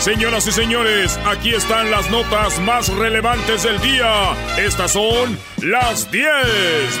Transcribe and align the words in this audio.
Señoras 0.00 0.46
y 0.46 0.52
señores, 0.52 1.18
aquí 1.26 1.52
están 1.52 1.90
las 1.90 2.08
notas 2.10 2.58
más 2.60 2.88
relevantes 2.88 3.64
del 3.64 3.78
día. 3.82 4.32
Estas 4.56 4.92
son 4.92 5.38
las 5.58 6.10
10 6.10 6.26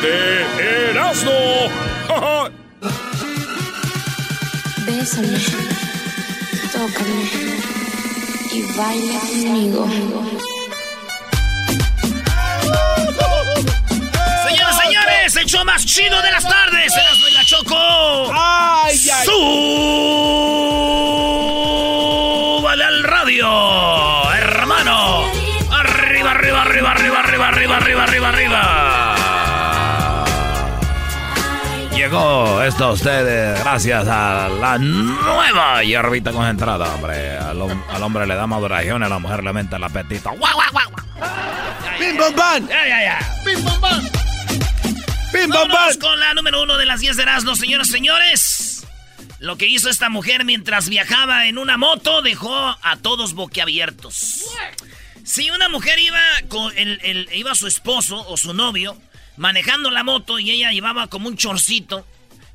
de 0.02 0.90
Erasmo. 0.90 1.30
Bésame, 4.84 5.38
tócame 6.70 7.24
y 8.52 8.62
baila 8.76 9.20
conmigo. 9.20 9.88
Señoras 14.46 14.76
y 14.76 14.82
señores, 14.84 15.36
el 15.36 15.46
show 15.46 15.64
más 15.64 15.86
chido 15.86 16.20
de 16.20 16.30
las 16.32 16.46
tardes. 16.46 16.94
Erasmo 16.94 17.28
y 17.28 17.32
la 17.32 17.44
Choco. 17.46 18.30
¡Ay, 18.34 19.08
ay! 19.10 19.24
¡Súbale 19.24 20.68
al 21.80 21.99
radio, 23.30 24.32
hermano! 24.34 25.22
Arriba, 25.70 26.32
arriba, 26.32 26.62
arriba, 26.62 26.90
arriba, 26.90 27.18
arriba, 27.20 27.48
arriba, 27.48 27.76
arriba, 27.76 28.04
arriba, 28.04 28.28
arriba. 28.28 29.96
Llegó 31.94 32.60
esto 32.62 32.86
a 32.86 32.92
ustedes 32.92 33.60
gracias 33.60 34.08
a 34.08 34.48
la 34.48 34.78
nueva 34.78 35.82
hierbita 35.84 36.32
concentrada, 36.32 36.92
hombre. 36.94 37.36
Al, 37.36 37.58
hom- 37.58 37.84
al 37.88 38.02
hombre 38.02 38.26
le 38.26 38.34
da 38.34 38.46
maduración, 38.48 39.02
a 39.04 39.08
la 39.08 39.18
mujer 39.20 39.42
le 39.44 39.48
aumenta 39.50 39.76
el 39.76 39.84
apetito. 39.84 40.30
¡Guau, 40.30 40.52
guau, 40.54 40.90
guau! 40.90 40.90
¡Pim, 41.98 42.16
pam, 42.16 42.32
pam! 42.34 42.68
Ya, 42.68 42.88
ya, 42.88 43.02
ya. 43.02 43.18
¡Pim, 43.44 43.62
pam, 43.64 43.80
pam! 43.80 44.00
¡Pim, 45.32 45.50
Vámonos 45.50 45.96
pam! 45.96 45.98
con 46.00 46.18
la 46.18 46.34
número 46.34 46.62
uno 46.62 46.76
de 46.78 46.86
las 46.86 46.98
10 47.00 47.16
de 47.16 47.22
Erasmus, 47.22 47.58
señoras 47.60 47.88
y 47.88 47.92
señores. 47.92 48.69
Lo 49.40 49.56
que 49.56 49.66
hizo 49.66 49.88
esta 49.90 50.08
mujer 50.10 50.44
mientras 50.44 50.88
viajaba 50.88 51.46
en 51.48 51.58
una 51.58 51.76
moto 51.76 52.22
dejó 52.22 52.54
a 52.54 52.96
todos 53.02 53.32
boquiabiertos. 53.32 54.44
Si 55.24 55.50
una 55.50 55.68
mujer 55.68 55.98
iba 55.98 56.20
con 56.48 56.76
el, 56.76 57.00
el- 57.02 57.28
iba 57.34 57.54
su 57.54 57.66
esposo 57.66 58.26
o 58.28 58.36
su 58.36 58.52
novio 58.54 59.00
manejando 59.36 59.90
la 59.90 60.04
moto 60.04 60.38
y 60.38 60.50
ella 60.50 60.70
llevaba 60.72 61.06
como 61.06 61.28
un 61.28 61.36
chorcito, 61.36 62.06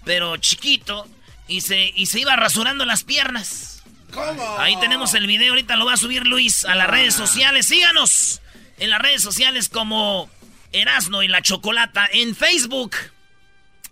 pero 0.04 0.38
chiquito, 0.38 1.08
y 1.48 1.62
se, 1.62 1.92
y 1.96 2.06
se 2.06 2.20
iba 2.20 2.36
rasurando 2.36 2.86
las 2.86 3.04
piernas. 3.04 3.84
¿Cómo? 4.14 4.60
Ahí 4.60 4.80
tenemos 4.80 5.14
el 5.16 5.26
video, 5.28 5.50
ahorita 5.54 5.76
lo 5.78 5.86
va 5.86 5.94
a 5.94 5.98
subir 5.98 6.26
Luis 6.28 6.66
a 6.66 6.76
las 6.76 6.88
redes 6.88 7.16
sociales. 7.16 7.66
Síganos 7.66 8.42
en 8.78 8.92
las 8.92 9.02
redes 9.02 9.22
sociales 9.24 9.70
como 9.70 10.30
Erasno 10.72 11.24
y 11.24 11.28
la 11.28 11.42
Chocolata 11.42 12.08
en 12.12 12.36
Facebook. 12.36 12.96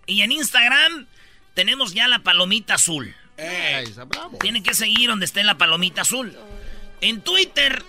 Y 0.06 0.22
en 0.22 0.32
Instagram 0.32 1.08
tenemos 1.54 1.94
ya 1.94 2.08
la 2.08 2.20
palomita 2.20 2.76
azul. 2.76 3.14
Ey, 3.38 3.86
bravo. 4.08 4.38
Tienen 4.40 4.64
que 4.64 4.74
seguir 4.74 5.10
donde 5.10 5.26
esté 5.26 5.44
la 5.44 5.58
palomita 5.58 6.02
azul. 6.02 6.36
En 7.02 7.22
Twitter, 7.22 7.84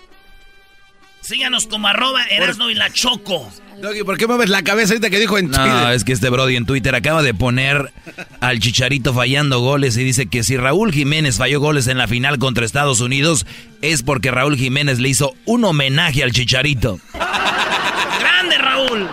síganos 1.20 1.66
como 1.66 1.88
arroba 1.88 2.24
Erasno 2.24 2.70
y 2.70 2.74
la 2.74 2.92
Choco. 2.92 3.52
Doggy, 3.80 4.04
¿por 4.04 4.16
qué 4.18 4.26
mueves 4.26 4.48
la 4.50 4.62
cabeza 4.62 4.92
ahorita 4.92 5.10
que 5.10 5.18
dijo 5.18 5.36
en 5.36 5.50
No, 5.50 5.56
Twitter? 5.58 5.92
es 5.94 6.04
que 6.04 6.12
este 6.12 6.30
Brody 6.30 6.56
en 6.56 6.64
Twitter 6.64 6.94
acaba 6.94 7.22
de 7.22 7.34
poner 7.34 7.92
al 8.40 8.60
Chicharito 8.60 9.12
fallando 9.12 9.58
goles 9.60 9.96
y 9.96 10.04
dice 10.04 10.26
que 10.26 10.42
si 10.44 10.56
Raúl 10.56 10.92
Jiménez 10.92 11.38
falló 11.38 11.60
goles 11.60 11.88
en 11.88 11.98
la 11.98 12.06
final 12.06 12.38
contra 12.38 12.64
Estados 12.64 13.00
Unidos 13.00 13.46
es 13.82 14.02
porque 14.02 14.30
Raúl 14.30 14.56
Jiménez 14.56 15.00
le 15.00 15.08
hizo 15.08 15.34
un 15.44 15.64
homenaje 15.64 16.22
al 16.22 16.30
Chicharito. 16.32 17.00
¡Grande, 18.20 18.58
Raúl! 18.58 19.08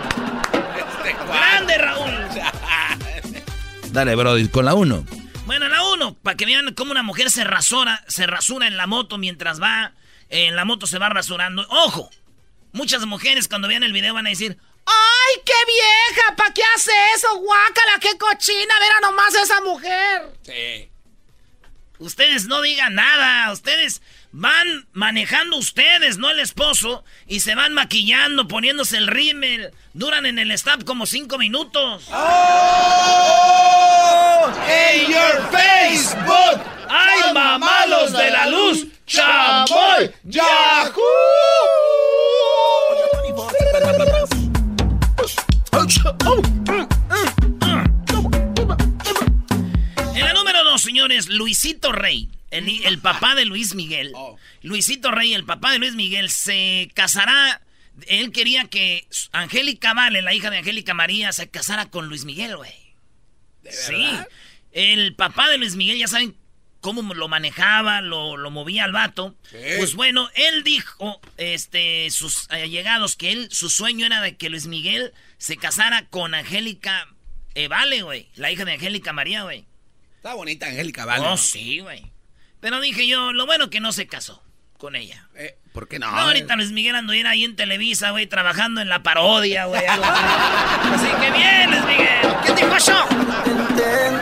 Dale, 3.92 4.14
Brody, 4.16 4.48
con 4.48 4.64
la 4.64 4.72
1. 4.72 5.04
Bueno, 5.44 5.68
la 5.68 5.82
uno, 5.92 6.14
para 6.14 6.34
que 6.34 6.46
vean 6.46 6.72
cómo 6.74 6.92
una 6.92 7.02
mujer 7.02 7.30
se 7.30 7.44
rasura, 7.44 8.02
se 8.08 8.26
rasura 8.26 8.66
en 8.66 8.78
la 8.78 8.86
moto 8.86 9.18
mientras 9.18 9.60
va, 9.60 9.92
eh, 10.30 10.46
en 10.46 10.56
la 10.56 10.64
moto 10.64 10.86
se 10.86 10.98
va 10.98 11.10
rasurando. 11.10 11.66
¡Ojo! 11.68 12.08
Muchas 12.72 13.04
mujeres 13.04 13.48
cuando 13.48 13.68
vean 13.68 13.82
el 13.82 13.92
video 13.92 14.14
van 14.14 14.26
a 14.26 14.30
decir, 14.30 14.56
¡Ay, 14.86 15.42
qué 15.44 15.52
vieja! 15.66 16.36
¿Para 16.36 16.54
qué 16.54 16.62
hace 16.74 16.90
eso? 17.14 17.36
¡Guácala, 17.36 17.98
qué 18.00 18.16
cochina! 18.16 18.78
¡Ver 18.80 18.92
a 18.92 19.00
nomás 19.00 19.34
a 19.34 19.42
esa 19.42 19.60
mujer! 19.60 20.38
Sí. 20.40 20.88
Ustedes 21.98 22.46
no 22.46 22.62
digan 22.62 22.94
nada, 22.94 23.52
ustedes 23.52 24.00
van 24.32 24.86
manejando 24.92 25.56
ustedes, 25.56 26.18
no 26.18 26.30
el 26.30 26.40
esposo, 26.40 27.04
y 27.26 27.40
se 27.40 27.54
van 27.54 27.74
maquillando, 27.74 28.48
poniéndose 28.48 28.96
el 28.96 29.06
rímel. 29.06 29.70
Duran 29.92 30.26
en 30.26 30.38
el 30.38 30.50
stop 30.52 30.84
como 30.84 31.06
cinco 31.06 31.38
minutos. 31.38 32.08
¡En 34.68 35.06
your 35.06 35.50
Facebook! 35.50 36.60
¡Ay, 36.88 37.32
mamalos 37.32 38.12
de 38.12 38.30
la 38.30 38.46
luz! 38.46 38.86
¡Chamoy! 39.06 40.10
¡Yahoo! 40.24 42.11
Señores, 50.82 51.28
Luisito 51.28 51.92
Rey, 51.92 52.28
el, 52.50 52.68
el 52.84 52.98
papá 52.98 53.34
de 53.34 53.44
Luis 53.44 53.74
Miguel. 53.74 54.12
Luisito 54.62 55.10
Rey, 55.10 55.34
el 55.34 55.44
papá 55.44 55.72
de 55.72 55.78
Luis 55.78 55.94
Miguel, 55.94 56.30
se 56.30 56.90
casará. 56.94 57.62
Él 58.06 58.32
quería 58.32 58.64
que 58.64 59.06
Angélica 59.32 59.94
Vale, 59.94 60.22
la 60.22 60.34
hija 60.34 60.50
de 60.50 60.58
Angélica 60.58 60.94
María, 60.94 61.32
se 61.32 61.48
casara 61.48 61.86
con 61.90 62.08
Luis 62.08 62.24
Miguel, 62.24 62.56
güey. 62.56 62.72
Sí. 63.70 64.08
El 64.72 65.14
papá 65.14 65.48
de 65.48 65.58
Luis 65.58 65.76
Miguel, 65.76 65.98
ya 65.98 66.08
saben 66.08 66.36
cómo 66.80 67.14
lo 67.14 67.28
manejaba, 67.28 68.00
lo, 68.00 68.36
lo 68.36 68.50
movía 68.50 68.84
al 68.84 68.92
vato. 68.92 69.36
Pues 69.50 69.94
bueno, 69.94 70.28
él 70.34 70.64
dijo, 70.64 71.20
este, 71.36 72.10
sus 72.10 72.50
allegados, 72.50 73.16
que 73.16 73.32
él, 73.32 73.48
su 73.50 73.70
sueño 73.70 74.04
era 74.06 74.20
de 74.20 74.36
que 74.36 74.50
Luis 74.50 74.66
Miguel 74.66 75.12
se 75.38 75.56
casara 75.56 76.06
con 76.08 76.34
Angélica 76.34 77.08
eh, 77.54 77.68
Vale, 77.68 78.02
güey. 78.02 78.28
La 78.34 78.50
hija 78.50 78.64
de 78.64 78.72
Angélica 78.72 79.12
María, 79.12 79.42
güey. 79.42 79.66
Está 80.22 80.34
bonita 80.34 80.66
Angélica, 80.66 81.04
¿vale? 81.04 81.26
Oh, 81.26 81.36
sí, 81.36 81.80
güey. 81.80 82.12
Pero 82.60 82.80
dije 82.80 83.08
yo, 83.08 83.32
lo 83.32 83.44
bueno 83.44 83.70
que 83.70 83.80
no 83.80 83.90
se 83.90 84.06
casó 84.06 84.40
con 84.78 84.94
ella. 84.94 85.28
Eh, 85.34 85.56
¿Por 85.72 85.88
qué 85.88 85.98
no? 85.98 86.12
No, 86.12 86.16
ahorita 86.16 86.54
Luis 86.54 86.70
Miguel 86.70 86.94
anduviera 86.94 87.30
ahí 87.30 87.42
en 87.42 87.56
Televisa, 87.56 88.12
güey, 88.12 88.28
trabajando 88.28 88.80
en 88.80 88.88
la 88.88 89.02
parodia, 89.02 89.64
güey. 89.64 89.84
así. 89.86 91.08
Que 91.20 91.30
bien, 91.32 91.70
Luis 91.72 91.84
Miguel. 91.86 92.36
¿Qué 92.46 92.54
dijo 92.54 92.76
eso? 92.76 93.04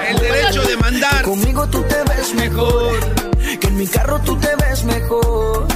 El 0.08 0.18
derecho 0.20 0.62
de 0.62 0.76
mandar. 0.78 1.22
Conmigo 1.22 1.68
tú 1.68 1.84
te 1.86 2.02
ves 2.04 2.32
mejor, 2.32 3.58
que 3.60 3.66
en 3.66 3.76
mi 3.76 3.86
carro 3.86 4.22
tú 4.22 4.40
te 4.40 4.56
ves 4.56 4.84
mejor. 4.84 5.68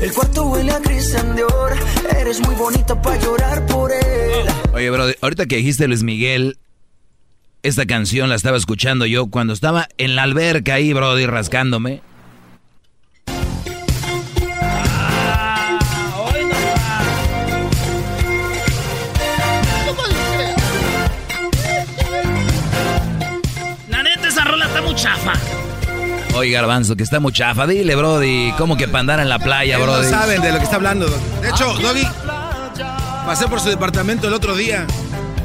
El 0.00 0.12
cuarto 0.12 0.44
huele 0.50 0.70
a 0.70 0.80
Christian 0.82 1.34
Dior, 1.34 1.76
eres 2.16 2.38
muy 2.38 2.54
bonita 2.54 3.02
para 3.02 3.16
llorar 3.18 3.66
por 3.66 3.90
él. 3.90 4.46
Oye, 4.72 4.88
Brody, 4.88 5.14
ahorita 5.20 5.46
que 5.46 5.56
dijiste 5.56 5.88
Luis 5.88 6.04
Miguel, 6.04 6.58
esta 7.64 7.86
canción 7.86 8.28
la 8.28 8.34
estaba 8.34 8.58
escuchando 8.58 9.06
yo 9.06 9.28
cuando 9.28 9.54
estaba 9.54 9.88
en 9.96 10.14
la 10.16 10.22
alberca 10.24 10.74
ahí, 10.74 10.92
Brody, 10.92 11.24
rascándome. 11.24 12.02
La 23.88 24.02
neta, 24.02 24.28
esa 24.28 24.44
rola 24.44 24.66
está 24.66 24.82
muy 24.82 24.94
chafa. 24.94 25.32
Oye, 26.34 26.50
Garbanzo, 26.50 26.96
que 26.96 27.02
está 27.04 27.20
muy 27.20 27.32
chafa. 27.32 27.66
Dile, 27.66 27.94
Brody, 27.94 28.52
¿cómo 28.58 28.76
que 28.76 28.88
para 28.88 29.00
andar 29.00 29.20
en 29.20 29.28
la 29.28 29.38
playa, 29.38 29.78
No 29.78 29.84
Brody? 29.84 30.08
saben 30.08 30.42
de 30.42 30.52
lo 30.52 30.58
que 30.58 30.64
está 30.64 30.76
hablando. 30.76 31.06
Doggy. 31.06 31.40
De 31.42 31.48
hecho, 31.50 31.66
Doggy, 31.74 32.06
pasé 33.26 33.46
por 33.46 33.60
su 33.60 33.68
departamento 33.68 34.26
el 34.28 34.34
otro 34.34 34.56
día. 34.56 34.86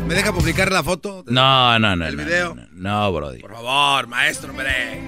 ¿Me 0.10 0.16
deja 0.16 0.34
publicar 0.34 0.72
la 0.72 0.82
foto? 0.82 1.24
No, 1.28 1.78
no, 1.78 1.96
no. 1.96 2.08
¿El 2.08 2.18
no, 2.18 2.24
video? 2.26 2.56
No, 2.56 2.66
no, 2.74 3.14
Brody. 3.14 3.42
Por 3.42 3.52
favor, 3.54 4.08
maestro, 4.08 4.50
hombre. 4.50 5.04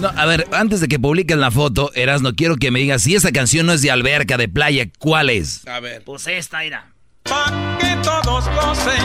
No, 0.00 0.08
a 0.08 0.24
ver, 0.24 0.48
antes 0.52 0.80
de 0.80 0.88
que 0.88 0.98
publiquen 0.98 1.38
la 1.38 1.50
foto, 1.50 1.90
Erasno, 1.94 2.34
quiero 2.34 2.56
que 2.56 2.70
me 2.70 2.78
digas 2.78 3.02
si 3.02 3.14
esa 3.14 3.30
canción 3.30 3.66
no 3.66 3.74
es 3.74 3.82
de 3.82 3.90
alberca, 3.90 4.38
de 4.38 4.48
playa, 4.48 4.86
¿cuál 4.98 5.28
es? 5.28 5.68
A 5.68 5.80
ver. 5.80 6.02
Pues 6.02 6.26
esta, 6.28 6.60
mira. 6.60 6.92
Pa' 7.24 7.52
que 7.78 7.94
todos 8.02 8.46
gocen 8.48 9.04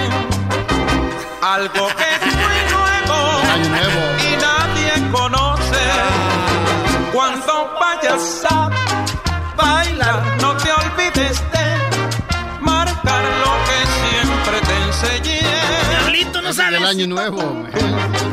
algo 1.42 1.88
que 1.88 2.30
fue 2.30 2.72
nuevo 2.72 3.40
Año 3.52 3.70
nuevo. 3.70 4.02
y 4.32 4.42
nadie 4.42 5.12
conoce. 5.12 5.80
Cuando 7.12 7.70
vayas 7.82 8.46
a 8.50 8.70
bailar, 9.58 10.24
no 10.42 10.56
te 10.56 10.72
olvides 10.72 11.42
de 11.52 11.89
¿no 16.50 16.54
sabes? 16.54 16.82
año 16.82 17.08
nuevo. 17.08 17.66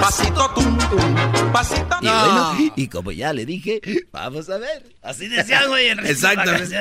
Pasito 0.00 0.50
tum 0.54 0.78
tum, 0.78 1.52
pasito 1.52 1.96
Y 2.00 2.06
bueno, 2.06 2.72
y 2.76 2.88
como 2.88 3.12
ya 3.12 3.32
le 3.32 3.44
dije, 3.44 3.80
vamos 4.12 4.48
a 4.48 4.58
ver. 4.58 4.82
Así 5.02 5.28
decía, 5.28 5.66
güey. 5.66 5.88
en 5.88 6.04
Exactamente. 6.06 6.76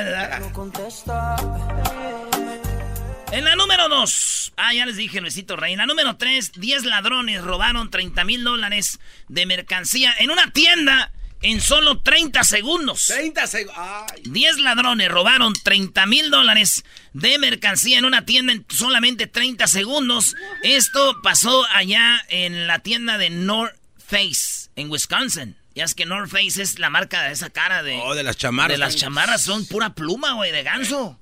En 3.32 3.44
la 3.44 3.56
número 3.56 3.88
2. 3.88 4.52
Ah, 4.56 4.72
ya 4.72 4.86
les 4.86 4.96
dije, 4.96 5.20
Luisito 5.20 5.56
Rey. 5.56 5.72
En 5.72 5.78
la 5.78 5.86
número 5.86 6.16
3, 6.16 6.52
10 6.52 6.84
ladrones 6.84 7.42
robaron 7.42 7.90
30 7.90 8.24
mil 8.24 8.42
dólares 8.44 8.98
de 9.28 9.44
mercancía 9.44 10.14
en 10.18 10.30
una 10.30 10.50
tienda 10.52 11.10
en 11.42 11.60
solo 11.60 12.00
30 12.00 12.44
segundos. 12.44 13.06
30 13.06 13.46
segundos. 13.46 13.76
Ay. 13.78 14.22
10 14.24 14.58
ladrones 14.58 15.08
robaron 15.08 15.52
30 15.52 16.06
mil 16.06 16.30
dólares 16.30 16.84
de 17.12 17.38
mercancía 17.38 17.98
en 17.98 18.04
una 18.04 18.24
tienda 18.24 18.52
en 18.52 18.64
solamente 18.68 19.26
30 19.26 19.66
segundos. 19.66 20.34
Esto 20.62 21.20
pasó 21.22 21.66
allá 21.72 22.24
en 22.28 22.66
la 22.66 22.80
tienda 22.80 23.18
de 23.18 23.30
North 23.30 23.76
Face, 24.06 24.70
en 24.76 24.90
Wisconsin. 24.90 25.56
Ya 25.74 25.84
es 25.84 25.94
que 25.94 26.06
North 26.06 26.30
Face 26.30 26.62
es 26.62 26.78
la 26.78 26.88
marca 26.88 27.24
de 27.24 27.32
esa 27.32 27.50
cara 27.50 27.82
de... 27.82 28.00
Oh, 28.02 28.14
de 28.14 28.22
las 28.22 28.38
chamarras. 28.38 28.72
De 28.72 28.78
las 28.78 28.96
chamarras 28.96 29.42
son 29.42 29.66
pura 29.66 29.94
pluma, 29.94 30.32
güey, 30.32 30.50
de 30.50 30.62
ganso. 30.62 31.20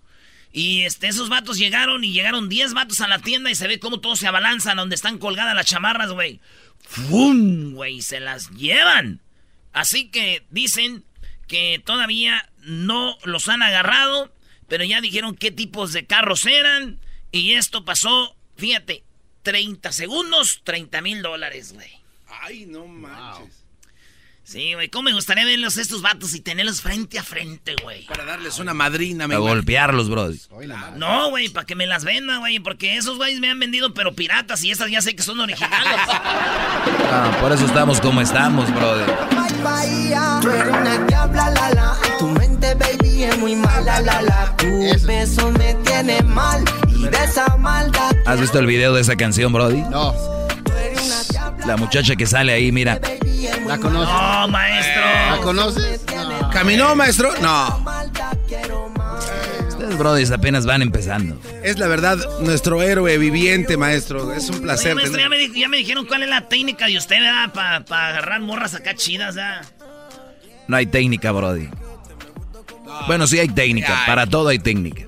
Y 0.52 0.82
este, 0.82 1.08
esos 1.08 1.28
vatos 1.28 1.58
llegaron 1.58 2.04
y 2.04 2.12
llegaron 2.12 2.48
10 2.48 2.74
vatos 2.74 3.00
a 3.00 3.08
la 3.08 3.18
tienda 3.18 3.50
y 3.50 3.56
se 3.56 3.66
ve 3.66 3.80
cómo 3.80 3.98
todos 3.98 4.20
se 4.20 4.28
abalanzan 4.28 4.76
donde 4.76 4.94
están 4.94 5.18
colgadas 5.18 5.56
las 5.56 5.66
chamarras, 5.66 6.12
güey. 6.12 6.40
¡Fum! 6.88 7.72
Güey, 7.74 8.00
se 8.02 8.20
las 8.20 8.50
llevan. 8.50 9.20
Así 9.74 10.08
que 10.08 10.46
dicen 10.50 11.04
que 11.48 11.82
todavía 11.84 12.48
no 12.60 13.18
los 13.24 13.48
han 13.48 13.62
agarrado, 13.62 14.32
pero 14.68 14.84
ya 14.84 15.00
dijeron 15.00 15.36
qué 15.36 15.50
tipos 15.50 15.92
de 15.92 16.06
carros 16.06 16.46
eran. 16.46 17.00
Y 17.32 17.54
esto 17.54 17.84
pasó, 17.84 18.36
fíjate, 18.56 19.02
30 19.42 19.92
segundos, 19.92 20.62
30 20.64 21.02
mil 21.02 21.22
dólares, 21.22 21.72
güey. 21.74 21.90
Ay, 22.28 22.66
no 22.66 22.86
manches. 22.86 23.63
Sí, 24.46 24.74
güey, 24.74 24.90
¿cómo 24.90 25.04
me 25.04 25.14
gustaría 25.14 25.46
verlos 25.46 25.78
estos 25.78 26.02
vatos 26.02 26.34
y 26.34 26.40
tenerlos 26.40 26.82
frente 26.82 27.18
a 27.18 27.22
frente, 27.22 27.74
güey? 27.82 28.04
Para 28.04 28.26
darles 28.26 28.58
una 28.58 28.74
madrina, 28.74 29.26
me 29.26 29.34
imagino. 29.36 29.54
golpearlos, 29.54 30.10
Brody. 30.10 30.38
No, 30.96 31.30
güey, 31.30 31.48
para 31.48 31.64
que 31.64 31.74
me 31.74 31.86
las 31.86 32.04
vendan, 32.04 32.40
güey, 32.40 32.58
porque 32.60 32.96
esos 32.98 33.16
güeyes 33.16 33.40
me 33.40 33.50
han 33.50 33.58
vendido 33.58 33.94
pero 33.94 34.12
piratas 34.14 34.62
y 34.62 34.70
esas 34.70 34.90
ya 34.90 35.00
sé 35.00 35.16
que 35.16 35.22
son 35.22 35.40
originales. 35.40 36.00
Ah, 37.16 37.36
por 37.40 37.52
eso 37.52 37.64
estamos 37.64 38.00
como 38.00 38.20
estamos, 38.20 38.68
Brody. 38.74 39.04
Tú 40.42 40.50
eres 40.50 40.66
una 40.68 40.98
diabla, 41.06 41.50
la 41.50 41.70
la. 41.70 41.96
Tu 42.18 42.26
mente, 42.28 42.74
baby, 42.74 43.22
es 43.24 43.38
muy 43.38 43.54
mala, 43.54 44.00
la 44.00 44.20
la. 44.22 44.56
Tu 44.56 45.06
beso 45.06 45.50
me 45.52 45.74
tiene 45.86 46.20
mal 46.22 46.64
y 46.88 47.04
de 47.04 47.24
esa 47.24 47.56
maldad. 47.56 48.12
¿Has 48.26 48.40
visto 48.40 48.58
el 48.58 48.66
video 48.66 48.92
de 48.94 49.00
esa 49.02 49.14
canción, 49.16 49.52
Brody? 49.52 49.82
No, 49.82 50.12
La 51.66 51.76
muchacha 51.76 52.14
que 52.16 52.26
sale 52.26 52.52
ahí, 52.52 52.70
mira. 52.72 53.00
¿la 53.66 53.78
conoces? 53.78 54.08
No, 54.14 54.48
maestro. 54.48 55.02
¿La 55.30 55.38
conoces? 55.42 56.00
No. 56.14 56.50
¿Caminó, 56.50 56.94
maestro? 56.94 57.30
No. 57.40 57.84
Ustedes, 59.68 59.98
Brody, 59.98 60.24
apenas 60.32 60.66
van 60.66 60.82
empezando. 60.82 61.40
Es 61.62 61.78
la 61.78 61.86
verdad 61.88 62.18
nuestro 62.40 62.82
héroe 62.82 63.16
viviente, 63.18 63.76
maestro. 63.76 64.32
Es 64.34 64.48
un 64.50 64.56
Oye, 64.56 64.62
placer. 64.64 64.94
maestro, 64.94 65.18
ya 65.20 65.28
me, 65.28 65.38
di- 65.38 65.58
ya 65.60 65.68
me 65.68 65.78
dijeron 65.78 66.06
cuál 66.06 66.22
es 66.22 66.28
la 66.28 66.48
técnica 66.48 66.86
de 66.86 66.98
usted, 66.98 67.16
¿verdad? 67.20 67.52
Para 67.52 68.08
agarrar 68.08 68.40
morras 68.40 68.74
acá 68.74 68.94
chidas, 68.94 69.34
¿verdad? 69.34 69.64
No 70.68 70.76
hay 70.76 70.86
técnica, 70.86 71.32
Brody. 71.32 71.68
Bueno, 73.06 73.26
sí 73.26 73.38
hay 73.38 73.48
técnica. 73.48 74.02
Para 74.06 74.26
todo 74.26 74.48
hay 74.48 74.58
técnica. 74.58 75.04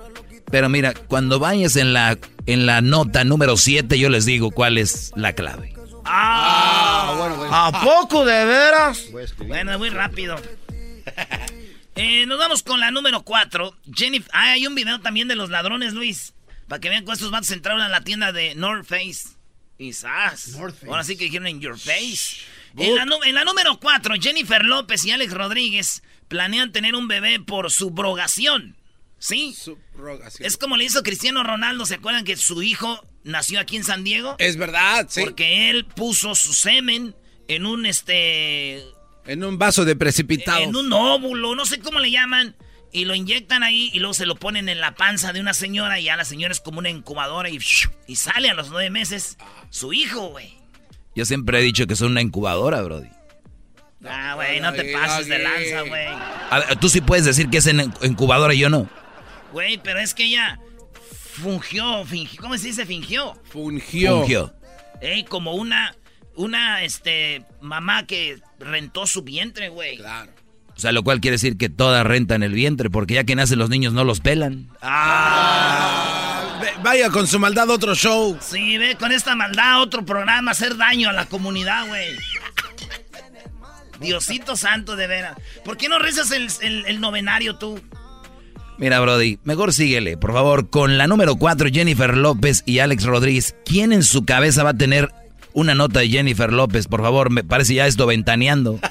Pero 0.51 0.69
mira, 0.69 0.95
cuando 1.09 1.39
vayas 1.39 1.77
en 1.77 1.93
la, 1.93 2.17
en 2.47 2.67
la 2.67 2.81
nota 2.81 3.25
número 3.25 3.57
7, 3.57 3.99
yo 3.99 4.09
les 4.09 4.25
digo 4.25 4.51
cuál 4.51 4.79
es 4.79 5.13
la 5.17 5.33
clave. 5.35 5.75
Ah, 6.09 7.15
bueno, 7.19 7.37
bueno. 7.37 7.55
¿A 7.55 7.81
poco 7.83 8.25
de 8.25 8.45
veras? 8.45 9.07
Bueno, 9.47 9.79
muy 9.79 9.91
rápido. 9.91 10.37
Eh, 11.99 12.27
nos 12.27 12.39
vamos 12.39 12.63
con 12.63 12.79
la 12.79 12.91
número 12.91 13.23
4. 13.23 13.75
Jennifer. 13.91 14.31
Ah, 14.35 14.53
hay 14.53 14.67
un 14.67 14.75
video 14.75 15.01
también 15.01 15.29
de 15.29 15.35
los 15.35 15.49
ladrones, 15.49 15.95
Luis. 15.95 16.35
Para 16.69 16.79
que 16.79 16.91
vean 16.91 17.05
cómo 17.05 17.15
estos 17.15 17.31
vatos 17.31 17.51
entraron 17.53 17.81
a 17.81 17.89
la 17.89 18.03
tienda 18.03 18.33
de 18.33 18.55
North 18.55 18.87
Face. 18.87 19.35
Y 19.79 19.95
Face. 19.95 20.59
Ahora 20.87 21.05
sí 21.05 21.17
que 21.17 21.25
dijeron 21.25 21.47
en 21.47 21.61
Your 21.61 21.79
Face. 21.79 22.43
En 22.77 22.97
la, 22.97 23.07
en 23.25 23.35
la 23.35 23.45
número 23.45 23.81
4, 23.81 24.17
Jennifer 24.21 24.63
López 24.63 25.07
y 25.07 25.11
Alex 25.11 25.33
Rodríguez 25.33 26.03
planean 26.29 26.71
tener 26.71 26.95
un 26.95 27.09
bebé 27.09 27.41
por 27.41 27.71
subrogación. 27.71 28.77
¿Sí? 29.19 29.55
Subrogación. 29.55 30.47
Es 30.47 30.59
como 30.59 30.77
le 30.77 30.85
hizo 30.85 31.03
Cristiano 31.03 31.45
Ronaldo. 31.45 31.87
¿Se 31.87 31.95
acuerdan 31.95 32.25
que 32.25 32.37
su 32.37 32.63
hijo 32.63 33.07
nació 33.27 33.61
aquí 33.61 33.77
en 33.77 33.85
San 33.85 34.05
Diego? 34.05 34.37
Es 34.39 34.57
verdad, 34.57 35.07
sí. 35.11 35.21
Porque 35.21 35.69
él 35.71 35.85
puso 35.85 36.35
su 36.35 36.55
semen 36.55 37.15
en 37.49 37.67
un 37.67 37.85
este 37.85 38.83
En 39.27 39.45
un 39.45 39.59
vaso 39.59 39.85
de 39.85 39.97
precipitado. 39.97 40.61
en 40.61 40.75
un 40.75 40.93
óvulo, 40.93 41.55
no 41.55 41.67
sé 41.67 41.81
cómo 41.81 41.99
le 41.99 42.11
llaman, 42.11 42.57
y 42.93 43.05
lo 43.05 43.15
inyectan 43.15 43.63
ahí 43.63 43.91
y 43.93 43.99
luego 43.99 44.15
se 44.15 44.27
lo 44.27 44.37
ponen 44.37 44.69
en 44.69 44.81
la 44.81 44.95
panza 44.95 45.33
de 45.33 45.41
una 45.41 45.53
señora 45.53 46.01
y 46.01 46.05
ya 46.05 46.17
la 46.17 46.25
señora 46.25 46.53
es 46.53 46.61
como 46.61 46.79
una 46.79 46.89
incubadora 46.89 47.51
y, 47.51 47.59
y 48.07 48.17
sale 48.17 48.49
a 48.49 48.55
los 48.55 48.71
nueve 48.71 48.91
meses 48.91 49.37
su 49.71 49.93
hijo, 49.93 50.29
güey. 50.29 50.55
Yo 51.15 51.25
siempre 51.25 51.59
he 51.59 51.63
dicho 51.63 51.87
que 51.87 51.97
son 51.97 52.13
una 52.13 52.23
incubadora, 52.23 52.81
Brody. 52.83 53.09
Ah, 54.09 54.35
güey, 54.35 54.61
no 54.61 54.73
te 54.73 54.93
pases 54.93 55.27
de 55.27 55.39
lanza, 55.39 55.81
güey. 55.83 56.07
Tú 56.81 56.89
sí 56.89 57.01
puedes 57.01 57.25
decir 57.25 57.51
que 57.51 57.59
es 57.59 57.67
en 57.67 57.93
incubadora 58.03 58.55
y 58.55 58.59
yo 58.59 58.69
no. 58.69 58.89
Güey, 59.53 59.79
pero 59.79 59.99
es 59.99 60.15
que 60.15 60.25
ella 60.25 60.61
fungió, 61.41 62.05
fingió, 62.05 62.41
¿cómo 62.41 62.57
se 62.59 62.69
dice 62.69 62.87
fingió? 62.87 63.35
Fungió. 63.51 64.19
Fungió. 64.19 64.55
Ey, 65.01 65.25
como 65.25 65.53
una, 65.55 65.95
una, 66.35 66.83
este, 66.83 67.45
mamá 67.61 68.07
que 68.07 68.41
rentó 68.59 69.07
su 69.07 69.23
vientre, 69.23 69.69
güey. 69.69 69.97
Claro. 69.99 70.33
O 70.77 70.79
sea, 70.79 70.93
lo 70.93 71.03
cual 71.05 71.21
quiere 71.21 71.37
decir 71.37 71.57
que 71.57 71.69
toda 71.71 72.03
renta 72.05 72.35
en 72.35 72.43
el 72.43 72.53
vientre, 72.53 72.91
porque 72.91 73.15
ya 73.15 73.25
que 73.25 73.35
nacen 73.35 73.59
los 73.59 73.71
niños 73.71 73.93
no 73.95 74.05
los 74.05 74.21
pelan. 74.21 74.69
Ah, 74.83 76.61
vaya 76.83 77.09
con 77.11 77.27
su 77.27 77.39
maldad 77.39 77.71
otro 77.71 77.95
show. 77.95 78.37
Sí, 78.43 78.77
ve, 78.77 78.95
con 78.97 79.11
esta 79.13 79.35
maldad 79.35 79.81
otro 79.81 80.05
programa 80.05 80.51
hacer 80.51 80.77
daño 80.77 81.09
a 81.09 81.13
la 81.15 81.25
comunidad, 81.27 81.87
güey. 81.89 82.15
Diosito 84.01 84.57
santo, 84.57 84.95
de 84.97 85.07
veras. 85.07 85.39
¿Por 85.65 85.79
qué 85.79 85.89
no 85.89 85.99
rezas 85.99 86.31
el, 86.31 86.49
el- 86.61 86.85
el 86.87 87.01
novenario 87.01 87.57
tú? 87.57 87.81
Mira, 88.79 89.01
Brody, 89.01 89.39
mejor 89.45 89.73
síguele, 89.73 90.17
por 90.19 90.33
favor, 90.35 90.69
con 90.69 90.99
la 90.99 91.07
número 91.07 91.37
4, 91.37 91.71
Jennifer 91.73 92.15
López 92.17 92.63
y 92.67 92.81
Alex 92.81 93.05
Rodríguez. 93.05 93.57
¿Quién 93.65 93.93
en 93.93 94.03
su 94.03 94.25
cabeza 94.27 94.65
va 94.65 94.71
a 94.71 94.75
tener 94.77 95.11
una 95.55 95.75
nota 95.75 96.01
de 96.01 96.09
Jennifer 96.11 96.53
López? 96.53 96.87
Por 96.87 97.01
favor, 97.01 97.31
me 97.31 97.43
parece 97.43 97.75
ya 97.75 97.87
esto 97.87 98.07
ventaneando. 98.07 98.79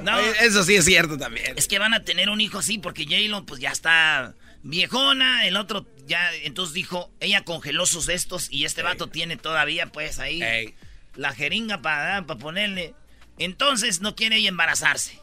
No, 0.00 0.16
Oye, 0.16 0.30
Eso 0.42 0.62
sí 0.62 0.76
es 0.76 0.84
cierto 0.84 1.18
también. 1.18 1.54
es 1.56 1.66
que 1.66 1.80
van 1.80 1.92
a 1.92 2.04
tener 2.04 2.30
un 2.30 2.40
hijo 2.40 2.58
así 2.58 2.78
porque 2.78 3.04
J-Lo 3.04 3.44
pues 3.44 3.60
ya 3.60 3.70
está 3.72 4.32
viejona, 4.62 5.44
el 5.46 5.56
otro 5.56 5.86
ya, 6.06 6.30
entonces 6.44 6.72
dijo, 6.72 7.10
ella 7.18 7.42
congeló 7.42 7.84
sus 7.84 8.08
estos 8.08 8.46
y 8.50 8.64
este 8.64 8.82
vato 8.82 9.08
tiene 9.08 9.36
todavía 9.36 9.86
pues 9.88 10.20
ahí 10.20 10.40
Ey. 10.40 10.74
la 11.16 11.32
jeringa 11.34 11.82
para, 11.82 12.24
para 12.26 12.38
ponerle. 12.38 12.94
Entonces 13.38 14.00
no 14.00 14.14
quiere 14.14 14.36
ella 14.36 14.48
embarazarse. 14.50 15.18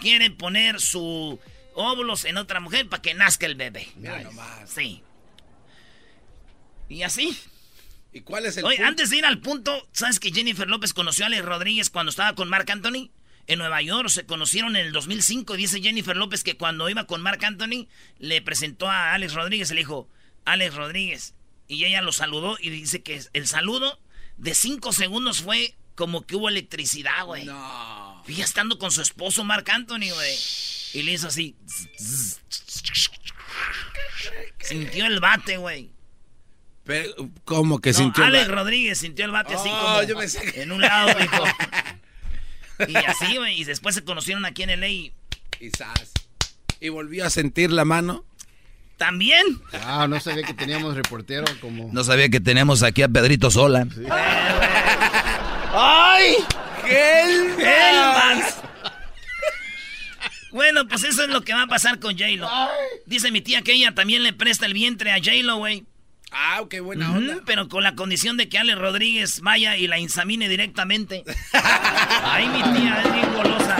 Quiere 0.00 0.30
poner 0.30 0.80
su 0.80 1.38
óvulos 1.74 2.24
en 2.24 2.36
otra 2.36 2.60
mujer 2.60 2.88
para 2.88 3.02
que 3.02 3.14
nazca 3.14 3.46
el 3.46 3.54
bebé. 3.54 3.88
Sí. 4.66 5.02
Y 6.88 7.02
así. 7.02 7.36
¿Y 8.12 8.20
cuál 8.20 8.46
es 8.46 8.56
el 8.56 8.64
Oye, 8.64 8.76
punto? 8.76 8.88
antes 8.88 9.10
de 9.10 9.16
ir 9.16 9.26
al 9.26 9.40
punto, 9.40 9.88
¿sabes 9.92 10.20
que 10.20 10.32
Jennifer 10.32 10.68
López 10.68 10.92
conoció 10.92 11.24
a 11.24 11.26
Alex 11.26 11.44
Rodríguez 11.44 11.90
cuando 11.90 12.10
estaba 12.10 12.34
con 12.34 12.48
Mark 12.48 12.70
Anthony? 12.70 13.10
En 13.46 13.58
Nueva 13.58 13.82
York 13.82 14.08
se 14.08 14.24
conocieron 14.24 14.76
en 14.76 14.86
el 14.86 14.92
2005. 14.92 15.56
Dice 15.56 15.82
Jennifer 15.82 16.16
López 16.16 16.44
que 16.44 16.56
cuando 16.56 16.88
iba 16.88 17.06
con 17.06 17.20
Mark 17.20 17.44
Anthony, 17.44 17.88
le 18.18 18.40
presentó 18.40 18.88
a 18.88 19.12
Alex 19.12 19.34
Rodríguez 19.34 19.70
y 19.70 19.74
le 19.74 19.80
dijo, 19.80 20.08
Alex 20.44 20.74
Rodríguez. 20.74 21.34
Y 21.66 21.84
ella 21.84 22.02
lo 22.02 22.12
saludó 22.12 22.56
y 22.60 22.70
dice 22.70 23.02
que 23.02 23.20
el 23.32 23.46
saludo 23.46 23.98
de 24.36 24.54
cinco 24.54 24.92
segundos 24.92 25.42
fue 25.42 25.74
como 25.94 26.26
que 26.26 26.36
hubo 26.36 26.48
electricidad, 26.48 27.24
güey. 27.26 27.44
No. 27.44 28.22
Y 28.26 28.40
estando 28.40 28.78
con 28.78 28.90
su 28.90 29.02
esposo 29.02 29.44
Mark 29.44 29.70
Anthony, 29.70 30.10
güey. 30.12 30.36
Y 30.94 31.02
le 31.02 31.12
hizo 31.12 31.28
así. 31.28 31.54
Sintió 34.60 35.06
el 35.06 35.20
bate, 35.20 35.56
güey. 35.58 35.90
Pero, 36.84 37.10
¿Cómo 37.44 37.78
que 37.80 37.90
No, 37.92 37.98
sintió? 37.98 38.24
Alex 38.24 38.48
la- 38.48 38.54
Rodríguez 38.54 38.98
sintió 38.98 39.24
el 39.24 39.30
bate 39.30 39.54
así 39.54 39.68
Oh, 39.72 39.80
como 39.82 40.02
yo 40.04 40.16
pensé 40.18 40.40
que- 40.52 40.62
en 40.62 40.72
un 40.72 40.80
lado, 40.80 41.12
dijo. 41.20 41.44
Y 42.88 42.96
así, 42.96 43.36
güey. 43.36 43.60
Y 43.60 43.64
después 43.64 43.94
se 43.94 44.04
conocieron 44.04 44.44
aquí 44.44 44.62
en 44.62 44.70
LA. 44.80 44.88
y 44.88 45.12
Quizás. 45.58 46.12
Y 46.80 46.88
volvió 46.90 47.24
a 47.26 47.30
sentir 47.30 47.70
la 47.72 47.84
mano. 47.84 48.24
También. 48.98 49.44
Ah, 49.72 50.06
no 50.08 50.20
sabía 50.20 50.42
que 50.44 50.54
teníamos 50.54 50.94
reportero 50.94 51.44
como... 51.60 51.88
No 51.92 52.04
sabía 52.04 52.28
que 52.28 52.38
tenemos 52.40 52.82
aquí 52.82 53.02
a 53.02 53.08
Pedrito 53.08 53.50
Sola. 53.50 53.86
¡Ay! 55.72 56.36
¡Hellman! 56.86 57.60
¡Hellmans! 57.60 58.54
Bueno, 60.54 60.86
pues 60.86 61.02
eso 61.02 61.24
es 61.24 61.30
lo 61.30 61.42
que 61.42 61.52
va 61.52 61.62
a 61.62 61.66
pasar 61.66 61.98
con 61.98 62.16
J-Lo. 62.16 62.48
Dice 63.06 63.32
mi 63.32 63.40
tía 63.40 63.62
que 63.62 63.72
ella 63.72 63.92
también 63.92 64.22
le 64.22 64.32
presta 64.32 64.66
el 64.66 64.72
vientre 64.72 65.10
a 65.10 65.16
J-Lo, 65.16 65.56
güey. 65.56 65.84
Ah, 66.30 66.62
qué 66.70 66.78
buena 66.78 67.10
onda. 67.10 67.40
pero 67.44 67.68
con 67.68 67.82
la 67.82 67.96
condición 67.96 68.36
de 68.36 68.48
que 68.48 68.56
Ale 68.56 68.76
Rodríguez 68.76 69.40
vaya 69.40 69.76
y 69.76 69.88
la 69.88 69.98
insamine 69.98 70.48
directamente. 70.48 71.24
Ay, 71.52 72.46
mi 72.50 72.62
tía 72.62 73.02
es 73.04 73.12
bien 73.12 73.34
golosa. 73.34 73.76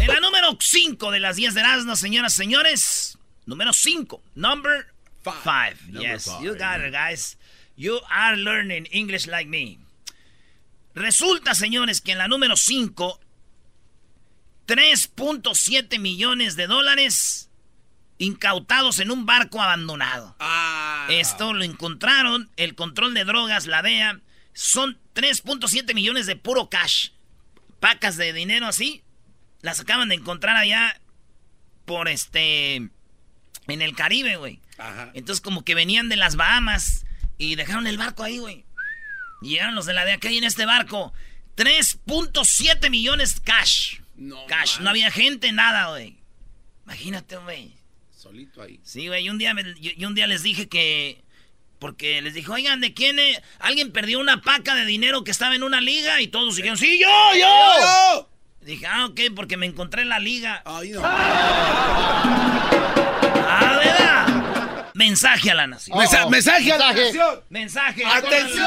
En 0.00 0.06
la 0.06 0.20
número 0.20 0.56
5 0.58 1.10
de 1.10 1.20
las 1.20 1.36
10 1.36 1.52
de 1.52 1.60
Erasmo, 1.60 1.96
señoras 1.96 2.32
y 2.32 2.36
señores. 2.38 3.18
Número 3.44 3.74
5. 3.74 4.22
Number 4.34 4.86
5. 5.32 5.90
Yes, 5.90 6.28
you 6.40 6.54
got 6.54 6.80
it, 6.80 6.92
guys. 6.92 7.36
You 7.76 8.00
are 8.10 8.36
learning 8.36 8.86
English 8.86 9.26
like 9.26 9.48
me. 9.48 9.78
Resulta, 10.94 11.54
señores, 11.54 12.00
que 12.00 12.12
en 12.12 12.18
la 12.18 12.26
número 12.26 12.56
5, 12.56 13.20
3.7 14.66 15.98
millones 15.98 16.56
de 16.56 16.66
dólares 16.66 17.48
incautados 18.18 18.98
en 18.98 19.10
un 19.10 19.24
barco 19.24 19.62
abandonado. 19.62 20.34
Ah. 20.40 21.06
Esto 21.08 21.54
lo 21.54 21.64
encontraron, 21.64 22.50
el 22.56 22.74
control 22.74 23.14
de 23.14 23.24
drogas, 23.24 23.66
la 23.66 23.82
DEA, 23.82 24.20
son 24.52 24.98
3.7 25.14 25.94
millones 25.94 26.26
de 26.26 26.36
puro 26.36 26.68
cash. 26.68 27.10
Pacas 27.80 28.16
de 28.16 28.32
dinero 28.32 28.66
así, 28.66 29.04
las 29.62 29.80
acaban 29.80 30.08
de 30.08 30.16
encontrar 30.16 30.56
allá 30.56 31.00
por 31.84 32.08
este, 32.08 32.74
en 32.74 33.82
el 33.82 33.94
Caribe, 33.94 34.36
güey. 34.36 34.60
Ajá. 34.78 35.10
Entonces 35.14 35.40
como 35.40 35.64
que 35.64 35.74
venían 35.74 36.08
de 36.08 36.16
las 36.16 36.36
Bahamas 36.36 37.04
y 37.36 37.54
dejaron 37.56 37.86
el 37.86 37.98
barco 37.98 38.22
ahí, 38.22 38.38
güey. 38.38 38.64
Y 39.42 39.50
llegaron 39.50 39.74
los 39.74 39.86
de 39.86 39.92
la 39.94 40.04
DEA 40.04 40.18
que 40.18 40.28
hay 40.28 40.38
en 40.38 40.44
este 40.44 40.66
barco. 40.66 41.12
3.7 41.56 42.90
millones 42.90 43.40
cash. 43.40 43.98
No 44.16 44.44
cash, 44.46 44.76
man. 44.76 44.84
no 44.84 44.90
había 44.90 45.10
gente, 45.10 45.52
nada, 45.52 45.90
güey. 45.90 46.16
Imagínate, 46.84 47.36
güey. 47.36 47.72
Solito 48.16 48.62
ahí. 48.62 48.80
Sí, 48.82 49.06
güey, 49.08 49.24
y 49.26 49.30
un 49.30 49.38
día, 49.38 49.54
me- 49.54 49.62
yo, 49.80 49.90
yo 49.96 50.08
un 50.08 50.14
día 50.14 50.26
les 50.26 50.42
dije 50.42 50.68
que... 50.68 51.22
Porque 51.78 52.20
les 52.22 52.34
dije, 52.34 52.50
oigan, 52.50 52.80
¿de 52.80 52.92
quién 52.92 53.20
es? 53.20 53.40
Alguien 53.60 53.92
perdió 53.92 54.18
una 54.18 54.42
paca 54.42 54.74
de 54.74 54.84
dinero 54.84 55.22
que 55.22 55.30
estaba 55.30 55.54
en 55.54 55.62
una 55.62 55.80
liga 55.80 56.20
y 56.20 56.26
todos 56.26 56.56
dijeron, 56.56 56.76
sí, 56.76 56.98
yo, 56.98 57.06
yo. 57.38 57.46
¡Yo! 57.80 58.28
Dije, 58.62 58.84
ah, 58.86 59.06
ok, 59.06 59.20
porque 59.36 59.56
me 59.56 59.66
encontré 59.66 60.02
en 60.02 60.08
la 60.08 60.18
liga. 60.18 60.60
Ay, 60.64 60.90
no. 60.90 61.00
Mensaje 64.98 65.52
a 65.52 65.54
la 65.54 65.66
nación. 65.68 65.96
Mensa- 65.96 66.28
mensaje 66.28 66.72
a 66.72 66.76
la 66.78 66.92
nación. 66.92 67.40
Mensaje. 67.50 68.04
¡Atención! 68.04 68.66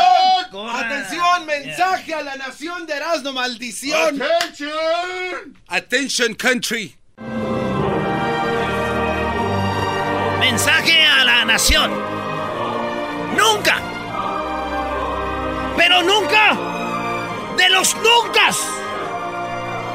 Corran. 0.50 0.85
¡Atención! 0.85 1.45
¡Mensaje 1.45 2.13
a 2.13 2.21
la 2.21 2.35
nación 2.38 2.88
de 2.88 2.93
Erasmo! 2.93 3.33
¡Maldición! 3.33 4.21
¡Attention! 4.21 5.57
¡Attention, 5.67 6.35
country! 6.35 6.95
Mensaje 10.39 11.05
a 11.05 11.23
la 11.25 11.43
nación. 11.43 11.91
Nunca. 13.38 13.77
Pero 15.75 16.01
nunca. 16.03 16.57
De 17.57 17.69
los 17.71 17.93
nunca. 17.95 18.51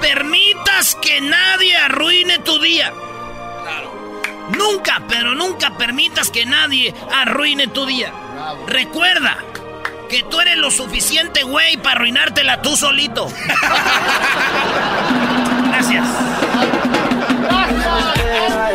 Permitas 0.03 0.97
que 0.97 1.19
nadie 1.23 1.75
arruine 1.79 2.39
tu 2.41 2.59
día. 2.59 2.93
Nunca, 4.51 5.03
pero 5.09 5.35
nunca 5.35 5.77
permitas 5.77 6.31
que 6.31 6.47
nadie 6.47 6.95
arruine 7.13 7.67
tu 7.67 7.87
día. 7.87 8.13
Recuerda 8.67 9.37
que 10.09 10.23
tú 10.23 10.41
eres 10.41 10.57
lo 10.57 10.71
suficiente 10.71 11.43
güey 11.43 11.77
para 11.79 11.97
arruinártela 11.97 12.63
tú 12.63 12.77
solito. 12.77 13.27
Gracias. 15.69 16.07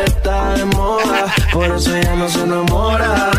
Está 0.04 0.54
de 0.54 0.64
moda, 0.66 1.34
por 1.52 1.70
eso 1.70 1.98
ya 1.98 2.14
no 2.16 2.28
se 2.28 2.42
enamora. 2.42 3.30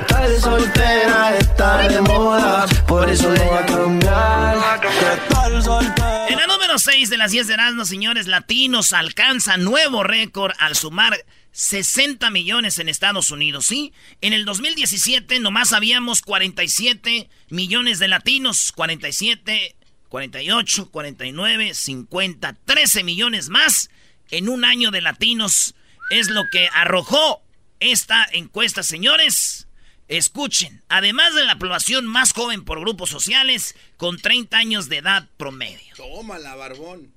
Está 0.00 0.20
de 0.20 0.40
soltera, 0.40 1.36
está 1.38 1.78
de 1.88 2.00
moda, 2.02 2.66
por 2.86 3.08
eso 3.08 3.30
le 3.30 3.46
va 3.46 3.60
a 3.60 3.66
cambiar. 3.66 4.56
Está 4.84 5.62
soltera. 5.62 6.28
En 6.28 6.38
la 6.38 6.46
número 6.46 6.78
6 6.78 7.10
de 7.10 7.16
las 7.18 7.30
10 7.30 7.46
de 7.46 7.54
Erasmus, 7.54 7.88
señores, 7.88 8.26
latinos 8.26 8.92
alcanza 8.92 9.56
nuevo 9.56 10.02
récord 10.02 10.52
al 10.58 10.74
sumar 10.76 11.16
60 11.54 12.30
millones 12.30 12.80
en 12.80 12.88
Estados 12.88 13.30
Unidos, 13.30 13.66
¿sí? 13.66 13.92
En 14.20 14.32
el 14.32 14.44
2017 14.44 15.38
nomás 15.38 15.72
habíamos 15.72 16.20
47 16.20 17.30
millones 17.48 18.00
de 18.00 18.08
latinos, 18.08 18.72
47, 18.72 19.76
48, 20.08 20.90
49, 20.90 21.74
50, 21.74 22.56
13 22.64 23.04
millones 23.04 23.50
más 23.50 23.88
en 24.32 24.48
un 24.48 24.64
año 24.64 24.90
de 24.90 25.00
latinos. 25.00 25.76
Es 26.10 26.28
lo 26.28 26.42
que 26.50 26.68
arrojó 26.72 27.40
esta 27.78 28.26
encuesta, 28.32 28.82
señores. 28.82 29.68
Escuchen, 30.08 30.82
además 30.88 31.36
de 31.36 31.44
la 31.44 31.56
población 31.56 32.04
más 32.04 32.32
joven 32.32 32.64
por 32.64 32.80
grupos 32.80 33.10
sociales, 33.10 33.76
con 33.96 34.18
30 34.18 34.56
años 34.56 34.88
de 34.88 34.96
edad 34.96 35.28
promedio. 35.36 35.94
Tómala, 35.94 36.56
barbón. 36.56 37.14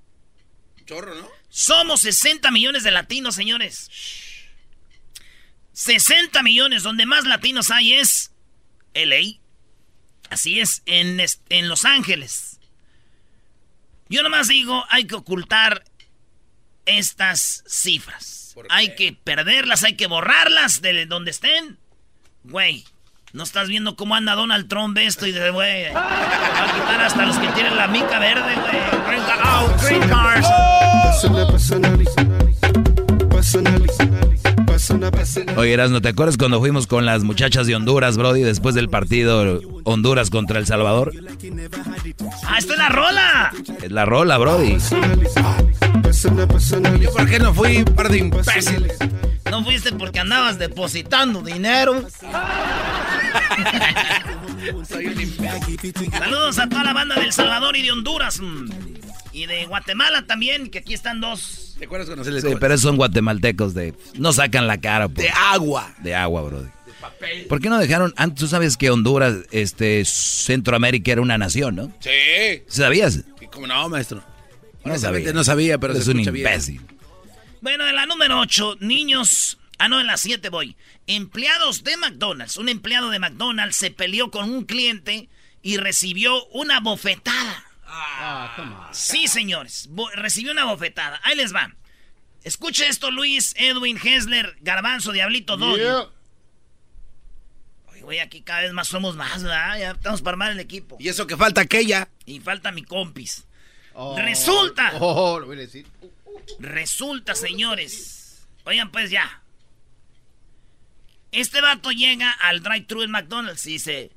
Chorro, 0.86 1.16
¿no? 1.16 1.28
Somos 1.50 2.02
60 2.02 2.52
millones 2.52 2.84
de 2.84 2.92
latinos, 2.92 3.34
señores. 3.34 3.90
60 5.78 6.42
millones, 6.42 6.82
donde 6.82 7.06
más 7.06 7.26
latinos 7.26 7.70
hay 7.70 7.94
es 7.94 8.32
LA. 8.96 9.38
Así 10.32 10.60
es, 10.60 10.82
en, 10.88 11.22
en 11.50 11.70
Los 11.70 11.86
Ángeles. 11.86 12.60
Yo 14.10 14.24
nomás 14.24 14.48
digo, 14.48 14.84
hay 14.90 15.06
que 15.06 15.14
ocultar 15.14 15.84
estas 16.88 17.64
cifras. 17.68 18.54
¿Por 18.56 18.66
Hay 18.72 18.96
que 18.96 19.14
perderlas, 19.14 19.84
hay 19.84 19.96
que 19.96 20.08
borrarlas 20.08 20.82
de 20.82 21.06
donde 21.06 21.30
estén. 21.30 21.78
Güey, 22.44 22.84
¿no 23.34 23.44
estás 23.44 23.68
viendo 23.68 23.96
cómo 23.96 24.16
anda 24.16 24.34
Donald 24.34 24.68
Trump 24.68 24.98
de 24.98 25.06
esto 25.06 25.28
y 25.28 25.32
de, 25.32 25.52
güey? 25.52 25.94
Va 25.94 26.64
a 26.64 26.74
quitar 26.74 27.02
hasta 27.02 27.24
los 27.24 27.38
que 27.38 27.50
tienen 27.50 27.78
la 27.78 27.88
mica 27.88 28.18
verde, 28.18 28.56
güey. 28.56 29.06
Green, 29.06 29.24
oh, 29.46 29.78
green 29.80 30.10
cars. 30.10 30.48
Oye, 35.58 35.74
Erasno, 35.74 36.02
¿te 36.02 36.10
acuerdas 36.10 36.38
cuando 36.38 36.60
fuimos 36.60 36.88
con 36.88 37.06
las 37.06 37.24
muchachas 37.24 37.68
de 37.68 37.76
Honduras, 37.76 38.18
Brody, 38.18 38.42
después 38.42 38.76
del 38.76 38.90
partido 38.90 39.60
Honduras 39.84 40.30
contra 40.30 40.60
El 40.60 40.66
Salvador? 40.66 41.14
¡Ah, 42.46 42.58
esta 42.58 42.74
es 42.74 42.80
la 42.80 42.90
rola! 42.90 43.52
Es 43.82 43.92
la 43.92 44.06
rola, 44.06 44.38
Brody. 44.38 44.78
¿Yo 47.00 47.12
por 47.12 47.30
qué 47.30 47.40
no 47.40 47.54
fui, 47.54 47.84
par 47.84 48.10
de 48.10 48.18
imbéciles? 48.20 48.98
No 49.50 49.64
fuiste 49.64 49.92
porque 49.94 50.20
andabas 50.20 50.58
depositando 50.58 51.42
dinero. 51.42 52.06
Saludos 56.12 56.60
a 56.60 56.68
toda 56.68 56.84
la 56.84 56.94
banda 56.94 57.16
del 57.16 57.32
Salvador 57.32 57.76
y 57.78 57.84
de 57.84 57.92
Honduras. 57.92 58.42
Y 59.38 59.46
de 59.46 59.68
Guatemala 59.68 60.26
también, 60.26 60.72
que 60.72 60.80
aquí 60.80 60.96
están 60.96 61.22
dos. 61.22 61.76
¿Te 61.78 61.86
acuerdas 61.86 62.08
cuando 62.08 62.24
se 62.24 62.32
les 62.32 62.44
Sí, 62.44 62.56
pero 62.60 62.74
esos 62.74 62.82
son 62.82 62.96
guatemaltecos 62.98 63.76
de... 63.76 63.94
No 64.16 64.34
sacan 64.34 64.66
la 64.66 64.82
cara, 64.82 65.08
pues. 65.08 65.28
De 65.28 65.30
agua. 65.30 65.94
De 66.00 66.16
agua, 66.16 66.42
Brody. 66.42 66.70
¿Por 67.48 67.62
qué 67.62 67.70
no 67.70 67.78
dejaron... 67.78 68.16
Antes 68.18 68.40
tú 68.40 68.48
sabes 68.48 68.78
que 68.78 68.90
Honduras, 68.90 69.36
este, 69.52 70.04
Centroamérica 70.06 71.12
era 71.12 71.22
una 71.22 71.38
nación, 71.38 71.76
¿no? 71.76 71.94
Sí. 72.00 72.64
¿Sabías? 72.68 73.26
¿Y 73.40 73.46
cómo 73.46 73.68
no, 73.68 73.88
maestro? 73.90 74.24
Honestamente 74.82 75.32
no 75.34 75.44
sabía, 75.44 75.78
pero 75.78 75.94
es 75.94 76.06
se 76.06 76.10
un 76.10 76.18
bien. 76.18 76.36
imbécil. 76.36 76.82
Bueno, 77.62 77.88
en 77.88 77.96
la 77.96 78.08
número 78.08 78.40
8, 78.40 78.78
niños. 78.80 79.60
Ah, 79.78 79.88
no, 79.88 80.02
en 80.02 80.08
la 80.08 80.18
7 80.18 80.50
voy. 80.50 80.76
Empleados 81.06 81.84
de 81.84 81.96
McDonald's. 81.98 82.58
Un 82.58 82.70
empleado 82.70 83.12
de 83.12 83.20
McDonald's 83.20 83.76
se 83.76 83.92
peleó 83.92 84.32
con 84.32 84.50
un 84.50 84.66
cliente 84.66 85.30
y 85.62 85.78
recibió 85.78 86.44
una 86.48 86.80
bofetada. 86.80 87.67
Sí, 88.92 89.28
señores. 89.28 89.88
bo- 89.92 90.10
recibió 90.12 90.52
una 90.52 90.66
bofetada. 90.66 91.20
Ahí 91.24 91.36
les 91.36 91.54
va. 91.54 91.72
Escuche 92.44 92.88
esto, 92.88 93.12
Luis, 93.12 93.54
Edwin, 93.58 93.98
Hessler, 94.02 94.56
Garbanzo, 94.62 95.12
Diablito, 95.12 95.58
Doggy. 95.58 95.80
Yeah. 95.82 96.08
Oye, 97.90 98.02
güey, 98.02 98.20
aquí 98.20 98.42
cada 98.42 98.62
vez 98.62 98.74
más 98.74 98.88
somos 98.88 99.16
más, 99.16 99.44
¿verdad? 99.44 99.80
Ya 99.80 99.92
estamos 99.92 100.22
para 100.22 100.34
armar 100.36 100.52
el 100.52 100.60
equipo. 100.60 100.98
Y 101.00 101.10
eso 101.10 101.28
que 101.28 101.36
falta 101.36 101.62
aquella. 101.62 102.08
Y 102.26 102.40
falta 102.40 102.72
mi 102.72 102.84
compis. 102.84 103.46
Oh, 103.94 104.16
Resulta. 104.18 104.94
Oh, 105.00 105.40
lo 105.40 105.48
voy 105.48 105.58
a 105.58 105.62
decir. 105.62 105.88
Resulta, 106.60 107.36
señores. 107.36 108.48
Oigan, 108.66 108.92
pues 108.92 109.10
ya. 109.10 109.42
Este 111.32 111.60
vato 111.62 111.92
llega 111.92 112.32
al 112.32 112.62
drive-thru 112.62 113.02
en 113.04 113.12
McDonald's 113.12 113.66
y 113.66 113.74
dice, 113.74 114.12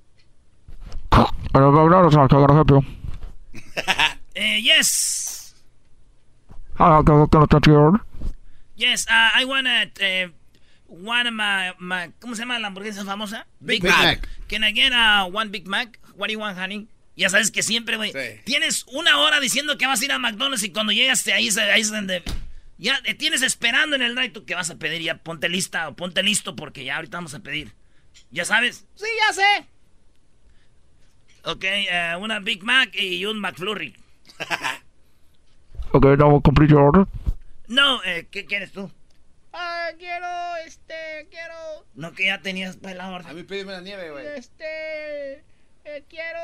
eh, 4.34 4.60
yes, 4.62 5.54
How 6.78 7.02
can 7.02 7.26
can 7.28 7.42
I 7.42 7.46
touch 7.46 7.66
your 7.66 7.78
order? 7.78 8.00
yes, 8.76 9.06
uh, 9.08 9.30
I 9.34 9.44
want 9.44 9.66
a, 9.66 9.90
uh, 10.00 10.28
one 10.88 11.26
of 11.26 11.34
my, 11.34 11.72
my- 11.78 12.12
¿cómo 12.20 12.34
se 12.34 12.42
llama 12.42 12.58
la 12.58 12.68
hamburguesa 12.68 13.04
famosa? 13.04 13.46
Big 13.60 13.82
Big 13.82 13.90
Mac. 13.90 14.20
Mac. 14.22 14.28
Can 14.48 14.64
I 14.64 14.72
get 14.72 14.92
a 14.94 15.26
one 15.26 15.50
Big 15.50 15.66
Mac? 15.68 15.98
What 16.16 16.28
do 16.28 16.32
you 16.32 16.38
want, 16.40 16.58
honey? 16.58 16.88
Ya 17.16 17.28
sabes 17.28 17.50
que 17.50 17.62
siempre, 17.62 17.96
güey. 17.96 18.12
Sí. 18.12 18.40
Tienes 18.44 18.84
una 18.92 19.18
hora 19.18 19.40
diciendo 19.40 19.76
que 19.76 19.86
vas 19.86 20.00
a 20.00 20.04
ir 20.04 20.12
a 20.12 20.18
McDonald's 20.18 20.62
y 20.64 20.70
cuando 20.70 20.92
llegas 20.92 21.26
ahí, 21.28 21.48
es- 21.48 21.58
ahí 21.58 21.80
es 21.82 21.90
donde... 21.90 22.22
Ya 22.78 23.02
te 23.02 23.12
tienes 23.12 23.42
esperando 23.42 23.94
en 23.96 24.00
el 24.00 24.14
drive 24.14 24.44
que 24.46 24.54
vas 24.54 24.70
a 24.70 24.76
pedir. 24.76 25.02
Ya 25.02 25.16
ponte 25.18 25.50
lista 25.50 25.86
o 25.88 25.94
ponte 25.94 26.22
listo 26.22 26.56
porque 26.56 26.82
ya 26.82 26.96
ahorita 26.96 27.18
vamos 27.18 27.34
a 27.34 27.40
pedir. 27.40 27.74
¿Ya 28.30 28.46
sabes? 28.46 28.86
Sí, 28.94 29.04
ya 29.28 29.34
sé. 29.34 29.66
Ok, 31.44 31.64
eh, 31.64 32.14
una 32.20 32.38
Big 32.40 32.62
Mac 32.62 32.90
y 32.94 33.24
un 33.24 33.38
McFlurry. 33.40 33.94
Okay, 35.92 36.16
now 36.16 36.28
we'll 36.28 36.42
complete 36.42 36.70
your 36.70 36.82
order. 36.82 37.06
No, 37.68 38.02
eh, 38.04 38.26
¿qué 38.30 38.44
quieres 38.44 38.72
tú? 38.72 38.90
Ah, 39.52 39.88
quiero, 39.98 40.26
este, 40.64 41.26
quiero... 41.30 41.84
No, 41.94 42.12
que 42.12 42.26
ya 42.26 42.40
tenías 42.40 42.76
para 42.76 42.94
la 42.94 43.04
A 43.06 43.10
orden. 43.10 43.34
mí 43.36 43.42
pídeme 43.42 43.72
la 43.72 43.80
nieve, 43.80 44.10
güey. 44.10 44.24
Este, 44.36 45.34
eh, 45.84 46.04
quiero 46.08 46.40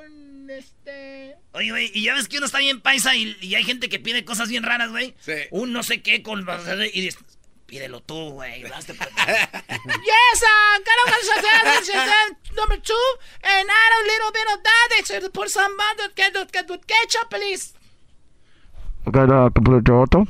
un, 0.00 0.50
este... 0.50 1.36
Oye, 1.52 1.70
güey, 1.70 1.90
y 1.94 2.02
ya 2.02 2.14
ves 2.14 2.26
que 2.28 2.38
uno 2.38 2.46
está 2.46 2.58
bien 2.58 2.80
paisa 2.80 3.14
y, 3.14 3.36
y 3.40 3.54
hay 3.54 3.62
gente 3.62 3.88
que 3.88 4.00
pide 4.00 4.24
cosas 4.24 4.48
bien 4.48 4.64
raras, 4.64 4.90
güey. 4.90 5.14
Sí. 5.20 5.34
Un 5.52 5.72
no 5.72 5.84
sé 5.84 6.02
qué 6.02 6.22
con... 6.22 6.44
Y 6.92 7.00
dices, 7.00 7.24
pídelo 7.68 8.00
tú, 8.00 8.32
güey. 8.32 8.62
yes, 8.62 10.42
uh, 10.42 10.78
got 10.82 10.98
a 11.04 12.56
number 12.56 12.78
two, 12.78 13.06
and 13.44 13.68
add 13.68 13.92
a 14.00 14.02
little 14.06 14.32
bit 14.32 14.48
of 14.54 14.62
that, 14.64 15.22
and 15.22 15.32
put 15.32 15.50
some 15.50 15.76
uh, 15.78 16.08
get, 16.16 16.32
get, 16.32 16.66
ketchup, 16.66 17.30
please. 17.30 17.74
Okay, 19.06 19.26
now 19.26 19.48
complete 19.50 19.86
your 19.86 19.98
order. 19.98 20.24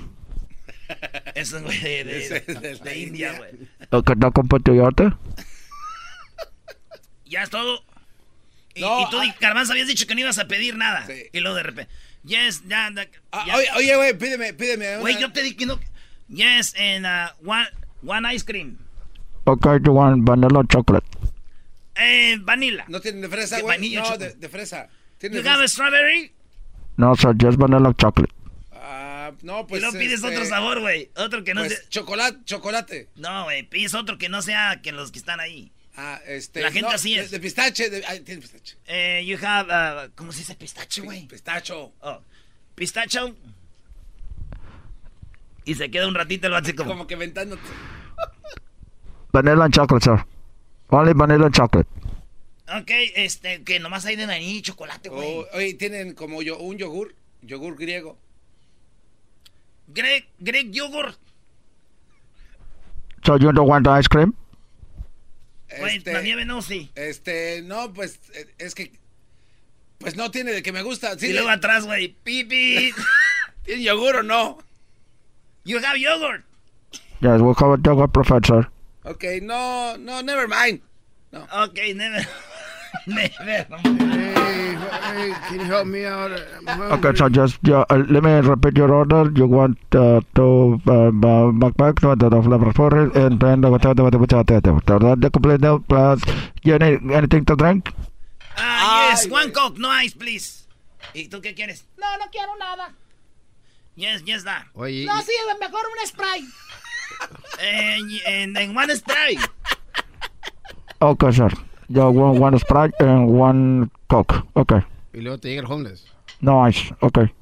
Eso, 1.34 1.60
güey, 1.60 1.80
de, 1.80 2.04
de, 2.04 2.26
es 2.26 2.30
de 2.60 2.74
de 2.74 2.98
India, 2.98 3.32
güey. 3.38 3.68
Okay, 3.92 4.14
now 4.16 4.30
complete 4.30 4.66
your 4.66 4.84
order. 4.88 5.12
Ya 7.24 7.42
es 7.42 7.50
todo. 7.50 7.84
Y, 8.74 8.80
No, 8.80 9.02
y 9.02 9.10
tú, 9.10 9.18
ah. 9.20 9.36
Garbanzo, 9.40 9.72
habías 9.72 9.86
dicho 9.86 10.06
que 10.06 10.14
no 10.14 10.20
ibas 10.22 10.38
a 10.38 10.48
pedir 10.48 10.76
nada. 10.76 11.06
Sí. 11.06 11.24
Y 11.32 11.40
luego 11.40 11.56
de 11.56 11.62
repente, 11.62 11.92
yes, 12.24 12.62
ya, 12.66 12.90
ya. 12.94 13.06
Ah, 13.32 13.44
ya. 13.46 13.56
oye, 13.56 13.68
oye, 13.76 13.96
güey, 13.96 14.18
pídeme, 14.18 14.52
pídeme. 14.54 14.96
Güey, 14.98 15.18
yo 15.20 15.32
te 15.32 15.42
dije 15.42 15.56
que 15.56 15.66
no. 15.66 15.78
Yes, 16.28 16.74
and 16.78 17.06
uh, 17.06 17.30
one, 17.42 17.66
one 18.02 18.26
ice 18.26 18.42
cream. 18.44 18.78
Okay, 19.46 19.78
you 19.84 19.92
want 19.92 20.24
vanilla 20.24 20.62
chocolate? 20.68 21.04
Eh, 21.96 22.36
vanilla. 22.42 22.84
¿No 22.88 23.00
tienen 23.00 23.22
de 23.22 23.28
fresa, 23.28 23.56
De 23.56 23.62
güey? 23.62 23.94
No, 23.94 24.16
de, 24.18 24.34
de 24.34 24.48
fresa. 24.48 24.88
¿Tienen 25.18 25.38
You 25.38 25.42
de 25.42 25.48
have 25.48 25.58
a 25.58 25.62
fresa? 25.62 25.72
strawberry? 25.74 26.32
No, 26.96 27.14
sir, 27.16 27.34
just 27.40 27.58
vanilla 27.58 27.92
chocolate. 27.96 28.32
Ah, 28.72 29.32
no, 29.42 29.66
pues. 29.66 29.80
y 29.80 29.84
luego 29.84 29.98
pides 29.98 30.14
este, 30.22 30.26
otro 30.28 30.44
sabor, 30.44 30.80
güey. 30.80 31.10
Otro 31.16 31.42
que 31.44 31.54
no 31.54 31.62
Pues, 31.62 31.78
sea. 31.78 31.88
chocolate, 31.88 32.38
chocolate. 32.44 33.08
No, 33.16 33.44
güey, 33.44 33.62
pides 33.64 33.94
otro 33.94 34.18
que 34.18 34.28
no 34.28 34.42
sea 34.42 34.80
que 34.82 34.92
los 34.92 35.10
que 35.10 35.18
están 35.18 35.40
ahí. 35.40 35.72
Ah, 35.96 36.20
este. 36.26 36.60
La 36.60 36.70
gente 36.70 36.88
no, 36.90 36.94
así 36.94 37.14
de- 37.16 37.22
es. 37.22 37.30
De, 37.30 37.40
pistache. 37.40 37.90
De, 37.90 38.04
ay, 38.06 38.20
tiene 38.20 38.40
pistache. 38.40 38.76
Eh, 38.86 39.24
you 39.26 39.36
have, 39.44 39.68
uh, 39.72 40.10
¿cómo 40.14 40.30
se 40.30 40.40
dice 40.40 40.54
pistache, 40.54 41.00
güey? 41.00 41.26
Pistacho. 41.26 41.92
Oh, 42.00 42.20
pistacho. 42.76 43.34
Y 45.68 45.74
se 45.74 45.90
queda 45.90 46.08
un 46.08 46.14
ratito 46.14 46.46
el 46.46 46.54
vato 46.54 46.74
como. 46.74 46.90
Como 46.90 47.06
que 47.06 47.14
ventándote. 47.16 47.62
Vanilla 49.32 49.64
and 49.64 49.74
chocolate, 49.74 50.02
sir. 50.04 50.24
Only 50.88 51.12
vanilla 51.12 51.44
and 51.44 51.54
chocolate. 51.54 51.88
Ok, 52.74 52.90
este, 53.16 53.62
que 53.64 53.78
nomás 53.78 54.06
hay 54.06 54.16
de 54.16 54.24
vainilla 54.24 54.58
y 54.58 54.62
chocolate, 54.62 55.10
güey. 55.10 55.28
O- 55.40 55.46
oye, 55.52 55.74
tienen 55.74 56.14
como 56.14 56.40
yo, 56.40 56.58
un 56.58 56.78
yogur. 56.78 57.14
Yogur 57.42 57.76
griego. 57.76 58.18
Greg, 59.88 60.26
Greg 60.38 60.70
Yogurt. 60.72 61.18
So 63.24 63.36
you 63.36 63.52
don't 63.52 63.68
want 63.68 63.84
the 63.84 63.90
ice 63.90 64.08
cream? 64.08 64.34
Güey, 65.78 65.98
Este, 65.98 66.12
la 66.14 66.22
nieve 66.22 66.46
no, 66.46 66.62
sí. 66.62 66.90
Este, 66.94 67.60
no, 67.62 67.92
pues 67.92 68.20
eh, 68.34 68.54
es 68.56 68.74
que. 68.74 68.92
Pues 69.98 70.16
no 70.16 70.30
tiene 70.30 70.52
de 70.52 70.62
que 70.62 70.72
me 70.72 70.80
gusta. 70.82 71.18
Sí, 71.18 71.26
y 71.26 71.32
luego 71.34 71.50
atrás, 71.50 71.84
güey, 71.84 72.16
pipi. 72.24 72.92
¿Tiene 73.64 73.82
yogur 73.82 74.16
o 74.16 74.22
no? 74.22 74.58
You 75.68 75.80
have 75.80 75.98
yogurt. 75.98 76.44
Yes, 77.20 77.42
we'll 77.42 77.52
have 77.52 77.78
a 77.78 77.80
yogurt 77.84 78.14
preferred, 78.14 78.46
sir. 78.46 78.66
Ok, 79.04 79.40
no, 79.42 79.96
no, 80.00 80.22
never 80.22 80.48
mind. 80.48 80.80
Ok, 81.52 81.92
never. 81.94 82.24
never. 83.06 83.76
Hey, 83.76 84.72
hey, 84.72 85.34
can 85.48 85.60
you 85.60 85.68
help 85.68 85.86
me 85.86 86.06
out? 86.06 86.32
Okay, 86.96 87.12
so 87.14 87.28
just 87.28 87.58
yeah, 87.64 87.84
uh, 87.90 88.02
let 88.08 88.24
me 88.24 88.32
repeat 88.48 88.78
your 88.78 88.90
order. 88.94 89.30
You 89.36 89.46
want 89.46 89.76
uh, 89.92 90.22
to 90.36 90.80
uh, 90.88 91.12
uh, 91.12 91.52
backpack 91.60 92.00
to 92.00 92.16
the 92.16 92.42
flavor 92.42 92.72
for 92.72 92.88
it, 93.04 93.14
and 93.14 93.38
then 93.38 93.60
the 93.60 93.68
the 93.68 93.92
the 93.92 94.08
the 94.08 95.16
the 95.20 95.30
complete 95.30 95.60
meal 95.60 95.80
plus 95.80 96.22
you 96.62 96.78
need 96.78 97.10
anything 97.12 97.44
to 97.44 97.56
drink? 97.56 97.92
Ah, 98.56 99.10
yes, 99.10 99.26
Ay, 99.26 99.30
one 99.30 99.52
coke, 99.52 99.76
no 99.76 99.90
ice, 99.90 100.14
please. 100.14 100.64
¿Y 101.12 101.28
tú 101.28 101.42
qué 101.42 101.54
quieres? 101.54 101.84
No, 101.98 102.06
no 102.16 102.24
quiero 102.32 102.56
nada. 102.56 102.94
Yes, 103.98 104.22
yes, 104.24 104.44
da. 104.44 104.64
Oye, 104.74 105.04
No, 105.06 105.20
sí, 105.22 105.32
mejor 105.58 105.80
un 105.86 106.06
spray. 106.06 106.44
en, 108.26 108.56
en 108.56 108.76
one 108.76 108.94
spray. 108.94 109.36
Okay, 111.00 111.32
sir. 111.32 111.50
You 111.88 112.10
want 112.10 112.38
one 112.38 112.58
Sprite 112.58 112.92
and 113.00 113.30
one 113.30 113.90
Coke. 114.08 114.34
Okay. 114.54 114.82
y 115.14 115.20
luego 115.20 115.38
te 115.38 115.48
llega 115.48 115.62
el 115.62 115.66
homeless. 115.66 116.04
No 116.40 116.60
ice. 116.68 116.94
Okay. 117.00 117.32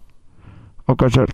Okay, 0.88 1.10
sir. 1.10 1.26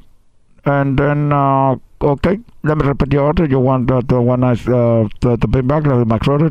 And 0.64 0.98
then, 0.98 1.32
uh, 1.32 1.76
okay, 2.00 2.40
let 2.62 2.78
me 2.78 2.84
repeat 2.84 3.12
your 3.12 3.24
order. 3.26 3.44
You 3.44 3.60
want 3.60 3.90
uh, 3.90 4.00
the 4.06 4.20
one 4.20 4.42
ice, 4.44 4.66
uh, 4.66 5.06
the, 5.20 5.36
the 5.36 5.46
Big 5.46 5.64
Mac, 5.64 5.84
the 5.84 6.04
McFlurry, 6.04 6.46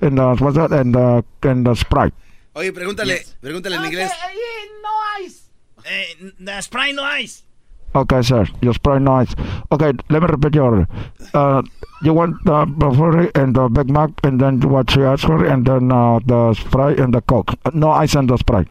and 0.00 0.18
the, 0.18 0.36
what's 0.44 0.56
that, 0.56 0.72
and 0.72 0.94
the, 0.94 1.24
and 1.42 1.66
the 1.66 1.74
Sprite. 1.74 2.14
Oye, 2.54 2.72
pregúntale, 2.72 3.16
Yes. 3.16 3.36
pregúntale 3.40 3.76
en 3.76 3.84
inglés. 3.84 4.10
no 4.82 5.24
ice. 5.24 5.47
Eh, 5.88 6.30
the 6.38 6.60
spray 6.60 6.92
no 6.92 7.02
ice. 7.02 7.42
Okay, 7.94 8.20
sir. 8.20 8.46
Your 8.60 8.74
Sprite, 8.74 9.00
no 9.00 9.14
ice. 9.14 9.34
Okay, 9.72 9.92
let 10.10 10.20
me 10.22 10.28
repeat 10.28 10.54
your 10.54 10.64
order. 10.64 10.86
Uh, 11.32 11.62
you 12.02 12.12
want 12.12 12.36
the 12.44 12.66
McFlurry 12.66 13.30
and 13.34 13.56
the 13.56 13.66
Big 13.70 13.88
Mac, 13.88 14.10
and 14.22 14.38
then 14.38 14.60
what 14.60 14.94
you 14.94 15.06
asked 15.06 15.24
for, 15.24 15.42
and 15.46 15.64
then 15.64 15.90
uh, 15.90 16.18
the 16.26 16.52
Sprite 16.52 17.00
and 17.00 17.14
the 17.14 17.22
Coke. 17.22 17.54
Uh, 17.64 17.70
no 17.72 17.90
ice 17.90 18.14
and 18.14 18.28
the 18.28 18.36
Sprite. 18.36 18.68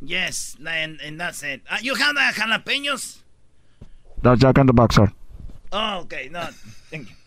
Yes, 0.00 0.56
and, 0.64 1.00
and 1.02 1.18
that's 1.20 1.42
it. 1.42 1.60
Uh, 1.68 1.78
you 1.82 1.96
have 1.96 2.14
the 2.14 2.20
jalapenos? 2.40 3.18
The 4.22 4.36
Jack 4.36 4.58
in 4.58 4.66
the 4.66 4.72
Box, 4.72 4.94
sir. 4.94 5.10
Oh, 5.72 5.98
okay, 6.02 6.28
no. 6.30 6.48
Thank 6.90 7.08
you. 7.10 7.16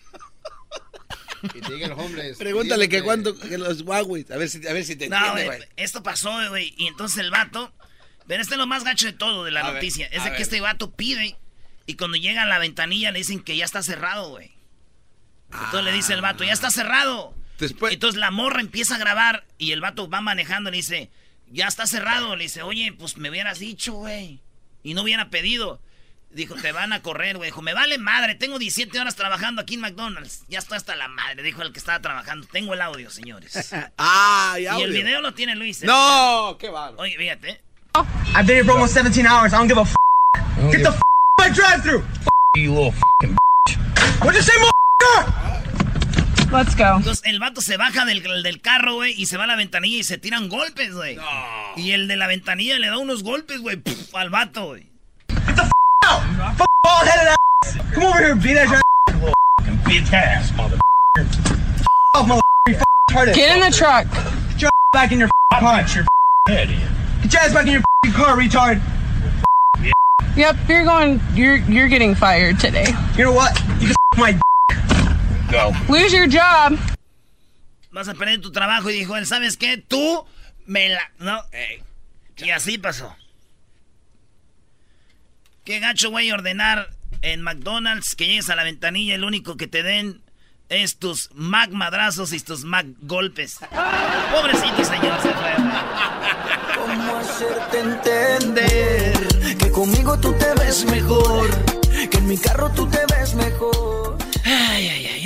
Y 1.42 1.62
te 1.62 1.70
llega 1.70 1.88
el 1.88 1.94
homeless. 1.94 2.38
Pregúntale 2.38 2.90
que 2.90 3.02
cuánto, 3.02 3.34
que 3.38 3.58
los 3.58 3.82
Huawei. 3.84 4.26
A 4.32 4.38
ver 4.38 4.50
si, 4.50 4.66
a 4.68 4.74
ver 4.74 4.84
si 4.84 4.96
te 4.96 5.08
No, 5.10 5.16
entiende, 5.18 5.46
güey, 5.46 5.58
güey. 5.60 5.70
esto 5.78 6.02
pasó, 6.04 6.32
güey. 6.50 6.74
Y 6.78 6.88
entonces 6.88 7.18
el 7.20 7.32
vato. 7.32 7.72
Pero 8.30 8.44
este 8.44 8.54
es 8.54 8.60
lo 8.60 8.68
más 8.68 8.84
gacho 8.84 9.08
de 9.08 9.14
todo 9.14 9.44
de 9.44 9.50
la 9.50 9.62
A 9.62 9.64
ver, 9.64 9.74
noticia. 9.74 10.06
es 10.06 10.24
de 10.24 10.30
que 10.30 10.34
ver. 10.34 10.42
este 10.42 10.62
vato 10.62 10.92
pide. 10.92 11.36
Y 11.88 11.96
cuando 11.96 12.16
llega 12.16 12.44
a 12.44 12.46
la 12.46 12.60
ventanilla 12.60 13.10
le 13.12 13.18
dicen 13.18 13.40
que 13.42 13.58
ya 13.58 13.66
está 13.66 13.82
cerrado, 13.82 14.30
güey. 14.30 14.52
Entonces 15.52 15.84
le 15.84 15.92
dice 15.92 16.14
el 16.14 16.22
vato, 16.22 16.44
ya 16.44 16.54
está 16.54 16.70
cerrado. 16.70 17.34
Después, 17.58 17.92
Entonces 17.92 18.20
la 18.20 18.30
morra 18.30 18.62
empieza 18.62 18.96
a 18.96 19.00
grabar. 19.00 19.48
Y 19.58 19.72
el 19.72 19.82
vato 19.82 20.08
va 20.08 20.22
manejando 20.22 20.70
y 20.70 20.74
le 20.74 20.78
dice, 20.78 21.10
ya 21.48 21.66
está 21.66 21.88
cerrado. 21.88 22.36
Le 22.36 22.44
dice, 22.44 22.62
oye, 22.62 22.94
pues 22.94 23.18
me 23.18 23.32
hubieras 23.32 23.58
dicho, 23.58 23.94
güey. 23.94 24.42
Y 24.84 24.94
no 24.94 25.02
hubiera 25.02 25.32
pedido. 25.32 25.82
Dijo, 26.30 26.54
te 26.54 26.72
van 26.72 26.94
a 26.94 27.02
correr, 27.02 27.38
güey. 27.38 27.50
Dijo, 27.50 27.64
me 27.64 27.74
vale 27.74 27.98
madre. 27.98 28.36
Tengo 28.36 28.60
17 28.60 29.00
horas 29.00 29.16
trabajando 29.16 29.64
aquí 29.64 29.74
en 29.74 29.82
McDonald's. 29.82 30.44
Ya 30.50 30.60
estoy 30.60 30.78
hasta 30.78 30.96
la 30.96 31.08
madre, 31.08 31.42
dijo 31.42 31.64
el 31.64 31.74
que 31.74 31.80
estaba 31.80 32.00
trabajando. 32.00 32.46
Tengo 32.46 32.76
el 32.76 32.82
audio, 32.82 33.10
señores. 33.10 33.74
ah, 33.98 34.54
ya. 34.62 34.78
y 34.78 34.84
el 34.84 34.90
audio. 34.92 35.04
video 35.04 35.22
lo 35.22 35.34
tiene 35.34 35.56
Luis. 35.56 35.82
No, 35.82 36.58
qué 36.60 36.70
bárbaro. 36.70 37.02
Oye, 37.02 37.18
fíjate. 37.18 37.68
I've 37.96 38.46
been 38.46 38.56
here 38.56 38.64
for 38.64 38.72
almost 38.72 38.94
17 38.94 39.26
hours. 39.26 39.54
I 39.54 39.58
don't 39.58 39.68
give 39.68 39.78
a 39.78 39.82
f. 39.82 39.96
Get 40.72 40.84
the 40.84 40.90
f 40.90 41.02
my 41.40 41.50
drive-through. 41.50 42.04
You 42.56 42.74
little 42.74 42.88
f***ing 42.88 43.38
What'd 44.22 44.36
you 44.36 44.42
say, 44.42 44.54
Let's 46.52 46.74
go. 46.74 46.98
Entonces 46.98 47.22
el 47.26 47.40
vato 47.40 47.62
se 47.62 47.78
baja 47.78 48.06
del, 48.06 48.24
del 48.24 48.62
carro, 48.62 48.96
güey, 48.96 49.14
y 49.16 49.28
se 49.28 49.38
va 49.38 49.44
a 49.44 49.48
la 49.48 49.56
ventanilla 49.56 50.00
y 50.00 50.04
se 50.04 50.18
tiran 50.18 50.50
golpes, 50.50 50.94
güey. 50.94 51.18
Y 51.76 51.92
el 51.92 52.08
de 52.08 52.18
la 52.18 52.28
ventanilla 52.28 52.80
le 52.80 52.88
da 52.88 52.98
unos 52.98 53.24
golpes, 53.24 53.60
güey, 53.60 53.82
al 54.14 54.30
vato, 54.30 54.68
güey. 54.68 54.88
Get 55.28 55.56
the 55.56 55.62
f 55.62 55.72
out. 56.08 56.24
F 56.56 56.66
bald-headed 56.84 57.28
ass. 57.28 57.78
Come 57.94 58.06
over 58.06 58.20
here, 58.20 58.36
beat 58.36 58.58
ass. 58.58 58.82
Little 59.14 59.34
f***ing 59.60 59.78
bitch 59.86 60.12
ass, 60.12 60.52
mother. 60.58 60.80
off, 62.16 62.28
mother. 62.28 62.42
You 62.68 62.76
f 62.76 62.84
retarded. 63.10 63.36
Get 63.36 63.56
in 63.56 63.62
the 63.62 63.76
truck. 63.76 64.08
Get 64.54 64.64
your 64.64 64.72
back 64.92 65.12
in 65.12 65.20
your 65.20 65.30
f. 65.52 65.62
Get 65.62 65.96
your 65.96 66.06
head 66.48 66.70
in. 66.70 67.09
Get 67.22 67.34
your 67.34 67.42
ass 67.42 67.54
back 67.54 67.68
in 67.68 67.74
your 67.74 68.14
car, 68.14 68.38
retard. 68.38 68.82
Yep, 70.36 70.56
you're 70.68 70.86
going. 70.86 71.20
You're 71.34 71.58
you're 71.58 71.90
getting 71.90 72.16
fired 72.16 72.60
today. 72.60 72.88
You 73.18 73.26
know 73.26 73.34
what? 73.34 73.60
You 73.80 73.88
can 73.88 73.96
my 74.18 74.32
d 74.34 74.40
Go. 75.52 75.74
Lose 75.90 76.14
your 76.14 76.28
job. 76.28 76.78
Vas 77.92 78.08
a 78.08 78.14
perder 78.14 78.40
tu 78.40 78.52
trabajo. 78.52 78.90
Y 78.90 78.94
dijo 78.94 79.18
él, 79.18 79.26
¿sabes 79.26 79.58
qué? 79.58 79.78
Tú 79.78 80.24
me 80.68 80.90
la... 80.90 81.02
No. 81.20 81.42
Y 82.38 82.52
así 82.52 82.78
pasó. 82.78 83.16
Qué 85.66 85.80
gacho, 85.80 86.12
güey, 86.12 86.32
ordenar 86.32 86.92
en 87.22 87.42
McDonald's 87.42 88.16
que 88.16 88.28
llegues 88.28 88.50
a 88.50 88.56
la 88.56 88.64
ventanilla 88.64 89.14
y 89.14 89.16
el 89.16 89.24
único 89.24 89.58
que 89.58 89.68
te 89.68 89.84
den 89.84 90.22
es 90.70 90.98
tus 90.98 91.30
Mac 91.34 91.72
madrazos 91.72 92.32
y 92.32 92.40
tus 92.40 92.64
Mac 92.64 92.86
golpes. 93.02 93.60
Pobrecito 94.32 94.86
señor, 94.86 95.22
se 95.22 95.34
fue. 95.34 95.56
¿Cómo 97.40 97.52
hacerte 97.52 97.80
entender 97.80 99.58
que 99.58 99.72
conmigo 99.72 100.20
tú 100.20 100.34
te 100.34 100.54
ves 100.56 100.84
mejor? 100.86 101.48
Que 102.10 102.18
en 102.18 102.28
mi 102.28 102.38
carro 102.38 102.70
tú 102.76 102.86
te 102.88 103.00
ves 103.16 103.34
mejor. 103.36 104.09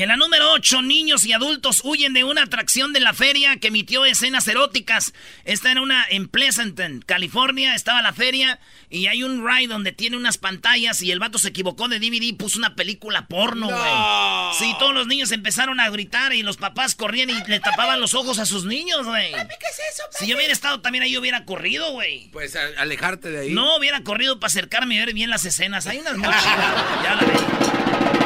En 0.03 0.09
la 0.09 0.17
número 0.17 0.51
8, 0.51 0.81
niños 0.81 1.23
y 1.23 1.31
adultos 1.31 1.79
huyen 1.85 2.11
de 2.11 2.25
una 2.25 2.43
atracción 2.43 2.91
de 2.91 2.99
la 2.99 3.13
feria 3.13 3.55
que 3.55 3.69
emitió 3.69 4.03
escenas 4.03 4.45
eróticas. 4.49 5.13
Esta 5.45 5.71
era 5.71 5.79
una 5.81 6.05
en 6.09 6.27
Pleasanton, 6.27 7.01
California. 7.05 7.73
Estaba 7.73 8.01
la 8.01 8.11
feria 8.11 8.59
y 8.89 9.07
hay 9.07 9.23
un 9.23 9.47
ride 9.47 9.67
donde 9.69 9.93
tiene 9.93 10.17
unas 10.17 10.37
pantallas 10.37 11.01
y 11.01 11.11
el 11.11 11.19
vato 11.19 11.39
se 11.39 11.47
equivocó 11.47 11.87
de 11.87 11.99
DVD 11.99 12.21
y 12.21 12.33
puso 12.33 12.57
una 12.59 12.75
película 12.75 13.27
porno, 13.27 13.67
güey. 13.67 14.59
Sí, 14.59 14.75
todos 14.77 14.93
los 14.93 15.07
niños 15.07 15.31
empezaron 15.31 15.79
a 15.79 15.89
gritar 15.89 16.33
y 16.33 16.43
los 16.43 16.57
papás 16.57 16.95
corrían 16.95 17.29
y 17.29 17.41
le 17.47 17.61
tapaban 17.61 18.01
los 18.01 18.13
ojos 18.13 18.39
a 18.39 18.45
sus 18.45 18.65
niños, 18.65 19.05
güey. 19.05 19.31
¿qué 19.31 19.37
es 19.39 19.79
eso, 19.93 20.03
Si 20.19 20.27
yo 20.27 20.35
hubiera 20.35 20.51
estado 20.51 20.81
también 20.81 21.05
ahí, 21.05 21.13
yo 21.13 21.21
hubiera 21.21 21.45
corrido, 21.45 21.91
güey. 21.93 22.27
Pues 22.33 22.57
a- 22.57 22.67
alejarte 22.77 23.29
de 23.29 23.39
ahí. 23.39 23.51
No, 23.51 23.77
hubiera 23.77 24.03
corrido 24.03 24.37
para 24.37 24.49
acercarme 24.49 24.95
y 24.95 24.97
ver 24.97 25.13
bien 25.13 25.29
las 25.29 25.45
escenas. 25.45 25.87
Hay 25.87 25.99
unas 25.99 26.17
muy 26.17 26.27
chidas. 26.27 27.03
Ya 27.03 27.15
la 27.15 27.21
ves. 27.21 28.22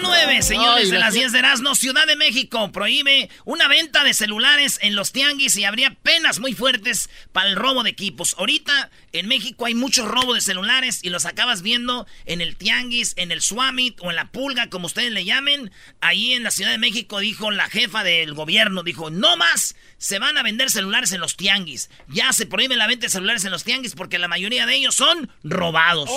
Número 0.00 0.26
9, 0.26 0.42
señores 0.42 0.84
Ay, 0.86 0.90
de 0.90 0.98
la 0.98 1.06
las 1.06 1.14
que- 1.14 1.20
10 1.20 1.32
de 1.32 1.38
Erasmo, 1.38 1.74
Ciudad 1.74 2.06
de 2.06 2.16
México 2.16 2.72
prohíbe 2.72 3.30
una 3.44 3.68
venta 3.68 4.02
de 4.04 4.12
celulares 4.14 4.78
en 4.82 4.96
los 4.96 5.12
tianguis 5.12 5.56
y 5.56 5.64
habría 5.64 5.94
penas 5.94 6.40
muy 6.40 6.52
fuertes 6.54 7.08
para 7.32 7.48
el 7.48 7.56
robo 7.56 7.82
de 7.84 7.90
equipos. 7.90 8.34
Ahorita 8.38 8.90
en 9.12 9.28
México 9.28 9.66
hay 9.66 9.74
mucho 9.74 10.06
robo 10.06 10.34
de 10.34 10.40
celulares 10.40 11.00
y 11.02 11.10
los 11.10 11.26
acabas 11.26 11.62
viendo 11.62 12.06
en 12.26 12.40
el 12.40 12.56
tianguis, 12.56 13.14
en 13.16 13.30
el 13.30 13.40
Swamit 13.40 13.98
o 14.00 14.10
en 14.10 14.16
la 14.16 14.30
pulga, 14.32 14.68
como 14.68 14.86
ustedes 14.86 15.12
le 15.12 15.24
llamen. 15.24 15.70
Ahí 16.00 16.32
en 16.32 16.42
la 16.42 16.50
Ciudad 16.50 16.70
de 16.72 16.78
México 16.78 17.20
dijo 17.20 17.50
la 17.50 17.68
jefa 17.70 18.02
del 18.02 18.34
gobierno, 18.34 18.82
dijo, 18.82 19.10
no 19.10 19.36
más 19.36 19.76
se 19.98 20.18
van 20.18 20.36
a 20.36 20.42
vender 20.42 20.70
celulares 20.70 21.12
en 21.12 21.20
los 21.20 21.36
tianguis. 21.36 21.88
Ya 22.08 22.32
se 22.32 22.46
prohíbe 22.46 22.76
la 22.76 22.86
venta 22.86 23.06
de 23.06 23.10
celulares 23.10 23.44
en 23.44 23.52
los 23.52 23.64
tianguis 23.64 23.94
porque 23.94 24.18
la 24.18 24.28
mayoría 24.28 24.66
de 24.66 24.74
ellos 24.74 24.94
son 24.96 25.30
robados. 25.44 26.10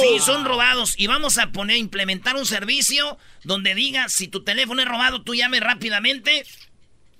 Sí, 0.00 0.18
son 0.20 0.44
robados. 0.44 0.94
Y 0.98 1.06
vamos 1.06 1.38
a 1.38 1.52
poner, 1.52 1.76
implementar 1.76 2.36
un 2.36 2.46
servicio 2.46 3.03
donde 3.42 3.74
diga, 3.74 4.08
si 4.08 4.28
tu 4.28 4.42
teléfono 4.44 4.82
es 4.82 4.88
robado, 4.88 5.22
tú 5.22 5.34
llame 5.34 5.60
rápidamente 5.60 6.44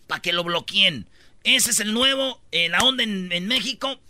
para 0.06 0.20
que 0.22 0.32
lo 0.32 0.44
bloqueen. 0.44 1.08
Ese 1.44 1.70
es 1.70 1.80
el 1.80 1.92
nuevo, 1.92 2.42
eh, 2.52 2.68
la 2.68 2.78
onda 2.80 3.02
en, 3.02 3.30
en 3.32 3.46
México. 3.46 4.00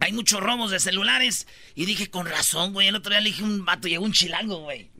Hay 0.00 0.12
muchos 0.12 0.40
robos 0.40 0.70
de 0.70 0.80
celulares. 0.80 1.46
Y 1.74 1.84
dije, 1.86 2.10
con 2.10 2.26
razón, 2.26 2.72
güey. 2.72 2.88
El 2.88 2.96
otro 2.96 3.10
día 3.10 3.20
le 3.20 3.30
dije 3.30 3.42
un 3.42 3.64
vato, 3.64 3.86
llegó 3.88 4.04
un 4.04 4.12
chilango, 4.12 4.58
güey. 4.58 4.90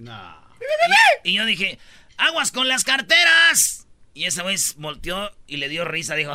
Y, 1.25 1.31
y 1.31 1.35
yo 1.35 1.45
dije, 1.45 1.79
aguas 2.17 2.53
con 2.53 2.69
las 2.69 2.85
carteras. 2.85 3.87
Y 4.17 4.27
ese 4.27 4.43
güey 4.43 4.57
volteó 4.77 5.33
y 5.49 5.57
le 5.57 5.69
dio 5.69 5.85
risa. 5.85 6.14
Dijo, 6.14 6.35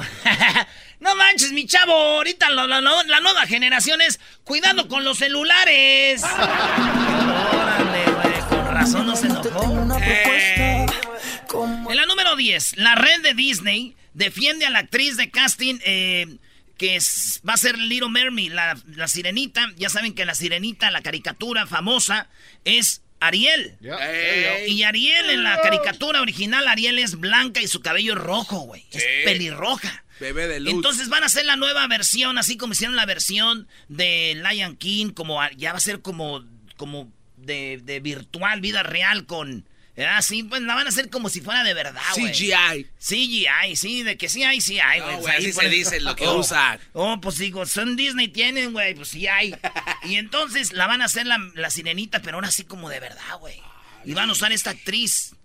no 1.00 1.16
manches, 1.16 1.54
mi 1.54 1.66
chavo. 1.66 1.94
Ahorita 1.94 2.50
la, 2.50 2.68
la- 2.68 2.82
la- 2.82 3.04
la 3.04 3.20
nueva 3.22 3.46
generación 3.48 4.02
es 4.02 4.20
cuidado 4.44 4.88
con 4.90 5.04
los 5.06 5.18
celulares. 5.20 6.22
Razón 8.94 9.06
no 9.08 9.16
se 9.16 9.28
enojó. 9.28 9.98
Eh. 10.02 10.86
En 11.90 11.96
la 11.96 12.06
número 12.06 12.36
10, 12.36 12.78
la 12.78 12.96
red 12.96 13.22
de 13.22 13.34
Disney 13.34 13.96
defiende 14.14 14.66
a 14.66 14.70
la 14.70 14.80
actriz 14.80 15.18
de 15.18 15.30
casting 15.30 15.80
eh, 15.86 16.28
que 16.78 16.96
es- 16.96 17.42
va 17.48 17.54
a 17.54 17.58
ser 17.58 17.78
Little 17.78 18.10
Mermaid, 18.10 18.52
la, 18.54 18.78
la 18.96 19.08
sirenita. 19.08 19.68
Ya 19.78 19.90
saben 19.90 20.14
que 20.14 20.26
la 20.26 20.34
sirenita, 20.36 20.92
la 20.92 21.02
caricatura 21.02 21.68
famosa, 21.68 22.30
es 22.66 23.02
Ariel. 23.20 23.76
Y 24.68 24.84
Ariel 24.84 25.30
en 25.30 25.44
la 25.44 25.60
caricatura 25.62 26.22
original, 26.22 26.68
Ariel 26.68 27.00
es 27.00 27.16
blanca 27.20 27.62
y 27.62 27.68
su 27.68 27.82
cabello 27.82 28.14
es 28.14 28.20
rojo, 28.20 28.60
güey. 28.62 28.86
Es 28.92 29.04
pelirroja. 29.26 30.04
Bebé 30.20 30.48
de 30.48 30.60
luz. 30.60 30.74
Entonces 30.74 31.10
van 31.10 31.24
a 31.24 31.28
hacer 31.28 31.46
la 31.46 31.56
nueva 31.56 31.86
versión, 31.88 32.38
así 32.38 32.58
como 32.58 32.74
hicieron 32.74 32.96
la 32.96 33.06
versión 33.06 33.68
de 33.88 34.42
Lion 34.50 34.76
King, 34.78 35.12
como 35.12 35.40
ya 35.58 35.72
va 35.72 35.78
a 35.78 35.82
ser 35.82 36.02
como, 36.02 36.44
como 36.78 37.12
de, 37.50 37.80
de 37.84 38.00
virtual, 38.00 38.62
vida 38.62 38.84
real 38.84 39.26
con... 39.26 39.66
Ah, 40.08 40.22
sí, 40.22 40.44
pues 40.44 40.62
la 40.62 40.76
van 40.76 40.86
a 40.86 40.90
hacer 40.92 41.10
como 41.10 41.28
si 41.28 41.42
fuera 41.42 41.62
de 41.66 41.74
verdad, 41.74 42.02
güey. 42.18 42.32
CGI. 42.32 42.88
CGI, 43.00 43.76
sí, 43.76 44.04
de 44.04 44.18
que 44.18 44.30
sí 44.30 44.44
hay, 44.44 44.62
sí 44.62 44.80
hay, 44.80 45.02
güey. 45.02 45.18
Ahí 45.28 45.38
así 45.48 45.52
se 45.52 45.68
dice 45.68 46.00
lo 46.00 46.16
que 46.16 46.26
Oh. 46.26 46.38
usan. 46.38 46.80
Oh, 46.94 47.20
pues 47.20 47.38
digo, 47.38 47.66
son 47.66 47.98
Disney 47.98 48.30
tienen, 48.30 48.72
güey, 48.72 48.96
pues 48.96 49.10
sí 49.10 49.28
hay. 49.28 49.54
Y 50.06 50.16
entonces 50.16 50.72
la 50.72 50.88
van 50.88 51.02
a 51.02 51.06
hacer 51.06 51.26
la, 51.28 51.38
la 51.54 51.70
sirenita, 51.70 52.22
pero 52.22 52.38
ahora 52.38 52.50
sí 52.50 52.64
como 52.64 52.88
de 52.88 53.02
verdad, 53.02 53.38
güey. 53.42 53.62
Y 54.06 54.14
van 54.14 54.30
a 54.30 54.32
usar 54.32 54.54
esta 54.54 54.70
actriz, 54.70 55.36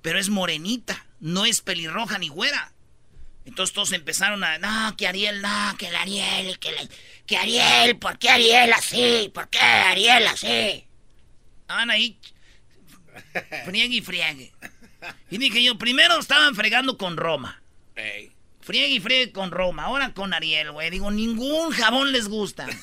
pero 0.00 0.18
es 0.18 0.30
morenita, 0.30 1.04
no 1.20 1.44
es 1.44 1.60
pelirroja 1.60 2.16
ni 2.18 2.28
güera. 2.28 2.72
Entonces 3.44 3.74
todos 3.74 3.92
empezaron 3.92 4.42
a, 4.42 4.56
no, 4.58 4.96
que 4.96 5.06
Ariel, 5.06 5.42
no, 5.42 5.76
que 5.78 5.88
el 5.88 5.96
Ariel, 5.96 6.58
que, 6.58 6.72
la- 6.72 6.88
que 7.26 7.36
Ariel, 7.36 7.96
¿por 7.98 8.18
qué 8.18 8.30
Ariel 8.30 8.72
así? 8.72 9.30
¿Por 9.34 9.48
qué 9.50 9.58
Ariel 9.58 10.26
así? 10.28 10.86
Estaban 11.68 11.90
ahí, 11.90 12.18
friegue 13.66 13.96
y 13.96 14.00
friegue. 14.00 14.52
Y 15.30 15.36
dije 15.36 15.62
yo, 15.62 15.76
primero 15.76 16.18
estaban 16.18 16.54
fregando 16.54 16.96
con 16.96 17.18
Roma. 17.18 17.60
Friegue 18.62 18.88
y 18.88 19.00
friegue 19.00 19.32
con 19.32 19.50
Roma, 19.50 19.82
ahora 19.82 20.14
con 20.14 20.32
Ariel, 20.32 20.72
güey. 20.72 20.88
Digo, 20.88 21.10
ningún 21.10 21.70
jabón 21.72 22.10
les 22.10 22.26
gusta. 22.26 22.66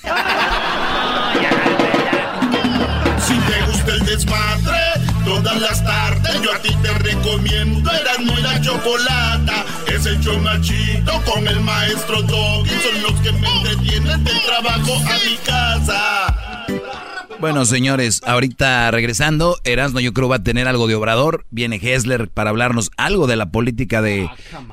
Si 3.26 3.34
te 3.34 3.62
gusta 3.66 3.92
el 3.92 4.06
desmadre, 4.06 4.78
todas 5.24 5.60
las 5.60 5.84
tardes 5.84 6.42
yo 6.44 6.54
a 6.54 6.60
ti 6.60 6.70
te 6.84 6.94
recomiendo 6.94 7.92
Eran 7.92 8.24
muy 8.24 8.40
la 8.40 8.62
chocolata. 8.62 9.66
Es 9.88 10.06
el 10.06 10.20
chido 10.62 11.24
con 11.24 11.48
el 11.48 11.60
maestro 11.62 12.22
Doggy. 12.22 12.70
Son 12.70 13.02
los 13.02 13.20
que 13.22 13.32
me 13.32 13.48
entretienen 13.48 14.24
del 14.24 14.42
trabajo 14.44 14.94
a 14.94 15.18
mi 15.28 15.38
casa. 15.38 16.36
Bueno, 17.46 17.64
señores, 17.66 18.22
ahorita 18.26 18.90
regresando, 18.90 19.60
Erasmo 19.66 20.00
yo 20.00 20.14
creo 20.14 20.28
va 20.28 20.38
a 20.38 20.44
tener 20.44 20.68
algo 20.68 20.88
de 20.88 20.96
obrador. 20.96 21.46
Viene 21.52 21.80
Hessler 21.80 22.28
para 22.28 22.50
hablarnos 22.50 22.90
algo 22.98 23.28
de 23.28 23.36
la 23.36 23.52
política 23.52 24.02
de, 24.02 24.28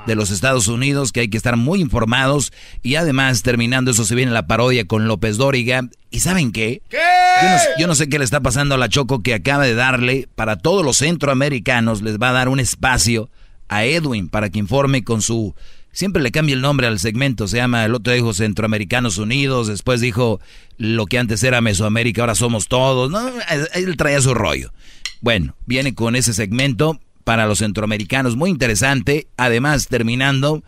de 0.07 0.15
los 0.15 0.31
Estados 0.31 0.67
Unidos, 0.67 1.11
que 1.11 1.19
hay 1.19 1.27
que 1.27 1.37
estar 1.37 1.55
muy 1.55 1.81
informados. 1.81 2.51
Y 2.81 2.95
además, 2.95 3.43
terminando 3.43 3.91
eso, 3.91 4.05
se 4.05 4.15
viene 4.15 4.31
la 4.31 4.47
parodia 4.47 4.87
con 4.87 5.07
López 5.07 5.37
Dóriga. 5.37 5.87
¿Y 6.09 6.21
saben 6.21 6.51
qué? 6.51 6.81
¿Qué? 6.89 6.97
Yo 7.43 7.47
no, 7.47 7.57
yo 7.77 7.87
no 7.87 7.93
sé 7.93 8.09
qué 8.09 8.17
le 8.17 8.25
está 8.25 8.39
pasando 8.39 8.73
a 8.73 8.79
la 8.79 8.89
Choco 8.89 9.21
que 9.21 9.35
acaba 9.35 9.65
de 9.65 9.75
darle 9.75 10.27
para 10.33 10.57
todos 10.57 10.83
los 10.83 10.97
centroamericanos, 10.97 12.01
les 12.01 12.17
va 12.17 12.29
a 12.29 12.33
dar 12.33 12.49
un 12.49 12.59
espacio 12.59 13.29
a 13.67 13.85
Edwin 13.85 14.29
para 14.29 14.49
que 14.49 14.57
informe 14.57 15.03
con 15.03 15.21
su... 15.21 15.53
Siempre 15.93 16.23
le 16.23 16.31
cambia 16.31 16.55
el 16.55 16.61
nombre 16.61 16.87
al 16.87 16.99
segmento, 16.99 17.47
se 17.47 17.57
llama, 17.57 17.85
el 17.85 17.93
otro 17.93 18.13
dijo 18.13 18.33
Centroamericanos 18.33 19.19
Unidos, 19.19 19.67
después 19.67 20.01
dijo 20.01 20.41
lo 20.77 21.05
que 21.05 21.19
antes 21.19 21.43
era 21.43 21.61
Mesoamérica, 21.61 22.23
ahora 22.23 22.33
somos 22.33 22.67
todos, 22.67 23.11
¿no? 23.11 23.31
Él 23.75 23.95
traía 23.95 24.19
su 24.19 24.33
rollo. 24.33 24.73
Bueno, 25.21 25.55
viene 25.67 25.93
con 25.93 26.15
ese 26.15 26.33
segmento 26.33 26.99
para 27.23 27.45
los 27.45 27.59
centroamericanos, 27.59 28.35
muy 28.35 28.49
interesante. 28.49 29.27
Además, 29.37 29.87
terminando, 29.87 30.63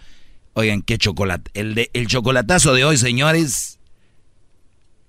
oigan, 0.54 0.84
qué 0.84 1.00
chocolate. 1.00 1.50
El, 1.56 1.74
de, 1.74 1.90
el 1.94 2.06
chocolatazo 2.06 2.76
de 2.76 2.86
hoy, 2.86 2.98
señores, 2.98 3.80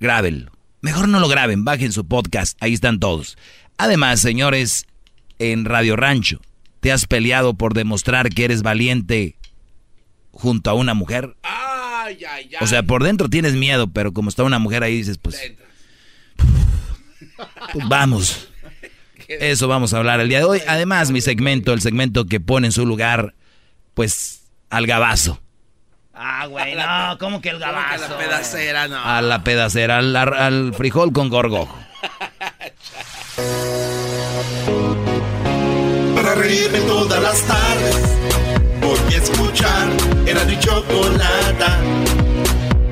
grábenlo. 0.00 0.50
Mejor 0.80 1.08
no 1.08 1.20
lo 1.20 1.28
graben, 1.28 1.66
bajen 1.66 1.92
su 1.92 2.06
podcast, 2.06 2.56
ahí 2.62 2.72
están 2.72 3.00
todos. 3.00 3.36
Además, 3.76 4.20
señores, 4.20 4.86
en 5.38 5.66
Radio 5.66 5.94
Rancho, 5.94 6.40
¿te 6.80 6.90
has 6.90 7.04
peleado 7.04 7.52
por 7.52 7.74
demostrar 7.74 8.30
que 8.30 8.46
eres 8.46 8.62
valiente 8.62 9.36
junto 10.36 10.70
a 10.70 10.74
una 10.74 10.94
mujer? 10.94 11.36
Ay, 11.42 12.24
ay, 12.24 12.50
ay. 12.52 12.56
O 12.60 12.66
sea, 12.66 12.82
por 12.82 13.02
dentro 13.02 13.28
tienes 13.28 13.54
miedo, 13.54 13.88
pero 13.88 14.12
como 14.12 14.28
está 14.28 14.42
una 14.42 14.58
mujer 14.58 14.82
ahí 14.82 14.96
dices, 14.96 15.18
pues, 15.18 15.40
pues 17.72 17.84
vamos. 17.88 18.48
Eso 19.28 19.66
vamos 19.66 19.92
a 19.92 19.98
hablar 19.98 20.20
el 20.20 20.28
día 20.28 20.38
de 20.38 20.44
hoy. 20.44 20.62
Además, 20.68 21.10
mi 21.10 21.20
segmento, 21.20 21.72
el 21.72 21.80
segmento 21.80 22.26
que 22.26 22.38
pone 22.38 22.68
en 22.68 22.72
su 22.72 22.86
lugar, 22.86 23.34
pues, 23.94 24.44
al 24.70 24.86
gabazo. 24.86 25.40
Ah, 26.14 26.46
güey, 26.46 26.76
no, 26.76 27.18
¿cómo 27.18 27.40
que 27.40 27.50
el 27.50 27.58
gabazo? 27.58 28.04
A 28.04 28.08
la 28.08 28.18
pedacera, 28.18 28.88
no. 28.88 29.04
A 29.04 29.20
la 29.20 29.44
pedacera, 29.44 29.98
al, 29.98 30.16
al 30.16 30.74
frijol 30.74 31.12
con 31.12 31.28
gorgojo. 31.28 31.76
Para 36.14 36.34
reírme 36.36 36.78
todas 36.80 37.22
las 37.22 37.42
tardes, 37.42 38.18
voy 38.86 39.14
a 39.14 39.18
escuchar 39.18 39.88
era 40.26 40.44
mi 40.44 40.58
chocolata. 40.58 41.78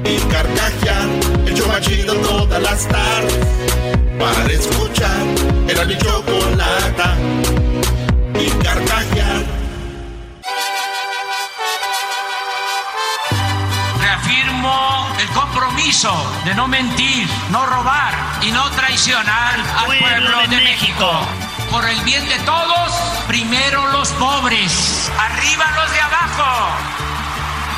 Y 0.05 0.19
carcajear, 0.31 1.09
el 1.47 1.55
yo 1.55 1.67
machido 1.67 2.15
todas 2.17 2.63
las 2.63 2.89
tardes. 2.89 3.47
Para 4.19 4.53
escuchar 4.53 5.25
era 5.69 5.85
mi 5.85 5.97
chocolata. 5.97 7.17
Y 8.39 8.51
carcajear. 8.63 9.43
Reafirmo 14.01 15.09
el 15.19 15.29
compromiso 15.29 16.13
de 16.45 16.55
no 16.55 16.69
mentir, 16.69 17.27
no 17.51 17.65
robar 17.67 18.15
y 18.43 18.51
no 18.51 18.69
traicionar 18.71 19.61
al 19.79 19.87
pueblo, 19.87 20.39
de, 20.49 20.57
México. 20.57 21.27
Por 21.75 21.91
el 21.91 22.01
bien 22.03 22.25
de 22.29 22.39
todos, 22.45 22.93
primero 23.27 23.91
los 23.91 24.09
pobres, 24.11 25.11
arriba 25.19 25.73
los 25.75 25.93
de 25.93 26.01
abajo. 26.01 26.77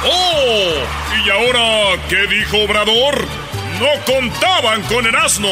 ¡Oh! 0.04 1.24
¿Y 1.24 1.30
ahora 1.30 2.02
qué 2.06 2.26
dijo 2.26 2.58
Obrador? 2.58 3.26
No 3.80 3.88
contaban 4.04 4.82
con 4.82 5.06
el 5.06 5.16
asno. 5.16 5.48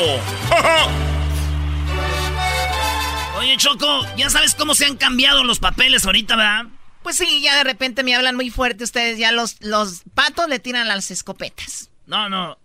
Oye, 3.38 3.57
Choco, 3.57 4.07
ya 4.14 4.28
sabes 4.28 4.54
cómo 4.54 4.74
se 4.74 4.85
han 4.85 4.98
cambiado 4.98 5.42
los 5.42 5.59
papeles 5.59 6.04
ahorita, 6.04 6.37
¿verdad? 6.37 6.66
Pues 7.02 7.16
sí, 7.16 7.40
ya 7.40 7.57
de 7.57 7.64
repente 7.64 8.02
me 8.02 8.14
hablan 8.14 8.37
muy 8.37 8.50
fuerte 8.50 8.85
ustedes. 8.85 9.16
Ya 9.16 9.33
los, 9.33 9.57
los 9.61 10.02
patos 10.14 10.50
le 10.50 10.59
tiran 10.59 10.87
las 10.87 11.11
escopetas. 11.11 11.88
No, 12.04 12.28
no. 12.28 12.59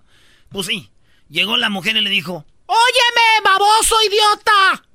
Pues 0.49 0.67
sí. 0.67 0.91
Llegó 1.29 1.55
la 1.55 1.69
mujer 1.69 1.95
y 1.95 2.01
le 2.01 2.09
dijo: 2.09 2.45
¡Óyeme, 2.65 3.45
baboso 3.45 3.95
idiota! 4.05 4.88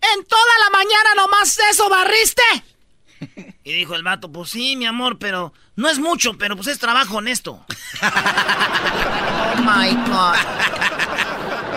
En 0.00 0.24
toda 0.24 0.52
la 0.64 0.70
mañana 0.70 1.14
nomás 1.16 1.58
eso 1.70 1.88
barriste. 1.88 2.42
Y 3.64 3.72
dijo 3.72 3.94
el 3.94 4.02
vato: 4.02 4.32
Pues 4.32 4.50
sí, 4.50 4.76
mi 4.76 4.86
amor, 4.86 5.18
pero 5.18 5.52
no 5.76 5.90
es 5.90 5.98
mucho, 5.98 6.38
pero 6.38 6.56
pues 6.56 6.68
es 6.68 6.78
trabajo 6.78 7.18
honesto. 7.18 7.64
oh 8.02 9.56
my 9.60 9.92
God. 10.06 10.36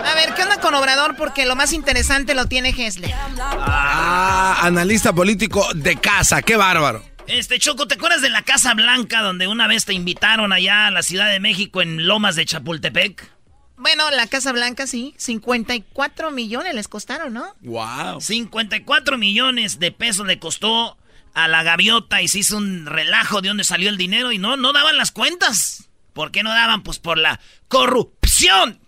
A 0.04 0.14
ver, 0.14 0.34
¿qué 0.34 0.42
onda 0.42 0.60
con 0.60 0.74
Obrador? 0.74 1.16
Porque 1.16 1.44
lo 1.44 1.54
más 1.54 1.72
interesante 1.72 2.34
lo 2.34 2.46
tiene 2.46 2.70
Hessler. 2.70 3.12
Ah, 3.38 4.58
analista 4.62 5.12
político 5.12 5.66
de 5.74 5.96
casa, 5.96 6.42
qué 6.42 6.56
bárbaro. 6.56 7.04
Este 7.26 7.58
Choco, 7.58 7.86
¿te 7.86 7.94
acuerdas 7.94 8.20
de 8.20 8.30
la 8.30 8.42
Casa 8.42 8.74
Blanca 8.74 9.22
donde 9.22 9.46
una 9.46 9.68
vez 9.68 9.84
te 9.84 9.94
invitaron 9.94 10.52
allá 10.52 10.88
a 10.88 10.90
la 10.90 11.02
Ciudad 11.02 11.30
de 11.30 11.40
México 11.40 11.80
en 11.80 12.06
Lomas 12.06 12.34
de 12.34 12.44
Chapultepec? 12.44 13.30
Bueno, 13.82 14.08
la 14.12 14.28
Casa 14.28 14.52
Blanca 14.52 14.86
sí, 14.86 15.12
54 15.18 16.30
millones 16.30 16.72
les 16.72 16.86
costaron, 16.86 17.32
¿no? 17.32 17.52
Wow. 17.62 18.20
54 18.20 19.18
millones 19.18 19.80
de 19.80 19.90
pesos 19.90 20.24
le 20.24 20.38
costó 20.38 20.96
a 21.34 21.48
la 21.48 21.64
gaviota 21.64 22.22
y 22.22 22.28
se 22.28 22.38
hizo 22.38 22.58
un 22.58 22.86
relajo 22.86 23.40
de 23.40 23.48
dónde 23.48 23.64
salió 23.64 23.88
el 23.88 23.96
dinero 23.96 24.30
y 24.30 24.38
no, 24.38 24.56
no 24.56 24.72
daban 24.72 24.96
las 24.96 25.10
cuentas. 25.10 25.90
¿Por 26.12 26.30
qué 26.30 26.44
no 26.44 26.50
daban? 26.50 26.84
Pues 26.84 27.00
por 27.00 27.18
la 27.18 27.40
corrupción. 27.66 28.78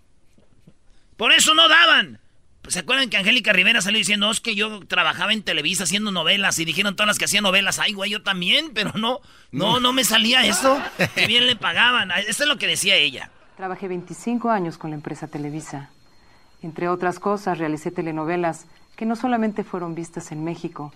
Por 1.17 1.33
eso 1.33 1.53
no 1.55 1.67
daban. 1.67 2.21
¿Se 2.69 2.79
acuerdan 2.79 3.09
que 3.09 3.17
Angélica 3.17 3.51
Rivera 3.51 3.81
salió 3.81 3.97
diciendo, 3.97 4.31
es 4.31 4.39
que 4.39 4.55
yo 4.55 4.79
trabajaba 4.87 5.33
en 5.33 5.43
Televisa 5.43 5.83
haciendo 5.83 6.11
novelas 6.11 6.57
y 6.57 6.63
dijeron 6.63 6.95
todas 6.95 7.07
las 7.07 7.19
que 7.19 7.25
hacían 7.25 7.43
novelas, 7.43 7.79
ay, 7.79 7.91
güey, 7.91 8.11
yo 8.11 8.23
también, 8.23 8.71
pero 8.73 8.93
no, 8.95 9.19
no, 9.51 9.81
no 9.81 9.91
me 9.91 10.05
salía 10.05 10.45
eso. 10.45 10.81
Que 11.15 11.27
bien 11.27 11.47
le 11.47 11.57
pagaban. 11.57 12.11
Eso 12.11 12.43
es 12.43 12.47
lo 12.47 12.57
que 12.57 12.67
decía 12.67 12.95
ella. 12.95 13.29
Trabajé 13.55 13.87
25 13.87 14.49
años 14.49 14.77
con 14.77 14.89
la 14.89 14.97
empresa 14.97 15.27
Televisa. 15.27 15.89
Entre 16.61 16.89
otras 16.89 17.19
cosas, 17.19 17.57
realicé 17.57 17.89
telenovelas 17.89 18.65
que 18.97 19.05
no 19.05 19.15
solamente 19.15 19.63
fueron 19.63 19.95
vistas 19.95 20.31
en 20.33 20.43
México, 20.43 20.93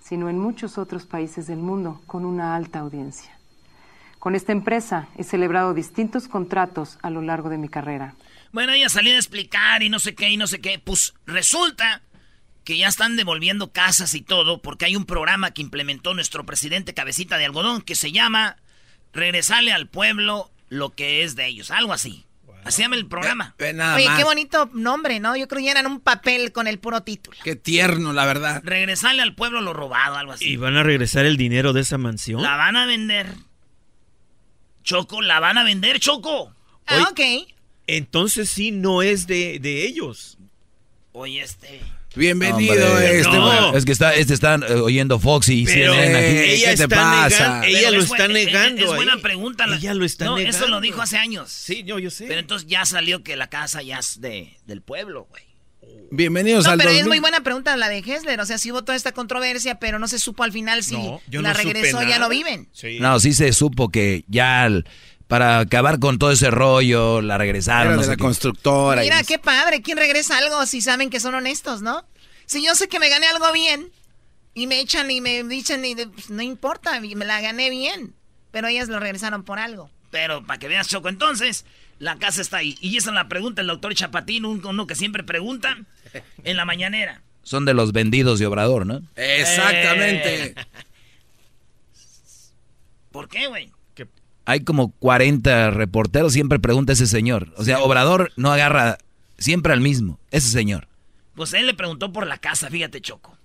sino 0.00 0.28
en 0.28 0.38
muchos 0.38 0.76
otros 0.76 1.06
países 1.06 1.46
del 1.46 1.58
mundo 1.58 2.02
con 2.06 2.26
una 2.26 2.54
alta 2.54 2.80
audiencia. 2.80 3.38
Con 4.18 4.34
esta 4.34 4.52
empresa 4.52 5.08
he 5.16 5.24
celebrado 5.24 5.72
distintos 5.72 6.28
contratos 6.28 6.98
a 7.02 7.08
lo 7.08 7.22
largo 7.22 7.48
de 7.48 7.58
mi 7.58 7.68
carrera. 7.68 8.14
Bueno, 8.52 8.72
ella 8.72 8.90
salió 8.90 9.14
a 9.14 9.16
explicar 9.16 9.82
y 9.82 9.88
no 9.88 9.98
sé 9.98 10.14
qué 10.14 10.28
y 10.28 10.36
no 10.36 10.46
sé 10.46 10.60
qué. 10.60 10.78
Pues 10.78 11.14
resulta 11.24 12.02
que 12.64 12.76
ya 12.76 12.88
están 12.88 13.16
devolviendo 13.16 13.72
casas 13.72 14.14
y 14.14 14.20
todo 14.20 14.60
porque 14.60 14.84
hay 14.84 14.96
un 14.96 15.06
programa 15.06 15.52
que 15.52 15.62
implementó 15.62 16.12
nuestro 16.14 16.44
presidente 16.44 16.94
Cabecita 16.94 17.38
de 17.38 17.46
Algodón 17.46 17.80
que 17.80 17.94
se 17.94 18.12
llama 18.12 18.58
Regresarle 19.12 19.72
al 19.72 19.88
pueblo 19.88 20.51
lo 20.72 20.90
que 20.94 21.22
es 21.22 21.36
de 21.36 21.46
ellos. 21.46 21.70
Algo 21.70 21.92
así. 21.92 22.24
Así 22.64 22.82
llama 22.82 22.96
el 22.96 23.06
programa. 23.06 23.54
Ve 23.58 23.72
nada 23.72 23.96
Oye, 23.96 24.06
más. 24.06 24.18
qué 24.18 24.24
bonito 24.24 24.70
nombre, 24.72 25.18
¿no? 25.20 25.36
Yo 25.36 25.48
creo 25.48 25.58
que 25.58 25.64
ya 25.66 25.72
eran 25.72 25.86
un 25.86 26.00
papel 26.00 26.52
con 26.52 26.66
el 26.68 26.78
puro 26.78 27.02
título. 27.02 27.36
Qué 27.42 27.56
tierno, 27.56 28.12
la 28.12 28.24
verdad. 28.24 28.62
Regresarle 28.64 29.20
al 29.22 29.34
pueblo 29.34 29.60
lo 29.60 29.72
robado, 29.72 30.16
algo 30.16 30.32
así. 30.32 30.50
¿Y 30.52 30.56
van 30.56 30.76
a 30.76 30.82
regresar 30.82 31.26
el 31.26 31.36
dinero 31.36 31.72
de 31.72 31.80
esa 31.80 31.98
mansión? 31.98 32.40
La 32.40 32.56
van 32.56 32.76
a 32.76 32.86
vender. 32.86 33.26
Choco, 34.84 35.20
la 35.22 35.40
van 35.40 35.58
a 35.58 35.64
vender, 35.64 35.98
Choco. 36.00 36.54
Ah, 36.86 37.08
ok. 37.10 37.20
Entonces 37.86 38.48
sí 38.48 38.70
no 38.70 39.02
es 39.02 39.26
de, 39.26 39.58
de 39.60 39.84
ellos. 39.84 40.38
Oye, 41.12 41.42
este. 41.42 41.80
Bienvenido, 42.14 42.74
Hombre, 42.92 43.18
este. 43.20 43.30
no. 43.32 43.74
Es 43.76 43.84
que 43.84 43.92
está, 43.92 44.14
este 44.14 44.34
está 44.34 44.56
eh, 44.56 44.74
oyendo 44.74 45.18
Foxy 45.18 45.62
y 45.62 45.66
CNN 45.66 46.16
aquí. 46.18 46.50
ella 46.52 46.70
¿Qué 46.70 46.76
te 46.76 46.82
está 46.82 46.88
pasa? 46.96 47.60
negando- 47.60 47.66
ella 47.66 47.90
lo 47.90 47.98
es 47.98 48.04
está 48.04 48.24
es- 48.26 48.30
negando. 48.30 48.82
Es, 48.84 48.94
buena 48.94 49.14
ahí. 49.14 49.20
pregunta. 49.20 49.66
la- 49.66 49.76
Ella 49.76 49.94
lo 49.94 50.04
está 50.04 50.24
no, 50.26 50.36
negando. 50.36 50.56
eso 50.58 50.68
lo 50.68 50.80
dijo 50.80 51.00
hace 51.00 51.16
años. 51.16 51.50
Sí, 51.50 51.84
yo, 51.84 51.98
yo 51.98 52.10
sé. 52.10 52.26
Pero 52.26 52.40
entonces 52.40 52.68
ya 52.68 52.84
salió 52.84 53.22
que 53.22 53.36
la 53.36 53.48
casa 53.48 53.82
ya 53.82 53.98
es 53.98 54.20
de, 54.20 54.56
del 54.66 54.82
pueblo, 54.82 55.26
güey. 55.30 55.42
Bienvenidos 56.10 56.66
No, 56.66 56.72
al 56.72 56.78
pero 56.78 56.90
es 56.90 56.96
2000. 56.96 57.08
muy 57.08 57.20
buena 57.20 57.40
pregunta 57.42 57.74
la 57.76 57.88
de 57.88 57.98
Hessler. 58.00 58.38
O 58.40 58.44
sea, 58.46 58.58
sí 58.58 58.70
hubo 58.70 58.82
toda 58.84 58.94
esta 58.96 59.12
controversia, 59.12 59.76
pero 59.78 59.98
no 59.98 60.06
se 60.06 60.18
supo 60.18 60.44
al 60.44 60.52
final 60.52 60.84
si 60.84 60.94
No, 60.94 61.22
yo 61.28 61.40
la 61.40 61.54
no 61.54 61.58
supe 61.58 61.72
regresó, 61.72 62.02
ya 62.02 62.18
no 62.18 62.28
viven. 62.28 62.68
Sí. 62.72 62.98
No, 63.00 63.18
sí 63.18 63.32
se 63.32 63.52
supo 63.54 63.88
que 63.90 64.24
ya 64.28 64.64
al- 64.64 64.84
para 65.32 65.60
acabar 65.60 65.98
con 65.98 66.18
todo 66.18 66.30
ese 66.30 66.50
rollo 66.50 67.22
la 67.22 67.38
regresaron. 67.38 67.86
Era 67.86 67.94
no 67.96 68.02
de 68.02 68.04
sé 68.04 68.10
la 68.10 68.16
qué. 68.18 68.22
constructora. 68.22 69.02
y- 69.02 69.06
Mira, 69.06 69.22
qué 69.24 69.38
padre. 69.38 69.80
¿Quién 69.80 69.96
regresa 69.96 70.36
algo 70.36 70.66
si 70.66 70.82
saben 70.82 71.08
que 71.08 71.20
son 71.20 71.34
honestos, 71.34 71.80
no? 71.80 72.04
Si 72.44 72.62
yo 72.62 72.74
sé 72.74 72.86
que 72.86 72.98
me 72.98 73.08
gané 73.08 73.28
algo 73.28 73.50
bien 73.50 73.90
y 74.52 74.66
me 74.66 74.78
echan 74.78 75.10
y 75.10 75.22
me 75.22 75.42
dicen, 75.44 75.86
y 75.86 75.94
de- 75.94 76.06
pues, 76.08 76.28
no 76.28 76.42
importa, 76.42 77.00
me 77.00 77.24
la 77.24 77.40
gané 77.40 77.70
bien. 77.70 78.12
Pero 78.50 78.68
ellas 78.68 78.90
lo 78.90 79.00
regresaron 79.00 79.42
por 79.42 79.58
algo. 79.58 79.88
Pero 80.10 80.44
para 80.46 80.58
que 80.58 80.68
veas, 80.68 80.86
Choco, 80.86 81.08
entonces, 81.08 81.64
la 81.98 82.18
casa 82.18 82.42
está 82.42 82.58
ahí. 82.58 82.76
Y 82.82 82.98
esa 82.98 83.08
es 83.08 83.14
la 83.14 83.28
pregunta 83.28 83.62
el 83.62 83.68
doctor 83.68 83.94
Chapatín, 83.94 84.44
un- 84.44 84.62
uno 84.66 84.86
que 84.86 84.94
siempre 84.94 85.22
pregunta 85.22 85.78
en 86.44 86.56
la 86.58 86.66
mañanera. 86.66 87.22
Son 87.42 87.64
de 87.64 87.72
los 87.72 87.92
vendidos 87.92 88.38
de 88.38 88.44
Obrador, 88.44 88.84
¿no? 88.84 89.00
Exactamente. 89.16 90.44
Eh. 90.44 90.54
¿Por 93.10 93.28
qué, 93.30 93.46
güey? 93.46 93.70
Hay 94.44 94.60
como 94.60 94.92
40 94.92 95.70
reporteros, 95.70 96.32
siempre 96.32 96.58
pregunta 96.58 96.92
ese 96.92 97.06
señor. 97.06 97.52
O 97.56 97.64
sea, 97.64 97.80
Obrador 97.80 98.32
no 98.36 98.52
agarra 98.52 98.98
siempre 99.38 99.72
al 99.72 99.80
mismo, 99.80 100.18
ese 100.30 100.48
señor. 100.48 100.88
Pues 101.34 101.52
él 101.54 101.66
le 101.66 101.74
preguntó 101.74 102.12
por 102.12 102.26
la 102.26 102.38
casa, 102.38 102.68
fíjate, 102.68 103.00
Choco. 103.00 103.36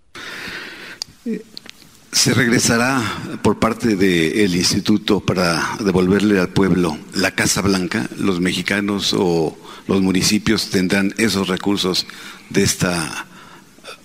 Se 2.12 2.34
regresará 2.34 3.02
por 3.42 3.60
parte 3.60 3.96
del 3.96 4.56
instituto 4.56 5.20
para 5.20 5.78
devolverle 5.80 6.40
al 6.40 6.50
pueblo 6.50 6.98
la 7.14 7.32
Casa 7.32 7.62
Blanca. 7.62 8.10
Los 8.18 8.40
mexicanos 8.40 9.14
o 9.16 9.58
los 9.88 10.02
municipios 10.02 10.70
tendrán 10.70 11.14
esos 11.18 11.48
recursos 11.48 12.08
de 12.50 12.64
esta 12.64 13.26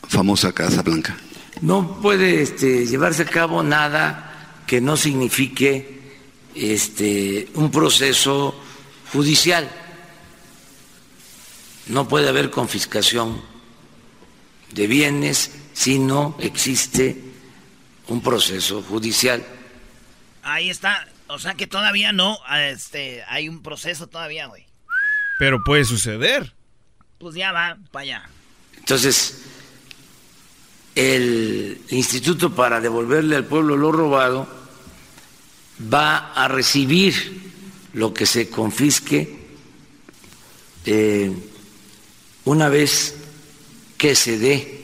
famosa 0.09 0.53
Casa 0.53 0.83
Blanca. 0.83 1.17
No 1.61 2.01
puede 2.01 2.43
este, 2.43 2.87
llevarse 2.87 3.23
a 3.23 3.27
cabo 3.27 3.63
nada 3.63 4.63
que 4.67 4.81
no 4.81 4.97
signifique 4.97 5.92
este, 6.55 7.49
un 7.55 7.71
proceso 7.71 8.55
judicial. 9.13 9.71
No 11.87 12.09
puede 12.09 12.29
haber 12.29 12.51
confiscación 12.51 13.43
de 14.73 14.87
bienes 14.87 15.53
si 15.73 15.99
no 15.99 16.37
existe 16.41 17.23
un 18.09 18.23
proceso 18.23 18.83
judicial. 18.83 19.45
Ahí 20.43 20.71
está. 20.71 21.09
O 21.29 21.39
sea 21.39 21.55
que 21.55 21.67
todavía 21.67 22.13
no, 22.13 22.39
este, 22.69 23.23
hay 23.29 23.49
un 23.49 23.63
proceso 23.63 24.07
todavía, 24.07 24.47
güey. 24.47 24.67
Pero 25.39 25.63
puede 25.65 25.85
suceder. 25.85 26.53
Pues 27.19 27.35
ya 27.35 27.53
va 27.53 27.79
para 27.91 28.03
allá. 28.03 28.31
Entonces, 28.77 29.43
el 30.95 31.81
Instituto 31.89 32.55
para 32.55 32.81
devolverle 32.81 33.37
al 33.37 33.45
pueblo 33.45 33.77
lo 33.77 33.93
robado 33.93 34.62
va 35.81 36.33
a 36.33 36.49
recibir 36.49 37.53
lo 37.95 38.13
que 38.13 38.27
se 38.27 38.49
confisque 38.49 39.39
eh, 40.85 41.33
una 42.45 42.69
vez 42.69 43.15
que 43.97 44.15
se 44.15 44.39
dé 44.39 44.83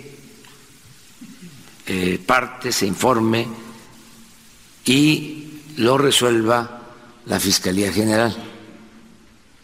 eh, 1.86 2.20
parte, 2.24 2.70
se 2.70 2.86
informe 2.86 3.46
y 4.84 5.62
lo 5.78 5.98
resuelva 5.98 6.82
la 7.26 7.40
Fiscalía 7.40 7.92
General. 7.92 8.36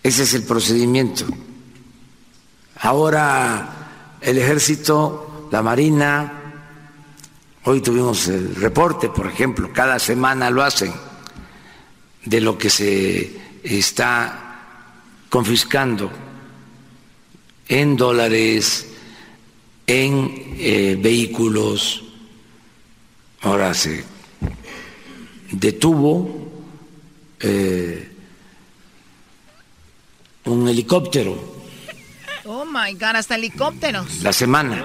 Ese 0.03 0.25
es 0.25 0.35
el 0.35 0.43
procedimiento. 0.43 1.27
Ahora 2.81 4.19
el 4.21 4.39
ejército, 4.39 5.49
la 5.53 5.63
marina, 5.63 6.33
hoy 7.65 7.81
tuvimos 7.81 8.27
el 8.29 8.57
reporte, 8.57 9.09
por 9.09 9.27
ejemplo, 9.27 9.71
cada 9.73 9.99
semana 9.99 10.51
lo 10.51 10.63
hacen, 10.63 10.93
de 12.25 12.41
lo 12.41 12.57
que 12.57 12.71
se 12.71 13.37
está 13.63 14.93
confiscando 15.29 16.11
en 17.69 17.97
dólares, 17.97 18.87
en 19.87 20.57
eh, 20.59 20.99
vehículos. 21.01 22.03
Ahora 23.43 23.75
se 23.75 24.05
detuvo 25.51 26.49
eh, 27.41 28.11
un 30.45 30.69
helicóptero 30.69 31.55
Oh 32.47 32.67
my 32.67 32.93
God, 32.93 33.17
hasta 33.17 33.37
helicópteros. 33.37 34.23
la 34.23 34.33
semana. 34.33 34.85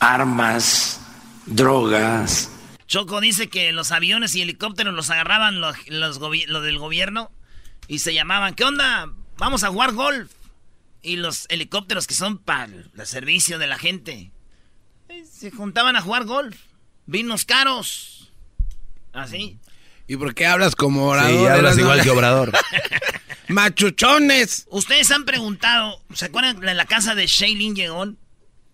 Armas, 0.00 1.00
drogas. 1.46 2.50
Choco 2.88 3.20
dice 3.20 3.48
que 3.48 3.70
los 3.72 3.92
aviones 3.92 4.34
y 4.34 4.40
helicópteros 4.42 4.94
los 4.94 5.10
agarraban 5.10 5.60
los, 5.60 5.76
los, 5.88 6.18
del 6.20 6.78
gobierno 6.78 7.30
y 7.86 7.98
se 8.00 8.14
llamaban, 8.14 8.54
¿qué 8.54 8.64
onda? 8.64 9.12
Vamos 9.36 9.62
a 9.62 9.68
jugar 9.68 9.92
golf. 9.92 10.32
Y 11.02 11.16
los 11.16 11.46
helicópteros 11.50 12.06
que 12.06 12.14
son 12.14 12.38
para 12.38 12.64
el 12.64 12.90
servicio 13.06 13.58
de 13.58 13.66
la 13.68 13.78
gente 13.78 14.32
eh, 15.08 15.24
se 15.30 15.50
juntaban 15.50 15.96
a 15.96 16.00
jugar 16.02 16.24
golf. 16.24 16.56
Vinos 17.06 17.44
caros. 17.44 18.32
Así. 19.12 19.58
¿Y 20.06 20.16
por 20.16 20.34
qué 20.34 20.46
hablas 20.46 20.74
como 20.74 21.08
orador? 21.08 21.30
Sí, 21.30 21.46
hablas 21.46 21.78
igual 21.78 22.02
que 22.02 22.10
Obrador. 22.10 22.52
¡Machuchones! 23.48 24.66
Ustedes 24.70 25.10
han 25.10 25.24
preguntado, 25.24 26.02
¿se 26.14 26.26
acuerdan 26.26 26.60
de 26.60 26.74
la 26.74 26.86
casa 26.86 27.14
de 27.14 27.26
Shailene 27.26 27.74
Llegón? 27.74 28.18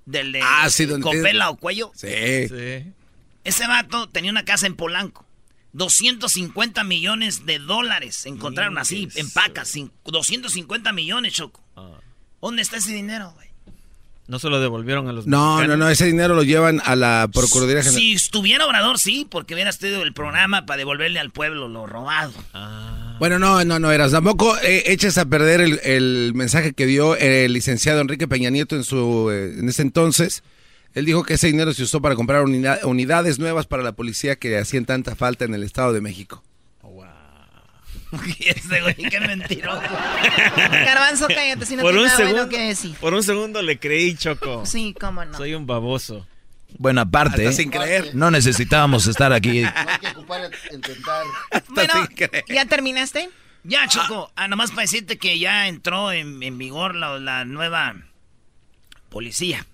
Del 0.07 0.33
de 0.33 0.41
Ah, 0.43 0.69
sí, 0.71 0.87
donde- 0.87 1.05
Copela 1.05 1.51
o 1.51 1.57
Cuello. 1.57 1.91
Sí. 1.95 2.07
Ese 3.45 3.67
vato 3.67 4.09
tenía 4.09 4.31
una 4.31 4.45
casa 4.45 4.67
en 4.67 4.75
Polanco. 4.75 5.27
250 5.73 6.85
millones 6.85 7.47
de 7.47 7.59
dólares 7.59 8.27
encontraron 8.27 8.79
así, 8.79 9.09
en 9.17 9.31
pacas. 9.31 9.75
cin- 9.75 9.91
250 10.05 10.93
millones, 10.93 11.35
Choco. 11.35 11.63
¿Dónde 12.41 12.63
está 12.63 12.77
ese 12.77 12.93
dinero, 12.93 13.33
güey? 13.35 13.49
No 14.27 14.39
se 14.39 14.49
lo 14.49 14.59
devolvieron 14.61 15.09
a 15.09 15.13
los 15.13 15.27
No, 15.27 15.39
no, 15.39 15.57
mexicanos. 15.57 15.79
no, 15.79 15.89
ese 15.91 16.07
dinero 16.07 16.35
lo 16.35 16.45
llevan 16.45 16.81
a 16.87 16.97
la 16.97 17.29
Procuraduría 17.33 17.83
General. 17.83 18.01
Si 18.01 18.13
estuviera 18.15 18.65
Obrador, 18.67 18.99
sí, 18.99 19.27
porque 19.31 19.53
hubiera 19.55 19.71
tenido 19.73 20.03
el 20.03 20.15
programa 20.15 20.65
para 20.65 20.79
devolverle 20.79 21.19
al 21.21 21.31
pueblo 21.31 21.69
lo 21.69 21.87
robado. 21.87 22.33
Bueno, 23.19 23.39
no, 23.39 23.63
no, 23.65 23.79
no 23.79 23.93
eras. 23.93 24.13
Tampoco 24.13 24.57
eh, 24.59 24.85
eches 24.87 25.19
a 25.19 25.27
perder 25.27 25.61
el, 25.61 25.79
el 25.85 26.33
mensaje 26.35 26.73
que 26.73 26.87
dio 26.87 27.17
el 27.17 27.53
licenciado 27.53 28.01
Enrique 28.01 28.27
Peña 28.27 28.49
Nieto 28.51 28.77
en 28.77 28.85
su 28.85 29.31
eh, 29.31 29.57
en 29.59 29.69
ese 29.69 29.83
entonces. 29.83 30.43
Él 30.95 31.05
dijo 31.05 31.25
que 31.25 31.35
ese 31.35 31.49
dinero 31.49 31.73
se 31.75 31.83
usó 31.83 32.01
para 32.01 32.15
comprar 32.15 32.43
unida- 32.45 32.81
unidades 32.85 33.39
nuevas 33.39 33.67
para 33.67 33.83
la 33.83 33.93
policía 33.93 34.37
que 34.37 34.57
hacían 34.59 34.85
tanta 34.85 35.15
falta 35.17 35.45
en 35.45 35.55
el 35.55 35.63
Estado 35.65 35.93
de 35.93 36.01
México. 36.01 36.43
Ese 38.39 38.81
güey, 38.81 38.95
qué 38.95 39.19
mentiroso. 39.19 39.81
Garbanzo, 40.57 41.27
cállate, 41.27 41.67
si 41.67 41.75
no 41.75 41.83
por, 41.83 41.95
un 41.97 42.05
nada 42.05 42.17
bueno 42.17 42.31
segundo, 42.35 42.49
que 42.49 42.61
decir. 42.69 42.95
por 43.01 43.13
un 43.13 43.23
segundo 43.25 43.61
le 43.61 43.79
creí, 43.79 44.15
Choco. 44.15 44.65
Sí, 44.67 44.95
cómo 45.01 45.25
no. 45.25 45.37
Soy 45.37 45.55
un 45.55 45.67
baboso. 45.67 46.25
Bueno, 46.79 47.01
aparte, 47.01 47.53
sin 47.53 47.71
creer. 47.71 48.15
no 48.15 48.31
necesitábamos 48.31 49.07
estar 49.07 49.33
aquí. 49.33 49.65
Bueno, 50.27 50.49
¿ya 52.49 52.65
terminaste? 52.67 53.31
Ya, 53.65 53.89
Choco. 53.89 54.31
Ah, 54.37 54.49
nomás 54.49 54.71
para 54.71 54.83
decirte 54.83 55.17
que 55.19 55.39
ya 55.39 55.67
entró 55.69 56.13
en, 56.13 56.43
en 56.43 56.59
vigor 56.59 56.95
la, 56.95 57.19
la 57.19 57.45
nueva 57.45 57.97
policía. 59.09 59.67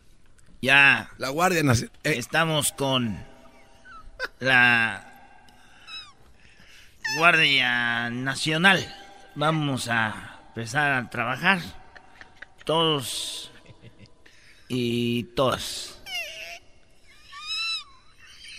Ya. 0.63 1.11
La 1.19 1.31
Guardia 1.31 1.63
Nacional. 1.63 1.97
Estamos 2.05 2.73
con 2.73 3.25
la 4.41 5.07
Guardia 7.17 8.11
Nacional. 8.11 8.95
Vamos 9.35 9.89
a 9.89 10.41
empezar 10.49 10.93
a 10.93 11.11
trabajar. 11.11 11.61
Todos 12.65 13.51
y 14.69 15.25
todas. 15.35 15.99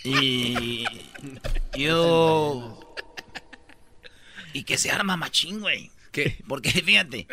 Y 0.04 0.84
yo... 1.76 2.78
Y 4.54 4.64
que 4.64 4.76
se 4.76 4.90
arma 4.90 5.16
machín, 5.16 5.60
güey. 5.60 5.90
¿Qué? 6.10 6.42
Porque 6.46 6.70
fíjate, 6.70 7.26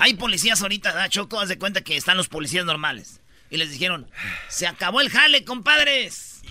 hay 0.00 0.14
policías 0.14 0.62
ahorita. 0.62 1.08
Choco, 1.08 1.40
haz 1.40 1.48
de 1.48 1.58
cuenta 1.58 1.80
que 1.80 1.96
están 1.96 2.16
los 2.16 2.28
policías 2.28 2.64
normales. 2.64 3.20
Y 3.50 3.56
les 3.58 3.70
dijeron, 3.70 4.10
se 4.48 4.66
acabó 4.66 5.00
el 5.00 5.10
jale, 5.10 5.44
compadres. 5.44 6.42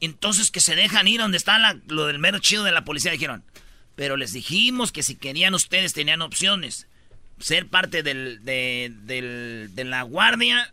Entonces 0.00 0.50
que 0.50 0.60
se 0.60 0.76
dejan 0.76 1.08
ir 1.08 1.20
donde 1.20 1.36
está 1.36 1.58
la- 1.58 1.78
lo 1.86 2.06
del 2.06 2.18
mero 2.18 2.38
chido 2.38 2.64
de 2.64 2.72
la 2.72 2.84
policía. 2.84 3.12
Dijeron, 3.12 3.44
pero 3.96 4.16
les 4.16 4.32
dijimos 4.32 4.92
que 4.92 5.02
si 5.02 5.14
querían 5.14 5.54
ustedes 5.54 5.92
tenían 5.92 6.22
opciones. 6.22 6.86
Ser 7.38 7.66
parte 7.68 8.02
del, 8.02 8.44
de, 8.44 8.92
del- 9.02 9.70
de 9.74 9.84
la 9.84 10.02
guardia, 10.02 10.72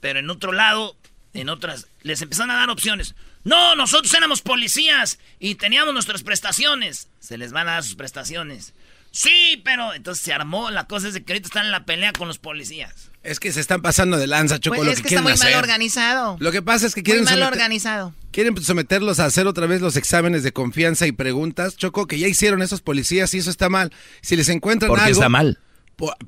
pero 0.00 0.18
en 0.18 0.30
otro 0.30 0.52
lado, 0.52 0.96
en 1.34 1.48
otras, 1.50 1.86
les 2.02 2.22
empezaron 2.22 2.50
a 2.50 2.56
dar 2.56 2.70
opciones. 2.70 3.14
No, 3.44 3.74
nosotros 3.74 4.12
éramos 4.14 4.42
policías 4.42 5.18
y 5.38 5.54
teníamos 5.56 5.92
nuestras 5.94 6.22
prestaciones. 6.22 7.08
Se 7.20 7.38
les 7.38 7.52
van 7.52 7.68
a 7.68 7.72
dar 7.72 7.84
sus 7.84 7.96
prestaciones. 7.96 8.72
Sí, 9.10 9.60
pero 9.64 9.92
entonces 9.94 10.22
se 10.24 10.32
armó. 10.32 10.70
La 10.70 10.84
cosa 10.86 11.08
es 11.08 11.14
que 11.14 11.32
ahorita 11.32 11.48
están 11.48 11.66
en 11.66 11.70
la 11.72 11.84
pelea 11.84 12.12
con 12.12 12.28
los 12.28 12.38
policías. 12.38 13.09
Es 13.22 13.38
que 13.38 13.52
se 13.52 13.60
están 13.60 13.82
pasando 13.82 14.16
de 14.16 14.26
lanza, 14.26 14.58
Choco, 14.58 14.76
Pues 14.76 14.86
lo 14.86 14.92
es 14.92 15.02
que, 15.02 15.08
que 15.08 15.14
está 15.16 15.22
muy 15.22 15.34
mal 15.36 15.54
organizado. 15.54 16.36
Lo 16.40 16.50
que 16.52 16.62
pasa 16.62 16.86
es 16.86 16.94
que 16.94 17.00
Muy 17.00 17.04
quieren, 17.04 17.24
mal 17.24 17.34
someter- 17.34 17.52
organizado. 17.52 18.14
quieren 18.32 18.56
someterlos 18.62 19.20
a 19.20 19.26
hacer 19.26 19.46
otra 19.46 19.66
vez 19.66 19.82
los 19.82 19.96
exámenes 19.96 20.42
de 20.42 20.52
confianza 20.52 21.06
y 21.06 21.12
preguntas, 21.12 21.76
Choco, 21.76 22.06
que 22.06 22.18
ya 22.18 22.28
hicieron 22.28 22.62
esos 22.62 22.80
policías 22.80 23.34
y 23.34 23.38
eso 23.38 23.50
está 23.50 23.68
mal. 23.68 23.92
Si 24.22 24.36
les 24.36 24.48
encuentran 24.48 24.88
¿Por 24.88 24.98
qué 25.00 25.04
algo... 25.06 25.18
está 25.20 25.28
mal? 25.28 25.58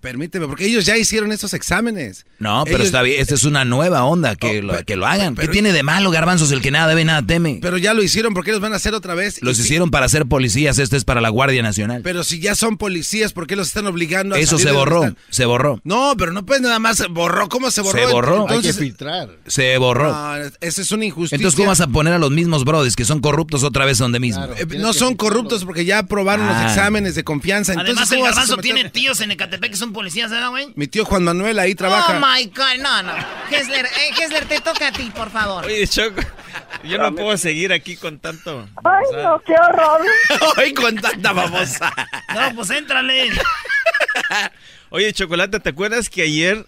Permíteme, 0.00 0.46
porque 0.46 0.66
ellos 0.66 0.84
ya 0.84 0.96
hicieron 0.96 1.32
esos 1.32 1.54
exámenes. 1.54 2.26
No, 2.38 2.62
pero 2.64 2.76
Ellos- 2.78 2.86
está 2.86 3.02
bien. 3.02 3.20
Esta 3.20 3.34
es 3.34 3.44
una 3.44 3.64
nueva 3.64 4.04
onda, 4.04 4.36
que, 4.36 4.62
lo, 4.62 4.82
que 4.84 4.96
lo 4.96 5.06
hagan. 5.06 5.34
¿Qué 5.36 5.48
tiene 5.48 5.72
de 5.72 5.82
malo, 5.82 6.10
garbanzos? 6.10 6.50
El 6.52 6.60
que 6.60 6.70
nada 6.70 6.88
debe, 6.88 7.04
nada 7.04 7.22
teme. 7.22 7.58
Pero 7.62 7.78
ya 7.78 7.94
lo 7.94 8.02
hicieron, 8.02 8.34
¿por 8.34 8.44
qué 8.44 8.52
los 8.52 8.60
van 8.60 8.72
a 8.72 8.76
hacer 8.76 8.94
otra 8.94 9.14
vez? 9.14 9.42
Los 9.42 9.54
Y 9.58 9.62
si- 9.62 9.68
hicieron 9.68 9.90
para 9.90 10.08
ser 10.08 10.26
policías, 10.26 10.78
este 10.78 10.96
es 10.96 11.04
para 11.04 11.20
la 11.20 11.28
Guardia 11.28 11.62
Nacional. 11.62 12.02
Pero 12.02 12.24
si 12.24 12.40
ya 12.40 12.54
son 12.54 12.76
policías, 12.78 13.32
¿por 13.32 13.46
qué 13.46 13.56
los 13.56 13.68
están 13.68 13.86
obligando 13.86 14.34
a 14.34 14.38
Eso 14.38 14.58
salir 14.58 14.68
se 14.68 14.72
borró, 14.76 15.14
se 15.30 15.44
borró. 15.44 15.80
No, 15.84 16.14
pero 16.18 16.32
no 16.32 16.44
puedes 16.44 16.62
nada 16.62 16.78
más 16.78 17.02
borró. 17.10 17.48
¿Cómo 17.48 17.70
se 17.70 17.80
borró? 17.80 17.98
Se 18.06 18.12
borró. 18.12 18.42
Entonces, 18.42 18.72
Hay 18.76 18.78
que 18.78 18.84
filtrar. 18.86 19.28
Se 19.46 19.78
borró. 19.78 20.12
No, 20.12 20.36
esa 20.60 20.82
es 20.82 20.92
una 20.92 21.04
injusticia. 21.04 21.36
Entonces, 21.36 21.56
¿cómo 21.56 21.68
vas 21.68 21.80
a 21.80 21.86
poner 21.88 22.12
a 22.14 22.18
los 22.18 22.30
mismos 22.30 22.64
brothers 22.64 22.96
que 22.96 23.04
son 23.04 23.20
corruptos 23.20 23.62
otra 23.62 23.84
vez 23.84 23.98
donde 23.98 24.18
mismo? 24.20 24.44
Eh, 24.56 24.66
no 24.78 24.92
son 24.92 25.14
corruptos 25.14 25.64
porque 25.64 25.84
ya 25.84 25.98
aprobaron 26.00 26.46
Ah. 26.48 26.62
los 26.64 26.72
exámenes 26.72 27.14
de 27.14 27.24
confianza. 27.24 27.72
Entonces, 27.72 27.92
Además, 27.96 28.10
el 28.12 28.16
¿cómo 28.18 28.24
vas 28.28 28.32
a 28.36 28.40
garbanzo 28.40 28.56
tiene 28.62 28.90
tíos 28.90 29.20
en 29.20 29.30
Ecatepec 29.30 29.61
que 29.70 29.76
son 29.76 29.92
policías, 29.92 30.30
¿verdad, 30.30 30.50
güey? 30.50 30.72
Mi 30.76 30.86
tío 30.86 31.04
Juan 31.04 31.24
Manuel 31.24 31.58
ahí 31.58 31.74
trabaja. 31.74 32.16
Oh 32.16 32.20
my 32.20 32.44
God, 32.46 32.82
no, 32.82 33.02
no. 33.02 33.12
Hessler, 33.50 33.86
eh, 33.86 34.10
Hessler, 34.20 34.46
te 34.46 34.60
toca 34.60 34.88
a 34.88 34.92
ti, 34.92 35.10
por 35.14 35.30
favor. 35.30 35.64
Oye, 35.66 35.86
Choco, 35.86 36.20
yo 36.84 36.98
no 36.98 37.14
puedo 37.14 37.36
seguir 37.36 37.72
aquí 37.72 37.96
con 37.96 38.18
tanto. 38.18 38.68
Ay, 38.84 39.22
no, 39.22 39.40
qué 39.46 39.54
horror. 39.54 40.00
Ay, 40.56 40.72
con 40.74 40.96
tanta 40.96 41.32
babosa. 41.32 41.92
No, 42.34 42.54
pues 42.56 42.70
éntrale. 42.70 43.30
Oye, 44.90 45.12
Chocolate, 45.12 45.60
¿te 45.60 45.70
acuerdas 45.70 46.08
que 46.10 46.22
ayer 46.22 46.66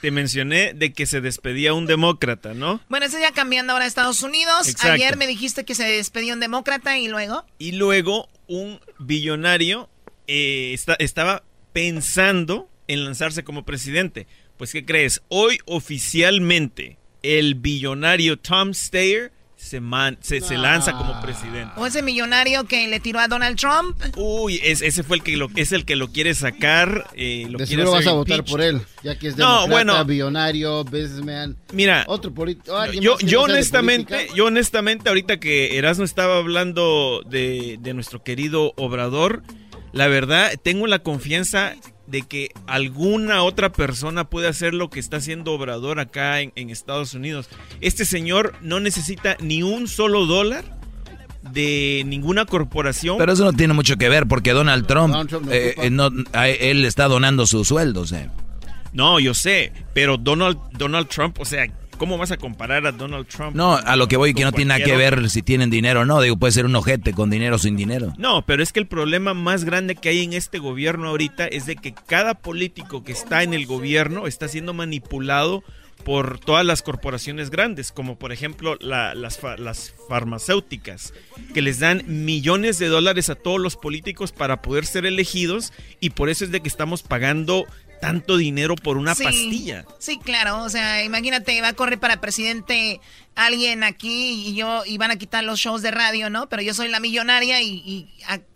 te 0.00 0.10
mencioné 0.10 0.72
de 0.74 0.92
que 0.92 1.06
se 1.06 1.20
despedía 1.20 1.74
un 1.74 1.86
demócrata, 1.86 2.54
no? 2.54 2.80
Bueno, 2.88 3.06
eso 3.06 3.18
ya 3.18 3.32
cambiando 3.32 3.72
ahora 3.72 3.84
a 3.84 3.88
Estados 3.88 4.22
Unidos. 4.22 4.68
Exacto. 4.68 4.92
Ayer 4.92 5.16
me 5.16 5.26
dijiste 5.26 5.64
que 5.64 5.74
se 5.74 5.84
despedió 5.84 6.34
un 6.34 6.40
demócrata 6.40 6.96
y 6.98 7.08
luego. 7.08 7.44
Y 7.58 7.72
luego 7.72 8.28
un 8.46 8.80
billonario 8.98 9.90
eh, 10.28 10.70
está- 10.72 10.96
estaba 10.98 11.42
pensando 11.82 12.68
en 12.88 13.04
lanzarse 13.04 13.44
como 13.44 13.64
presidente. 13.64 14.26
Pues, 14.56 14.72
¿qué 14.72 14.84
crees? 14.84 15.22
Hoy 15.28 15.58
oficialmente 15.66 16.98
el 17.22 17.54
billonario 17.54 18.36
Tom 18.36 18.74
Steyer 18.74 19.30
se, 19.54 19.80
man- 19.80 20.18
se, 20.20 20.40
se 20.40 20.56
lanza 20.56 20.92
como 20.92 21.20
presidente. 21.20 21.72
O 21.76 21.86
ese 21.86 22.02
millonario 22.02 22.64
que 22.64 22.88
le 22.88 22.98
tiró 22.98 23.20
a 23.20 23.28
Donald 23.28 23.56
Trump. 23.56 23.96
Uy, 24.16 24.60
es- 24.64 24.82
ese 24.82 25.04
fue 25.04 25.18
el 25.18 25.22
que 25.22 25.36
lo, 25.36 25.48
es 25.54 25.70
el 25.70 25.84
que 25.84 25.94
lo 25.94 26.08
quiere 26.08 26.34
sacar. 26.34 27.08
eh, 27.14 27.46
lo 27.48 27.58
De 27.58 27.66
quiere 27.66 27.82
seguro 27.84 27.92
vas 27.92 28.06
a 28.08 28.12
votar 28.12 28.44
por 28.44 28.60
él, 28.60 28.80
ya 29.04 29.16
que 29.16 29.28
es 29.28 29.36
No, 29.36 29.46
demócrata, 29.62 29.70
bueno. 29.72 30.04
billonario, 30.04 30.82
businessman. 30.84 31.56
Mira, 31.72 32.04
otro 32.08 32.32
Yo, 33.00 33.18
yo 33.20 33.42
honestamente, 33.42 34.28
yo 34.34 34.46
honestamente, 34.46 35.08
ahorita 35.08 35.38
que 35.38 35.76
Erasmo 35.78 36.04
estaba 36.04 36.38
hablando 36.38 37.22
de, 37.28 37.78
de 37.80 37.94
nuestro 37.94 38.24
querido 38.24 38.72
Obrador, 38.76 39.42
la 39.98 40.06
verdad, 40.08 40.52
tengo 40.62 40.86
la 40.86 41.00
confianza 41.00 41.74
de 42.06 42.22
que 42.22 42.50
alguna 42.66 43.42
otra 43.42 43.70
persona 43.72 44.24
puede 44.30 44.48
hacer 44.48 44.72
lo 44.72 44.88
que 44.90 45.00
está 45.00 45.18
haciendo 45.18 45.52
Obrador 45.52 46.00
acá 46.00 46.40
en, 46.40 46.52
en 46.56 46.70
Estados 46.70 47.14
Unidos. 47.14 47.48
Este 47.80 48.04
señor 48.04 48.54
no 48.62 48.80
necesita 48.80 49.36
ni 49.40 49.62
un 49.62 49.88
solo 49.88 50.24
dólar 50.24 50.64
de 51.52 52.02
ninguna 52.06 52.44
corporación. 52.46 53.18
Pero 53.18 53.32
eso 53.32 53.44
no 53.44 53.52
tiene 53.52 53.74
mucho 53.74 53.96
que 53.96 54.08
ver 54.08 54.26
porque 54.26 54.52
Donald 54.52 54.86
Trump, 54.86 55.08
Donald 55.12 55.28
Trump 55.28 55.46
no 55.46 55.52
eh, 55.52 55.74
eh, 55.76 55.90
no- 55.90 56.10
a 56.32 56.48
él 56.48 56.84
está 56.84 57.08
donando 57.08 57.46
sus 57.46 57.68
sueldos. 57.68 58.12
eh. 58.12 58.30
No, 58.92 59.20
yo 59.20 59.34
sé, 59.34 59.72
pero 59.94 60.16
Donald, 60.16 60.58
Donald 60.72 61.08
Trump, 61.08 61.38
o 61.40 61.44
sea, 61.44 61.66
¿cómo 61.98 62.16
vas 62.16 62.30
a 62.30 62.36
comparar 62.38 62.86
a 62.86 62.92
Donald 62.92 63.26
Trump? 63.26 63.54
No, 63.54 63.74
a 63.74 63.96
lo 63.96 64.08
que 64.08 64.16
voy 64.16 64.32
que 64.32 64.44
no 64.44 64.52
tiene 64.52 64.70
nada 64.70 64.84
que 64.84 64.96
ver 64.96 65.28
si 65.28 65.42
tienen 65.42 65.68
dinero 65.68 66.00
o 66.00 66.04
no. 66.04 66.20
Digo, 66.22 66.36
puede 66.38 66.52
ser 66.52 66.64
un 66.64 66.74
ojete 66.76 67.12
con 67.12 67.28
dinero 67.28 67.56
o 67.56 67.58
sin 67.58 67.76
dinero. 67.76 68.14
No, 68.16 68.46
pero 68.46 68.62
es 68.62 68.72
que 68.72 68.80
el 68.80 68.86
problema 68.86 69.34
más 69.34 69.64
grande 69.64 69.94
que 69.96 70.08
hay 70.08 70.22
en 70.24 70.32
este 70.32 70.58
gobierno 70.58 71.08
ahorita 71.08 71.46
es 71.46 71.66
de 71.66 71.76
que 71.76 71.92
cada 71.92 72.34
político 72.34 73.04
que 73.04 73.12
está 73.12 73.42
en 73.42 73.52
el 73.52 73.66
gobierno 73.66 74.26
está 74.26 74.48
siendo 74.48 74.72
manipulado 74.72 75.62
por 76.04 76.38
todas 76.38 76.64
las 76.64 76.82
corporaciones 76.82 77.50
grandes, 77.50 77.90
como 77.90 78.16
por 78.18 78.30
ejemplo 78.32 78.76
la- 78.80 79.14
las, 79.16 79.38
fa- 79.38 79.56
las 79.56 79.92
farmacéuticas, 80.08 81.12
que 81.54 81.60
les 81.62 81.80
dan 81.80 82.02
millones 82.06 82.78
de 82.78 82.86
dólares 82.86 83.30
a 83.30 83.34
todos 83.34 83.60
los 83.60 83.76
políticos 83.76 84.30
para 84.32 84.62
poder 84.62 84.86
ser 84.86 85.06
elegidos 85.06 85.72
y 86.00 86.10
por 86.10 86.28
eso 86.28 86.44
es 86.44 86.52
de 86.52 86.60
que 86.60 86.68
estamos 86.68 87.02
pagando 87.02 87.66
tanto 88.00 88.36
dinero 88.36 88.74
por 88.76 88.96
una 88.96 89.14
Sí, 89.14 89.24
pastilla. 89.24 89.84
Sí, 89.98 90.18
claro. 90.18 90.62
O 90.62 90.68
sea, 90.68 91.04
imagínate, 91.04 91.60
va 91.60 91.68
a 91.68 91.72
correr 91.72 91.98
para 91.98 92.20
presidente 92.20 93.00
alguien 93.34 93.84
aquí 93.84 94.48
y 94.48 94.54
yo 94.54 94.84
y 94.84 94.98
van 94.98 95.10
a 95.10 95.16
quitar 95.16 95.44
los 95.44 95.60
shows 95.60 95.82
de 95.82 95.90
radio, 95.90 96.30
¿no? 96.30 96.48
Pero 96.48 96.62
yo 96.62 96.74
soy 96.74 96.88
la 96.88 97.00
millonaria 97.00 97.62
y, 97.62 97.68
y, 97.68 98.08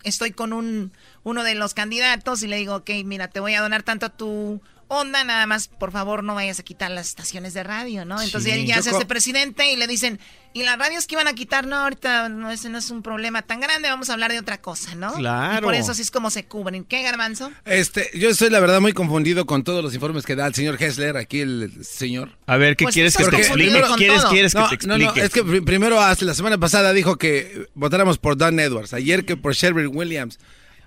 estoy 0.03 0.31
con 0.31 0.53
un 0.53 0.91
uno 1.23 1.43
de 1.43 1.55
los 1.55 1.73
candidatos 1.73 2.43
y 2.43 2.47
le 2.47 2.57
digo, 2.57 2.75
ok, 2.75 2.89
mira, 3.05 3.29
te 3.29 3.39
voy 3.39 3.53
a 3.53 3.61
donar 3.61 3.83
tanto 3.83 4.07
a 4.07 4.09
tu 4.09 4.61
onda, 4.87 5.23
nada 5.23 5.45
más, 5.47 5.67
por 5.67 5.91
favor, 5.91 6.23
no 6.23 6.35
vayas 6.35 6.59
a 6.59 6.63
quitar 6.63 6.91
las 6.91 7.07
estaciones 7.07 7.53
de 7.53 7.63
radio, 7.63 8.05
¿no? 8.05 8.21
Entonces 8.21 8.53
Sí. 8.53 8.59
él 8.59 8.65
ya 8.65 8.81
se 8.81 8.91
hace 8.91 9.05
presidente 9.05 9.71
y 9.71 9.75
le 9.75 9.87
dicen, 9.87 10.19
y 10.55 10.61
las 10.63 10.77
radios 10.77 11.07
que 11.07 11.15
iban 11.15 11.27
a 11.27 11.33
quitar, 11.33 11.65
no, 11.65 11.77
ahorita 11.77 12.29
no, 12.29 12.51
ese 12.51 12.69
no 12.69 12.77
es 12.77 12.91
un 12.91 13.01
problema 13.01 13.41
tan 13.41 13.59
grande, 13.59 13.89
vamos 13.89 14.09
a 14.11 14.13
hablar 14.13 14.31
de 14.31 14.37
otra 14.39 14.61
cosa, 14.61 14.93
¿no? 14.93 15.13
Claro. 15.13 15.57
Y 15.59 15.61
por 15.63 15.73
eso 15.73 15.93
así 15.93 16.03
es 16.03 16.11
como 16.11 16.29
se 16.29 16.45
cubren. 16.45 16.83
¿Qué, 16.83 17.01
Garbanzo? 17.01 17.51
Este, 17.65 18.11
yo 18.13 18.29
estoy 18.29 18.49
la 18.51 18.59
verdad 18.59 18.79
muy 18.79 18.93
confundido 18.93 19.45
con 19.47 19.63
todos 19.63 19.83
los 19.83 19.95
informes 19.95 20.25
que 20.25 20.35
da 20.35 20.45
el 20.45 20.53
señor 20.53 20.77
Hessler, 20.81 21.17
aquí 21.17 21.39
el, 21.41 21.83
señor. 21.83 22.29
A 22.45 22.57
ver, 22.57 22.75
¿qué 22.75 22.83
Pues 22.85 22.93
quieres 22.93 23.17
que 23.17 23.23
te 23.25 23.35
explique? 23.37 23.81
con 23.81 23.97
¿Quieres, 23.97 24.21
que 24.25 24.77
te 24.77 24.87
no, 24.87 24.97
no, 24.99 25.03
explique? 25.05 25.25
es 25.25 25.33
que 25.33 25.43
pri- 25.43 25.61
primero, 25.61 25.99
hasta 25.99 26.23
la 26.25 26.35
semana 26.35 26.57
pasada 26.59 26.93
dijo 26.93 27.17
que 27.17 27.67
votáramos 27.73 28.19
por 28.19 28.37
Don 28.37 28.59
Edwards, 28.59 28.93
ayer 28.93 29.25
que 29.25 29.35
por 29.37 29.53
Sherwin 29.55 29.87
Williams. 29.95 30.37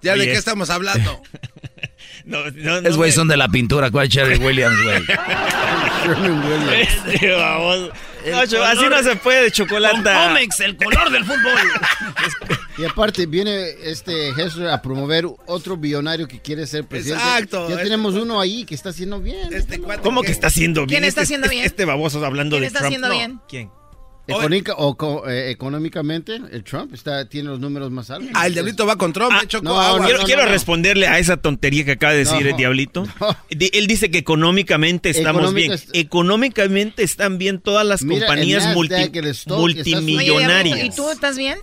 ¿Ya 0.07 0.17
de 0.17 0.25
qué 0.27 0.33
es- 0.33 0.39
estamos 0.39 0.71
hablando? 0.71 1.23
No, 2.25 2.39
no, 2.55 2.81
no 2.81 2.89
Es 2.89 2.97
güey, 2.97 3.13
son 3.13 3.29
de 3.29 3.37
la 3.37 3.49
pintura. 3.49 3.91
¿Cuál 3.91 4.09
Cherry 4.09 4.37
Williams, 4.37 4.83
güey? 4.83 5.03
Este 6.81 7.33
baboso. 7.33 7.91
El 8.25 8.33
No, 8.33 8.47
cho- 8.47 8.65
así 8.65 8.77
color- 8.79 8.91
no 9.05 9.11
se 9.11 9.17
puede, 9.17 9.51
chocolate. 9.51 10.03
Con 10.03 10.13
Comex, 10.29 10.61
el 10.61 10.77
color 10.77 11.11
del 11.11 11.25
fútbol. 11.25 11.59
Y 12.79 12.85
aparte 12.85 13.27
viene 13.27 13.71
este 13.85 14.31
Hessler 14.31 14.69
a 14.69 14.83
promover 14.83 15.27
otro 15.47 15.77
billonario 15.77 16.27
que 16.27 16.41
quiere 16.41 16.67
ser 16.67 16.85
presidente. 16.85 17.23
Exacto. 17.25 17.67
Ya 17.69 17.75
Este- 17.75 17.85
tenemos 17.85 18.15
uno 18.15 18.41
ahí 18.41 18.65
que 18.65 18.75
está 18.75 18.91
haciendo 18.91 19.21
bien. 19.21 19.49
¿Cómo 20.03 20.23
que 20.23 20.33
está 20.33 20.49
haciendo 20.49 20.83
bien? 20.83 20.89
¿Quién 20.89 21.05
está 21.05 21.23
Este- 21.23 21.35
haciendo 21.35 21.49
bien? 21.49 21.65
Este 21.65 21.85
baboso 21.85 22.25
hablando 22.25 22.57
¿Quién 22.57 22.63
de 22.63 22.67
está 22.67 22.79
Trump. 22.81 22.89
haciendo 22.89 23.09
No, 23.09 23.15
bien? 23.15 23.41
¿Quién? 23.49 23.71
Económica- 24.29 24.75
o 24.77 24.97
co- 24.97 25.29
eh, 25.29 25.51
económicamente, 25.51 26.41
el 26.51 26.65
Trump 26.65 26.93
está, 26.93 27.29
tiene 27.29 27.49
los 27.51 27.61
números 27.61 27.91
más 27.91 28.11
altos. 28.11 28.31
Ah, 28.35 28.47
el 28.49 28.55
diablito 28.55 28.85
va 28.87 28.97
con 28.97 29.13
Trump, 29.13 29.33
hecho, 29.43 29.61
no, 29.63 29.81
agua. 29.81 30.05
quiero 30.05 30.21
no, 30.21 30.25
quiero 30.27 30.45
no. 30.45 30.51
responderle 30.51 31.07
a 31.07 31.19
esa 31.19 31.37
tontería 31.37 31.85
que 31.85 31.93
acaba 31.93 32.13
de 32.13 32.19
decir 32.21 32.43
No. 32.43 32.49
el 32.51 32.57
diablito. 32.57 33.05
Di- 33.51 33.71
Él 33.73 33.87
dice 33.87 34.11
que 34.11 34.19
económicamente 34.19 35.11
estamos 35.11 35.43
Económica 35.43 35.61
bien. 35.69 35.73
est- 35.73 35.91
Económicamente 35.95 37.03
están 37.05 37.39
bien 37.39 37.61
todas 37.61 37.87
las 37.87 38.03
Mira, 38.03 38.27
compañías 38.27 38.75
multi- 38.75 38.95
Oye, 38.95 39.33
multimillonarias. 39.55 40.85
¿Y 40.85 40.91
tú 40.91 41.09
estás 41.11 41.37
bien? 41.37 41.59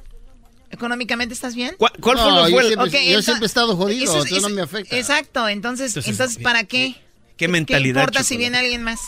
¿Económicamente 0.72 1.34
estás 1.34 1.54
bien? 1.56 1.76
¿Cuál, 1.78 1.92
cuál 2.00 2.18
No, 2.18 2.24
fue, 2.24 2.32
lo- 2.32 2.48
yo 2.50 2.56
fue 2.56 2.64
siempre- 2.68 2.88
Ok, 3.00 3.06
yo 3.14 3.22
siempre 3.22 3.46
he 3.46 3.48
estado 3.48 3.76
jodido, 3.78 4.04
eso 4.24 4.36
es- 4.36 4.42
no 4.42 4.50
me 4.50 4.62
afecta. 4.62 4.98
Exacto, 4.98 5.48
entonces, 5.48 5.90
Entonces, 5.90 6.12
entonces, 6.12 6.42
¿para 6.42 6.64
qué? 6.64 6.96
qué 7.38 7.48
mentalidad, 7.48 7.94
¿Qué 7.96 8.00
importa 8.02 8.24
si 8.24 8.38
viene 8.38 8.58
alguien 8.58 8.82
más? 8.84 9.00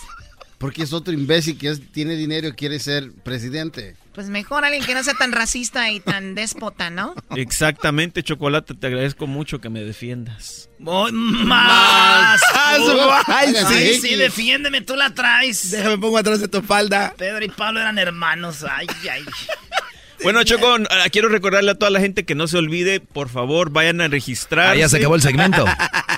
Porque 0.66 0.82
es 0.82 0.94
otro 0.94 1.14
imbécil 1.14 1.58
que 1.60 1.70
es- 1.70 1.92
tiene 1.92 2.16
dinero 2.16 2.48
y 2.48 2.54
quiere 2.54 2.80
ser 2.80 3.12
presidente. 3.24 3.96
Pues 4.16 4.30
mejor 4.30 4.66
alguien 4.66 4.84
que 4.84 4.96
no 4.96 5.04
sea 5.04 5.14
tan 5.14 5.32
racista 5.32 5.92
y 5.92 6.00
tan 6.00 6.34
déspota, 6.34 6.90
¿no? 6.90 7.14
Exactamente, 7.36 8.24
Chocolate, 8.24 8.74
te 8.74 8.88
agradezco 8.88 9.28
mucho 9.28 9.62
que 9.62 9.70
me 9.70 9.82
defiendas. 9.82 10.70
Voy 10.80 11.12
más. 11.12 11.46
Más, 11.46 12.42
Uh, 12.80 13.12
ay, 13.28 13.54
Ay, 13.68 13.94
sí. 14.00 14.08
sí, 14.10 14.16
defiéndeme, 14.16 14.82
tú 14.82 14.96
la 14.96 15.14
traes. 15.14 15.70
Déjame 15.70 15.98
pongo 16.00 16.18
atrás 16.18 16.40
de 16.42 16.48
tu 16.48 16.62
falda. 16.64 17.14
Pedro 17.16 17.46
y 17.46 17.50
Pablo 17.50 17.80
eran 17.82 18.00
hermanos. 18.00 18.64
Ay, 18.70 18.88
ay. 19.12 19.24
Bueno, 20.24 20.44
Choco, 20.44 20.78
ah, 20.90 21.10
quiero 21.12 21.28
recordarle 21.28 21.72
a 21.72 21.76
toda 21.76 21.92
la 21.92 22.00
gente 22.00 22.24
que 22.26 22.34
no 22.36 22.48
se 22.48 22.58
olvide, 22.58 23.00
por 23.02 23.30
favor, 23.30 23.70
vayan 23.70 24.00
a 24.02 24.08
registrar. 24.08 24.70
Ah, 24.70 24.76
ya 24.76 24.90
se 24.90 24.98
acabó 24.98 25.14
el 25.16 25.22
segmento. 25.22 25.66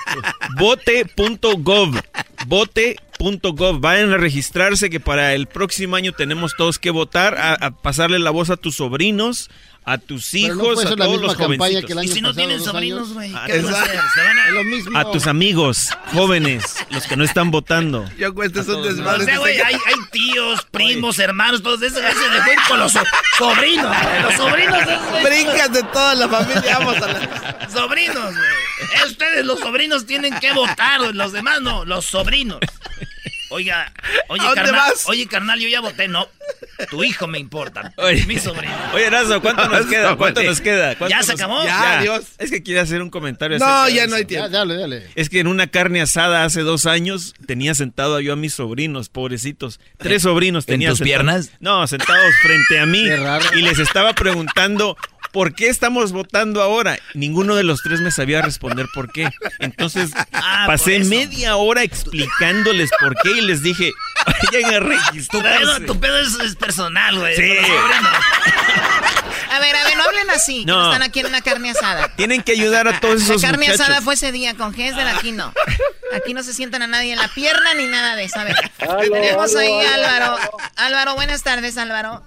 Vote.gov. 0.57 1.99
Vote.gov. 2.47 3.79
Vayan 3.79 4.13
a 4.13 4.17
registrarse 4.17 4.89
que 4.89 4.99
para 4.99 5.33
el 5.33 5.47
próximo 5.47 5.95
año 5.95 6.11
tenemos 6.11 6.55
todos 6.55 6.79
que 6.79 6.91
votar, 6.91 7.35
a, 7.37 7.53
a 7.53 7.71
pasarle 7.71 8.19
la 8.19 8.31
voz 8.31 8.49
a 8.49 8.57
tus 8.57 8.75
sobrinos, 8.75 9.49
a 9.89 9.97
tus 9.97 10.33
no 10.33 10.39
hijos, 10.39 10.85
a 10.85 10.95
todos 10.95 11.21
los 11.21 11.35
que 11.37 11.43
año 11.45 12.03
Y 12.03 12.07
si 12.09 12.19
no 12.21 12.33
tienen 12.33 12.61
sobrinos, 12.61 13.13
güey, 13.13 13.33
Ah, 13.33 13.45
¿qué 13.47 13.61
van 13.61 13.73
a 13.73 13.81
a- 13.81 14.47
Es 14.47 14.53
lo 14.53 14.63
mismo. 14.65 14.97
A 14.99 15.11
tus 15.11 15.27
amigos 15.27 15.89
jóvenes, 16.13 16.75
los 16.89 17.03
que 17.07 17.15
no 17.15 17.23
están 17.23 17.51
votando. 17.51 18.05
Yo 18.17 18.33
cuento 18.33 18.59
es 18.61 18.67
un 18.67 18.75
O 18.75 18.83
desmadre. 18.83 19.23
sea, 19.25 19.37
güey, 19.39 19.59
hay, 19.61 19.75
hay 19.75 19.95
tíos, 20.11 20.65
primos, 20.71 21.19
hermanos, 21.19 21.63
todos 21.63 21.81
esos. 21.81 21.99
Ese 21.99 22.13
se 22.19 22.41
fue 22.43 22.55
con 22.67 22.79
los 22.79 22.91
so- 22.91 23.03
sobrinos. 23.37 23.95
güey, 24.03 24.21
Los 24.23 24.33
sobrinos. 24.35 24.81
esos. 24.81 25.23
Brincas 25.23 25.71
de 25.71 25.83
toda 25.83 26.15
la 26.15 26.27
familia, 26.27 26.79
vamos 26.79 26.97
a 26.97 27.07
la... 27.07 27.69
Sobrinos, 27.73 28.15
güey. 28.35 28.49
Eh, 29.01 29.05
Ustedes, 29.07 29.45
los 29.45 29.59
sobrinos, 29.59 30.05
tienen 30.05 30.37
que 30.39 30.51
votar. 30.53 30.99
Los 31.15 31.31
demás 31.31 31.61
no, 31.61 31.85
los 31.85 32.05
sobrinos. 32.05 32.59
Oiga, 33.49 33.93
oye, 34.27 34.41
¿A 34.41 34.45
dónde 34.47 34.61
carnal. 34.63 34.91
vas? 34.91 35.03
Oye, 35.07 35.25
carnal, 35.27 35.59
yo 35.59 35.69
ya 35.69 35.79
voté. 35.79 36.07
No, 36.07 36.27
tu 36.89 37.03
hijo 37.03 37.27
me 37.27 37.39
importa. 37.39 37.93
Oye. 37.97 38.25
Mi 38.25 38.37
sobrino. 38.39 38.73
Oye, 38.93 39.09
Razo, 39.09 39.41
¿cuánto 39.41 39.67
nos 39.69 39.85
queda? 39.85 40.15
¿Cuánto 40.17 40.43
nos 40.43 40.59
queda? 40.59 40.95
¿Cuánto 40.97 41.15
¿Ya 41.15 41.23
se 41.23 41.31
acabó? 41.31 41.63
Ya, 41.65 42.01
Dios. 42.01 42.25
Es 42.39 42.49
que 42.51 42.61
quiere 42.61 42.81
hacer 42.81 43.01
un 43.01 43.09
comentario. 43.09 43.57
No, 43.57 43.87
ya 43.89 44.05
no 44.07 44.15
hay 44.15 44.23
Ya, 44.23 44.27
tiempo. 44.27 44.49
dale, 44.49 44.75
dale. 44.75 45.07
Es 45.15 45.29
que 45.29 45.39
en 45.39 45.47
una 45.47 45.67
carne 45.67 46.01
asada 46.01 46.43
hace 46.43 46.61
dos 46.61 46.85
años 46.85 47.33
tenía 47.45 47.73
sentado 47.73 48.19
yo 48.19 48.33
a 48.33 48.35
mis 48.35 48.53
sobrinos, 48.53 49.09
pobrecitos. 49.09 49.79
Tres 49.97 50.23
sobrinos 50.23 50.65
¿En 50.65 50.73
tenía 50.73 50.89
tus 50.89 50.99
sentados- 50.99 51.07
piernas? 51.07 51.51
No, 51.61 51.87
sentados 51.87 52.33
frente 52.41 52.79
a 52.79 52.85
mí. 52.85 53.05
Qué 53.05 53.15
raro. 53.15 53.45
Y 53.57 53.61
les 53.61 53.79
estaba 53.79 54.13
preguntando, 54.13 54.97
¿por 55.31 55.53
qué 55.55 55.67
estamos 55.69 56.11
votando 56.11 56.61
ahora? 56.61 56.97
Ninguno 57.13 57.55
de 57.55 57.63
los 57.63 57.81
tres 57.81 58.01
me 58.01 58.11
sabía 58.11 58.41
responder 58.41 58.87
por 58.93 59.11
qué. 59.11 59.29
Entonces 59.59 60.11
Ah, 60.33 60.65
pasé 60.67 60.99
media 60.99 61.55
hora 61.55 61.83
explicándoles 61.83 62.89
por 62.99 63.15
qué 63.21 63.31
y 63.31 63.41
les 63.41 63.61
dije, 63.63 63.91
vayan 64.51 64.65
a 64.73 64.79
Tu 64.79 64.85
pedo, 64.85 64.89
registrarse. 64.89 65.85
tu 65.85 65.99
pedo 65.99 66.17
es, 66.19 66.33
es 66.39 66.55
personal, 66.55 67.17
güey. 67.19 67.35
Sí. 67.35 67.43
A 69.49 69.59
ver, 69.59 69.75
a 69.75 69.83
ver, 69.85 69.97
no 69.97 70.03
hablen 70.03 70.29
así, 70.29 70.59
que 70.59 70.65
No. 70.65 70.77
no 70.79 70.91
están 70.91 71.01
aquí 71.03 71.21
en 71.21 71.27
una 71.27 71.41
carne 71.41 71.71
asada. 71.71 72.13
Tienen 72.15 72.43
que 72.43 72.51
ayudar 72.51 72.87
a 72.87 72.99
todos 72.99 73.19
La 73.19 73.23
esos 73.25 73.41
carne 73.41 73.59
muchachos. 73.65 73.81
asada 73.81 74.01
fue 74.01 74.13
ese 74.13 74.31
día 74.31 74.53
con 74.55 74.77
Hesler, 74.79 75.07
aquí 75.07 75.31
no. 75.31 75.51
Aquí 76.15 76.33
no 76.33 76.43
se 76.43 76.53
sientan 76.53 76.81
a 76.83 76.87
nadie 76.87 77.13
en 77.13 77.19
la 77.19 77.27
pierna 77.29 77.73
ni 77.73 77.85
nada 77.85 78.15
de 78.15 78.25
eso. 78.25 78.39
A 78.39 78.43
ver, 78.43 78.55
Aló, 78.79 78.99
tenemos 79.11 79.49
aló, 79.51 79.59
ahí 79.59 79.85
a 79.85 79.93
aló. 79.95 80.05
Álvaro. 80.07 80.37
Álvaro, 80.75 81.15
buenas 81.15 81.43
tardes, 81.43 81.77
Álvaro. 81.77 82.23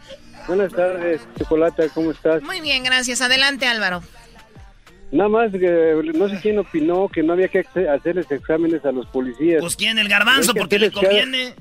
Buenas 0.46 0.72
tardes, 0.72 1.20
Chocolata, 1.38 1.84
¿cómo 1.94 2.10
estás? 2.10 2.42
Muy 2.42 2.60
bien, 2.60 2.82
gracias. 2.82 3.20
Adelante, 3.20 3.66
Álvaro. 3.66 4.02
Nada 5.12 5.28
más 5.28 5.50
que 5.52 6.00
no 6.14 6.28
sé 6.28 6.38
quién 6.40 6.58
opinó 6.58 7.08
que 7.08 7.22
no 7.22 7.32
había 7.32 7.48
que 7.48 7.60
hace- 7.60 7.88
hacerles 7.88 8.30
exámenes 8.30 8.84
a 8.84 8.92
los 8.92 9.06
policías. 9.06 9.60
Pues 9.60 9.76
quién, 9.76 9.98
el 9.98 10.08
garbanzo, 10.08 10.54
porque 10.54 10.78
le 10.78 10.90
cada- 10.90 11.02
conviene. 11.08 11.54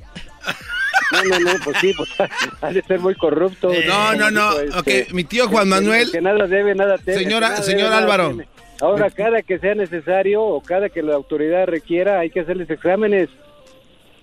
No, 1.12 1.24
no, 1.24 1.40
no, 1.40 1.52
pues 1.64 1.78
sí, 1.82 1.92
pues 1.98 2.10
ha 2.62 2.72
de 2.72 2.82
ser 2.84 3.00
muy 3.00 3.16
corrupto. 3.16 3.72
Eh, 3.74 3.86
No, 3.88 4.14
no, 4.16 4.30
no. 4.30 4.52
Pues, 4.54 4.76
Ok, 4.76 4.84
que- 4.86 5.08
mi 5.14 5.24
tío 5.24 5.48
Juan 5.48 5.68
Manuel. 5.68 6.12
Que 6.12 6.22
nada 6.22 6.46
debe, 6.48 6.76
nada 6.76 6.98
teme. 7.00 7.18
Señora- 7.18 7.50
nada 7.50 7.64
señor 7.64 7.90
debe, 7.90 7.96
Álvaro. 7.96 8.38
Ahora, 8.82 9.10
cada 9.10 9.42
que 9.42 9.58
sea 9.60 9.74
necesario 9.76 10.42
o 10.44 10.62
cada 10.62 10.90
que 10.90 11.02
la 11.02 11.16
autoridad 11.16 11.66
requiera, 11.66 12.20
hay 12.20 12.30
que 12.30 12.42
hacerles 12.42 12.70
exámenes. 12.70 13.30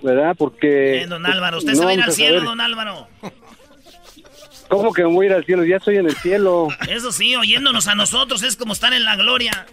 ¿Verdad? 0.03 0.35
Porque... 0.37 1.03
Eh, 1.03 1.07
don 1.07 1.25
Álvaro, 1.27 1.57
usted 1.59 1.73
no 1.73 1.79
se 1.79 1.85
va 1.85 1.91
a 1.91 1.95
ir 1.95 2.03
al 2.03 2.13
cielo, 2.13 2.43
don 2.43 2.61
Álvaro. 2.61 3.09
¿Cómo 4.69 4.93
que 4.93 5.03
me 5.03 5.13
voy 5.13 5.27
a 5.27 5.31
ir 5.31 5.35
al 5.35 5.45
cielo? 5.45 5.65
Ya 5.65 5.77
estoy 5.77 5.97
en 5.97 6.07
el 6.07 6.17
cielo. 6.17 6.69
Eso 6.89 7.13
sí, 7.13 7.37
oyéndonos 7.37 7.89
a 7.89 7.95
nosotros 7.95 8.43
es 8.43 8.57
como 8.57 8.73
estar 8.73 8.93
en 8.93 9.05
la 9.05 9.17
gloria. 9.17 9.67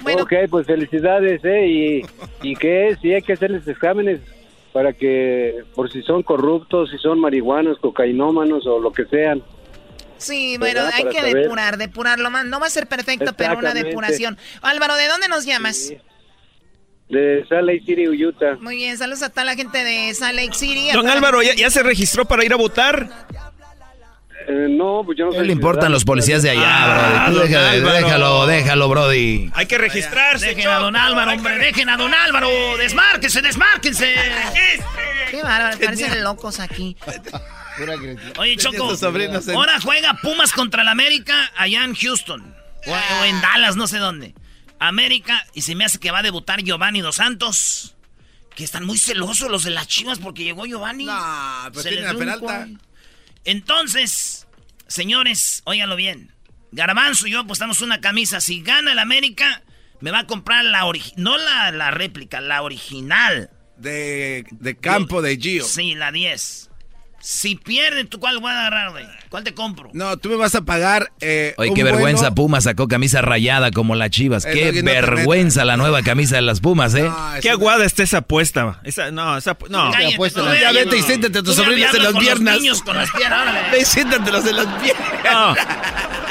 Bueno. 0.00 0.22
Ok, 0.22 0.32
pues 0.50 0.66
felicidades, 0.66 1.44
¿eh? 1.44 1.66
Y, 1.66 2.06
y 2.42 2.54
que 2.54 2.96
sí 3.00 3.12
hay 3.12 3.22
que 3.22 3.32
hacerles 3.32 3.66
exámenes 3.66 4.20
para 4.72 4.92
que, 4.92 5.64
por 5.74 5.90
si 5.90 6.02
son 6.02 6.22
corruptos, 6.22 6.90
si 6.90 6.98
son 6.98 7.18
marihuanos, 7.18 7.78
cocainómanos 7.78 8.66
o 8.66 8.78
lo 8.78 8.92
que 8.92 9.06
sean. 9.06 9.42
Sí, 10.18 10.56
bueno, 10.58 10.82
hay 10.92 11.04
que 11.04 11.18
saber. 11.20 11.34
depurar, 11.34 11.76
depurarlo 11.76 12.30
más. 12.30 12.44
No 12.44 12.60
va 12.60 12.66
a 12.66 12.70
ser 12.70 12.86
perfecto, 12.86 13.32
pero 13.36 13.58
una 13.58 13.74
depuración. 13.74 14.38
Álvaro, 14.62 14.96
¿de 14.96 15.08
dónde 15.08 15.28
nos 15.28 15.44
llamas? 15.44 15.92
De 17.08 17.46
Salt 17.48 17.66
Lake 17.66 17.82
City, 17.86 18.08
Utah. 18.08 18.56
Muy 18.60 18.76
bien, 18.76 18.98
saludos 18.98 19.22
a 19.22 19.30
toda 19.30 19.44
la 19.44 19.54
gente 19.54 19.84
de 19.84 20.12
Salt 20.14 20.34
Lake 20.34 20.54
City. 20.54 20.90
Don 20.92 21.08
Álvaro, 21.08 21.40
¿ya, 21.42 21.70
se 21.70 21.82
registró 21.82 22.24
para 22.24 22.44
ir 22.44 22.52
a 22.52 22.56
votar? 22.56 23.26
Eh, 24.48 24.66
no, 24.70 25.02
pues 25.04 25.18
yo 25.18 25.26
no 25.26 25.30
¿Qué 25.32 25.38
soy 25.38 25.46
le 25.46 25.52
importan 25.52 25.90
los 25.90 26.04
policías 26.04 26.42
de 26.42 26.50
allá, 26.50 26.86
Brody? 26.86 27.26
Tú 27.26 27.38
don 27.38 27.48
déjalo, 27.48 27.92
déjalo, 27.92 28.46
déjalo, 28.46 28.88
Brody. 28.88 29.50
Hay 29.54 29.66
que 29.66 29.78
registrarse. 29.78 30.46
Dejen 30.46 30.68
a 30.68 30.78
don 30.78 30.96
Álvaro, 30.96 31.32
hombre, 31.32 31.58
dejen 31.58 31.88
a 31.88 31.96
don 31.96 32.12
Álvaro. 32.12 32.48
Desmárquense, 32.76 33.40
desmárquense. 33.40 34.14
Qué 35.30 35.42
bárbaro, 35.42 35.78
parecen 35.78 36.22
locos 36.22 36.60
aquí. 36.60 36.96
Oye, 38.38 38.56
Choco, 38.56 38.92
ahora 39.54 39.80
juega 39.80 40.14
Pumas 40.22 40.52
contra 40.52 40.82
el 40.82 40.88
América 40.88 41.50
allá 41.56 41.84
en 41.84 41.94
Houston. 41.94 42.54
O, 42.86 42.92
o 42.92 43.24
en 43.24 43.40
Dallas, 43.40 43.76
no 43.76 43.86
sé 43.86 43.98
dónde. 43.98 44.34
América, 44.78 45.46
y 45.54 45.62
se 45.62 45.74
me 45.74 45.84
hace 45.84 45.98
que 45.98 46.10
va 46.10 46.18
a 46.18 46.22
debutar 46.22 46.62
Giovanni 46.62 47.00
Dos 47.00 47.16
Santos. 47.16 47.94
Que 48.54 48.64
están 48.64 48.86
muy 48.86 48.98
celosos 48.98 49.50
los 49.50 49.64
de 49.64 49.70
las 49.70 49.86
chivas 49.86 50.18
porque 50.18 50.44
llegó 50.44 50.64
Giovanni. 50.64 51.06
Pues 51.72 51.82
Se 51.82 51.90
tiene 51.90 52.10
un 52.10 52.18
Peralta. 52.18 52.66
Entonces, 53.44 54.46
señores, 54.86 55.62
óiganlo 55.64 55.94
bien. 55.94 56.32
Garbanzo 56.72 57.26
y 57.26 57.32
yo 57.32 57.40
apostamos 57.40 57.82
una 57.82 58.00
camisa. 58.00 58.40
Si 58.40 58.62
gana 58.62 58.92
el 58.92 58.98
América, 58.98 59.62
me 60.00 60.10
va 60.10 60.20
a 60.20 60.26
comprar 60.26 60.64
la 60.64 60.86
original. 60.86 61.22
No 61.22 61.36
la, 61.38 61.70
la 61.70 61.90
réplica, 61.90 62.40
la 62.40 62.62
original. 62.62 63.50
De, 63.76 64.46
de 64.50 64.76
campo 64.76 65.20
de 65.20 65.36
Gio. 65.36 65.64
Sí, 65.64 65.94
la 65.94 66.10
10. 66.10 66.65
Si 67.28 67.56
pierden, 67.56 68.06
¿tú 68.06 68.20
cuál 68.20 68.38
voy 68.38 68.52
a 68.52 68.60
agarrar, 68.60 68.92
güey? 68.92 69.04
¿Cuál 69.30 69.42
te 69.42 69.52
compro? 69.52 69.90
No, 69.92 70.16
tú 70.16 70.28
me 70.28 70.36
vas 70.36 70.54
a 70.54 70.60
pagar. 70.60 71.10
Eh, 71.20 71.54
Oye, 71.58 71.70
un 71.70 71.74
qué 71.74 71.82
vergüenza, 71.82 72.20
bueno- 72.30 72.34
Puma 72.36 72.60
sacó 72.60 72.86
camisa 72.86 73.20
rayada 73.20 73.72
como 73.72 73.96
las 73.96 74.10
chivas. 74.10 74.44
Eh, 74.44 74.52
Qué 74.52 74.72
no, 74.72 74.82
no 74.82 74.84
vergüenza 74.92 75.64
la 75.64 75.76
nueva 75.76 76.02
camisa 76.02 76.36
de 76.36 76.42
las 76.42 76.60
Pumas, 76.60 76.94
¿eh? 76.94 77.02
No, 77.02 77.16
Qué 77.42 77.50
aguada 77.50 77.84
está 77.84 78.04
esa 78.04 78.18
apuesta. 78.18 78.78
Esa, 78.84 79.10
no, 79.10 79.36
esa, 79.36 79.56
no. 79.68 79.90
Cállate, 79.90 80.14
apuesta 80.14 80.40
ve 80.42 80.60
Ya 80.60 80.70
vete 80.70 80.98
y 80.98 81.00
no. 81.00 81.06
siéntate 81.08 81.38
a 81.40 81.42
tus 81.42 81.56
sobrinos 81.56 81.92
en 81.96 82.02
las 82.04 82.12
con 82.12 82.20
piernas. 82.20 82.54
Los 82.54 82.62
niños 82.62 82.82
con 82.82 82.96
las 82.96 83.10
piernas. 83.10 83.54
Ve 83.72 83.80
y 83.80 83.84
siéntatelos 83.84 84.46
en 84.46 84.56
las 84.58 84.66
piernas. 84.80 85.24
No. 85.24 85.54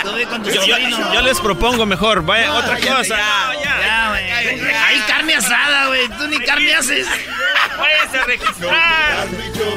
Tú 0.02 0.16
ve 0.16 0.26
con 0.28 0.44
tus 0.44 0.54
Yo, 0.54 0.66
yo- 0.66 0.76
sobrinos. 0.76 1.14
yo 1.14 1.22
les 1.24 1.40
propongo 1.42 1.86
mejor, 1.86 2.24
vaya, 2.26 2.54
otra 2.54 2.80
ya, 2.80 2.96
cosa. 2.96 3.18
ya, 3.18 3.52
no, 3.54 3.54
ya. 3.62 3.82
Ya. 3.82 4.05
Hay 4.36 5.00
carne 5.08 5.36
asada, 5.36 5.88
güey. 5.88 6.08
Tú 6.10 6.28
ni 6.28 6.40
carne 6.40 6.74
haces. 6.76 7.08
Váyase 7.78 8.18
a 8.18 8.26
registrar. 8.26 9.28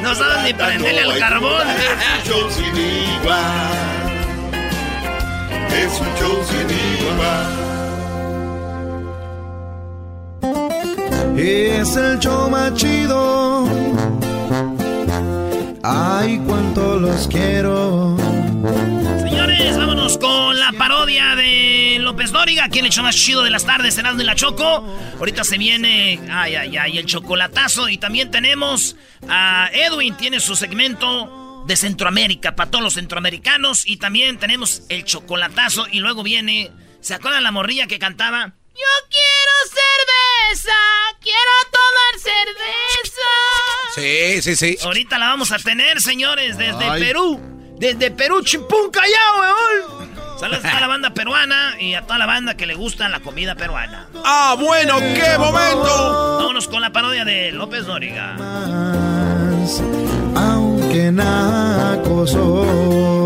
No 0.01 0.15
sabes 0.15 0.43
ni 0.43 0.53
prenderle 0.53 1.01
al 1.01 1.19
carbón. 1.19 1.67
Es 1.69 1.89
un 1.99 2.31
show 2.31 2.49
sin 2.51 2.77
igual. 2.77 3.99
Es 5.71 5.99
un 5.99 6.15
show 6.17 6.43
sin 6.49 6.69
igual. 7.05 7.59
Es 11.37 11.95
el 11.95 12.19
show 12.19 12.49
más 12.49 12.73
chido. 12.73 13.67
Ay, 15.83 16.41
cuánto 16.45 16.97
los 16.97 17.27
quiero. 17.27 18.17
Con 20.19 20.59
la 20.59 20.73
parodia 20.73 21.35
de 21.35 21.97
López 21.99 22.31
Dóriga. 22.31 22.67
¿Quién 22.69 22.83
le 22.83 22.89
echó 22.89 23.03
más 23.03 23.15
chido 23.15 23.41
de 23.43 23.49
las 23.49 23.65
tardes? 23.65 23.95
Cenando 23.95 24.21
en 24.21 24.27
la 24.27 24.35
Choco. 24.35 24.85
Ahorita 25.17 25.43
se 25.43 25.57
viene, 25.57 26.19
ay, 26.29 26.55
ay, 26.55 26.77
ay, 26.77 26.97
el 26.97 27.05
chocolatazo. 27.05 27.87
Y 27.87 27.97
también 27.97 28.29
tenemos 28.29 28.97
a 29.29 29.69
Edwin, 29.71 30.15
tiene 30.17 30.39
su 30.39 30.55
segmento 30.55 31.63
de 31.65 31.77
Centroamérica, 31.77 32.55
para 32.55 32.69
todos 32.69 32.83
los 32.83 32.95
centroamericanos. 32.95 33.85
Y 33.85 33.97
también 33.97 34.39
tenemos 34.39 34.83
el 34.89 35.05
chocolatazo. 35.05 35.87
Y 35.91 35.99
luego 35.99 36.21
viene, 36.23 36.71
¿se 36.99 37.13
acuerdan 37.13 37.43
la 37.43 37.51
morrilla 37.51 37.87
que 37.87 37.99
cantaba? 37.99 38.53
Yo 38.75 39.07
quiero 39.09 39.53
cerveza, 40.55 40.77
quiero 41.21 41.51
tomar 41.71 42.19
cerveza. 42.21 43.29
Sí, 43.95 44.41
sí, 44.41 44.55
sí. 44.55 44.77
Ahorita 44.83 45.17
la 45.17 45.27
vamos 45.27 45.51
a 45.51 45.59
tener, 45.59 46.01
señores, 46.01 46.57
desde 46.57 46.85
Ay. 46.85 47.01
Perú. 47.01 47.39
Desde 47.77 48.11
Perú, 48.11 48.43
chimpún 48.43 48.91
callao, 48.91 49.39
weón. 49.39 49.98
Saludos 50.39 50.63
a 50.63 50.69
toda 50.69 50.79
la 50.79 50.87
banda 50.87 51.13
peruana 51.13 51.81
y 51.81 51.95
a 51.95 52.01
toda 52.03 52.17
la 52.17 52.25
banda 52.25 52.55
que 52.55 52.65
le 52.65 52.73
gusta 52.75 53.09
la 53.09 53.19
comida 53.19 53.55
peruana. 53.55 54.07
Ah, 54.23 54.55
bueno, 54.57 54.97
qué 54.99 55.37
momento. 55.37 56.37
Vámonos 56.37 56.67
con 56.67 56.81
la 56.81 56.91
parodia 56.91 57.25
de 57.25 57.51
López 57.51 57.85
Dóriga. 57.85 58.37
Aunque 60.35 61.11
naco 61.11 62.25
soy. 62.25 63.19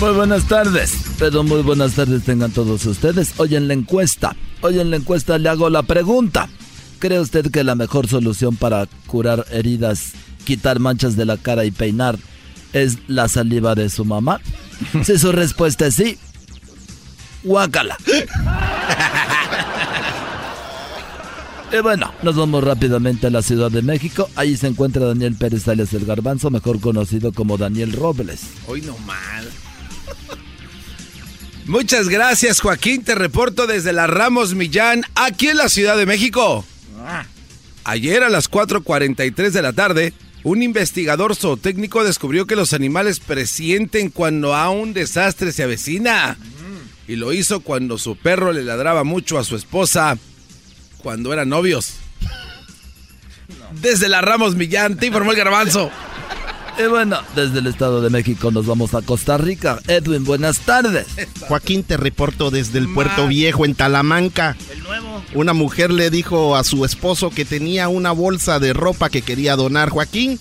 Muy 0.00 0.12
buenas 0.12 0.48
tardes, 0.48 0.94
pero 1.18 1.42
muy 1.42 1.60
buenas 1.60 1.92
tardes 1.92 2.24
tengan 2.24 2.50
todos 2.52 2.86
ustedes. 2.86 3.34
Hoy 3.38 3.54
en 3.54 3.68
la 3.68 3.74
encuesta, 3.74 4.34
hoy 4.62 4.80
en 4.80 4.90
la 4.90 4.96
encuesta 4.96 5.36
le 5.36 5.50
hago 5.50 5.68
la 5.68 5.82
pregunta. 5.82 6.48
¿Cree 6.98 7.20
usted 7.20 7.50
que 7.50 7.64
la 7.64 7.74
mejor 7.74 8.08
solución 8.08 8.56
para 8.56 8.86
curar 9.06 9.44
heridas, 9.50 10.12
quitar 10.44 10.78
manchas 10.78 11.16
de 11.16 11.24
la 11.24 11.36
cara 11.36 11.64
y 11.64 11.70
peinar 11.70 12.18
es 12.72 12.98
la 13.08 13.28
saliva 13.28 13.74
de 13.74 13.88
su 13.88 14.04
mamá? 14.04 14.40
Si 15.04 15.18
su 15.18 15.32
respuesta 15.32 15.86
es 15.86 15.94
sí, 15.94 16.18
guácala. 17.42 17.96
Y 21.72 21.78
bueno, 21.82 22.12
nos 22.22 22.34
vamos 22.34 22.64
rápidamente 22.64 23.28
a 23.28 23.30
la 23.30 23.42
Ciudad 23.42 23.70
de 23.70 23.82
México. 23.82 24.28
Ahí 24.34 24.56
se 24.56 24.66
encuentra 24.66 25.06
Daniel 25.06 25.36
Pérez 25.36 25.68
alias 25.68 25.92
el 25.94 26.04
Garbanzo, 26.04 26.50
mejor 26.50 26.80
conocido 26.80 27.32
como 27.32 27.58
Daniel 27.58 27.92
Robles. 27.92 28.40
Hoy 28.66 28.82
no 28.82 28.98
mal. 28.98 29.48
Muchas 31.66 32.08
gracias, 32.08 32.60
Joaquín. 32.60 33.04
Te 33.04 33.14
reporto 33.14 33.68
desde 33.68 33.92
la 33.92 34.08
Ramos 34.08 34.54
Millán, 34.54 35.04
aquí 35.14 35.46
en 35.46 35.58
la 35.58 35.68
Ciudad 35.68 35.96
de 35.96 36.06
México. 36.06 36.64
Ayer 37.84 38.24
a 38.24 38.28
las 38.28 38.50
4.43 38.50 39.50
de 39.50 39.62
la 39.62 39.72
tarde, 39.72 40.12
un 40.42 40.62
investigador 40.62 41.36
zootécnico 41.36 42.02
descubrió 42.04 42.46
que 42.46 42.56
los 42.56 42.72
animales 42.72 43.20
presienten 43.20 44.10
cuando 44.10 44.54
a 44.54 44.70
un 44.70 44.94
desastre 44.94 45.52
se 45.52 45.62
avecina. 45.62 46.36
Y 47.06 47.16
lo 47.16 47.32
hizo 47.32 47.60
cuando 47.60 47.98
su 47.98 48.16
perro 48.16 48.52
le 48.52 48.62
ladraba 48.62 49.04
mucho 49.04 49.38
a 49.38 49.44
su 49.44 49.56
esposa 49.56 50.16
cuando 50.98 51.32
eran 51.32 51.48
novios. 51.48 51.94
Desde 53.82 54.08
la 54.08 54.20
Ramos 54.20 54.54
Millán, 54.54 54.96
te 54.96 55.06
informó 55.06 55.32
el 55.32 55.36
garbanzo. 55.36 55.90
Y 56.82 56.86
bueno, 56.86 57.18
desde 57.36 57.58
el 57.58 57.66
Estado 57.66 58.00
de 58.00 58.08
México 58.08 58.50
nos 58.50 58.64
vamos 58.64 58.94
a 58.94 59.02
Costa 59.02 59.36
Rica. 59.36 59.80
Edwin, 59.86 60.24
buenas 60.24 60.60
tardes. 60.60 61.06
Joaquín, 61.46 61.82
te 61.82 61.98
reporto 61.98 62.50
desde 62.50 62.78
el 62.78 62.90
Puerto 62.94 63.28
Viejo 63.28 63.66
en 63.66 63.74
Talamanca. 63.74 64.56
El 64.72 64.82
nuevo. 64.82 65.22
Una 65.34 65.52
mujer 65.52 65.90
le 65.90 66.08
dijo 66.08 66.56
a 66.56 66.64
su 66.64 66.86
esposo 66.86 67.28
que 67.28 67.44
tenía 67.44 67.88
una 67.88 68.12
bolsa 68.12 68.58
de 68.60 68.72
ropa 68.72 69.10
que 69.10 69.20
quería 69.20 69.56
donar. 69.56 69.90
Joaquín, 69.90 70.40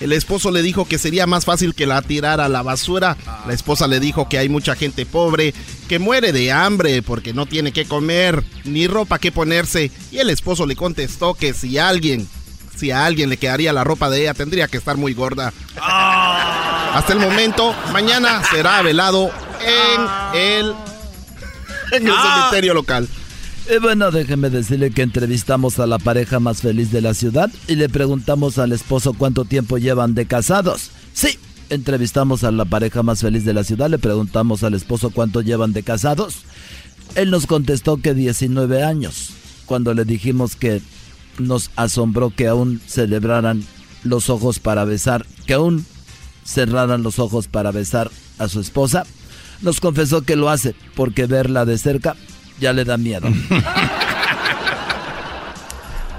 el 0.00 0.12
esposo 0.12 0.50
le 0.50 0.62
dijo 0.62 0.86
que 0.88 0.98
sería 0.98 1.28
más 1.28 1.44
fácil 1.44 1.72
que 1.72 1.86
la 1.86 2.02
tirara 2.02 2.46
a 2.46 2.48
la 2.48 2.62
basura. 2.62 3.16
La 3.46 3.54
esposa 3.54 3.86
le 3.86 4.00
dijo 4.00 4.28
que 4.28 4.38
hay 4.38 4.48
mucha 4.48 4.74
gente 4.74 5.06
pobre 5.06 5.54
que 5.88 6.00
muere 6.00 6.32
de 6.32 6.50
hambre 6.50 7.00
porque 7.02 7.32
no 7.32 7.46
tiene 7.46 7.70
que 7.70 7.84
comer 7.84 8.42
ni 8.64 8.88
ropa 8.88 9.20
que 9.20 9.30
ponerse. 9.30 9.92
Y 10.10 10.18
el 10.18 10.30
esposo 10.30 10.66
le 10.66 10.74
contestó 10.74 11.34
que 11.34 11.54
si 11.54 11.78
alguien, 11.78 12.28
si 12.76 12.90
a 12.90 13.04
alguien 13.06 13.28
le 13.30 13.36
quedaría 13.36 13.72
la 13.72 13.84
ropa 13.84 14.10
de 14.10 14.22
ella, 14.22 14.34
tendría 14.34 14.68
que 14.68 14.76
estar 14.78 14.96
muy 14.96 15.14
gorda. 15.14 15.52
Hasta 15.80 17.12
el 17.12 17.18
momento, 17.20 17.74
mañana 17.92 18.42
será 18.50 18.82
velado 18.82 19.30
en 19.60 20.38
el, 20.40 20.74
en 21.92 22.06
el 22.06 22.12
Ah. 22.16 22.36
cementerio 22.48 22.74
local. 22.74 23.08
Y 23.74 23.78
bueno, 23.78 24.10
déjeme 24.12 24.48
decirle 24.48 24.90
que 24.92 25.02
entrevistamos 25.02 25.78
a 25.80 25.86
la 25.86 25.98
pareja 25.98 26.38
más 26.38 26.60
feliz 26.62 26.92
de 26.92 27.00
la 27.00 27.14
ciudad 27.14 27.50
y 27.66 27.74
le 27.74 27.88
preguntamos 27.88 28.58
al 28.58 28.72
esposo 28.72 29.12
cuánto 29.12 29.44
tiempo 29.44 29.76
llevan 29.78 30.14
de 30.14 30.26
casados. 30.26 30.90
Sí, 31.12 31.38
entrevistamos 31.68 32.44
a 32.44 32.52
la 32.52 32.64
pareja 32.64 33.02
más 33.02 33.20
feliz 33.20 33.44
de 33.44 33.54
la 33.54 33.64
ciudad, 33.64 33.90
le 33.90 33.98
preguntamos 33.98 34.62
al 34.62 34.74
esposo 34.74 35.10
cuánto 35.10 35.40
llevan 35.40 35.72
de 35.72 35.82
casados. 35.82 36.36
Él 37.16 37.30
nos 37.30 37.46
contestó 37.46 37.96
que 37.96 38.14
19 38.14 38.84
años. 38.84 39.30
Cuando 39.66 39.94
le 39.94 40.04
dijimos 40.04 40.54
que 40.54 40.80
nos 41.38 41.70
asombró 41.76 42.30
que 42.30 42.46
aún 42.48 42.80
celebraran 42.86 43.64
los 44.02 44.30
ojos 44.30 44.58
para 44.58 44.84
besar, 44.84 45.26
que 45.46 45.54
aún 45.54 45.86
cerraran 46.44 47.02
los 47.02 47.18
ojos 47.18 47.48
para 47.48 47.72
besar 47.72 48.10
a 48.38 48.48
su 48.48 48.60
esposa, 48.60 49.04
nos 49.62 49.80
confesó 49.80 50.22
que 50.22 50.36
lo 50.36 50.50
hace 50.50 50.74
porque 50.94 51.26
verla 51.26 51.64
de 51.64 51.78
cerca 51.78 52.16
ya 52.60 52.72
le 52.72 52.84
da 52.84 52.96
miedo. 52.96 53.28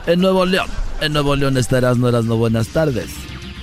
en 0.08 0.20
Nuevo 0.20 0.46
León, 0.46 0.70
en 1.02 1.14
Nuevo 1.14 1.36
León 1.36 1.58
estarás, 1.58 1.98
no 1.98 2.10
eras 2.10 2.26
no 2.26 2.38
buenas 2.38 2.68
tardes. 2.70 3.10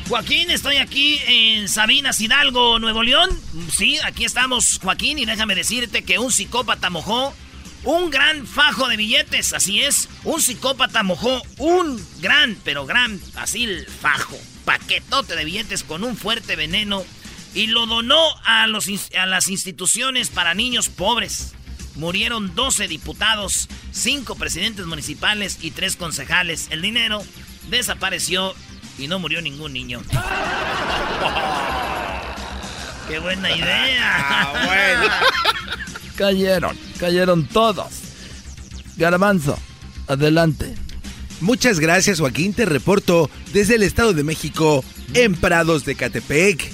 Joaquín, 0.09 0.51
estoy 0.51 0.77
aquí 0.77 1.19
en 1.27 1.69
Sabinas 1.69 2.21
Hidalgo, 2.21 2.79
Nuevo 2.79 3.03
León. 3.03 3.31
Sí, 3.71 3.99
aquí 4.05 4.25
estamos, 4.25 4.79
Joaquín, 4.83 5.19
y 5.19 5.25
déjame 5.25 5.55
decirte 5.55 6.03
que 6.03 6.19
un 6.19 6.31
psicópata 6.31 6.91
mojó 6.91 7.33
un 7.85 8.11
gran 8.11 8.47
fajo 8.47 8.89
de 8.89 8.97
billetes, 8.97 9.53
así 9.53 9.83
es. 9.83 10.09
Un 10.25 10.41
psicópata 10.41 11.03
mojó 11.03 11.43
un 11.59 12.05
gran, 12.21 12.57
pero 12.65 12.87
gran, 12.87 13.21
así 13.37 13.65
el 13.65 13.87
fajo. 13.87 14.39
paquetote 14.65 15.37
de 15.37 15.45
billetes 15.45 15.85
con 15.85 16.05
un 16.05 16.17
fuerte 16.17 16.57
veneno 16.57 17.05
y 17.55 17.67
lo 17.69 17.87
donó 17.87 18.19
a, 18.45 18.67
los, 18.67 18.89
a 19.19 19.27
las 19.27 19.49
instituciones 19.49 20.31
para 20.31 20.55
niños 20.55 20.89
pobres. 20.89 21.53
Murieron 21.97 22.55
12 22.55 22.89
diputados, 22.89 23.69
5 23.93 24.35
presidentes 24.37 24.87
municipales 24.87 25.59
y 25.61 25.71
3 25.71 25.97
concejales. 25.97 26.69
El 26.71 26.83
dinero 26.83 27.23
desapareció 27.69 28.55
y 28.99 29.07
no 29.07 29.19
murió 29.19 29.41
ningún 29.43 29.73
niño. 29.73 30.03
¡Qué 33.09 33.19
buena 33.19 33.51
idea! 33.55 34.13
Ah, 34.17 34.53
cayeron, 36.17 36.77
cayeron 36.99 37.47
todos. 37.47 37.89
Garbanzo, 38.97 39.59
adelante. 40.07 40.75
Muchas 41.41 41.81
gracias 41.81 42.21
Joaquín, 42.21 42.55
te 42.55 42.65
reporto 42.65 43.29
desde 43.53 43.75
el 43.75 43.83
Estado 43.83 44.13
de 44.13 44.23
México 44.23 44.85
en 45.15 45.35
Prados 45.35 45.85
de 45.85 45.95
Catepec. 45.95 46.73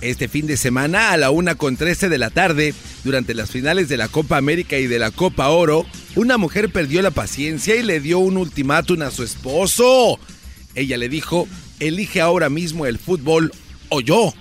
Este 0.00 0.28
fin 0.28 0.46
de 0.46 0.56
semana 0.56 1.12
a 1.12 1.16
la 1.16 1.30
una 1.30 1.54
con 1.54 1.76
13 1.76 2.08
de 2.08 2.18
la 2.18 2.30
tarde, 2.30 2.74
durante 3.02 3.34
las 3.34 3.50
finales 3.50 3.88
de 3.88 3.96
la 3.96 4.08
Copa 4.08 4.36
América 4.36 4.78
y 4.78 4.86
de 4.86 4.98
la 4.98 5.10
Copa 5.10 5.48
Oro, 5.48 5.86
una 6.16 6.38
mujer 6.38 6.70
perdió 6.70 7.02
la 7.02 7.10
paciencia 7.10 7.76
y 7.76 7.82
le 7.82 8.00
dio 8.00 8.18
un 8.18 8.36
ultimátum 8.36 9.02
a 9.02 9.10
su 9.10 9.22
esposo. 9.22 10.18
Ella 10.74 10.98
le 10.98 11.08
dijo, 11.08 11.48
elige 11.80 12.20
ahora 12.20 12.50
mismo 12.50 12.84
el 12.86 12.98
fútbol 12.98 13.52
o 13.88 14.00
yo. 14.00 14.34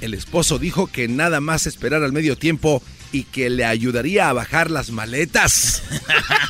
El 0.00 0.14
esposo 0.14 0.58
dijo 0.58 0.86
que 0.86 1.08
nada 1.08 1.40
más 1.40 1.66
esperar 1.66 2.02
al 2.02 2.12
medio 2.12 2.36
tiempo 2.36 2.82
y 3.12 3.24
que 3.24 3.50
le 3.50 3.64
ayudaría 3.64 4.28
a 4.28 4.32
bajar 4.32 4.70
las 4.70 4.90
maletas. 4.90 5.82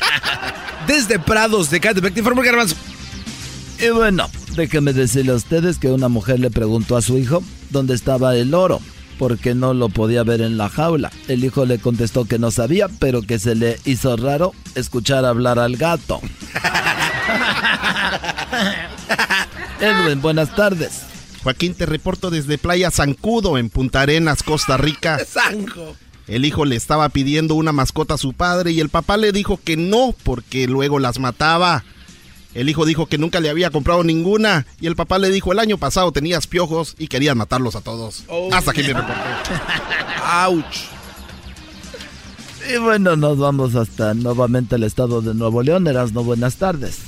Desde 0.87 1.19
Prados 1.19 1.69
de 1.69 1.79
Catepec, 1.79 2.17
informó 2.17 2.41
Garbanzo. 2.41 2.75
Y 3.79 3.89
bueno, 3.89 4.29
déjenme 4.55 4.93
decirle 4.93 5.31
a 5.31 5.35
ustedes 5.35 5.79
que 5.79 5.87
una 5.87 6.07
mujer 6.07 6.39
le 6.39 6.51
preguntó 6.51 6.97
a 6.97 7.01
su 7.01 7.17
hijo 7.17 7.43
dónde 7.69 7.95
estaba 7.95 8.35
el 8.35 8.53
oro, 8.53 8.79
porque 9.17 9.55
no 9.55 9.73
lo 9.73 9.89
podía 9.89 10.23
ver 10.23 10.41
en 10.41 10.57
la 10.57 10.69
jaula. 10.69 11.11
El 11.27 11.43
hijo 11.43 11.65
le 11.65 11.79
contestó 11.79 12.25
que 12.25 12.37
no 12.37 12.51
sabía, 12.51 12.87
pero 12.99 13.21
que 13.21 13.39
se 13.39 13.55
le 13.55 13.79
hizo 13.85 14.15
raro 14.17 14.53
escuchar 14.75 15.25
hablar 15.25 15.57
al 15.57 15.77
gato. 15.77 16.21
Edwin, 19.79 20.21
buenas 20.21 20.55
tardes. 20.55 21.01
Joaquín, 21.43 21.73
te 21.73 21.87
reporto 21.87 22.29
desde 22.29 22.59
Playa 22.59 22.91
Zancudo, 22.91 23.57
en 23.57 23.69
Punta 23.69 24.01
Arenas, 24.01 24.43
Costa 24.43 24.77
Rica. 24.77 25.19
Zanco. 25.27 25.95
El 26.31 26.45
hijo 26.45 26.63
le 26.63 26.77
estaba 26.77 27.09
pidiendo 27.09 27.55
una 27.55 27.73
mascota 27.73 28.13
a 28.13 28.17
su 28.17 28.31
padre 28.31 28.71
y 28.71 28.79
el 28.79 28.87
papá 28.87 29.17
le 29.17 29.33
dijo 29.33 29.59
que 29.61 29.75
no, 29.75 30.15
porque 30.23 30.65
luego 30.65 30.97
las 30.97 31.19
mataba. 31.19 31.83
El 32.53 32.69
hijo 32.69 32.85
dijo 32.85 33.05
que 33.05 33.17
nunca 33.17 33.41
le 33.41 33.49
había 33.49 33.69
comprado 33.69 34.01
ninguna 34.05 34.65
y 34.79 34.87
el 34.87 34.95
papá 34.95 35.19
le 35.19 35.29
dijo 35.29 35.51
el 35.51 35.59
año 35.59 35.77
pasado 35.77 36.13
tenías 36.13 36.47
piojos 36.47 36.95
y 36.97 37.09
querían 37.09 37.37
matarlos 37.37 37.75
a 37.75 37.81
todos. 37.81 38.23
Hasta 38.53 38.71
aquí 38.71 38.81
me 38.81 38.93
reporté. 38.93 39.13
¡Auch! 40.23 40.65
Y 42.73 42.77
bueno, 42.77 43.15
nos 43.15 43.39
vamos 43.39 43.73
hasta 43.73 44.13
nuevamente 44.13 44.75
al 44.75 44.83
estado 44.83 45.21
de 45.23 45.33
Nuevo 45.33 45.63
León. 45.63 45.83
no 45.83 46.23
buenas 46.23 46.57
tardes. 46.57 46.99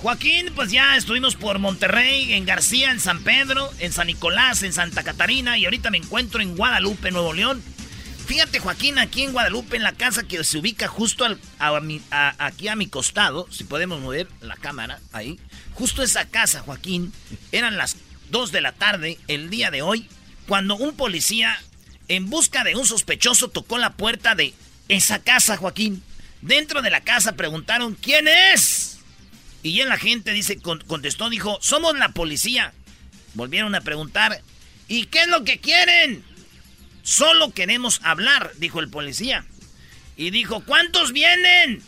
Joaquín, 0.00 0.52
pues 0.54 0.70
ya 0.70 0.96
estuvimos 0.96 1.34
por 1.34 1.58
Monterrey, 1.58 2.32
en 2.34 2.46
García, 2.46 2.92
en 2.92 3.00
San 3.00 3.24
Pedro, 3.24 3.68
en 3.80 3.92
San 3.92 4.06
Nicolás, 4.06 4.62
en 4.62 4.72
Santa 4.72 5.02
Catarina 5.02 5.58
y 5.58 5.64
ahorita 5.64 5.90
me 5.90 5.98
encuentro 5.98 6.40
en 6.40 6.56
Guadalupe, 6.56 7.10
Nuevo 7.10 7.34
León. 7.34 7.60
Fíjate, 8.26 8.58
Joaquín, 8.58 8.98
aquí 8.98 9.22
en 9.22 9.32
Guadalupe, 9.32 9.76
en 9.76 9.84
la 9.84 9.92
casa 9.92 10.24
que 10.24 10.42
se 10.42 10.58
ubica 10.58 10.88
justo 10.88 11.24
al, 11.24 11.40
aquí 12.38 12.66
a 12.66 12.74
mi 12.74 12.88
costado, 12.88 13.46
si 13.52 13.62
podemos 13.62 14.00
mover 14.00 14.26
la 14.40 14.56
cámara 14.56 14.98
ahí, 15.12 15.38
justo 15.74 16.02
esa 16.02 16.28
casa, 16.28 16.60
Joaquín, 16.62 17.12
eran 17.52 17.76
las 17.76 17.96
2 18.30 18.50
de 18.50 18.60
la 18.60 18.72
tarde 18.72 19.18
el 19.28 19.48
día 19.48 19.70
de 19.70 19.82
hoy, 19.82 20.08
cuando 20.48 20.74
un 20.74 20.96
policía, 20.96 21.56
en 22.08 22.28
busca 22.28 22.64
de 22.64 22.74
un 22.74 22.84
sospechoso, 22.84 23.48
tocó 23.48 23.78
la 23.78 23.94
puerta 23.94 24.34
de 24.34 24.54
esa 24.88 25.20
casa, 25.20 25.56
Joaquín. 25.56 26.02
Dentro 26.42 26.82
de 26.82 26.90
la 26.90 27.02
casa 27.02 27.36
preguntaron, 27.36 27.94
¿quién 27.94 28.26
es? 28.26 28.98
Y 29.62 29.80
en 29.80 29.88
la 29.88 29.98
gente 29.98 30.32
dice, 30.32 30.58
contestó, 30.60 31.30
dijo, 31.30 31.58
somos 31.60 31.96
la 31.96 32.08
policía. 32.08 32.72
Volvieron 33.34 33.74
a 33.76 33.80
preguntar, 33.82 34.42
¿y 34.88 35.06
qué 35.06 35.22
es 35.22 35.28
lo 35.28 35.44
que 35.44 35.58
quieren? 35.58 36.24
Solo 37.06 37.52
queremos 37.52 38.00
hablar, 38.02 38.50
dijo 38.56 38.80
el 38.80 38.90
policía. 38.90 39.44
Y 40.16 40.30
dijo, 40.30 40.64
¿cuántos 40.64 41.12
vienen? 41.12 41.80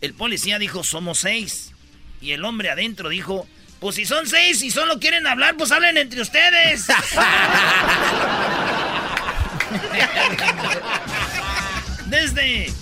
El 0.00 0.14
policía 0.14 0.60
dijo, 0.60 0.84
somos 0.84 1.18
seis. 1.18 1.72
Y 2.20 2.30
el 2.30 2.44
hombre 2.44 2.70
adentro 2.70 3.08
dijo, 3.08 3.48
pues 3.80 3.96
si 3.96 4.06
son 4.06 4.28
seis 4.28 4.62
y 4.62 4.70
solo 4.70 5.00
quieren 5.00 5.26
hablar, 5.26 5.56
pues 5.56 5.72
hablen 5.72 5.96
entre 5.96 6.22
ustedes. 6.22 6.86
Desde 12.06 12.72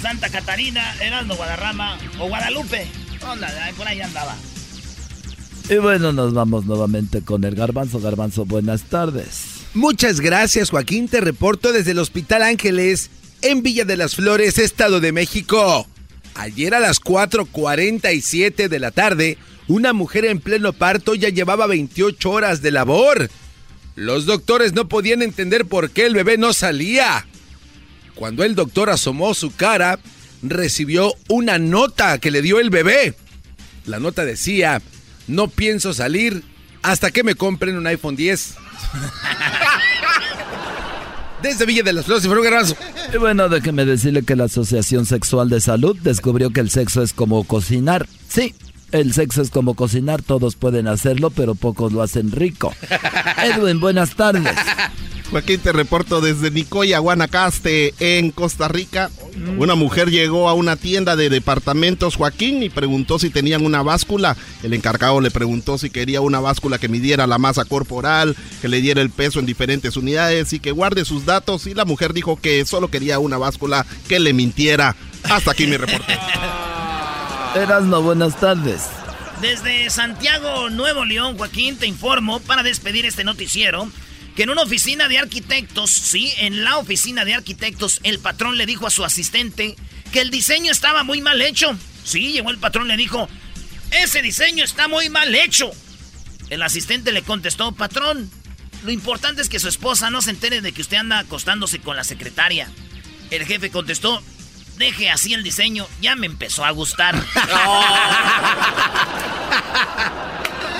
Santa 0.00 0.30
Catarina, 0.30 0.94
Heraldo 1.00 1.34
Guadarrama 1.34 1.98
o 2.20 2.28
Guadalupe. 2.28 2.86
Onda, 3.22 3.52
por 3.76 3.88
ahí 3.88 4.00
andaba. 4.00 4.36
Y 5.68 5.76
bueno, 5.76 6.12
nos 6.12 6.34
vamos 6.34 6.66
nuevamente 6.66 7.22
con 7.22 7.44
el 7.44 7.54
garbanzo. 7.54 8.00
Garbanzo, 8.00 8.44
buenas 8.44 8.82
tardes. 8.82 9.64
Muchas 9.72 10.20
gracias, 10.20 10.70
Joaquín. 10.70 11.08
Te 11.08 11.20
reporto 11.20 11.72
desde 11.72 11.92
el 11.92 11.98
Hospital 11.98 12.42
Ángeles 12.42 13.10
en 13.40 13.62
Villa 13.62 13.84
de 13.84 13.96
las 13.96 14.14
Flores, 14.14 14.58
Estado 14.58 15.00
de 15.00 15.12
México. 15.12 15.86
Ayer 16.34 16.74
a 16.74 16.80
las 16.80 17.00
4.47 17.00 18.68
de 18.68 18.78
la 18.78 18.90
tarde, 18.90 19.38
una 19.66 19.92
mujer 19.92 20.26
en 20.26 20.40
pleno 20.40 20.72
parto 20.72 21.14
ya 21.14 21.30
llevaba 21.30 21.66
28 21.66 22.30
horas 22.30 22.60
de 22.60 22.70
labor. 22.70 23.30
Los 23.96 24.26
doctores 24.26 24.74
no 24.74 24.88
podían 24.88 25.22
entender 25.22 25.64
por 25.64 25.90
qué 25.90 26.06
el 26.06 26.14
bebé 26.14 26.36
no 26.36 26.52
salía. 26.52 27.26
Cuando 28.14 28.44
el 28.44 28.54
doctor 28.54 28.90
asomó 28.90 29.32
su 29.34 29.54
cara, 29.54 29.98
recibió 30.42 31.14
una 31.28 31.58
nota 31.58 32.18
que 32.18 32.30
le 32.30 32.42
dio 32.42 32.60
el 32.60 32.70
bebé. 32.70 33.14
La 33.86 33.98
nota 33.98 34.24
decía, 34.24 34.82
no 35.26 35.48
pienso 35.48 35.94
salir 35.94 36.42
hasta 36.82 37.10
que 37.10 37.24
me 37.24 37.34
compren 37.34 37.76
un 37.76 37.86
iPhone 37.86 38.16
10. 38.16 38.54
Desde 41.42 41.66
Villa 41.66 41.82
de 41.82 41.92
las 41.92 42.06
Flores 42.06 42.24
y 42.24 42.28
Garbanzo. 42.28 42.76
Y 43.12 43.18
bueno, 43.18 43.48
déjeme 43.48 43.84
decirle 43.84 44.22
que 44.22 44.36
la 44.36 44.44
Asociación 44.44 45.04
Sexual 45.04 45.50
de 45.50 45.60
Salud 45.60 45.96
descubrió 46.02 46.50
que 46.50 46.60
el 46.60 46.70
sexo 46.70 47.02
es 47.02 47.12
como 47.12 47.44
cocinar. 47.44 48.08
Sí, 48.28 48.54
el 48.92 49.12
sexo 49.12 49.42
es 49.42 49.50
como 49.50 49.74
cocinar, 49.74 50.22
todos 50.22 50.56
pueden 50.56 50.88
hacerlo, 50.88 51.30
pero 51.30 51.54
pocos 51.54 51.92
lo 51.92 52.02
hacen 52.02 52.30
rico. 52.32 52.72
Edwin, 53.42 53.80
buenas 53.80 54.14
tardes. 54.14 54.56
Joaquín, 55.34 55.58
te 55.58 55.72
reporto 55.72 56.20
desde 56.20 56.52
Nicoya, 56.52 57.00
Guanacaste, 57.00 57.92
en 57.98 58.30
Costa 58.30 58.68
Rica. 58.68 59.10
Una 59.58 59.74
mujer 59.74 60.08
llegó 60.08 60.48
a 60.48 60.54
una 60.54 60.76
tienda 60.76 61.16
de 61.16 61.28
departamentos, 61.28 62.14
Joaquín, 62.14 62.62
y 62.62 62.70
preguntó 62.70 63.18
si 63.18 63.30
tenían 63.30 63.66
una 63.66 63.82
báscula. 63.82 64.36
El 64.62 64.74
encargado 64.74 65.20
le 65.20 65.32
preguntó 65.32 65.76
si 65.76 65.90
quería 65.90 66.20
una 66.20 66.38
báscula 66.38 66.78
que 66.78 66.88
midiera 66.88 67.26
la 67.26 67.38
masa 67.38 67.64
corporal, 67.64 68.36
que 68.62 68.68
le 68.68 68.80
diera 68.80 69.00
el 69.00 69.10
peso 69.10 69.40
en 69.40 69.46
diferentes 69.46 69.96
unidades 69.96 70.52
y 70.52 70.60
que 70.60 70.70
guarde 70.70 71.04
sus 71.04 71.24
datos. 71.24 71.66
Y 71.66 71.74
la 71.74 71.84
mujer 71.84 72.12
dijo 72.12 72.36
que 72.40 72.64
solo 72.64 72.86
quería 72.86 73.18
una 73.18 73.36
báscula 73.36 73.84
que 74.06 74.20
le 74.20 74.34
mintiera. 74.34 74.94
Hasta 75.24 75.50
aquí 75.50 75.66
mi 75.66 75.76
reporte. 75.76 76.16
Erasno, 77.56 78.02
buenas 78.02 78.38
tardes. 78.38 78.82
Desde 79.40 79.90
Santiago, 79.90 80.70
Nuevo 80.70 81.04
León, 81.04 81.36
Joaquín, 81.36 81.76
te 81.76 81.88
informo 81.88 82.38
para 82.38 82.62
despedir 82.62 83.04
este 83.04 83.24
noticiero 83.24 83.88
que 84.34 84.42
en 84.42 84.50
una 84.50 84.62
oficina 84.62 85.08
de 85.08 85.18
arquitectos, 85.18 85.90
sí, 85.90 86.32
en 86.38 86.64
la 86.64 86.78
oficina 86.78 87.24
de 87.24 87.34
arquitectos, 87.34 88.00
el 88.02 88.18
patrón 88.18 88.56
le 88.56 88.66
dijo 88.66 88.86
a 88.86 88.90
su 88.90 89.04
asistente 89.04 89.76
que 90.12 90.20
el 90.20 90.30
diseño 90.30 90.72
estaba 90.72 91.04
muy 91.04 91.20
mal 91.20 91.40
hecho. 91.40 91.76
Sí, 92.04 92.32
llegó 92.32 92.50
el 92.50 92.58
patrón 92.58 92.88
le 92.88 92.96
dijo, 92.96 93.28
ese 93.90 94.22
diseño 94.22 94.64
está 94.64 94.88
muy 94.88 95.08
mal 95.08 95.34
hecho. 95.34 95.70
El 96.50 96.62
asistente 96.62 97.12
le 97.12 97.22
contestó, 97.22 97.72
patrón, 97.72 98.30
lo 98.82 98.90
importante 98.90 99.40
es 99.40 99.48
que 99.48 99.60
su 99.60 99.68
esposa 99.68 100.10
no 100.10 100.20
se 100.20 100.30
entere 100.30 100.60
de 100.60 100.72
que 100.72 100.82
usted 100.82 100.98
anda 100.98 101.20
acostándose 101.20 101.78
con 101.78 101.96
la 101.96 102.04
secretaria. 102.04 102.68
El 103.30 103.46
jefe 103.46 103.70
contestó, 103.70 104.22
deje 104.76 105.10
así 105.10 105.32
el 105.32 105.42
diseño, 105.42 105.88
ya 106.00 106.16
me 106.16 106.26
empezó 106.26 106.64
a 106.64 106.70
gustar. 106.70 107.14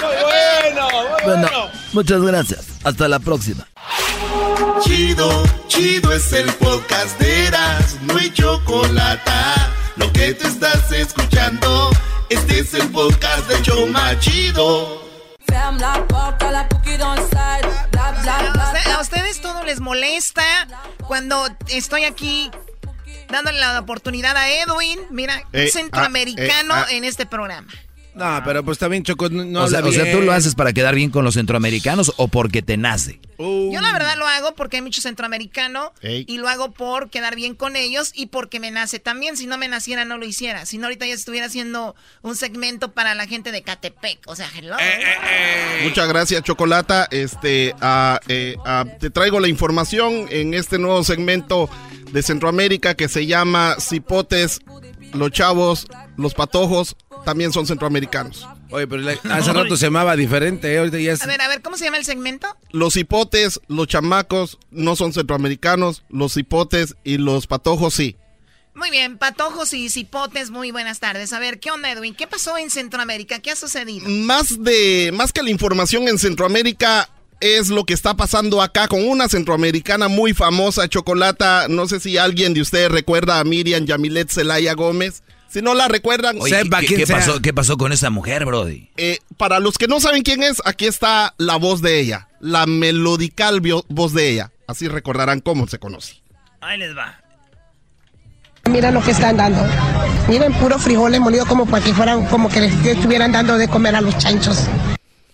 Muy 0.05 0.17
bueno, 0.23 0.89
muy 0.91 1.23
bueno. 1.25 1.84
Muchas 1.95 2.21
gracias. 2.23 2.67
Hasta 2.83 3.07
la 3.07 3.21
próxima. 3.21 3.69
Chido, 4.83 5.45
chido 5.69 6.13
es 6.13 6.33
el 6.33 6.53
podcast 6.55 7.19
de 7.21 7.47
Eras, 7.47 7.99
no 8.03 8.17
hay 8.17 8.33
chocolate. 8.33 9.31
Lo 9.95 10.13
que 10.13 10.35
te 10.35 10.49
estás 10.49 10.91
escuchando, 10.91 11.91
este 12.29 12.59
es 12.59 12.75
el 12.75 12.91
podcast 12.91 13.49
de 13.49 13.63
Choma 13.63 14.19
Chido. 14.19 15.05
¿A 18.93 19.01
ustedes 19.01 19.41
todo 19.41 19.63
les 19.63 19.79
molesta 19.79 20.43
cuando 21.07 21.47
estoy 21.69 22.05
aquí 22.05 22.51
dándole 23.29 23.61
la 23.61 23.79
oportunidad 23.79 24.37
a 24.37 24.51
Edwin? 24.51 24.99
Mira, 25.11 25.45
Eh, 25.53 25.69
centroamericano 25.69 26.75
ah, 26.75 26.81
eh, 26.81 26.87
ah. 26.89 26.93
en 26.95 27.05
este 27.05 27.25
programa. 27.25 27.69
No, 28.15 28.43
pero 28.45 28.65
pues 28.65 28.79
también 28.79 29.03
Choco 29.03 29.29
no, 29.29 29.62
o, 29.62 29.69
sea, 29.69 29.85
o 29.85 29.93
sea. 29.93 30.11
¿tú 30.12 30.21
lo 30.21 30.33
haces 30.33 30.55
para 30.55 30.73
quedar 30.73 30.95
bien 30.95 31.11
con 31.11 31.25
los 31.25 31.35
centroamericanos 31.35 32.12
o 32.17 32.29
porque 32.29 32.62
te 32.62 32.77
nace? 32.77 33.21
Yo 33.39 33.81
la 33.81 33.93
verdad 33.93 34.17
lo 34.17 34.27
hago 34.27 34.55
porque 34.55 34.77
hay 34.77 34.83
mucho 34.83 35.01
centroamericano 35.01 35.93
Ey. 36.03 36.25
y 36.29 36.39
lo 36.39 36.49
hago 36.49 36.71
por 36.71 37.11
quedar 37.11 37.35
bien 37.35 37.55
con 37.55 37.75
ellos 37.75 38.12
y 38.15 38.27
porque 38.27 38.61
me 38.61 38.71
nace 38.71 39.01
también. 39.01 39.37
Si 39.37 39.47
no 39.47 39.59
me 39.59 39.67
naciera 39.69 40.05
no 40.05 40.19
lo 40.19 40.27
hiciera. 40.27 40.67
Si 40.67 40.79
no 40.79 40.87
ahorita 40.87 41.07
ya 41.07 41.15
estuviera 41.15 41.47
haciendo 41.47 41.97
un 42.23 42.37
segmento 42.37 42.93
para 42.93 43.15
la 43.15 43.27
gente 43.27 43.51
de 43.51 43.62
Catepec. 43.62 44.21
O 44.27 44.37
sea, 44.37 44.49
hello. 44.57 44.77
Muchas 45.83 46.09
gracias, 46.09 46.43
Chocolata. 46.43 47.09
Este, 47.11 47.75
ah, 47.81 48.21
eh, 48.29 48.57
ah, 48.65 48.85
te 49.01 49.11
traigo 49.11 49.41
la 49.41 49.49
información 49.49 50.27
en 50.31 50.55
este 50.55 50.79
nuevo 50.79 51.03
segmento 51.03 51.69
de 52.12 52.23
Centroamérica 52.23 52.95
que 52.95 53.09
se 53.09 53.27
llama 53.27 53.77
Cipotes, 53.81 54.61
los 55.12 55.33
chavos, 55.33 55.89
los 56.17 56.35
patojos, 56.35 56.97
también 57.25 57.53
son 57.53 57.66
centroamericanos. 57.66 58.47
Oye, 58.70 58.87
pero 58.87 59.03
hace 59.09 59.53
rato 59.53 59.77
se 59.77 59.87
llamaba 59.87 60.16
diferente, 60.16 60.72
¿eh? 60.72 60.79
ahorita 60.79 60.99
ya 60.99 61.12
es... 61.12 61.22
A 61.22 61.27
ver, 61.27 61.41
a 61.41 61.49
ver, 61.49 61.62
¿cómo 61.62 61.77
se 61.77 61.85
llama 61.85 61.97
el 61.97 62.05
segmento? 62.05 62.47
Los 62.70 62.97
hipotes, 62.97 63.61
los 63.68 63.87
chamacos 63.89 64.59
no 64.70 64.97
son 64.97 65.12
centroamericanos, 65.12 66.05
los 66.09 66.37
hipotes 66.37 66.97
y 67.05 67.18
los 67.18 67.47
patojos 67.47 67.95
sí. 67.95 68.16
Muy 68.75 68.91
bien, 68.91 69.18
patojos 69.18 69.72
y 69.72 69.89
cipotes, 69.89 70.51
muy 70.51 70.72
buenas 70.72 70.99
tardes. 70.99 71.33
A 71.33 71.39
ver, 71.39 71.61
¿qué 71.61 71.70
onda, 71.70 71.93
Edwin? 71.93 72.14
¿Qué 72.14 72.27
pasó 72.27 72.59
en 72.59 72.70
Centroamérica? 72.70 73.39
¿Qué 73.39 73.53
ha 73.53 73.57
sucedido? 73.57 74.09
Más 74.09 74.62
de, 74.62 75.12
más 75.14 75.33
que 75.33 75.45
la 75.45 75.51
información 75.51 76.09
en 76.09 76.18
Centroamérica 76.18 77.09
es 77.41 77.68
lo 77.68 77.85
que 77.85 77.95
está 77.95 78.16
pasando 78.16 78.62
acá 78.62 78.89
con 78.89 79.07
una 79.07 79.29
centroamericana 79.29 80.09
muy 80.09 80.35
famosa, 80.35 80.89
Chocolata. 80.89 81.68
No 81.68 81.87
sé 81.87 82.01
si 82.01 82.18
alguien 82.18 82.55
de 82.55 82.62
ustedes 82.62 82.91
recuerda 82.91 83.39
a 83.39 83.45
Miriam 83.45 83.85
Yamilet 83.85 84.31
Zelaya 84.31 84.75
Gómez. 84.75 85.22
Si 85.55 85.63
no 85.63 85.73
la 85.73 85.87
recuerdan, 85.87 86.37
Oye, 86.41 86.63
¿qué, 86.81 86.85
qué- 86.85 86.97
qué 86.97 87.07
pasó, 87.07 87.41
¿Qué 87.41 87.55
pasó 87.55 87.77
con 87.77 87.93
esa 87.93 88.11
mujer, 88.11 88.45
Brody? 88.45 88.91
Eh, 88.97 89.21
para 89.37 89.61
los 89.61 89.79
que 89.79 89.87
no 89.87 90.01
saben 90.01 90.25
quién 90.25 90.43
es, 90.43 90.61
aquí 90.65 90.85
está 90.85 91.33
la 91.39 91.55
voz 91.55 91.81
de 91.81 92.01
ella, 92.01 92.27
la 92.41 92.67
melodical 92.67 93.63
voz 93.89 94.15
de 94.15 94.31
ella. 94.31 94.51
Así 94.67 94.89
recordarán 94.89 95.39
cómo 95.39 95.69
se 95.69 95.79
conoce. 95.79 96.21
Ahí 96.61 96.77
les 96.77 96.97
va. 96.97 97.21
Mira 98.69 98.91
lo 98.91 99.01
que 99.01 99.13
están 99.13 99.37
dando. 99.37 99.63
Miren 100.27 100.53
puro 100.55 100.77
frijoles 100.77 101.21
molidos 101.21 101.47
como 101.47 101.67
para 101.67 101.85
que 101.85 101.95
fueran, 101.95 102.27
como 102.27 102.49
que 102.49 102.61
les 102.63 102.75
estuvieran 102.85 103.31
dando 103.31 103.57
de 103.57 103.69
comer 103.69 103.95
a 103.95 104.01
los 104.01 104.19
chanchos. 104.19 104.59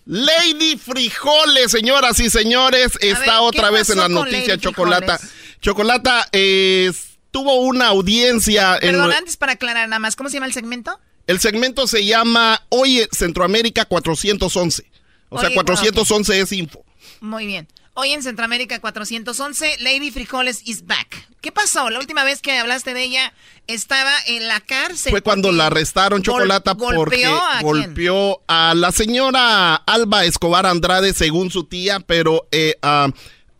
Lady 0.05 0.77
Frijoles, 0.77 1.71
señoras 1.71 2.21
y 2.21 2.29
señores, 2.29 2.99
está 3.01 3.21
ver, 3.21 3.25
¿qué 3.25 3.39
otra 3.59 3.71
vez 3.71 3.89
en 3.89 3.97
la 4.01 4.09
noticia 4.11 4.59
Chocolata. 4.59 5.17
Frijoles? 5.17 5.41
Chocolata 5.63 6.29
eh, 6.33 6.93
tuvo 7.31 7.55
una 7.61 7.87
audiencia 7.89 8.75
en 8.75 8.93
Perdón, 8.93 9.13
antes 9.13 9.37
para 9.37 9.53
aclarar 9.53 9.89
nada 9.89 10.01
más, 10.01 10.17
¿cómo 10.17 10.29
se 10.29 10.35
llama 10.35 10.47
el 10.47 10.53
segmento? 10.53 10.99
el 11.27 11.39
segmento 11.39 11.87
se 11.87 12.05
llama 12.05 12.61
Oye 12.71 13.09
Centroamérica 13.13 13.85
411. 13.85 14.85
O 15.29 15.39
sea, 15.39 15.47
Oye, 15.47 15.55
411 15.55 16.41
es 16.41 16.53
info. 16.53 16.85
Muy 17.21 17.47
bien. 17.47 17.69
Hoy 17.95 18.13
en 18.13 18.23
Centroamérica 18.23 18.81
411, 18.81 19.77
Lady 19.81 20.11
Frijoles 20.11 20.63
is 20.65 20.87
back. 20.87 21.29
¿Qué 21.41 21.53
pasó? 21.53 21.91
La 21.91 21.99
última 22.01 22.25
vez 22.25 22.41
que 22.41 22.59
hablaste 22.59 22.95
de 22.95 23.03
ella 23.05 23.33
estaba 23.67 24.13
en 24.27 24.49
la 24.49 24.61
cárcel. 24.61 25.11
Fue 25.11 25.23
cuando 25.23 25.49
porque 25.49 25.59
la 25.59 25.67
arrestaron 25.67 26.19
gol- 26.19 26.25
Chocolata 26.25 26.75
porque 26.75 26.97
golpeó 26.97 27.37
a 27.37 27.51
quién? 27.59 27.63
golpeó 27.63 28.43
a 28.49 28.75
la 28.75 28.91
señora 28.91 29.75
Alba 29.77 30.25
Escobar 30.25 30.67
Andrade 30.67 31.13
según 31.13 31.51
su 31.51 31.65
tía, 31.65 32.01
pero 32.01 32.49
eh, 32.53 32.77
ah, 32.83 33.09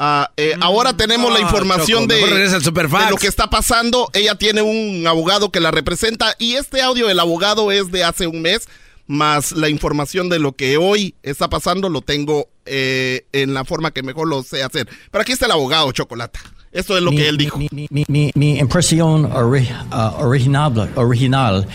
ah, 0.01 0.33
eh, 0.37 0.57
ahora 0.61 0.97
tenemos 0.97 1.33
la 1.33 1.41
información 1.41 2.09
Choco, 2.09 2.15
de, 2.15 2.49
de 2.49 3.11
lo 3.11 3.17
que 3.17 3.29
está 3.29 3.49
pasando. 3.51 4.09
Ella 4.13 4.35
tiene 4.35 4.63
un 4.63 5.07
abogado 5.07 5.53
que 5.53 5.61
la 5.61 5.71
representa 5.71 6.35
y 6.39 6.55
este 6.55 6.83
audio 6.83 7.07
del 7.07 7.21
abogado 7.21 7.71
es 7.71 7.93
de 7.93 8.03
hace 8.03 8.27
un 8.27 8.43
mes, 8.43 8.69
más 9.07 9.53
la 9.53 9.69
información 9.69 10.29
de 10.29 10.39
lo 10.39 10.53
que 10.53 10.77
hoy 10.77 11.15
está 11.23 11.49
pasando 11.49 11.89
lo 11.89 12.01
tengo 12.01 12.49
eh, 12.67 13.27
en 13.33 13.55
la 13.55 13.65
forma 13.65 13.91
que 13.91 14.03
mejor 14.03 14.29
lo 14.29 14.43
sé 14.43 14.63
hacer. 14.63 14.89
Pero 15.11 15.23
aquí 15.23 15.33
está 15.33 15.47
el 15.47 15.53
abogado 15.53 15.93
Chocolata. 15.93 16.41
Esto 16.73 16.97
es 16.97 17.03
lo 17.03 17.11
Mi- 17.11 17.17
que 17.17 17.29
él 17.29 17.37
dijo. 17.37 17.59
Mi, 17.59 18.05
mi- 18.09 18.31
mi 18.35 18.59
impresión 18.59 19.29
ori- 19.33 19.69
ah, 19.91 20.15
original, 20.21 20.89
original 20.95 21.67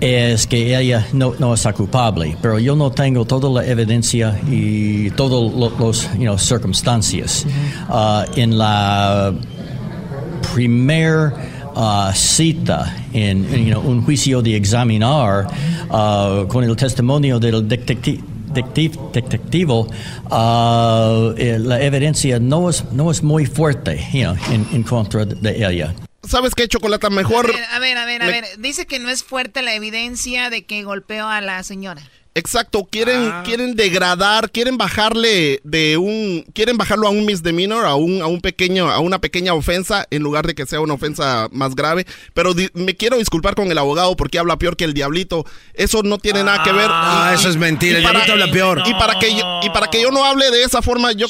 es 0.00 0.46
que 0.46 0.74
ella 0.78 1.06
no, 1.12 1.34
no 1.38 1.52
está 1.52 1.74
culpable, 1.74 2.34
pero 2.40 2.58
yo 2.58 2.74
no 2.74 2.90
tengo 2.90 3.26
toda 3.26 3.50
la 3.62 3.68
evidencia 3.70 4.40
y 4.48 5.10
todas 5.10 5.52
las 5.52 6.12
you 6.14 6.20
know, 6.22 6.38
circunstancias. 6.38 7.44
Ah, 7.90 8.24
en 8.34 8.56
la 8.56 9.34
primer 10.54 11.32
ah, 11.76 12.10
cita 12.14 12.96
en, 13.12 13.44
en, 13.52 13.66
you 13.66 13.72
know, 13.74 13.82
un 13.82 14.02
juicio 14.02 14.40
de 14.40 14.56
examinar 14.56 15.48
ah, 15.90 16.44
con 16.48 16.64
el 16.64 16.74
testimonio 16.76 17.38
del 17.38 17.68
detecti- 17.68 18.20
detectiv- 18.20 18.24
detectivo, 18.52 19.88
ah, 20.30 21.32
eh, 21.36 21.58
la 21.58 21.80
evidencia 21.82 22.38
no 22.38 22.70
es, 22.70 22.84
no 22.92 23.10
es 23.10 23.22
muy 23.22 23.46
fuerte 23.46 24.06
you 24.12 24.22
know, 24.22 24.36
en, 24.50 24.66
en 24.72 24.82
contra 24.82 25.24
de 25.24 25.66
ella. 25.66 25.94
¿Sabes 26.22 26.54
qué, 26.54 26.68
Chocolata? 26.68 27.10
Mejor... 27.10 27.50
A 27.72 27.78
ver, 27.78 27.96
a 27.96 28.04
ver, 28.04 28.22
a 28.22 28.26
ver. 28.26 28.44
Dice 28.58 28.86
que 28.86 28.98
no 28.98 29.08
es 29.08 29.24
fuerte 29.24 29.62
la 29.62 29.74
evidencia 29.74 30.50
de 30.50 30.64
que 30.64 30.84
golpeó 30.84 31.26
a 31.26 31.40
la 31.40 31.62
señora. 31.62 32.02
Exacto, 32.40 32.88
quieren, 32.90 33.30
Ah. 33.32 33.42
quieren 33.44 33.76
degradar, 33.76 34.50
quieren 34.50 34.76
bajarle 34.78 35.60
de 35.62 35.96
un, 35.98 36.44
quieren 36.54 36.76
bajarlo 36.76 37.06
a 37.06 37.10
un 37.10 37.24
misdemeanor, 37.26 37.84
a 37.86 37.94
un, 37.94 38.22
a 38.22 38.26
un 38.26 38.40
pequeño, 38.40 38.90
a 38.90 38.98
una 38.98 39.20
pequeña 39.20 39.54
ofensa, 39.54 40.06
en 40.10 40.22
lugar 40.22 40.46
de 40.46 40.54
que 40.54 40.66
sea 40.66 40.80
una 40.80 40.94
ofensa 40.94 41.48
más 41.52 41.74
grave. 41.76 42.06
Pero 42.34 42.54
di- 42.54 42.70
me 42.74 42.96
quiero 42.96 43.18
disculpar 43.18 43.54
con 43.54 43.70
el 43.70 43.78
abogado 43.78 44.16
porque 44.16 44.38
habla 44.38 44.56
peor 44.58 44.76
que 44.76 44.84
el 44.84 44.94
diablito. 44.94 45.44
Eso 45.74 46.02
no 46.02 46.18
tiene 46.18 46.42
nada 46.42 46.62
que 46.64 46.72
ver. 46.72 46.88
Ah, 46.88 47.32
eso 47.34 47.48
es 47.48 47.56
mentira, 47.56 47.98
el 47.98 48.02
diablito 48.02 48.32
habla 48.32 48.50
peor. 48.50 48.82
Y 48.86 48.92
para 48.94 49.18
que 49.18 49.34
yo, 49.36 49.60
y 49.62 49.70
para 49.70 49.88
que 49.88 50.00
yo 50.02 50.10
no 50.10 50.24
hable 50.24 50.50
de 50.50 50.64
esa 50.64 50.82
forma, 50.82 51.12
yo 51.12 51.26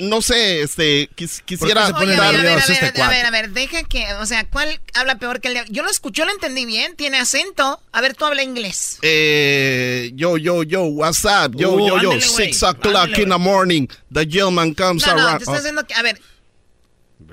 no 0.00 0.22
sé, 0.22 0.62
este, 0.62 1.08
quis- 1.16 1.42
quisiera 1.44 1.86
se 1.86 1.92
pone 1.94 2.12
Oye, 2.12 2.16
a 2.16 2.30
ver, 2.30 2.40
a 2.40 2.42
ver, 2.42 2.48
a 2.52 2.54
ver, 2.54 2.70
este 2.70 3.02
a 3.02 3.08
ver, 3.08 3.26
a 3.26 3.30
ver, 3.30 3.50
deja 3.50 3.82
que, 3.84 4.06
o 4.20 4.26
sea, 4.26 4.44
¿cuál 4.48 4.80
habla 4.94 5.18
peor 5.18 5.40
que 5.40 5.48
el 5.48 5.54
de... 5.54 5.64
Yo 5.70 5.82
lo 5.82 5.90
escuché, 5.90 6.24
lo 6.24 6.30
entendí 6.32 6.66
bien, 6.66 6.94
tiene 6.96 7.18
acento. 7.18 7.80
A 7.92 8.00
ver, 8.00 8.14
tú 8.14 8.24
habla 8.26 8.42
inglés. 8.42 8.98
Eh, 9.02 10.10
yo, 10.18 10.36
yo, 10.36 10.62
yo, 10.64 10.84
what's 10.86 11.24
up? 11.24 11.54
Yo, 11.54 11.74
Uh, 11.74 11.78
yo, 11.78 11.86
yo, 12.02 12.10
ándale, 12.12 12.20
six 12.20 12.62
o'clock 12.64 13.08
ándale, 13.10 13.22
in 13.22 13.28
the 13.28 13.38
morning, 13.38 13.86
the 14.10 14.24
gentleman 14.26 14.74
comes 14.74 15.06
No, 15.06 15.14
no, 15.14 15.22
around. 15.22 15.38
te 15.38 15.44
estoy 15.44 15.58
haciendo 15.58 15.86
que... 15.86 15.94
A 15.94 16.02
ver, 16.02 16.18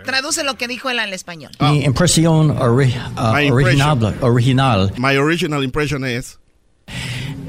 traduce 0.04 0.44
lo 0.44 0.56
que 0.56 0.68
dijo 0.68 0.90
él 0.90 1.00
al 1.00 1.12
español. 1.14 1.52
Mi 1.60 1.84
impresión 1.84 2.56
ori- 2.60 2.94
ah, 3.16 3.34
My 3.34 3.50
original, 3.50 4.16
original 4.22 4.92
My 4.98 5.18
original 5.18 5.64
impression 5.64 6.04
is 6.06 6.38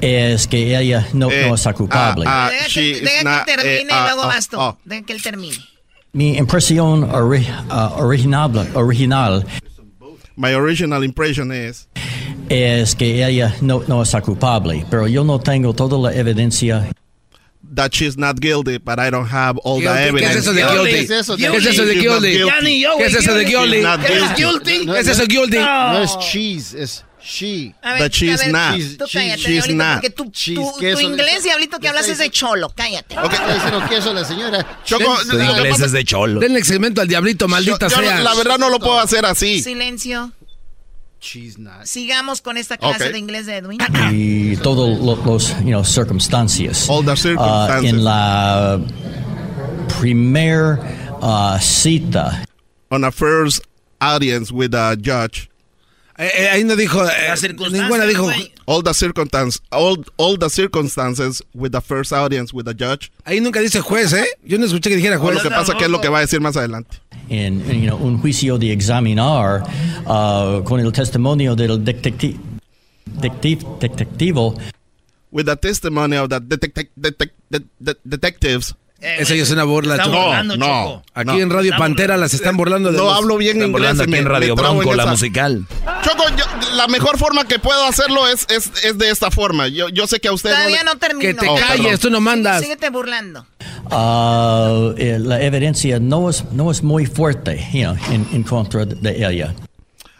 es 0.01 0.47
que 0.47 0.75
ella 0.77 1.07
no, 1.13 1.29
Eh, 1.31 1.47
no 1.47 1.55
está 1.55 1.73
culpable. 1.73 2.23
ah, 2.27 2.47
ah, 2.47 2.49
Deja, 2.51 2.67
que, 2.73 3.01
deja 3.01 3.23
not, 3.23 3.45
que 3.45 3.55
termine 3.55 3.79
eh, 3.81 3.85
y 3.85 3.87
ah, 3.91 4.05
luego 4.07 4.23
ah, 4.23 4.27
vas 4.27 4.47
tú. 4.47 4.59
ah. 4.59 4.77
Deja 4.85 5.03
que 5.05 5.13
él 5.13 5.21
termine. 5.21 5.57
Mi 6.13 6.37
impresión 6.37 7.03
ori- 7.11 7.47
ah, 7.69 7.93
original, 7.97 8.69
original 8.75 9.45
my 10.37 10.53
original 10.53 11.03
impression 11.03 11.51
is 11.51 11.87
es 12.49 12.95
que 12.95 13.25
ella 13.25 13.53
no, 13.61 13.83
no 13.87 14.03
culpable, 14.23 14.85
pero 14.89 15.07
yo 15.07 15.23
no 15.23 15.39
tengo 15.39 15.73
toda 15.73 15.97
la 15.97 16.13
evidencia. 16.13 16.89
That 17.73 17.91
she's 17.93 18.17
not 18.17 18.39
guilty, 18.39 18.77
but 18.77 18.97
I 18.97 19.09
don't 19.09 19.27
have 19.27 19.57
all 19.57 19.81
guilty. 19.81 19.93
the 19.93 20.07
evidence. 20.07 20.33
¿Qué 20.33 20.39
es 20.39 21.65
eso 21.65 21.85
de 21.85 21.95
guilty? 21.95 22.37
Guilty? 22.37 22.85
¿Qué 22.97 23.05
es 23.05 23.15
eso 23.15 23.33
de 23.33 23.43
guilty? 23.43 23.81
¿Qué 23.81 24.99
es 24.99 25.07
eso 25.07 25.21
de 25.23 25.27
guilty? 25.27 25.57
No, 25.59 25.67
no, 25.67 25.93
no, 25.93 25.99
no, 25.99 27.06
she. 27.27 27.75
Ver, 27.83 27.99
But 27.99 28.11
she's 28.13 28.39
ver, 28.39 28.51
not. 28.51 28.75
Tú 28.97 29.05
She's- 29.05 29.11
cállate, 29.11 29.37
she's 29.41 29.65
Diablito, 29.65 29.75
not. 29.83 29.93
porque 29.95 30.09
tu, 30.11 30.23
She's 30.33 30.55
tu, 30.55 30.71
tu 30.71 30.77
queso 30.79 30.97
de- 30.97 31.03
inglés, 31.03 31.43
Diablito, 31.43 31.79
que 31.79 31.87
hablas 31.89 32.07
es 32.07 32.17
de 32.19 32.29
cholo. 32.29 32.69
Cállate. 32.75 33.15
Está 33.15 33.53
diciendo 33.53 33.83
queso 33.89 34.13
la 34.13 34.23
señora. 34.25 34.79
Choco, 34.85 35.17
Su 35.17 35.39
inglés 35.39 35.79
es 35.81 35.91
de 35.91 36.03
cholo. 36.05 36.39
Denle 36.39 36.63
segmento 36.63 37.01
al 37.01 37.07
diablito, 37.07 37.47
maldita 37.47 37.87
yo, 37.87 37.95
yo 37.97 38.01
sea. 38.01 38.19
la 38.21 38.33
verdad 38.35 38.57
no 38.57 38.69
lo 38.69 38.79
puedo 38.79 38.99
hacer 38.99 39.25
así. 39.25 39.61
Silencio. 39.61 40.31
Cheese 41.19 41.57
not. 41.59 41.83
Sigamos 41.85 42.41
con 42.41 42.57
esta 42.57 42.77
clase 42.77 43.05
Ok. 43.07 43.11
de 43.11 43.17
inglés 43.19 43.45
de 43.47 43.57
Edwin. 43.57 43.79
y 44.11 44.55
todas 44.57 44.99
las 44.99 45.57
you 45.61 45.69
know, 45.71 45.83
circunstancias. 45.83 46.85
All 46.89 47.03
the 47.03 47.11
Ah, 47.11 47.15
circumstances. 47.17 47.89
en 47.89 48.03
la 48.03 48.79
primer 49.99 50.79
ah, 51.21 51.57
cita 51.61 52.43
On 52.89 53.03
a 53.03 53.11
first 53.11 53.63
audience 53.99 54.51
with 54.51 54.73
a 54.73 54.95
judge. 54.95 55.49
Eh, 56.19 56.29
eh, 56.35 56.49
ahí 56.49 56.63
no 56.63 56.75
dijo, 56.75 57.03
eh, 57.05 57.11
Las 57.27 57.39
circunstancias, 57.41 57.83
ninguna 57.89 58.05
dijo. 58.05 58.27
All 58.65 58.83
the 58.83 58.93
circumstances, 58.93 59.61
all, 59.69 60.03
all 60.17 60.37
the 60.39 60.49
circumstances 60.49 61.43
with 61.53 61.71
the 61.71 61.79
first 61.81 62.11
audience 62.11 62.51
with 62.53 62.67
a 62.67 62.73
judge. 62.73 63.11
Ahí 63.23 63.39
nunca 63.39 63.59
dice 63.59 63.81
juez, 63.81 64.13
¿eh? 64.13 64.25
Yo 64.43 64.57
no 64.57 64.65
escuché 64.65 64.89
que 64.89 64.95
dijera 64.95 65.17
juez. 65.19 65.35
lo 65.35 65.41
que 65.41 65.49
pasa 65.49 65.75
que 65.77 65.85
es 65.85 65.89
lo 65.91 66.01
que 66.01 66.09
va 66.09 66.17
a 66.17 66.21
decir 66.21 66.41
más 66.41 66.57
adelante. 66.57 66.97
en, 67.29 67.61
you 67.81 67.87
know, 67.89 67.97
un 67.97 68.17
juicio 68.19 68.57
de 68.57 68.71
examinar 68.71 69.63
ah, 70.07 70.61
con 70.63 70.79
el 70.79 70.91
testimonio 70.91 71.55
del 71.55 71.83
detecti- 71.83 72.39
detectiv- 73.05 73.77
detectivo 73.79 74.55
With 75.29 75.45
the 75.45 75.57
testimony 75.57 76.15
of 76.17 76.29
the 76.29 76.39
detec- 76.39 76.89
detec- 76.95 77.33
det- 77.49 77.65
det- 77.79 77.97
detectives. 78.05 78.73
Eh, 78.99 79.17
Esa 79.19 79.35
ya 79.35 79.43
es 79.43 79.51
una 79.51 79.63
burla, 79.63 79.97
Choco. 80.03 80.09
burlando, 80.25 80.57
No, 80.57 80.65
Choco. 80.65 81.03
Aquí 81.13 81.27
No. 81.27 81.37
en 81.39 81.49
Radio 81.51 81.71
Está 81.71 81.77
Pantera 81.77 82.15
burlando. 82.15 82.21
las 82.23 82.33
están 82.33 82.57
burlando 82.57 82.91
de 82.91 82.97
No 82.97 83.03
los- 83.05 83.13
hablo 83.17 83.37
bien 83.37 83.57
Están 83.57 83.69
inglés. 83.69 83.99
aquí 83.99 84.09
me- 84.09 84.17
en 84.17 84.25
Radio 84.25 84.55
Bronco, 84.55 84.91
en 84.91 84.97
la 84.97 85.05
musical. 85.05 85.65
Choco, 86.03 86.23
yo, 86.35 86.45
la 86.75 86.87
mejor 86.87 87.19
forma 87.19 87.45
que 87.45 87.59
puedo 87.59 87.85
hacerlo 87.85 88.27
es, 88.27 88.47
es, 88.49 88.71
es 88.83 88.97
de 88.97 89.11
esta 89.11 89.29
forma. 89.29 89.67
Yo, 89.67 89.89
yo 89.89 90.07
sé 90.07 90.19
que 90.19 90.29
a 90.29 90.33
usted 90.33 90.49
Todavía 90.49 90.83
no, 90.83 90.93
no 90.93 90.99
termino. 90.99 91.19
Que 91.29 91.33
te 91.35 91.47
Oh, 91.47 91.55
calles, 91.55 91.83
perdón. 91.83 91.99
tú 91.99 92.09
no 92.09 92.21
mandas. 92.21 92.61
Síguete 92.63 92.89
burlando. 92.89 93.45
Eh, 94.97 95.19
la 95.21 95.41
evidencia 95.43 95.99
no 95.99 96.29
es, 96.31 96.43
no 96.51 96.71
es 96.71 96.81
muy 96.81 97.05
fuerte 97.05 97.67
you 97.71 97.81
know, 97.83 97.95
en, 98.11 98.27
en 98.33 98.41
contra 98.43 98.83
de 98.85 99.25
ella. 99.27 99.53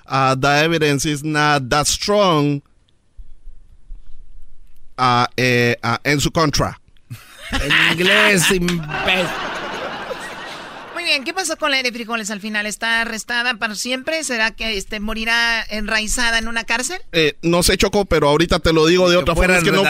Uh, 0.09 0.35
the 0.39 0.63
evidence 0.63 1.03
is 1.09 1.23
not 1.23 1.63
that 1.67 1.85
strong 1.87 2.61
uh, 4.99 5.25
eh, 5.35 5.75
uh, 5.83 5.97
en 6.03 6.19
su 6.21 6.31
contra. 6.31 6.79
En 7.51 7.71
inglés, 7.93 8.51
imbécil. 8.51 9.25
Muy 10.93 11.03
bien, 11.03 11.23
¿qué 11.23 11.33
pasó 11.33 11.55
con 11.57 11.69
la 11.71 11.81
de 11.83 11.91
frijoles 11.91 12.31
al 12.31 12.41
final? 12.41 12.65
¿Está 12.65 13.01
arrestada 13.01 13.53
para 13.53 13.75
siempre? 13.75 14.23
¿Será 14.23 14.51
que 14.51 14.77
este, 14.77 14.99
morirá 14.99 15.63
enraizada 15.69 16.39
en 16.39 16.47
una 16.47 16.63
cárcel? 16.63 16.97
Eh, 17.11 17.35
no 17.43 17.61
sé, 17.61 17.77
Choco, 17.77 18.05
pero 18.05 18.27
ahorita 18.29 18.59
te 18.59 18.73
lo 18.73 18.85
digo 18.87 19.07
de 19.07 19.15
Que 19.15 19.21
otra 19.21 19.35
forma. 19.35 19.57
Es 19.57 19.63
que 19.63 19.71
no, 19.71 19.83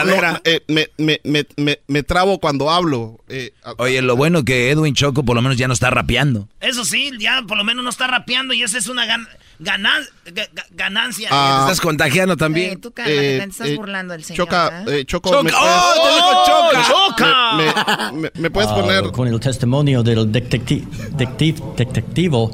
eh, 0.44 0.60
me, 0.68 0.88
me, 0.98 1.20
me, 1.24 1.46
me, 1.56 1.80
me 1.86 2.02
trabo 2.02 2.38
cuando 2.38 2.70
hablo. 2.70 3.18
Eh, 3.28 3.52
Oye, 3.78 4.02
lo 4.02 4.16
bueno 4.16 4.44
que 4.44 4.70
Edwin 4.70 4.94
Choco 4.94 5.24
por 5.24 5.34
lo 5.34 5.40
menos 5.42 5.56
ya 5.56 5.66
no 5.66 5.72
está 5.74 5.88
rapeando. 5.90 6.46
Eso 6.60 6.84
sí, 6.84 7.10
ya 7.18 7.42
por 7.48 7.56
lo 7.56 7.64
menos 7.64 7.82
no 7.82 7.90
está 7.90 8.06
rapeando 8.06 8.52
y 8.52 8.62
esa 8.62 8.76
es 8.78 8.86
una 8.86 9.06
gan- 9.06 9.28
ganan- 9.58 10.04
ga- 10.26 10.48
ga- 10.54 10.66
ganancia. 10.70 11.28
Ah, 11.32 11.64
Te 11.66 11.72
estás 11.72 11.80
contagiando 11.84 12.34
Eh, 12.34 12.36
también. 12.36 12.80
tú 12.80 12.92
cálmate, 12.92 13.36
eh, 13.36 13.38
te 13.40 13.44
estás 13.50 13.68
eh, 13.68 13.76
burlando 13.76 14.12
del 14.12 14.24
señor. 14.24 14.46
Choca, 14.46 14.84
eh, 14.86 15.04
Choco, 15.04 15.30
Choca. 15.30 15.42
¿me 15.42 15.50
¡Oh, 15.54 15.94
te 16.02 16.14
dijo 16.14 16.44
Choca! 16.46 16.86
¡Choca! 16.86 17.56
puedes, 17.56 18.12
me, 18.12 18.20
me- 18.20 18.30
me 18.34 18.50
puedes 18.50 18.70
Ah, 18.70 18.74
poner? 18.74 19.02
con 19.12 19.28
el 19.28 19.40
testimonio 19.40 20.02
del 20.02 20.30
detecti- 20.32 20.86
detective, 20.88 21.60
detectivo, 21.76 22.50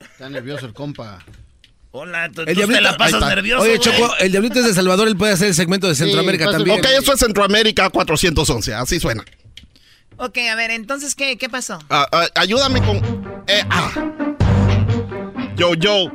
Está 0.00 0.28
nervioso 0.28 0.66
el 0.66 0.72
compa. 0.72 1.18
Hola, 1.96 2.28
tú, 2.32 2.40
El 2.42 2.46
tú 2.48 2.54
te 2.54 2.54
diablito- 2.54 2.80
la 2.82 2.96
pasas 2.96 3.20
nervioso. 3.20 3.62
Oye. 3.62 3.78
Choco, 3.78 4.14
el 4.18 4.30
diablito 4.32 4.58
es 4.58 4.66
de 4.66 4.74
Salvador, 4.74 5.06
él 5.08 5.16
puede 5.16 5.32
hacer 5.32 5.48
el 5.48 5.54
segmento 5.54 5.86
de 5.88 5.94
Centroamérica 5.94 6.50
también. 6.50 6.78
Ok, 6.80 6.86
esto 6.98 7.12
es 7.12 7.20
Centroamérica 7.20 7.88
411, 7.90 8.74
así 8.74 8.98
suena. 9.00 9.24
Ok, 10.16 10.38
a 10.50 10.54
ver, 10.56 10.70
entonces, 10.72 11.14
¿qué, 11.14 11.36
qué 11.38 11.48
pasó? 11.48 11.78
Ah, 11.90 12.06
ah, 12.12 12.26
ayúdame 12.36 12.80
con... 12.82 12.96
eh, 13.48 13.62
ah. 13.70 13.90
Yo, 15.56 15.74
yo. 15.74 16.10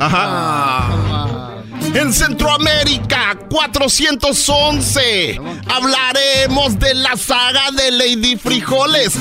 Ajá. 0.00 1.54
En 1.94 2.12
Centroamérica 2.12 3.36
411 3.50 5.40
hablaremos 5.66 6.78
de 6.78 6.94
la 6.94 7.16
saga 7.16 7.70
de 7.72 7.90
Lady 7.90 8.36
Frijoles. 8.36 9.14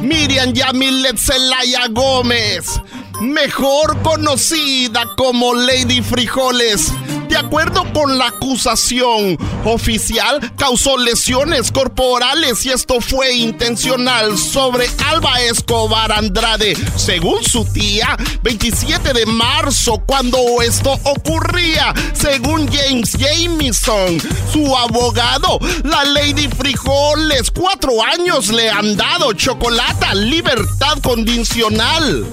Miriam 0.00 0.52
Yamilet 0.52 1.16
Zelaya 1.18 1.86
Gómez, 1.88 2.80
mejor 3.20 4.00
conocida 4.02 5.06
como 5.16 5.54
Lady 5.54 6.02
Frijoles. 6.02 6.92
De 7.32 7.38
acuerdo 7.38 7.90
con 7.94 8.18
la 8.18 8.26
acusación 8.26 9.38
oficial, 9.64 10.52
causó 10.58 10.98
lesiones 10.98 11.72
corporales 11.72 12.66
y 12.66 12.72
esto 12.72 13.00
fue 13.00 13.34
intencional 13.34 14.36
sobre 14.36 14.86
Alba 15.08 15.40
Escobar 15.40 16.12
Andrade. 16.12 16.76
Según 16.94 17.42
su 17.42 17.64
tía, 17.64 18.18
27 18.42 19.14
de 19.14 19.24
marzo, 19.24 20.02
cuando 20.06 20.60
esto 20.60 20.92
ocurría, 21.04 21.94
según 22.12 22.68
James 22.70 23.16
Jameson, 23.16 24.20
su 24.52 24.76
abogado, 24.76 25.58
la 25.84 26.04
Lady 26.04 26.48
Frijoles, 26.48 27.50
cuatro 27.50 27.92
años 28.02 28.48
le 28.48 28.68
han 28.68 28.94
dado 28.94 29.32
chocolate, 29.32 30.16
libertad 30.16 30.98
condicional. 31.02 32.30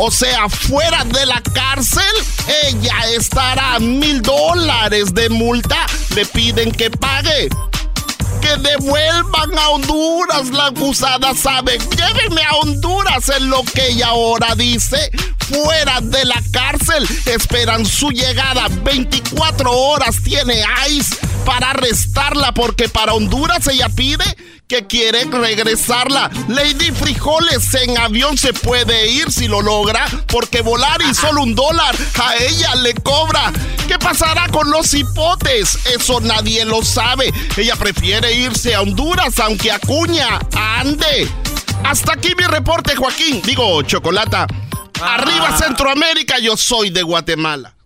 O 0.00 0.12
sea, 0.12 0.48
fuera 0.48 1.04
de 1.04 1.26
la 1.26 1.42
cárcel, 1.42 2.04
ella 2.68 2.94
estará 3.16 3.80
mil 3.80 4.22
dólares 4.22 4.37
de 5.12 5.28
multa. 5.28 5.86
Le 6.14 6.24
piden 6.24 6.70
que 6.70 6.90
pague. 6.90 7.48
Que 8.40 8.56
devuelvan 8.56 9.58
a 9.58 9.70
Honduras. 9.70 10.50
La 10.50 10.66
acusada 10.66 11.34
sabe. 11.34 11.78
Llévenme 11.78 12.42
a 12.42 12.54
Honduras, 12.56 13.28
es 13.28 13.42
lo 13.42 13.62
que 13.64 13.88
ella 13.88 14.08
ahora 14.08 14.54
dice. 14.54 15.10
Fuera 15.38 16.00
de 16.00 16.24
la 16.24 16.40
cárcel, 16.52 17.06
esperan 17.26 17.84
su 17.84 18.10
llegada. 18.10 18.68
24 18.84 19.70
horas 19.72 20.16
tiene 20.22 20.62
ICE 20.88 21.16
para 21.44 21.70
arrestarla 21.70 22.52
porque 22.52 22.88
para 22.88 23.14
Honduras 23.14 23.66
ella 23.66 23.88
pide 23.88 24.24
que 24.68 24.86
quiere 24.86 25.24
regresarla. 25.24 26.30
Lady 26.48 26.92
Frijoles 26.92 27.72
en 27.74 27.96
avión 27.96 28.36
se 28.36 28.52
puede 28.52 29.10
ir 29.10 29.32
si 29.32 29.48
lo 29.48 29.62
logra, 29.62 30.06
porque 30.26 30.60
volar 30.60 31.00
y 31.00 31.14
solo 31.14 31.42
un 31.42 31.54
dólar 31.54 31.96
a 32.22 32.36
ella 32.36 32.74
le 32.76 32.92
cobra. 32.94 33.50
¿Qué 33.88 33.98
pasará 33.98 34.46
con 34.48 34.70
los 34.70 34.92
hipotes? 34.92 35.78
Eso 35.86 36.20
nadie 36.20 36.66
lo 36.66 36.84
sabe. 36.84 37.32
Ella 37.56 37.76
prefiere 37.76 38.34
irse 38.34 38.74
a 38.74 38.82
Honduras, 38.82 39.38
aunque 39.38 39.72
Acuña 39.72 40.38
ande. 40.54 41.28
Hasta 41.84 42.12
aquí 42.12 42.34
mi 42.36 42.44
reporte, 42.44 42.94
Joaquín. 42.94 43.40
Digo, 43.42 43.82
Chocolata. 43.82 44.46
Arriba 45.00 45.56
Centroamérica, 45.56 46.38
yo 46.38 46.56
soy 46.56 46.90
de 46.90 47.02
Guatemala. 47.02 47.77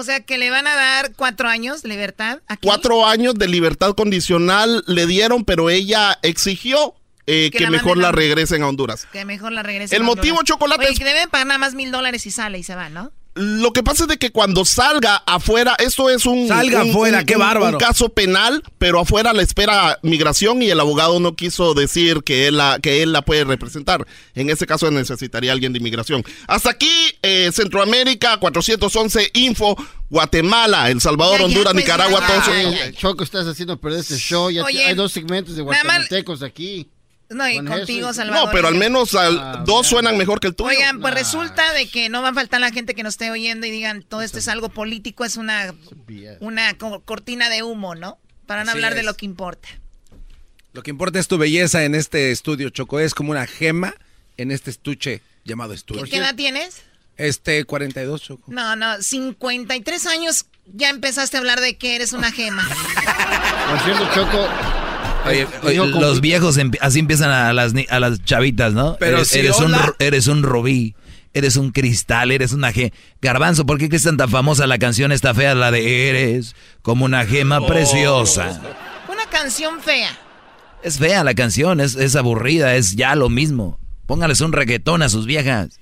O 0.00 0.04
sea, 0.04 0.20
que 0.20 0.38
le 0.38 0.50
van 0.50 0.66
a 0.66 0.74
dar 0.74 1.12
cuatro 1.14 1.48
años 1.48 1.82
de 1.82 1.90
libertad. 1.90 2.40
Aquí. 2.48 2.66
Cuatro 2.66 3.06
años 3.06 3.34
de 3.34 3.48
libertad 3.48 3.94
condicional 3.94 4.82
le 4.86 5.06
dieron, 5.06 5.44
pero 5.44 5.70
ella 5.70 6.18
exigió 6.22 6.94
eh, 7.26 7.50
Que 7.52 7.58
que, 7.58 7.64
la 7.64 7.70
mejor 7.70 7.98
la 7.98 8.10
regresen 8.10 8.62
a 8.62 8.68
Honduras. 8.68 9.06
Que 9.12 9.24
mejor 9.24 9.52
la 9.52 9.62
regresen. 9.62 9.94
El 9.96 10.02
a 10.02 10.06
motivo. 10.06 10.42
Chocolate, 10.42 10.82
Oye, 10.84 10.92
es- 10.92 10.98
que 10.98 11.04
deben 11.04 11.28
pagar 11.30 11.46
nada 11.46 11.58
más 11.58 11.74
mil 11.74 11.92
dólares 11.92 12.26
y 12.26 12.30
sale 12.30 12.58
y 12.58 12.62
se 12.62 12.74
va, 12.74 12.88
¿no? 12.88 13.12
Lo 13.34 13.72
que 13.72 13.82
pasa 13.84 14.02
es 14.04 14.08
de 14.08 14.16
que 14.18 14.30
cuando 14.32 14.64
salga 14.64 15.16
afuera, 15.24 15.76
esto 15.78 16.10
es 16.10 16.26
un, 16.26 16.48
Salga 16.48 16.82
un- 16.82 16.90
afuera, 16.90 17.18
un- 17.20 17.26
qué 17.26 17.36
bárbaro. 17.36 17.76
un 17.78 17.80
caso 17.80 18.08
penal, 18.08 18.62
pero 18.78 18.98
afuera 19.00 19.32
la 19.32 19.42
espera 19.42 19.98
migración 20.02 20.60
y 20.62 20.70
el 20.70 20.80
abogado 20.80 21.20
no 21.20 21.36
quiso 21.36 21.72
decir 21.74 22.22
que 22.24 22.48
él 22.48 22.56
la, 22.56 22.78
que 22.82 23.02
él 23.02 23.12
la 23.12 23.22
puede 23.22 23.44
representar. 23.44 24.04
En 24.34 24.50
ese 24.50 24.66
caso 24.66 24.90
necesitaría 24.90 25.52
alguien 25.52 25.72
de 25.72 25.78
inmigración. 25.78 26.24
Hasta 26.48 26.70
aquí, 26.70 26.90
eh, 27.22 27.50
Centroamérica, 27.52 28.38
411 28.38 29.30
Info, 29.34 29.76
Guatemala, 30.10 30.90
El 30.90 31.00
Salvador, 31.00 31.34
Ya, 31.34 31.38
ya, 31.40 31.44
Honduras, 31.46 31.72
pues, 31.72 31.84
Nicaragua, 31.84 32.20
ya, 32.20 32.26
todos 32.26 32.46
ya, 32.46 32.62
son- 32.64 32.72
ya. 32.74 32.86
Eh, 32.86 32.92
Choco, 32.94 33.22
estás 33.24 33.46
haciendo 33.46 33.80
perder 33.80 34.00
este 34.00 34.16
show. 34.18 34.50
Ya 34.50 34.64
Oye, 34.64 34.84
hay 34.84 34.94
dos 34.94 35.12
segmentos 35.12 35.54
de 35.54 35.62
guatemaltecos 35.62 36.42
aquí. 36.42 36.88
No, 37.30 37.48
y 37.48 37.56
Con 37.56 37.66
contigo, 37.66 38.12
Salvador. 38.12 38.46
No, 38.46 38.52
pero 38.52 38.66
al 38.68 38.74
menos 38.74 39.14
al- 39.14 39.38
Ah, 39.38 39.62
dos 39.64 39.86
suenan 39.86 40.18
mejor 40.18 40.40
que 40.40 40.48
el 40.48 40.54
tuyo. 40.56 40.68
Oigan, 40.68 41.00
pues 41.00 41.14
resulta 41.14 41.72
de 41.72 41.88
que 41.88 42.08
no 42.08 42.22
va 42.22 42.30
a 42.30 42.34
faltar 42.34 42.60
la 42.60 42.72
gente 42.72 42.94
que 42.94 43.04
nos 43.04 43.14
esté 43.14 43.30
oyendo 43.30 43.66
y 43.66 43.70
digan, 43.70 44.02
todo 44.02 44.22
esto 44.22 44.38
es 44.38 44.48
algo 44.48 44.68
político, 44.68 45.24
es 45.24 45.36
una, 45.36 45.72
una 46.40 46.76
co- 46.76 47.00
cortina 47.04 47.48
de 47.48 47.62
humo, 47.62 47.94
¿no? 47.94 48.18
Para 48.46 48.64
no 48.64 48.70
Así 48.72 48.78
hablar 48.78 48.94
de 48.96 49.04
lo 49.04 49.14
que 49.14 49.26
importa. 49.26 49.68
Lo 50.72 50.82
que 50.82 50.90
importa 50.90 51.18
es 51.20 51.28
tu 51.28 51.38
belleza 51.38 51.84
en 51.84 51.94
este 51.94 52.32
estudio, 52.32 52.68
Choco. 52.70 52.98
Es 52.98 53.14
como 53.14 53.30
una 53.30 53.46
gema 53.46 53.94
en 54.36 54.50
este 54.50 54.70
estuche 54.70 55.22
llamado 55.44 55.72
estudio. 55.72 56.02
¿Qué 56.04 56.16
edad 56.16 56.34
tienes? 56.34 56.82
Este, 57.16 57.64
42, 57.64 58.22
Choco. 58.22 58.50
No, 58.50 58.74
no, 58.74 59.00
53 59.00 60.06
años 60.06 60.46
ya 60.66 60.88
empezaste 60.88 61.36
a 61.36 61.40
hablar 61.40 61.60
de 61.60 61.76
que 61.76 61.94
eres 61.94 62.12
una 62.12 62.32
gema. 62.32 62.66
Por 63.70 63.80
cierto, 63.84 64.08
Choco. 64.14 64.48
Oye, 65.26 65.46
oye, 65.62 65.76
los 65.86 66.20
viejos 66.20 66.58
empi- 66.58 66.78
así 66.80 66.98
empiezan 66.98 67.30
a 67.30 67.52
las, 67.52 67.72
a 67.90 68.00
las 68.00 68.24
chavitas, 68.24 68.72
¿no? 68.72 68.96
Pero 68.98 69.18
eres, 69.18 69.28
si 69.28 69.38
eres 69.40 69.58
un, 69.58 69.66
hola- 69.74 69.94
eres 69.98 70.26
un 70.26 70.42
rubí, 70.42 70.94
eres 71.34 71.56
un 71.56 71.70
cristal, 71.72 72.30
eres 72.32 72.52
una 72.52 72.72
gema. 72.72 72.90
Garbanzo, 73.20 73.66
¿por 73.66 73.78
qué 73.78 73.88
crees 73.88 74.04
tan 74.04 74.18
famosa 74.30 74.66
la 74.66 74.78
canción 74.78 75.12
esta 75.12 75.34
fea, 75.34 75.54
la 75.54 75.70
de 75.70 76.08
Eres 76.08 76.56
como 76.82 77.04
una 77.04 77.24
gema 77.26 77.64
preciosa? 77.66 78.60
Una 79.08 79.26
canción 79.26 79.80
fea. 79.80 80.10
Es 80.82 80.98
fea 80.98 81.22
la 81.24 81.34
canción, 81.34 81.80
es, 81.80 81.94
es 81.96 82.16
aburrida, 82.16 82.74
es 82.76 82.96
ya 82.96 83.14
lo 83.14 83.28
mismo. 83.28 83.78
Póngales 84.06 84.40
un 84.40 84.52
reggaetón 84.52 85.02
a 85.02 85.08
sus 85.08 85.26
viejas. 85.26 85.78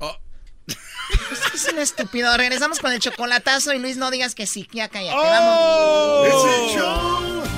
Es 1.54 1.68
un 1.72 1.78
estúpido. 1.78 2.36
Regresamos 2.36 2.78
con 2.78 2.92
el 2.92 3.00
chocolatazo 3.00 3.72
y 3.72 3.78
Luis, 3.78 3.96
no 3.96 4.10
digas 4.10 4.34
que 4.34 4.46
sí, 4.46 4.68
ya 4.72 4.88
cállate. 4.88 5.16
Oh. 5.18 6.24
Es 6.26 6.76
Vamos. 6.82 7.48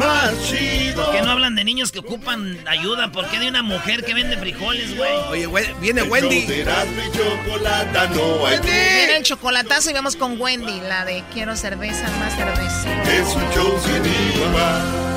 Más 0.00 0.32
chido. 0.48 1.04
¿Por 1.04 1.14
qué 1.14 1.22
no 1.22 1.30
hablan 1.30 1.54
de 1.54 1.64
niños 1.64 1.92
que 1.92 2.00
ocupan 2.00 2.58
ayuda? 2.66 3.12
¿Por 3.12 3.26
qué 3.28 3.38
de 3.38 3.48
una 3.48 3.62
mujer 3.62 4.04
que 4.04 4.14
vende 4.14 4.36
frijoles, 4.36 4.96
güey? 4.96 5.12
Oye, 5.30 5.46
güey, 5.46 5.66
viene 5.80 6.00
El 6.00 6.10
Wendy. 6.10 6.38
y 6.38 6.64
Chocolata, 7.12 8.06
no 8.08 8.46
hay 8.46 8.58
Viene 8.60 9.16
el 9.16 9.22
chocolatazo 9.22 9.90
y 9.90 9.92
vamos 9.92 10.16
con 10.16 10.40
Wendy, 10.40 10.80
la 10.80 11.04
de 11.04 11.22
quiero 11.32 11.54
cerveza, 11.54 12.10
más 12.18 12.34
cerveza. 12.34 13.02
Es 13.12 13.28
un 13.34 13.50
show 13.52 13.78
sin 13.84 14.42
igual. 14.42 15.10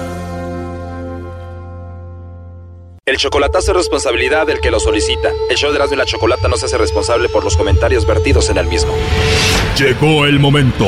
El 3.06 3.18
chocolatazo 3.18 3.72
es 3.72 3.78
responsabilidad 3.78 4.48
del 4.48 4.62
que 4.62 4.72
lo 4.72 4.80
solicita. 4.80 5.30
El 5.50 5.58
show 5.58 5.72
de 5.72 5.76
Erasmo 5.76 5.96
y 5.96 5.98
la 5.98 6.06
Chocolata 6.06 6.48
no 6.48 6.56
se 6.56 6.68
hace 6.68 6.78
responsable 6.78 7.28
por 7.28 7.44
los 7.44 7.58
comentarios 7.58 8.06
vertidos 8.06 8.50
en 8.50 8.58
el 8.58 8.68
mismo. 8.68 8.94
Llegó 9.78 10.26
el 10.26 10.40
momento 10.40 10.88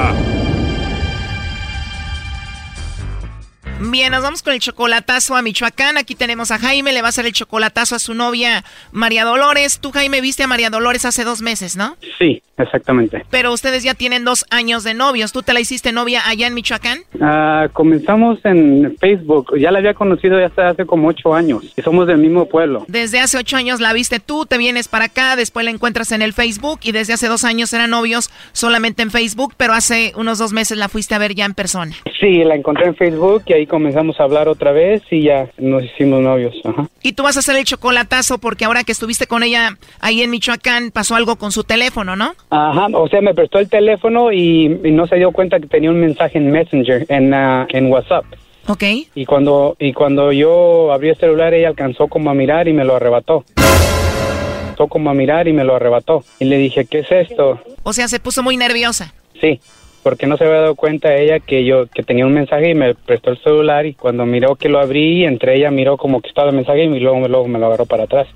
Bien, 3.89 4.11
nos 4.11 4.21
vamos 4.21 4.43
con 4.43 4.53
el 4.53 4.59
chocolatazo 4.59 5.35
a 5.35 5.41
Michoacán. 5.41 5.97
Aquí 5.97 6.13
tenemos 6.13 6.51
a 6.51 6.59
Jaime, 6.59 6.93
le 6.93 7.01
va 7.01 7.07
a 7.07 7.09
hacer 7.09 7.25
el 7.25 7.33
chocolatazo 7.33 7.95
a 7.95 7.99
su 7.99 8.13
novia 8.13 8.63
María 8.91 9.25
Dolores. 9.25 9.79
Tú, 9.79 9.91
Jaime, 9.91 10.21
viste 10.21 10.43
a 10.43 10.47
María 10.47 10.69
Dolores 10.69 11.03
hace 11.03 11.23
dos 11.23 11.41
meses, 11.41 11.75
¿no? 11.75 11.97
Sí, 12.19 12.43
exactamente. 12.57 13.25
Pero 13.31 13.51
ustedes 13.51 13.83
ya 13.83 13.95
tienen 13.95 14.23
dos 14.23 14.45
años 14.51 14.83
de 14.83 14.93
novios. 14.93 15.31
¿Tú 15.31 15.41
te 15.41 15.53
la 15.53 15.59
hiciste 15.59 15.91
novia 15.91 16.21
allá 16.27 16.45
en 16.45 16.53
Michoacán? 16.53 16.99
Ah, 17.19 17.69
comenzamos 17.73 18.37
en 18.43 18.95
Facebook. 18.99 19.57
Ya 19.57 19.71
la 19.71 19.79
había 19.79 19.95
conocido 19.95 20.39
ya 20.39 20.45
hasta 20.45 20.69
hace 20.69 20.85
como 20.85 21.07
ocho 21.07 21.33
años. 21.33 21.73
Y 21.75 21.81
somos 21.81 22.05
del 22.05 22.19
mismo 22.19 22.45
pueblo. 22.47 22.85
Desde 22.87 23.19
hace 23.19 23.39
ocho 23.39 23.57
años 23.57 23.79
la 23.81 23.93
viste 23.93 24.19
tú, 24.19 24.45
te 24.45 24.59
vienes 24.59 24.87
para 24.89 25.05
acá, 25.05 25.35
después 25.35 25.65
la 25.65 25.71
encuentras 25.71 26.11
en 26.11 26.21
el 26.21 26.33
Facebook 26.33 26.81
y 26.83 26.91
desde 26.91 27.13
hace 27.13 27.27
dos 27.27 27.43
años 27.43 27.73
eran 27.73 27.89
novios 27.89 28.29
solamente 28.51 29.01
en 29.01 29.09
Facebook, 29.09 29.55
pero 29.57 29.73
hace 29.73 30.13
unos 30.15 30.37
dos 30.37 30.53
meses 30.53 30.77
la 30.77 30.87
fuiste 30.87 31.15
a 31.15 31.17
ver 31.17 31.33
ya 31.33 31.45
en 31.45 31.55
persona. 31.55 31.95
Sí, 32.19 32.43
la 32.43 32.55
encontré 32.55 32.85
en 32.85 32.95
Facebook 32.95 33.43
y 33.47 33.53
ahí 33.53 33.65
comenzamos 33.71 34.19
a 34.19 34.23
hablar 34.23 34.49
otra 34.49 34.73
vez 34.73 35.01
y 35.09 35.23
ya 35.23 35.49
nos 35.57 35.83
hicimos 35.85 36.21
novios. 36.21 36.53
Ajá. 36.65 36.89
Y 37.01 37.13
tú 37.13 37.23
vas 37.23 37.37
a 37.37 37.39
hacer 37.39 37.55
el 37.55 37.63
chocolatazo 37.63 38.37
porque 38.37 38.65
ahora 38.65 38.83
que 38.83 38.91
estuviste 38.91 39.27
con 39.27 39.43
ella 39.43 39.77
ahí 40.01 40.21
en 40.21 40.29
Michoacán 40.29 40.91
pasó 40.91 41.15
algo 41.15 41.37
con 41.37 41.53
su 41.53 41.63
teléfono, 41.63 42.17
¿no? 42.17 42.33
Ajá, 42.49 42.87
o 42.93 43.07
sea, 43.07 43.21
me 43.21 43.33
prestó 43.33 43.59
el 43.59 43.69
teléfono 43.69 44.33
y, 44.33 44.65
y 44.83 44.91
no 44.91 45.07
se 45.07 45.15
dio 45.15 45.31
cuenta 45.31 45.61
que 45.61 45.67
tenía 45.67 45.89
un 45.89 46.01
mensaje 46.01 46.37
en 46.37 46.51
Messenger, 46.51 47.05
en, 47.07 47.33
ah, 47.33 47.65
en 47.69 47.89
WhatsApp. 47.89 48.25
Ok. 48.67 48.83
Y 49.15 49.25
cuando, 49.25 49.77
y 49.79 49.93
cuando 49.93 50.33
yo 50.33 50.91
abrí 50.91 51.09
el 51.09 51.15
celular, 51.15 51.53
ella 51.53 51.69
alcanzó 51.69 52.09
como 52.09 52.29
a 52.29 52.33
mirar 52.33 52.67
y 52.67 52.73
me 52.73 52.83
lo 52.83 52.97
arrebató. 52.97 53.45
Alcanzó 53.55 54.87
como 54.87 55.09
a 55.09 55.13
mirar 55.13 55.47
y 55.47 55.53
me 55.53 55.63
lo 55.63 55.75
arrebató. 55.77 56.25
Y 56.39 56.45
le 56.45 56.57
dije, 56.57 56.85
¿qué 56.85 56.99
es 56.99 57.11
esto? 57.11 57.59
O 57.83 57.93
sea, 57.93 58.09
se 58.09 58.19
puso 58.19 58.43
muy 58.43 58.57
nerviosa. 58.57 59.13
Sí, 59.39 59.61
porque 60.03 60.27
no 60.27 60.37
se 60.37 60.45
había 60.45 60.61
dado 60.61 60.75
cuenta 60.75 61.15
ella 61.15 61.39
que 61.39 61.65
yo 61.65 61.87
que 61.87 62.03
tenía 62.03 62.25
un 62.25 62.33
mensaje 62.33 62.69
y 62.69 62.75
me 62.75 62.95
prestó 62.95 63.31
el 63.31 63.37
celular 63.39 63.85
y 63.85 63.93
cuando 63.93 64.25
miró 64.25 64.55
que 64.55 64.69
lo 64.69 64.79
abrí, 64.79 65.25
entre 65.25 65.55
ella 65.55 65.71
miró 65.71 65.97
como 65.97 66.21
que 66.21 66.29
estaba 66.29 66.49
el 66.49 66.55
mensaje 66.55 66.83
y 66.83 66.99
luego, 66.99 67.27
luego 67.27 67.47
me 67.47 67.59
lo 67.59 67.67
agarró 67.67 67.85
para 67.85 68.03
atrás. 68.03 68.27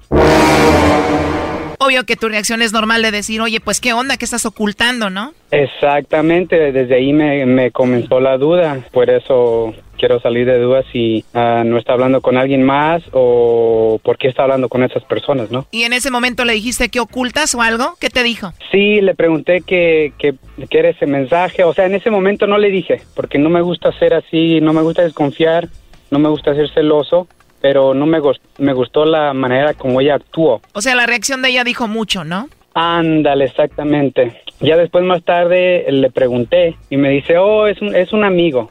Obvio 1.79 2.05
que 2.05 2.15
tu 2.15 2.27
reacción 2.29 2.61
es 2.61 2.73
normal 2.73 3.01
de 3.01 3.11
decir, 3.11 3.41
oye, 3.41 3.59
pues 3.59 3.79
qué 3.79 3.93
onda, 3.93 4.17
qué 4.17 4.25
estás 4.25 4.45
ocultando, 4.45 5.09
¿no? 5.09 5.33
Exactamente, 5.51 6.71
desde 6.71 6.95
ahí 6.95 7.13
me, 7.13 7.45
me 7.45 7.71
comenzó 7.71 8.19
la 8.19 8.37
duda, 8.37 8.79
por 8.91 9.09
eso 9.09 9.73
quiero 9.97 10.19
salir 10.19 10.45
de 10.45 10.59
dudas 10.59 10.85
si 10.91 11.23
ah, 11.33 11.63
no 11.65 11.77
está 11.77 11.93
hablando 11.93 12.21
con 12.21 12.37
alguien 12.37 12.63
más 12.63 13.03
o 13.11 13.99
por 14.03 14.17
qué 14.17 14.27
está 14.27 14.43
hablando 14.43 14.69
con 14.69 14.83
esas 14.83 15.03
personas, 15.03 15.51
¿no? 15.51 15.67
Y 15.71 15.83
en 15.83 15.93
ese 15.93 16.11
momento 16.11 16.45
le 16.45 16.53
dijiste 16.53 16.89
que 16.89 16.99
ocultas 16.99 17.55
o 17.55 17.61
algo, 17.61 17.95
¿qué 17.99 18.09
te 18.09 18.23
dijo? 18.23 18.51
Sí, 18.71 19.01
le 19.01 19.15
pregunté 19.15 19.61
que, 19.61 20.13
que, 20.17 20.35
que 20.69 20.79
era 20.79 20.89
ese 20.89 21.05
mensaje, 21.05 21.63
o 21.63 21.73
sea, 21.73 21.85
en 21.85 21.95
ese 21.95 22.11
momento 22.11 22.47
no 22.47 22.57
le 22.57 22.69
dije, 22.69 23.01
porque 23.15 23.37
no 23.37 23.49
me 23.49 23.61
gusta 23.61 23.97
ser 23.97 24.13
así, 24.13 24.59
no 24.61 24.73
me 24.73 24.81
gusta 24.81 25.03
desconfiar, 25.03 25.69
no 26.11 26.19
me 26.19 26.29
gusta 26.29 26.53
ser 26.53 26.69
celoso, 26.73 27.27
pero 27.67 27.95
no 27.95 28.05
me, 28.05 28.19
gust- 28.19 28.41
me 28.59 28.73
gustó 28.73 29.05
la 29.05 29.33
manera 29.33 29.73
como 29.73 29.99
ella 29.99 30.13
actuó. 30.13 30.61
O 30.73 30.81
sea, 30.81 30.93
la 30.93 31.07
reacción 31.07 31.41
de 31.41 31.49
ella 31.49 31.63
dijo 31.63 31.87
mucho, 31.87 32.23
¿no? 32.23 32.47
Ándale, 32.75 33.45
exactamente. 33.45 34.39
Ya 34.59 34.77
después 34.77 35.03
más 35.03 35.23
tarde 35.23 35.83
le 35.89 36.11
pregunté 36.11 36.75
y 36.91 36.97
me 36.97 37.09
dice, 37.09 37.39
oh, 37.39 37.65
es 37.65 37.81
un, 37.81 37.95
es 37.95 38.13
un 38.13 38.23
amigo. 38.23 38.69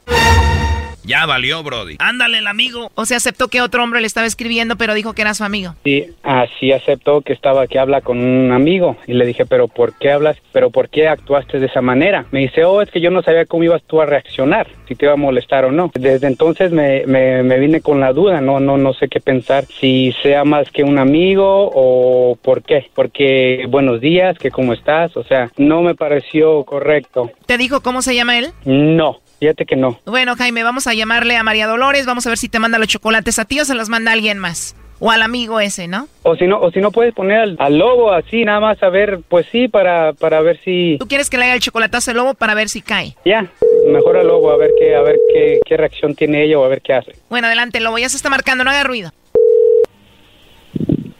Ya 1.05 1.26
valió, 1.26 1.62
Brody. 1.62 1.96
Ándale, 1.98 2.38
el 2.38 2.46
amigo. 2.46 2.90
O 2.94 3.05
sea, 3.05 3.18
aceptó 3.18 3.48
que 3.48 3.61
otro 3.61 3.82
hombre 3.82 4.00
le 4.00 4.07
estaba 4.07 4.26
escribiendo, 4.26 4.76
pero 4.76 4.94
dijo 4.94 5.12
que 5.12 5.22
era 5.22 5.34
su 5.34 5.44
amigo. 5.44 5.74
Sí, 5.84 6.07
así 6.22 6.72
aceptó 6.72 7.20
que 7.20 7.32
estaba, 7.32 7.66
que 7.66 7.78
habla 7.78 8.00
con 8.00 8.18
un 8.18 8.52
amigo. 8.52 8.96
Y 9.07 9.12
le 9.12 9.26
dije, 9.26 9.44
pero 9.44 9.68
¿por 9.68 9.96
qué 9.98 10.12
hablas? 10.12 10.38
¿Pero 10.52 10.70
por 10.70 10.88
qué 10.88 11.09
actuaste 11.09 11.61
de 11.61 11.66
esa 11.66 11.82
manera? 11.82 12.26
Me 12.30 12.40
dice, 12.40 12.64
oh, 12.64 12.80
es 12.80 12.90
que 12.90 13.00
yo 13.00 13.11
no 13.11 13.22
sabía 13.22 13.44
cómo 13.44 13.64
ibas 13.64 13.82
tú 13.82 14.00
a 14.00 14.07
reaccionar, 14.07 14.66
si 14.88 14.94
te 14.94 15.07
iba 15.07 15.12
a 15.12 15.16
molestar 15.16 15.64
o 15.64 15.72
no. 15.72 15.90
Desde 15.94 16.26
entonces 16.26 16.72
me, 16.72 17.05
me, 17.07 17.42
me 17.42 17.59
vine 17.59 17.80
con 17.80 18.00
la 18.00 18.12
duda, 18.12 18.40
no, 18.40 18.61
no, 18.61 18.78
no 18.78 18.94
sé 18.94 19.09
qué 19.09 19.20
pensar, 19.20 19.66
si 19.66 20.14
sea 20.22 20.44
más 20.44 20.70
que 20.70 20.82
un 20.82 20.98
amigo 20.98 21.70
o 21.74 22.36
por 22.40 22.62
qué. 22.62 22.90
Porque 22.94 23.66
buenos 23.68 24.00
días, 24.00 24.38
que 24.38 24.50
cómo 24.50 24.72
estás, 24.72 25.16
o 25.16 25.24
sea, 25.24 25.50
no 25.57 25.82
me 25.82 25.94
pareció 25.94 26.64
correcto. 26.64 27.30
¿Te 27.46 27.59
dijo 27.59 27.82
cómo 27.82 28.00
se 28.00 28.14
llama 28.14 28.38
él? 28.38 28.52
No, 28.64 29.20
fíjate 29.41 29.64
que 29.66 29.76
no. 29.76 29.99
Bueno, 30.07 30.35
Jaime, 30.37 30.62
vamos 30.62 30.87
a 30.87 30.95
llamarle 30.95 31.37
a 31.37 31.43
María 31.43 31.66
Dolores, 31.66 32.07
vamos 32.07 32.26
a 32.26 32.30
ver 32.30 32.39
si 32.39 32.49
te 32.49 32.59
manda 32.59 32.78
los 32.78 32.89
chocolates 32.89 33.39
a 33.39 33.45
ti 33.45 33.61
o 33.61 33.64
se 33.64 33.74
los 33.74 33.89
manda 33.89 34.12
alguien 34.12 34.39
más. 34.39 34.76
O 35.01 35.11
al 35.11 35.22
amigo 35.22 35.59
ese, 35.61 35.89
¿no? 35.89 36.07
O 36.22 36.37
si 36.37 36.47
no, 36.47 36.59
o 36.61 36.70
si 36.70 36.80
no 36.80 36.93
puedes 36.93 37.12
poner 37.12 37.39
al, 37.41 37.57
al 37.59 37.76
lobo 37.78 38.12
así, 38.12 38.45
nada 38.45 38.61
más 38.61 38.80
a 38.82 38.89
ver, 38.91 39.20
pues 39.28 39.45
sí, 39.51 39.66
para, 39.68 40.12
para 40.12 40.41
ver 40.41 40.61
si... 40.64 40.97
¿Tú 41.01 41.09
quieres 41.09 41.28
que 41.28 41.37
le 41.37 41.45
haga 41.47 41.55
el 41.55 41.61
chocolatazo 41.61 42.12
al 42.12 42.16
lobo 42.18 42.35
para 42.35 42.55
ver 42.55 42.68
si 42.68 42.80
cae? 42.80 43.16
Ya, 43.24 43.45
mejor 43.89 44.16
al 44.16 44.28
lobo, 44.28 44.51
a 44.53 44.57
ver 44.57 44.70
qué, 44.78 44.95
a 44.95 45.03
ver 45.03 45.16
qué, 45.32 45.59
qué 45.66 45.76
reacción 45.76 46.14
tiene 46.14 46.45
ella 46.45 46.59
o 46.61 46.64
a 46.64 46.68
ver 46.68 46.80
qué 46.80 46.95
hace. 46.95 47.12
Bueno, 47.28 47.49
adelante, 47.49 47.80
lobo, 47.80 47.99
ya 47.99 48.09
se 48.09 48.16
está 48.16 48.30
marcando, 48.30 48.62
no 48.64 48.70
haga 48.70 48.85
ruido. 48.85 49.11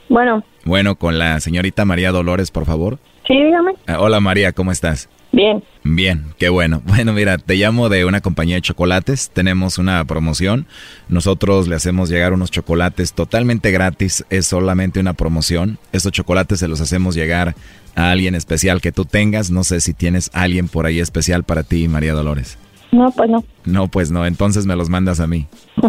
Bueno, 0.07 0.43
Bueno, 0.63 0.95
con 0.95 1.19
la 1.19 1.39
señorita 1.41 1.83
María 1.85 2.11
Dolores, 2.11 2.51
por 2.51 2.65
favor. 2.65 2.97
sí, 3.27 3.33
dígame. 3.43 3.73
Ah, 3.87 3.97
hola 3.99 4.19
María, 4.21 4.53
¿cómo 4.53 4.71
estás? 4.71 5.09
Bien. 5.35 5.61
Bien, 5.83 6.33
qué 6.37 6.47
bueno. 6.47 6.81
Bueno, 6.95 7.11
mira, 7.11 7.37
te 7.37 7.55
llamo 7.55 7.89
de 7.89 8.05
una 8.05 8.21
compañía 8.21 8.55
de 8.55 8.61
chocolates. 8.61 9.29
Tenemos 9.31 9.77
una 9.77 10.03
promoción. 10.05 10.65
Nosotros 11.09 11.67
le 11.67 11.75
hacemos 11.75 12.09
llegar 12.09 12.31
unos 12.31 12.51
chocolates 12.51 13.11
totalmente 13.11 13.69
gratis. 13.71 14.25
Es 14.29 14.47
solamente 14.47 15.01
una 15.01 15.13
promoción. 15.13 15.77
Estos 15.91 16.13
chocolates 16.13 16.59
se 16.59 16.69
los 16.69 16.79
hacemos 16.79 17.15
llegar 17.15 17.53
a 17.95 18.11
alguien 18.11 18.33
especial 18.33 18.79
que 18.79 18.93
tú 18.93 19.03
tengas. 19.03 19.51
No 19.51 19.65
sé 19.65 19.81
si 19.81 19.93
tienes 19.93 20.29
alguien 20.33 20.69
por 20.69 20.85
ahí 20.85 21.01
especial 21.01 21.43
para 21.43 21.63
ti, 21.63 21.89
María 21.89 22.13
Dolores. 22.13 22.57
No, 22.93 23.11
pues 23.11 23.29
no. 23.29 23.43
No, 23.65 23.89
pues 23.89 24.11
no. 24.11 24.25
Entonces 24.25 24.65
me 24.65 24.77
los 24.77 24.89
mandas 24.89 25.19
a 25.19 25.27
mí. 25.27 25.47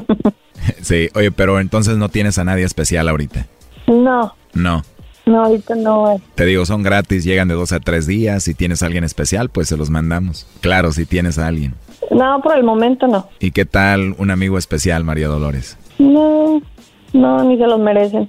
Sí, 0.82 1.10
oye, 1.14 1.30
pero 1.30 1.60
entonces 1.60 1.96
no 1.96 2.08
tienes 2.08 2.38
a 2.38 2.44
nadie 2.44 2.64
especial 2.64 3.08
ahorita. 3.08 3.46
No, 3.86 4.34
No. 4.54 4.82
No, 5.26 5.44
ahorita 5.44 5.74
no 5.74 6.12
es. 6.12 6.22
Te 6.34 6.44
digo, 6.44 6.64
son 6.64 6.82
gratis, 6.82 7.24
llegan 7.24 7.48
de 7.48 7.54
dos 7.54 7.72
a 7.72 7.80
tres 7.80 8.06
días. 8.06 8.44
Si 8.44 8.54
tienes 8.54 8.82
a 8.82 8.86
alguien 8.86 9.04
especial, 9.04 9.48
pues 9.50 9.68
se 9.68 9.76
los 9.76 9.90
mandamos. 9.90 10.46
Claro, 10.60 10.92
si 10.92 11.04
tienes 11.04 11.38
a 11.38 11.48
alguien. 11.48 11.74
No, 12.10 12.40
por 12.40 12.56
el 12.56 12.62
momento 12.62 13.06
no. 13.08 13.28
¿Y 13.40 13.50
qué 13.50 13.64
tal 13.64 14.14
un 14.18 14.30
amigo 14.30 14.56
especial, 14.56 15.04
María 15.04 15.28
Dolores? 15.28 15.76
No, 15.98 16.62
no, 17.12 17.44
ni 17.44 17.58
se 17.58 17.66
los 17.66 17.80
merecen. 17.80 18.28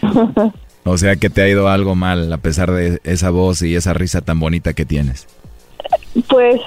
O 0.84 0.98
sea 0.98 1.14
que 1.14 1.30
te 1.30 1.42
ha 1.42 1.48
ido 1.48 1.68
algo 1.68 1.94
mal 1.94 2.32
a 2.32 2.38
pesar 2.38 2.72
de 2.72 3.00
esa 3.04 3.30
voz 3.30 3.62
y 3.62 3.76
esa 3.76 3.94
risa 3.94 4.20
tan 4.20 4.40
bonita 4.40 4.72
que 4.72 4.84
tienes. 4.84 5.28
Pues 6.28 6.60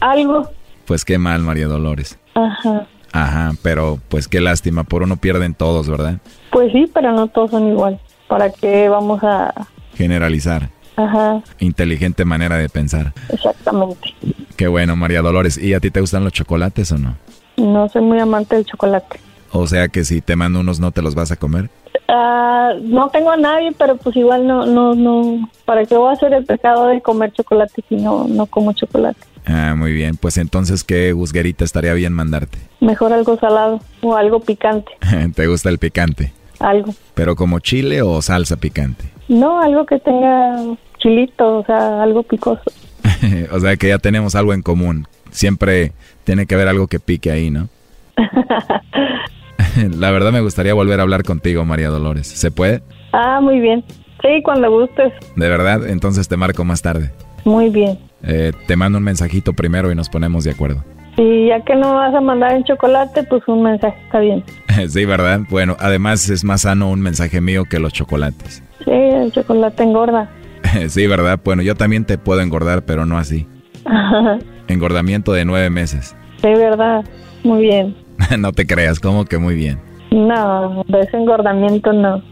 algo. 0.00 0.48
Pues 0.86 1.04
qué 1.04 1.18
mal, 1.18 1.42
María 1.42 1.66
Dolores. 1.66 2.18
Ajá. 2.34 2.86
Ajá, 3.12 3.52
pero 3.60 3.98
pues 4.08 4.26
qué 4.26 4.40
lástima, 4.40 4.84
por 4.84 5.02
uno 5.02 5.18
pierden 5.18 5.52
todos, 5.52 5.88
¿verdad? 5.88 6.18
Pues 6.50 6.72
sí, 6.72 6.90
pero 6.94 7.12
no 7.12 7.26
todos 7.28 7.50
son 7.50 7.68
igual. 7.68 8.00
¿Para 8.32 8.48
qué 8.48 8.88
vamos 8.88 9.22
a...? 9.22 9.52
Generalizar. 9.94 10.70
Ajá, 10.96 11.42
Inteligente 11.58 12.24
manera 12.24 12.56
de 12.56 12.70
pensar. 12.70 13.12
exactamente. 13.28 14.14
Qué 14.56 14.68
bueno, 14.68 14.96
María 14.96 15.20
Dolores. 15.20 15.58
¿Y 15.58 15.74
a 15.74 15.80
ti 15.80 15.90
te 15.90 16.00
gustan 16.00 16.24
los 16.24 16.32
chocolates 16.32 16.90
o 16.92 16.96
no? 16.98 17.14
No 17.58 17.90
soy 17.90 18.00
muy 18.00 18.18
amante 18.20 18.56
del 18.56 18.64
chocolate. 18.64 19.20
O 19.50 19.66
sea 19.66 19.88
que 19.88 20.02
si 20.04 20.22
te 20.22 20.34
mando 20.34 20.60
unos, 20.60 20.80
¿no 20.80 20.92
te 20.92 21.02
los 21.02 21.14
vas 21.14 21.30
a 21.30 21.36
comer? 21.36 21.68
Ah, 22.08 22.70
no 22.82 23.10
tengo 23.10 23.32
a 23.32 23.36
nadie, 23.36 23.72
pero 23.76 23.98
pues 23.98 24.16
igual 24.16 24.46
no, 24.46 24.64
no, 24.64 24.94
no. 24.94 25.50
¿Para 25.66 25.84
qué 25.84 25.94
voy 25.98 26.08
a 26.08 26.12
hacer 26.12 26.32
el 26.32 26.46
pecado 26.46 26.86
de 26.86 27.02
comer 27.02 27.32
chocolate 27.34 27.84
si 27.86 27.96
no, 27.96 28.26
no 28.28 28.46
como 28.46 28.72
chocolate? 28.72 29.20
Ah, 29.44 29.74
muy 29.76 29.92
bien. 29.92 30.16
Pues 30.16 30.38
entonces, 30.38 30.84
¿qué 30.84 31.12
gusguerita 31.12 31.66
estaría 31.66 31.92
bien 31.92 32.14
mandarte? 32.14 32.56
Mejor 32.80 33.12
algo 33.12 33.38
salado 33.38 33.80
o 34.00 34.16
algo 34.16 34.40
picante, 34.40 34.90
¿Te 35.34 35.46
gusta 35.48 35.68
el 35.68 35.76
picante? 35.76 36.32
Algo. 36.62 36.92
¿Pero 37.14 37.36
como 37.36 37.58
chile 37.60 38.02
o 38.02 38.20
salsa 38.22 38.56
picante? 38.56 39.04
No, 39.28 39.60
algo 39.60 39.86
que 39.86 39.98
tenga 39.98 40.56
chilito, 40.98 41.58
o 41.58 41.64
sea, 41.64 42.02
algo 42.02 42.22
picoso. 42.22 42.62
o 43.52 43.60
sea 43.60 43.76
que 43.76 43.88
ya 43.88 43.98
tenemos 43.98 44.34
algo 44.34 44.54
en 44.54 44.62
común. 44.62 45.06
Siempre 45.30 45.92
tiene 46.24 46.46
que 46.46 46.54
haber 46.54 46.68
algo 46.68 46.86
que 46.86 47.00
pique 47.00 47.30
ahí, 47.30 47.50
¿no? 47.50 47.68
La 49.98 50.10
verdad 50.10 50.32
me 50.32 50.40
gustaría 50.40 50.74
volver 50.74 51.00
a 51.00 51.02
hablar 51.02 51.22
contigo, 51.22 51.64
María 51.64 51.88
Dolores. 51.88 52.26
¿Se 52.26 52.50
puede? 52.50 52.82
ah, 53.12 53.40
muy 53.40 53.60
bien. 53.60 53.84
Sí, 54.20 54.42
cuando 54.44 54.70
gustes. 54.70 55.12
¿De 55.34 55.48
verdad? 55.48 55.88
Entonces 55.88 56.28
te 56.28 56.36
marco 56.36 56.64
más 56.64 56.80
tarde. 56.82 57.10
Muy 57.44 57.70
bien. 57.70 57.98
Eh, 58.22 58.52
te 58.68 58.76
mando 58.76 58.98
un 58.98 59.04
mensajito 59.04 59.52
primero 59.52 59.90
y 59.90 59.96
nos 59.96 60.08
ponemos 60.08 60.44
de 60.44 60.52
acuerdo. 60.52 60.84
Y 61.16 61.48
ya 61.48 61.60
que 61.60 61.76
no 61.76 61.94
vas 61.94 62.14
a 62.14 62.20
mandar 62.20 62.52
en 62.52 62.64
chocolate, 62.64 63.22
pues 63.24 63.42
un 63.46 63.62
mensaje 63.62 63.98
está 64.04 64.20
bien. 64.20 64.44
sí, 64.88 65.04
¿verdad? 65.04 65.40
Bueno, 65.50 65.76
además 65.78 66.28
es 66.30 66.44
más 66.44 66.62
sano 66.62 66.90
un 66.90 67.00
mensaje 67.00 67.40
mío 67.40 67.64
que 67.64 67.78
los 67.78 67.92
chocolates. 67.92 68.62
Sí, 68.84 68.90
el 68.90 69.30
chocolate 69.32 69.82
engorda. 69.82 70.30
sí, 70.88 71.06
¿verdad? 71.06 71.38
Bueno, 71.44 71.62
yo 71.62 71.74
también 71.74 72.04
te 72.04 72.18
puedo 72.18 72.40
engordar, 72.40 72.84
pero 72.84 73.04
no 73.04 73.18
así. 73.18 73.46
Engordamiento 74.68 75.32
de 75.32 75.44
nueve 75.44 75.70
meses. 75.70 76.16
sí, 76.40 76.48
verdad. 76.48 77.04
Muy 77.44 77.62
bien. 77.62 77.96
no 78.38 78.52
te 78.52 78.66
creas, 78.66 79.00
como 79.00 79.24
que 79.24 79.36
muy 79.36 79.54
bien. 79.54 79.80
No, 80.12 80.84
de 80.88 81.00
ese 81.00 81.16
engordamiento 81.16 81.92
no. 81.92 82.22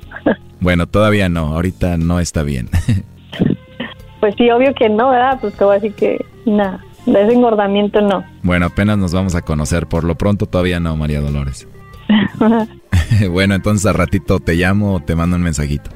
bueno, 0.60 0.86
todavía 0.86 1.28
no, 1.28 1.54
ahorita 1.54 1.96
no 1.96 2.20
está 2.20 2.42
bien. 2.42 2.68
pues 4.20 4.34
sí, 4.36 4.50
obvio 4.50 4.72
que 4.74 4.88
no, 4.88 5.10
¿verdad? 5.10 5.38
Pues 5.40 5.54
te 5.54 5.64
voy 5.64 5.76
a 5.76 5.80
decir 5.80 5.94
que 5.94 6.24
nada, 6.46 6.84
de 7.06 7.22
ese 7.22 7.32
engordamiento 7.32 8.00
no. 8.00 8.24
Bueno, 8.42 8.66
apenas 8.66 8.98
nos 8.98 9.12
vamos 9.12 9.34
a 9.34 9.42
conocer, 9.42 9.86
por 9.86 10.04
lo 10.04 10.16
pronto 10.16 10.46
todavía 10.46 10.80
no, 10.80 10.96
María 10.96 11.20
Dolores. 11.20 11.68
bueno, 13.30 13.54
entonces 13.54 13.86
a 13.86 13.92
ratito 13.92 14.40
te 14.40 14.54
llamo 14.54 14.94
o 14.94 15.00
te 15.00 15.14
mando 15.14 15.36
un 15.36 15.42
mensajito. 15.42 15.90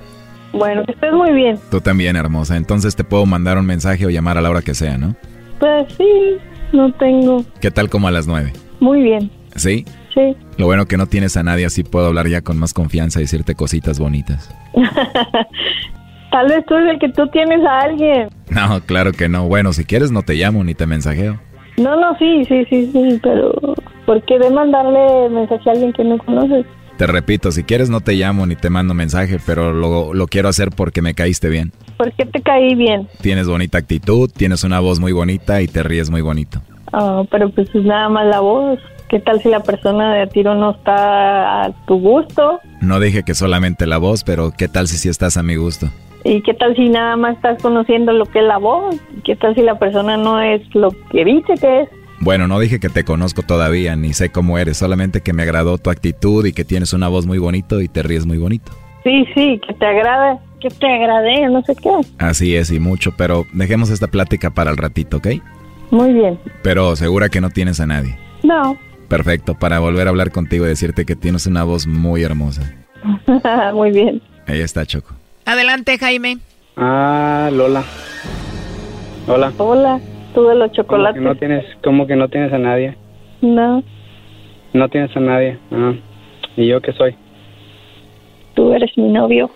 Bueno, 0.52 0.84
que 0.84 0.92
estés 0.92 1.12
muy 1.12 1.32
bien. 1.32 1.58
Tú 1.70 1.80
también, 1.80 2.16
hermosa. 2.16 2.56
Entonces 2.56 2.94
te 2.94 3.02
puedo 3.04 3.26
mandar 3.26 3.58
un 3.58 3.66
mensaje 3.66 4.06
o 4.06 4.10
llamar 4.10 4.38
a 4.38 4.40
la 4.40 4.50
hora 4.50 4.62
que 4.62 4.74
sea, 4.74 4.96
¿no? 4.96 5.16
Pues 5.58 5.92
sí, 5.96 6.36
no 6.72 6.92
tengo. 6.92 7.44
¿Qué 7.60 7.70
tal 7.70 7.90
como 7.90 8.06
a 8.06 8.12
las 8.12 8.26
nueve? 8.26 8.52
Muy 8.78 9.02
bien. 9.02 9.30
¿Sí? 9.56 9.84
Sí. 10.14 10.36
Lo 10.56 10.66
bueno 10.66 10.86
que 10.86 10.96
no 10.96 11.06
tienes 11.06 11.36
a 11.36 11.42
nadie, 11.42 11.66
así 11.66 11.82
puedo 11.82 12.06
hablar 12.06 12.28
ya 12.28 12.42
con 12.42 12.56
más 12.56 12.72
confianza 12.72 13.18
y 13.18 13.24
decirte 13.24 13.56
cositas 13.56 13.98
bonitas. 13.98 14.54
Tal 16.34 16.48
vez 16.48 16.66
tú 16.66 16.74
es 16.74 16.90
el 16.90 16.98
que 16.98 17.10
tú 17.10 17.28
tienes 17.28 17.64
a 17.64 17.82
alguien. 17.82 18.28
No, 18.50 18.80
claro 18.80 19.12
que 19.12 19.28
no. 19.28 19.46
Bueno, 19.46 19.72
si 19.72 19.84
quieres 19.84 20.10
no 20.10 20.22
te 20.22 20.34
llamo 20.34 20.64
ni 20.64 20.74
te 20.74 20.84
mensajeo. 20.84 21.38
No, 21.76 21.94
no, 21.94 22.18
sí, 22.18 22.44
sí, 22.48 22.64
sí, 22.68 22.90
sí, 22.92 23.20
pero 23.22 23.52
¿por 24.04 24.20
qué 24.24 24.40
de 24.40 24.50
mandarle 24.50 25.28
mensaje 25.30 25.70
a 25.70 25.72
alguien 25.74 25.92
que 25.92 26.02
no 26.02 26.18
conoces? 26.18 26.66
Te 26.96 27.06
repito, 27.06 27.52
si 27.52 27.62
quieres 27.62 27.88
no 27.88 28.00
te 28.00 28.14
llamo 28.14 28.46
ni 28.46 28.56
te 28.56 28.68
mando 28.68 28.94
mensaje, 28.94 29.38
pero 29.46 29.72
lo, 29.72 30.12
lo 30.12 30.26
quiero 30.26 30.48
hacer 30.48 30.70
porque 30.76 31.02
me 31.02 31.14
caíste 31.14 31.48
bien. 31.48 31.70
¿Por 31.96 32.10
qué 32.14 32.26
te 32.26 32.42
caí 32.42 32.74
bien? 32.74 33.08
Tienes 33.20 33.46
bonita 33.46 33.78
actitud, 33.78 34.28
tienes 34.28 34.64
una 34.64 34.80
voz 34.80 34.98
muy 34.98 35.12
bonita 35.12 35.62
y 35.62 35.68
te 35.68 35.84
ríes 35.84 36.10
muy 36.10 36.20
bonito. 36.20 36.60
Oh, 36.92 37.24
pero 37.30 37.48
pues 37.50 37.72
es 37.72 37.84
nada 37.84 38.08
más 38.08 38.26
la 38.26 38.40
voz. 38.40 38.80
¿Qué 39.08 39.20
tal 39.20 39.40
si 39.40 39.50
la 39.50 39.60
persona 39.60 40.12
de 40.12 40.22
a 40.22 40.26
tiro 40.26 40.56
no 40.56 40.72
está 40.72 41.62
a 41.62 41.72
tu 41.86 42.00
gusto? 42.00 42.58
No 42.80 42.98
dije 42.98 43.22
que 43.22 43.36
solamente 43.36 43.86
la 43.86 43.98
voz, 43.98 44.24
pero 44.24 44.50
¿qué 44.50 44.66
tal 44.66 44.88
si 44.88 44.96
sí 44.96 45.08
estás 45.08 45.36
a 45.36 45.44
mi 45.44 45.54
gusto? 45.54 45.90
¿Y 46.24 46.40
qué 46.40 46.54
tal 46.54 46.74
si 46.74 46.88
nada 46.88 47.16
más 47.16 47.36
estás 47.36 47.62
conociendo 47.62 48.12
lo 48.12 48.24
que 48.24 48.38
es 48.38 48.46
la 48.46 48.56
voz? 48.56 48.96
¿Qué 49.24 49.36
tal 49.36 49.54
si 49.54 49.60
la 49.60 49.78
persona 49.78 50.16
no 50.16 50.40
es 50.40 50.62
lo 50.74 50.90
que 51.12 51.24
dice 51.24 51.54
que 51.60 51.82
es? 51.82 51.88
Bueno, 52.20 52.48
no 52.48 52.58
dije 52.58 52.80
que 52.80 52.88
te 52.88 53.04
conozco 53.04 53.42
todavía, 53.42 53.94
ni 53.96 54.14
sé 54.14 54.30
cómo 54.30 54.56
eres, 54.56 54.78
solamente 54.78 55.20
que 55.20 55.34
me 55.34 55.42
agradó 55.42 55.76
tu 55.76 55.90
actitud 55.90 56.46
y 56.46 56.54
que 56.54 56.64
tienes 56.64 56.94
una 56.94 57.08
voz 57.08 57.26
muy 57.26 57.36
bonito 57.36 57.82
y 57.82 57.88
te 57.88 58.02
ríes 58.02 58.24
muy 58.24 58.38
bonito. 58.38 58.72
Sí, 59.02 59.26
sí, 59.34 59.60
que 59.66 59.74
te 59.74 59.84
agrade, 59.84 60.38
que 60.60 60.70
te 60.70 60.86
agrade, 60.86 61.46
no 61.50 61.60
sé 61.62 61.76
qué. 61.76 61.90
Así 62.18 62.56
es, 62.56 62.70
y 62.70 62.80
mucho, 62.80 63.12
pero 63.18 63.44
dejemos 63.52 63.90
esta 63.90 64.06
plática 64.06 64.48
para 64.48 64.70
el 64.70 64.78
ratito, 64.78 65.18
¿ok? 65.18 65.28
Muy 65.90 66.14
bien. 66.14 66.38
Pero 66.62 66.96
segura 66.96 67.28
que 67.28 67.42
no 67.42 67.50
tienes 67.50 67.80
a 67.80 67.86
nadie. 67.86 68.16
No. 68.42 68.78
Perfecto, 69.08 69.54
para 69.54 69.78
volver 69.80 70.06
a 70.06 70.10
hablar 70.10 70.30
contigo 70.30 70.64
y 70.64 70.68
decirte 70.68 71.04
que 71.04 71.16
tienes 71.16 71.46
una 71.46 71.64
voz 71.64 71.86
muy 71.86 72.22
hermosa. 72.22 72.62
muy 73.74 73.90
bien. 73.90 74.22
Ahí 74.46 74.60
está, 74.60 74.86
Choco. 74.86 75.14
Adelante, 75.46 75.98
Jaime. 75.98 76.38
Ah, 76.76 77.50
Lola. 77.52 77.84
Hola. 79.26 79.52
Hola. 79.58 80.00
Tú 80.34 80.44
de 80.46 80.54
los 80.56 80.72
chocolates. 80.72 81.22
¿Cómo 81.22 81.34
que 81.34 81.34
no 81.34 81.38
tienes, 81.38 81.64
cómo 81.82 82.06
que 82.06 82.16
no 82.16 82.28
tienes 82.28 82.52
a 82.52 82.58
nadie? 82.58 82.96
No. 83.40 83.82
No 84.72 84.88
tienes 84.88 85.16
a 85.16 85.20
nadie. 85.20 85.58
Ah. 85.70 85.92
¿Y 86.56 86.66
yo 86.66 86.80
qué 86.80 86.92
soy? 86.92 87.14
Tú 88.54 88.72
eres 88.72 88.90
mi 88.96 89.10
novio. 89.12 89.50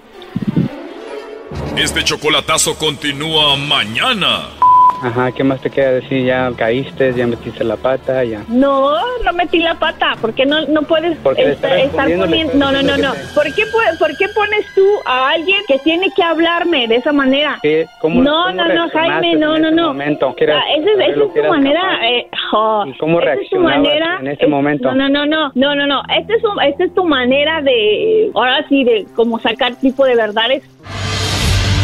Este 1.77 2.03
chocolatazo 2.05 2.77
continúa 2.77 3.57
mañana. 3.57 4.58
Ajá, 5.03 5.31
¿qué 5.33 5.45
más 5.45 5.61
te 5.61 5.71
queda 5.71 5.93
decir? 5.93 6.25
Ya 6.25 6.51
caíste, 6.57 7.13
ya 7.15 7.27
metiste 7.27 7.63
la 7.63 7.77
pata, 7.77 8.25
ya. 8.25 8.43
No, 8.49 8.97
no 9.25 9.33
metí 9.33 9.59
la 9.61 9.75
pata, 9.75 10.17
porque 10.21 10.45
no 10.45 10.67
no 10.67 10.83
puedes 10.83 11.13
estar, 11.37 11.79
estar 11.79 12.09
poniendo 12.21 12.55
No, 12.55 12.73
no, 12.73 12.83
no, 12.83 12.97
no. 12.97 13.13
¿Por 13.35 13.45
qué, 13.55 13.63
¿Por 13.99 14.17
qué 14.17 14.29
pones 14.35 14.67
tú 14.75 14.85
a 15.05 15.31
alguien 15.31 15.61
que 15.69 15.79
tiene 15.79 16.11
que 16.17 16.23
hablarme 16.23 16.89
de 16.89 16.97
esa 16.97 17.13
manera? 17.13 17.59
¿Qué? 17.63 17.87
¿Cómo, 18.01 18.23
no, 18.23 18.45
cómo 18.47 18.55
no, 18.55 18.75
no, 18.75 18.89
Jaime, 18.91 19.35
no, 19.37 19.59
no, 19.59 19.71
no. 19.71 19.87
Momento? 19.89 20.35
Ah, 20.41 20.63
esa 20.77 20.91
es, 20.91 21.11
esa 21.11 21.25
es 21.25 21.35
tu 21.35 21.43
manera. 21.49 21.81
Eh, 22.09 22.27
oh, 22.53 22.85
¿Y 22.87 22.99
cómo 22.99 23.21
esa 23.21 23.35
es 23.35 23.51
tu 23.51 23.61
manera, 23.61 24.19
en 24.21 24.27
este 24.29 24.47
momento? 24.47 24.93
No, 24.95 25.09
no, 25.09 25.27
no, 25.27 25.51
no, 25.55 25.75
no, 25.75 25.87
no. 25.87 26.03
Esta 26.17 26.35
es, 26.35 26.45
un- 26.45 26.61
esta 26.63 26.85
es 26.85 26.95
tu 26.95 27.05
manera 27.05 27.63
de, 27.63 28.31
ahora 28.35 28.65
sí, 28.69 28.85
de 28.85 29.07
como 29.15 29.39
sacar 29.39 29.77
tipo 29.77 30.05
de 30.05 30.17
verdades. 30.17 30.63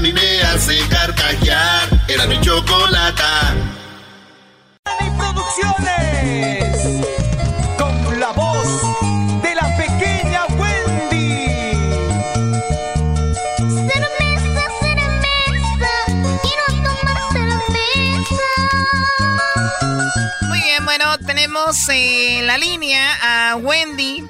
mí 0.00 0.12
me 0.12 0.42
hace 0.42 0.78
carcajear. 0.88 1.88
Era 2.08 2.26
mi 2.26 2.40
chocolata. 2.40 3.54
Producciones 5.18 7.02
con 7.78 8.20
la 8.20 8.30
voz 8.32 8.82
de 9.42 9.54
la 9.54 9.76
pequeña 9.76 10.46
Wendy. 10.58 11.74
Cerveza, 13.90 14.62
cerveza, 14.80 15.94
quiero 16.42 16.64
tomar 16.82 17.18
cerveza. 17.32 18.48
Muy 20.48 20.60
bien, 20.62 20.84
bueno, 20.84 21.18
tenemos 21.26 21.76
en 21.88 22.46
la 22.46 22.56
línea 22.58 23.18
a 23.22 23.56
Wendy. 23.56 24.24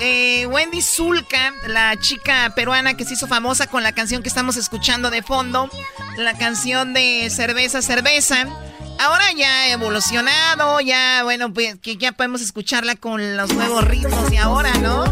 Eh, 0.00 0.46
Wendy 0.46 0.80
Zulka, 0.80 1.52
la 1.66 1.98
chica 1.98 2.52
peruana 2.54 2.94
que 2.94 3.04
se 3.04 3.14
hizo 3.14 3.26
famosa 3.26 3.66
con 3.66 3.82
la 3.82 3.92
canción 3.92 4.22
que 4.22 4.28
estamos 4.28 4.56
escuchando 4.56 5.10
de 5.10 5.22
fondo, 5.22 5.68
la 6.16 6.38
canción 6.38 6.94
de 6.94 7.28
Cerveza, 7.30 7.82
Cerveza. 7.82 8.46
Ahora 9.00 9.32
ya 9.36 9.48
ha 9.48 9.72
evolucionado, 9.72 10.80
ya, 10.80 11.22
bueno, 11.24 11.52
pues 11.52 11.76
que 11.80 11.96
ya 11.96 12.12
podemos 12.12 12.42
escucharla 12.42 12.94
con 12.94 13.36
los 13.36 13.52
nuevos 13.54 13.84
ritmos 13.84 14.30
de 14.30 14.38
ahora, 14.38 14.72
¿no? 14.74 15.04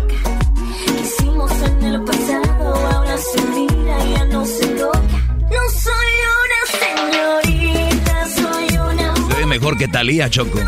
Hicimos 1.02 1.50
en 1.62 1.82
el 1.82 2.04
pasado, 2.04 2.74
ahora 2.92 3.16
se 3.18 3.42
mira, 3.42 4.04
ya 4.04 4.24
no 4.26 4.44
se 4.46 4.66
toca. 4.66 4.98
No 5.00 5.62
soy 5.82 6.12
una 6.44 7.42
señorita, 7.42 8.28
soy 8.28 8.78
una 8.78 9.14
Se 9.16 9.34
ve 9.34 9.46
mejor 9.46 9.76
que 9.78 9.88
Talía, 9.88 10.30
Choco. 10.30 10.58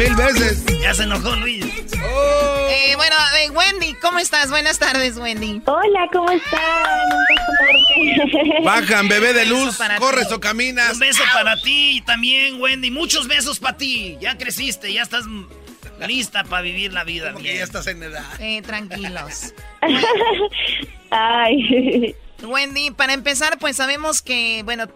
Mil 0.00 0.14
veces. 0.14 0.64
Ya 0.80 0.94
se 0.94 1.02
enojó 1.02 1.36
Luis. 1.36 1.62
Eh, 1.62 2.94
bueno, 2.96 3.16
eh, 3.38 3.50
Wendy, 3.50 3.92
¿cómo 4.00 4.18
estás? 4.18 4.48
Buenas 4.48 4.78
tardes, 4.78 5.18
Wendy. 5.18 5.60
Hola, 5.66 6.08
¿cómo 6.10 6.30
están? 6.30 6.64
Bajan, 8.64 9.08
bebé 9.08 9.34
de 9.34 9.44
luz, 9.44 9.76
para 9.76 9.98
corres 9.98 10.28
ti. 10.28 10.32
o 10.32 10.40
caminas. 10.40 10.94
Un 10.94 11.00
beso 11.00 11.22
para 11.34 11.54
ti 11.58 12.02
también, 12.06 12.58
Wendy. 12.58 12.90
Muchos 12.90 13.28
besos 13.28 13.60
para 13.60 13.76
ti. 13.76 14.16
Ya 14.22 14.38
creciste, 14.38 14.90
ya 14.90 15.02
estás 15.02 15.26
lista 16.06 16.44
para 16.44 16.62
vivir 16.62 16.94
la 16.94 17.04
vida. 17.04 17.34
Porque 17.34 17.58
ya 17.58 17.64
estás 17.64 17.86
en 17.86 18.02
edad. 18.02 18.24
Eh, 18.38 18.62
tranquilos. 18.62 19.52
Ay. 21.10 22.16
Wendy, 22.42 22.90
para 22.90 23.12
empezar, 23.12 23.58
pues 23.58 23.76
sabemos 23.76 24.22
que, 24.22 24.62
bueno, 24.64 24.86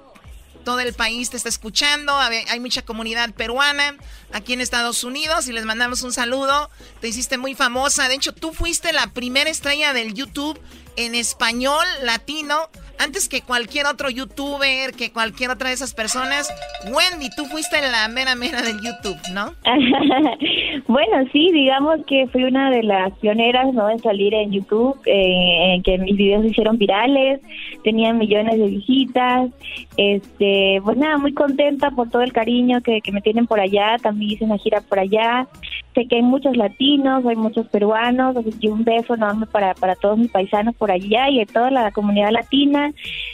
todo 0.65 0.81
el 0.81 0.93
país 0.95 1.31
te 1.31 1.37
está 1.37 1.49
escuchando, 1.49 2.17
hay 2.19 2.61
mucha 2.61 2.83
comunidad 2.83 3.33
peruana 3.33 3.97
aquí 4.33 4.55
en 4.55 4.61
Estados 4.61 5.05
Unidos 5.05 5.47
y 5.47 5.53
les 5.53 5.65
mandamos 5.65 6.03
un 6.03 6.13
saludo. 6.13 6.71
Te 7.01 7.09
hiciste 7.09 7.39
muy 7.39 7.55
famosa, 7.55 8.09
de 8.09 8.15
hecho 8.15 8.33
tú 8.33 8.53
fuiste 8.53 8.93
la 8.93 9.09
primera 9.09 9.51
estrella 9.51 9.93
del 9.93 10.15
YouTube 10.15 10.61
en 10.97 11.15
español 11.15 11.85
latino. 12.03 12.69
Antes 12.99 13.29
que 13.29 13.43
cualquier 13.43 13.87
otro 13.87 14.11
youtuber, 14.11 14.93
que 14.93 15.13
cualquier 15.13 15.51
otra 15.51 15.69
de 15.69 15.75
esas 15.75 15.95
personas, 15.95 16.53
Wendy, 16.85 17.29
tú 17.37 17.45
fuiste 17.47 17.81
la 17.81 18.09
mera 18.09 18.35
mera 18.35 18.63
del 18.63 18.77
YouTube, 18.81 19.19
¿no? 19.33 19.53
bueno, 20.89 21.29
sí, 21.33 21.51
digamos 21.53 22.05
que 22.07 22.27
fui 22.29 22.45
una 22.45 22.71
de 22.71 22.83
las 22.83 23.13
pioneras 23.19 23.73
¿no? 23.73 23.91
en 23.91 23.99
salir 23.99 24.35
en 24.35 24.53
YouTube, 24.53 24.99
eh, 25.07 25.75
en 25.75 25.83
que 25.83 25.99
mis 25.99 26.17
videos 26.17 26.43
se 26.43 26.49
hicieron 26.49 26.79
virales, 26.79 27.41
tenían 27.83 28.19
millones 28.19 28.59
de 28.59 28.67
visitas. 28.67 29.51
Este, 29.97 30.81
pues 30.83 30.97
nada, 30.97 31.19
muy 31.19 31.33
contenta 31.35 31.91
por 31.91 32.11
todo 32.11 32.23
el 32.23 32.33
cariño 32.33 32.81
que, 32.83 33.01
que 33.01 33.13
me 33.13 33.21
tienen 33.21 33.47
por 33.47 33.61
allá. 33.61 33.97
También 34.03 34.33
hice 34.33 34.45
una 34.45 34.59
gira 34.59 34.81
por 34.81 34.99
allá. 34.99 35.47
Sé 35.95 36.07
que 36.09 36.17
hay 36.17 36.23
muchos 36.23 36.57
latinos, 36.57 37.25
hay 37.25 37.37
muchos 37.37 37.69
peruanos, 37.69 38.37
así 38.37 38.67
un 38.67 38.83
beso 38.83 39.15
enorme 39.15 39.47
para, 39.47 39.75
para 39.75 39.95
todos 39.95 40.19
mis 40.19 40.31
paisanos 40.31 40.75
por 40.75 40.91
allá 40.91 41.29
y 41.31 41.39
de 41.39 41.47
toda 41.47 41.71
la 41.71 41.93
comunidad 41.93 42.31
latina. 42.33 42.84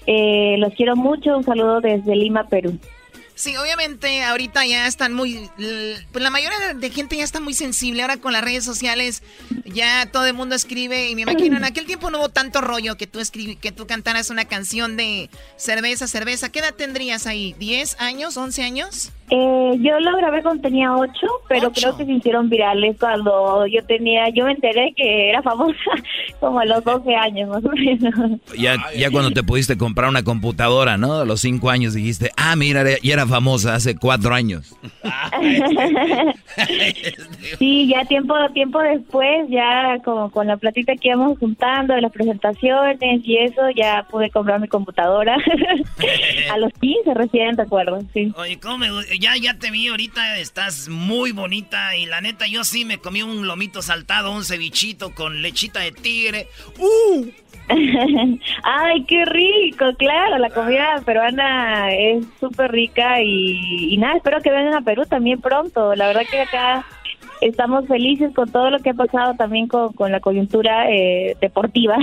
Eh, 0.07 0.57
los 0.59 0.75
quiero 0.75 0.97
mucho, 0.97 1.37
un 1.37 1.45
saludo 1.45 1.81
desde 1.81 2.15
Lima, 2.17 2.49
Perú. 2.49 2.79
Sí, 3.41 3.57
obviamente 3.57 4.23
ahorita 4.23 4.67
ya 4.67 4.87
están 4.87 5.15
muy, 5.15 5.49
pues 6.13 6.23
la 6.23 6.29
mayoría 6.29 6.75
de 6.75 6.91
gente 6.91 7.17
ya 7.17 7.25
está 7.25 7.41
muy 7.41 7.55
sensible. 7.55 8.03
Ahora 8.03 8.19
con 8.19 8.35
las 8.35 8.45
redes 8.45 8.65
sociales 8.67 9.23
ya 9.65 10.05
todo 10.13 10.27
el 10.27 10.35
mundo 10.35 10.55
escribe 10.55 11.09
y 11.09 11.15
me 11.15 11.23
imagino 11.23 11.57
en 11.57 11.65
aquel 11.65 11.87
tiempo 11.87 12.11
no 12.11 12.19
hubo 12.19 12.29
tanto 12.29 12.61
rollo 12.61 12.99
que 12.99 13.07
tú 13.07 13.19
escribí, 13.19 13.57
que 13.57 13.73
tú 13.73 13.87
cantaras 13.87 14.29
una 14.29 14.45
canción 14.45 14.99
de 14.99 15.31
cerveza, 15.57 16.07
cerveza. 16.07 16.53
¿Qué 16.53 16.59
edad 16.59 16.75
tendrías 16.75 17.27
ahí? 17.27 17.55
¿10 17.59 17.97
años? 17.99 18.37
¿11 18.37 18.63
años? 18.63 19.11
Eh, 19.31 19.77
yo 19.79 20.01
lo 20.01 20.17
grabé 20.17 20.43
cuando 20.43 20.63
tenía 20.63 20.97
ocho, 20.97 21.27
pero 21.49 21.71
creo 21.71 21.97
que 21.97 22.05
se 22.05 22.13
hicieron 22.13 22.49
virales 22.49 22.97
cuando 22.99 23.65
yo 23.67 23.85
tenía, 23.85 24.29
yo 24.31 24.45
me 24.45 24.53
enteré 24.53 24.93
que 24.97 25.29
era 25.29 25.41
famosa 25.41 25.79
como 26.41 26.59
a 26.59 26.65
los 26.65 26.83
12 26.83 27.15
años 27.15 27.49
más 27.49 27.65
o 27.65 27.71
menos. 27.71 28.41
Ya, 28.59 28.77
ya 28.97 29.11
cuando 29.11 29.31
te 29.31 29.45
pudiste 29.45 29.79
comprar 29.79 30.09
una 30.09 30.25
computadora, 30.25 30.97
¿no? 30.97 31.15
A 31.15 31.25
los 31.25 31.41
5 31.41 31.71
años 31.71 31.95
dijiste, 31.95 32.33
ah, 32.37 32.57
mira, 32.57 32.83
ya 33.03 33.13
era 33.13 33.27
famosa 33.27 33.75
hace 33.75 33.97
4 33.97 34.35
años. 34.35 34.77
sí, 37.59 37.89
ya 37.89 38.05
tiempo 38.07 38.35
tiempo 38.53 38.81
después, 38.81 39.49
ya 39.49 39.99
como 40.05 40.31
con 40.31 40.47
la 40.47 40.57
platita 40.57 40.95
que 40.97 41.09
íbamos 41.09 41.39
juntando 41.39 41.95
de 41.95 42.01
las 42.01 42.13
presentaciones 42.13 43.21
y 43.25 43.39
eso, 43.39 43.63
ya 43.77 44.07
pude 44.11 44.31
comprar 44.31 44.61
mi 44.61 44.69
computadora 44.69 45.37
a 46.53 46.59
los 46.59 46.73
15 46.81 47.15
recién, 47.15 47.57
recuerdo, 47.57 48.01
sí. 48.13 48.33
Oye, 48.37 48.59
¿cómo 48.59 48.79
me 48.79 48.89
ya, 49.21 49.37
ya 49.37 49.59
te 49.59 49.71
vi 49.71 49.89
ahorita, 49.89 50.39
estás 50.39 50.89
muy 50.89 51.33
bonita 51.33 51.95
y 51.95 52.07
la 52.07 52.23
neta 52.23 52.47
yo 52.47 52.65
sí 52.65 52.87
me 52.87 52.99
comí 52.99 53.23
un 53.23 53.47
lomito 53.47 53.83
saltado, 53.83 54.33
un 54.33 54.45
cevichito 54.45 55.15
con 55.15 55.43
lechita 55.43 55.81
de 55.81 55.93
tigre. 55.93 56.49
¡Uh! 56.79 57.27
Ay, 58.65 59.05
qué 59.05 59.27
rico, 59.27 59.85
claro, 59.99 60.39
la 60.39 60.49
comida 60.49 61.03
peruana 61.05 61.93
es 61.93 62.25
súper 62.41 62.73
rica 62.73 63.21
y, 63.23 63.93
y 63.93 63.97
nada, 63.99 64.17
espero 64.17 64.41
que 64.41 64.51
vengan 64.51 64.75
a 64.75 64.81
Perú 64.81 65.05
también 65.05 65.39
pronto. 65.41 65.95
La 65.95 66.07
verdad 66.07 66.23
que 66.29 66.41
acá 66.41 66.87
estamos 67.41 67.87
felices 67.87 68.33
con 68.35 68.51
todo 68.51 68.71
lo 68.71 68.79
que 68.81 68.91
ha 68.91 68.95
pasado 68.95 69.35
también 69.35 69.67
con, 69.67 69.93
con 69.93 70.13
la 70.13 70.21
coyuntura 70.21 70.91
eh, 70.91 71.37
deportiva, 71.41 71.97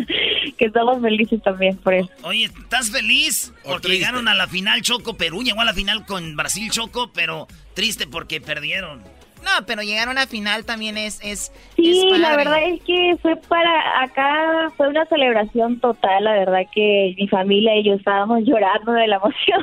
que 0.58 0.66
estamos 0.66 1.00
felices 1.00 1.42
también 1.42 1.76
por 1.78 1.94
eso. 1.94 2.08
Oye, 2.22 2.44
¿estás 2.44 2.90
feliz? 2.90 3.52
Porque 3.64 3.88
llegaron 3.88 4.28
a 4.28 4.34
la 4.34 4.46
final 4.46 4.82
Choco, 4.82 5.16
Perú 5.16 5.42
llegó 5.42 5.60
a 5.60 5.64
la 5.64 5.74
final 5.74 6.06
con 6.06 6.36
Brasil 6.36 6.70
Choco, 6.70 7.10
pero 7.12 7.46
triste 7.74 8.06
porque 8.06 8.40
perdieron. 8.40 9.15
No, 9.46 9.64
pero 9.64 9.82
llegar 9.82 10.08
a 10.08 10.10
una 10.10 10.26
final 10.26 10.64
también 10.64 10.98
es... 10.98 11.20
es 11.22 11.52
sí, 11.76 12.10
la 12.18 12.36
verdad 12.36 12.64
es 12.64 12.82
que 12.82 13.16
fue 13.22 13.36
para... 13.36 14.02
Acá 14.02 14.72
fue 14.76 14.88
una 14.88 15.06
celebración 15.06 15.78
total, 15.78 16.24
la 16.24 16.32
verdad 16.32 16.62
que 16.72 17.14
mi 17.16 17.28
familia 17.28 17.76
y 17.76 17.84
yo 17.84 17.94
estábamos 17.94 18.40
llorando 18.44 18.90
de 18.90 19.06
la 19.06 19.16
emoción, 19.16 19.62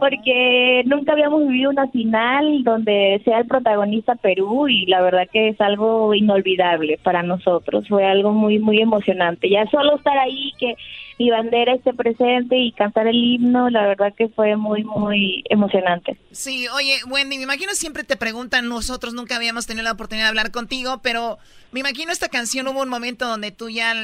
porque 0.00 0.84
nunca 0.86 1.12
habíamos 1.12 1.46
vivido 1.46 1.70
una 1.70 1.86
final 1.88 2.64
donde 2.64 3.20
sea 3.26 3.40
el 3.40 3.46
protagonista 3.46 4.14
Perú 4.14 4.68
y 4.68 4.86
la 4.86 5.02
verdad 5.02 5.28
que 5.30 5.48
es 5.48 5.60
algo 5.60 6.14
inolvidable 6.14 6.98
para 7.02 7.22
nosotros, 7.22 7.86
fue 7.86 8.06
algo 8.06 8.32
muy, 8.32 8.58
muy 8.58 8.80
emocionante. 8.80 9.50
Ya 9.50 9.66
solo 9.66 9.96
estar 9.96 10.16
ahí, 10.16 10.52
que 10.58 10.76
mi 11.18 11.30
bandera 11.30 11.74
esté 11.74 11.94
presente 11.94 12.58
y 12.58 12.72
cantar 12.72 13.06
el 13.06 13.16
himno, 13.16 13.70
la 13.70 13.86
verdad 13.86 14.12
que 14.16 14.28
fue 14.28 14.56
muy, 14.56 14.84
muy 14.84 15.44
emocionante. 15.48 16.18
Sí, 16.32 16.66
oye, 16.68 16.98
Wendy, 17.08 17.36
me 17.36 17.44
imagino 17.44 17.72
siempre 17.74 18.04
te 18.04 18.16
preguntan, 18.16 18.68
nosotros 18.68 19.14
nunca 19.14 19.36
habíamos 19.36 19.66
tenido 19.66 19.84
la 19.84 19.92
oportunidad 19.92 20.26
de 20.26 20.30
hablar 20.30 20.50
contigo, 20.50 21.00
pero 21.02 21.38
me 21.72 21.80
imagino 21.80 22.12
esta 22.12 22.28
canción 22.28 22.68
hubo 22.68 22.82
un 22.82 22.88
momento 22.88 23.26
donde 23.26 23.52
tú 23.52 23.68
ya 23.68 23.94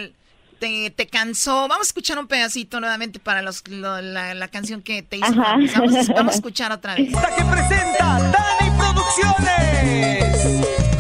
te, 0.61 0.91
te 0.91 1.09
cansó. 1.09 1.66
Vamos 1.69 1.87
a 1.87 1.89
escuchar 1.89 2.19
un 2.19 2.28
pedacito 2.28 2.78
nuevamente 2.78 3.19
para 3.19 3.43
los, 3.43 3.66
la, 3.66 4.47
canción 4.49 4.82
que 4.82 5.03
te 5.03 5.16
hizo. 5.16 5.35
Vamos, 5.35 5.73
vamos, 6.09 6.32
a 6.32 6.37
escuchar 6.37 6.70
otra 6.70 6.95
vez. 6.95 7.09
Esta 7.09 7.35
que 7.35 7.45
presenta 7.45 8.31
Dani 8.31 8.70
Producciones 8.78 10.99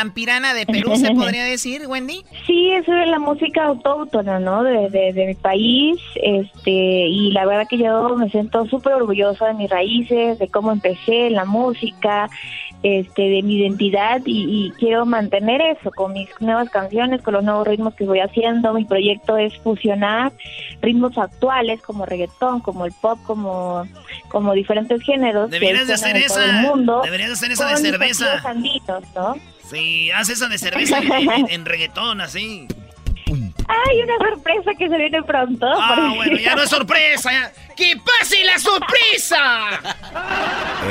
campirana 0.00 0.54
de 0.54 0.64
Perú, 0.64 0.96
se 0.96 1.10
podría 1.14 1.44
decir, 1.44 1.86
Wendy? 1.86 2.24
Sí, 2.46 2.72
eso 2.72 2.92
es 2.94 3.08
la 3.08 3.18
música 3.18 3.64
autóctona, 3.64 4.38
¿no? 4.38 4.62
De, 4.62 4.88
de, 4.88 5.26
mi 5.26 5.34
país, 5.34 5.98
este, 6.14 6.70
y 6.70 7.32
la 7.32 7.44
verdad 7.44 7.66
que 7.68 7.76
yo 7.76 8.16
me 8.16 8.30
siento 8.30 8.66
súper 8.66 8.94
orgullosa 8.94 9.48
de 9.48 9.54
mis 9.54 9.70
raíces, 9.70 10.38
de 10.38 10.48
cómo 10.48 10.72
empecé 10.72 11.26
en 11.26 11.34
la 11.34 11.44
música, 11.44 12.30
este, 12.82 13.22
de 13.22 13.42
mi 13.42 13.56
identidad 13.56 14.22
y, 14.24 14.72
quiero 14.78 15.04
mantener 15.04 15.60
eso 15.60 15.90
con 15.90 16.14
mis 16.14 16.28
nuevas 16.40 16.70
canciones, 16.70 17.20
con 17.20 17.34
los 17.34 17.44
nuevos 17.44 17.66
ritmos 17.66 17.94
que 17.94 18.04
voy 18.04 18.20
haciendo. 18.20 18.72
Mi 18.72 18.86
proyecto 18.86 19.36
es 19.36 19.54
fusionar 19.58 20.32
ritmos 20.80 21.18
actuales 21.18 21.82
como 21.82 22.06
reggaetón, 22.06 22.60
como 22.60 22.86
el 22.86 22.92
pop, 22.92 23.18
como, 23.26 23.86
como 24.28 24.54
diferentes 24.54 25.02
géneros. 25.02 25.50
Deberías 25.50 25.88
de 25.88 25.94
hacer 25.94 26.16
esa. 26.16 26.40
Deberías 27.04 27.28
de 27.28 27.34
hacer 27.34 27.52
esa 27.52 27.68
de 27.68 27.76
cerveza. 27.76 28.42
¿no? 29.14 29.34
Sí, 29.70 30.10
haz 30.10 30.28
esa 30.28 30.48
de 30.48 30.58
cerveza 30.58 30.98
en, 30.98 31.64
reggaetón, 31.64 32.20
así. 32.20 32.66
Hay 33.68 34.02
una 34.02 34.18
sorpresa 34.18 34.72
que 34.76 34.88
se 34.88 34.96
viene 34.96 35.22
pronto. 35.22 35.66
Ah, 35.66 36.12
bueno, 36.16 36.36
ya 36.36 36.56
no 36.56 36.62
es 36.62 36.70
sorpresa. 36.70 37.30
Ya. 37.30 37.52
¡Que 37.76 37.94
pase 37.96 38.42
la 38.44 38.58
sorpresa! 38.58 39.80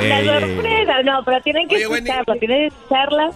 La 0.00 0.24
sorpresa, 0.24 1.02
no, 1.02 1.22
pero 1.24 1.40
tienen 1.42 1.68
que 1.68 1.76
escucharla, 1.76 2.34
tienen 2.36 2.60
que 2.60 2.66
escucharla 2.68 3.30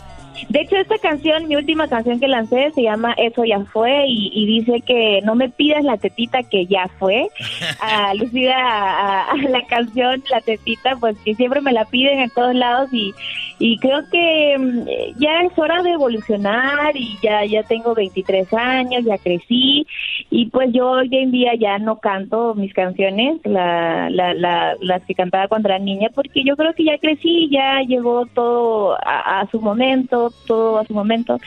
de 0.49 0.61
hecho, 0.61 0.77
esta 0.77 0.99
canción, 0.99 1.49
mi 1.49 1.57
última 1.57 1.89
canción 1.89 2.19
que 2.19 2.29
lancé, 2.29 2.71
se 2.75 2.83
llama 2.83 3.15
Eso 3.17 3.45
ya 3.45 3.61
fue 3.65 4.05
y, 4.09 4.47
dice 4.47 4.81
que 4.81 5.21
no 5.25 5.35
me 5.35 5.49
pidas 5.49 5.85
la 5.85 5.97
tetita 5.97 6.43
que 6.43 6.67
ya 6.67 6.89
fue. 6.99 7.29
Alucida 7.81 8.57
a, 8.57 9.31
a, 9.31 9.37
la 9.37 9.65
canción 9.67 10.23
La 10.31 10.41
tetita, 10.41 10.97
pues 10.97 11.17
que 11.25 11.35
siempre 11.35 11.61
me 11.61 11.73
la 11.73 11.85
piden 11.85 12.21
en 12.21 12.31
todos 12.31 12.55
lados 12.55 12.89
y, 12.93 13.15
y 13.59 13.79
creo 13.79 14.01
que 14.11 14.57
mm, 14.59 15.21
ya 15.21 15.43
es 15.43 15.59
hora 15.59 15.83
de 15.83 15.93
evolucionar 15.93 16.97
y 16.97 17.17
ya, 17.23 17.45
ya 17.45 17.63
tengo 17.63 17.95
23 17.95 18.53
años, 18.55 19.05
ya 19.05 19.19
crecí 19.19 19.87
y 20.31 20.47
pues 20.47 20.73
yo 20.73 20.91
hoy 20.91 21.09
en 21.13 21.31
día 21.31 21.55
ya 21.55 21.79
no 21.79 21.99
canto 21.99 22.55
mis 22.55 22.75
canciones, 22.75 23.41
la, 23.45 24.11
la, 24.11 24.35
la, 24.35 24.75
las 24.81 25.05
que 25.05 25.15
cantaba 25.15 25.49
cuando 25.49 25.69
era 25.69 25.79
niña, 25.79 26.09
porque 26.15 26.43
yo 26.45 26.57
creo 26.57 26.75
que 26.75 26.85
ya 26.85 26.99
crecí, 26.99 27.49
ya 27.51 27.81
llegó 27.83 28.27
todo 28.27 28.97
a 29.01 29.47
su 29.51 29.61
momento 29.61 30.24
todo, 30.31 30.79
a 30.79 30.87
su 30.87 30.95
momento 30.95 31.39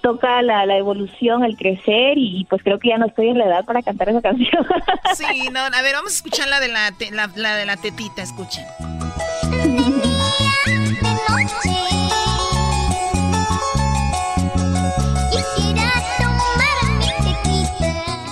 toca 0.00 0.42
la, 0.42 0.64
la, 0.64 0.76
evolución, 0.76 1.44
el 1.44 1.56
crecer 1.56 2.16
y 2.16 2.46
pues 2.48 2.62
creo 2.62 2.78
que 2.78 2.90
ya 2.90 2.98
no 2.98 3.06
estoy 3.06 3.28
en 3.28 3.38
la 3.38 3.46
edad 3.46 3.64
para 3.64 3.82
cantar 3.82 4.08
esa 4.08 4.22
canción. 4.22 4.64
Sí, 5.14 5.48
no, 5.52 5.60
a 5.60 5.82
ver, 5.82 5.94
vamos 5.94 6.12
a 6.12 6.14
escuchar 6.14 6.48
la 6.48 6.60
de 6.60 6.68
la, 6.68 6.94
la, 7.12 7.30
la 7.34 7.56
de 7.56 7.66
la 7.66 7.76
tetita, 7.76 8.22
escuchen. 8.22 8.64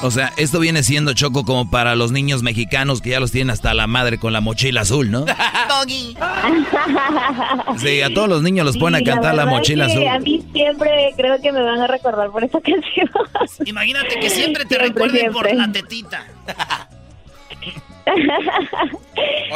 O 0.06 0.10
sea, 0.12 0.32
esto 0.36 0.60
viene 0.60 0.84
siendo 0.84 1.14
choco 1.14 1.44
como 1.44 1.68
para 1.68 1.96
los 1.96 2.12
niños 2.12 2.44
mexicanos 2.44 3.00
que 3.00 3.10
ya 3.10 3.18
los 3.18 3.32
tienen 3.32 3.50
hasta 3.50 3.74
la 3.74 3.88
madre 3.88 4.18
con 4.18 4.32
la 4.32 4.40
mochila 4.40 4.82
azul, 4.82 5.10
¿no? 5.10 5.24
Doggy. 5.68 6.16
Sí, 7.78 8.02
a 8.02 8.14
todos 8.14 8.28
los 8.28 8.40
niños 8.42 8.64
los 8.64 8.76
ponen 8.76 9.02
a 9.02 9.04
cantar 9.04 9.34
la, 9.34 9.46
mochila 9.46 9.86
azul. 9.86 10.06
A 10.06 10.20
mí 10.20 10.44
siempre 10.52 11.12
creo 11.16 11.40
que 11.40 11.50
me 11.50 11.60
van 11.60 11.80
a 11.80 11.88
recordar 11.88 12.30
por 12.30 12.44
esa 12.44 12.60
canción. 12.62 13.10
Imagínate 13.64 14.20
que 14.20 14.30
siempre 14.30 14.64
te 14.64 14.78
recuerden 14.78 15.32
por 15.32 15.52
la 15.52 15.72
tetita. 15.72 16.24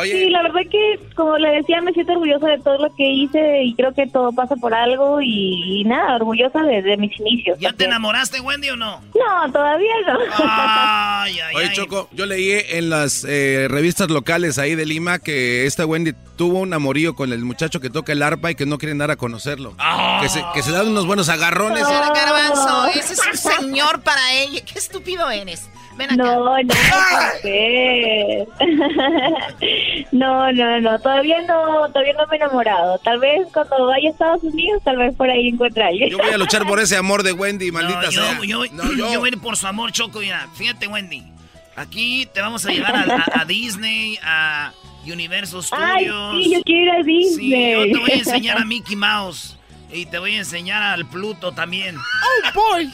Sí, 0.02 0.30
la 0.30 0.42
verdad 0.42 0.60
que, 0.70 0.98
como 1.14 1.36
le 1.38 1.50
decía, 1.50 1.80
me 1.82 1.92
siento 1.92 2.12
orgullosa 2.12 2.46
de 2.48 2.58
todo 2.58 2.78
lo 2.78 2.94
que 2.94 3.08
hice 3.08 3.62
y 3.64 3.74
creo 3.74 3.92
que 3.92 4.06
todo 4.06 4.32
pasa 4.32 4.56
por 4.56 4.74
algo 4.74 5.20
y, 5.20 5.84
nada, 5.84 6.16
orgullosa 6.16 6.62
de, 6.62 6.96
mis 6.96 7.18
inicios. 7.20 7.58
¿Ya 7.60 7.72
te 7.72 7.84
enamoraste, 7.84 8.40
Wendy, 8.40 8.70
o 8.70 8.76
no? 8.76 9.00
No, 9.14 9.52
todavía 9.52 9.94
no. 10.06 10.18
Ay, 10.38 11.38
ay, 11.40 11.56
Oye, 11.56 11.72
Choco, 11.72 12.08
yo 12.12 12.26
leí 12.26 12.52
en 12.70 12.90
las 12.90 13.24
eh, 13.28 13.66
revistas 13.68 14.10
locales 14.10 14.58
ahí 14.58 14.74
de 14.74 14.86
Lima 14.86 15.18
que 15.18 15.66
esta 15.66 15.86
Wendy 15.86 16.14
tuvo 16.36 16.60
un 16.60 16.72
amorío 16.72 17.14
con 17.14 17.32
el 17.32 17.44
muchacho 17.44 17.80
que 17.80 17.90
toca 17.90 18.12
el 18.12 18.22
arpa 18.22 18.50
y 18.50 18.54
que 18.54 18.66
no 18.66 18.78
quieren 18.78 18.98
dar 18.98 19.10
a 19.10 19.16
conocerlo. 19.16 19.76
Que, 20.20 20.28
se, 20.28 20.42
que 20.54 20.62
se 20.62 20.72
dan 20.72 20.88
unos 20.88 21.06
buenos 21.06 21.28
agarrones. 21.28 21.86
Garbanzo, 21.86 22.86
ese 22.88 23.12
es 23.12 23.20
un 23.26 23.36
señor 23.36 24.00
para 24.02 24.32
ella. 24.32 24.62
Qué 24.64 24.78
estúpido 24.78 25.30
eres. 25.30 25.68
Ven 26.00 26.10
acá. 26.12 26.16
No, 26.16 26.44
no, 26.44 26.56
no, 30.12 30.52
no, 30.52 30.80
no, 30.80 30.98
todavía 30.98 31.40
no, 31.46 31.88
todavía 31.90 32.12
no 32.14 32.26
me 32.26 32.36
he 32.36 32.36
enamorado. 32.36 32.98
Tal 32.98 33.18
vez 33.20 33.46
cuando 33.52 33.86
vaya 33.86 34.08
a 34.08 34.12
Estados 34.12 34.42
Unidos, 34.42 34.82
tal 34.84 34.96
vez 34.96 35.14
por 35.14 35.30
ahí 35.30 35.48
encuentre 35.48 35.84
a 35.84 35.88
alguien. 35.88 36.10
Yo 36.10 36.18
voy 36.18 36.30
a 36.30 36.38
luchar 36.38 36.66
por 36.66 36.80
ese 36.80 36.96
amor 36.96 37.22
de 37.22 37.32
Wendy, 37.32 37.70
maldita 37.70 38.02
No, 38.02 38.10
yo, 38.10 38.22
sea. 38.22 38.38
yo, 38.44 38.64
No, 38.72 38.92
yo 38.92 39.20
voy 39.20 39.30
a 39.30 39.32
ir 39.32 39.40
por 39.40 39.56
su 39.56 39.66
amor, 39.66 39.92
Choco. 39.92 40.20
Mira, 40.20 40.48
fíjate, 40.54 40.86
Wendy. 40.88 41.22
Aquí 41.76 42.26
te 42.34 42.40
vamos 42.40 42.66
a 42.66 42.70
llevar 42.70 42.96
a, 42.96 43.02
a- 43.14 43.40
a 43.42 43.44
Disney, 43.44 44.18
a 44.22 44.72
Universal 45.06 45.60
Ay, 45.72 46.04
Studios. 46.06 46.44
sí, 46.44 46.52
yo 46.52 46.60
quiero 46.62 46.82
ir 46.82 46.90
a 46.90 47.02
Disney. 47.02 47.50
Sí, 47.50 47.72
yo 47.72 47.82
te 47.84 47.98
voy 48.00 48.10
a 48.10 48.14
enseñar 48.14 48.58
a 48.58 48.64
Mickey 48.64 48.96
Mouse. 48.96 49.56
Y 49.92 50.06
te 50.06 50.18
voy 50.18 50.34
a 50.36 50.38
enseñar 50.38 50.82
al 50.82 51.06
Pluto 51.08 51.52
también. 51.52 51.96
¡Oh, 51.96 52.52
boy! 52.54 52.92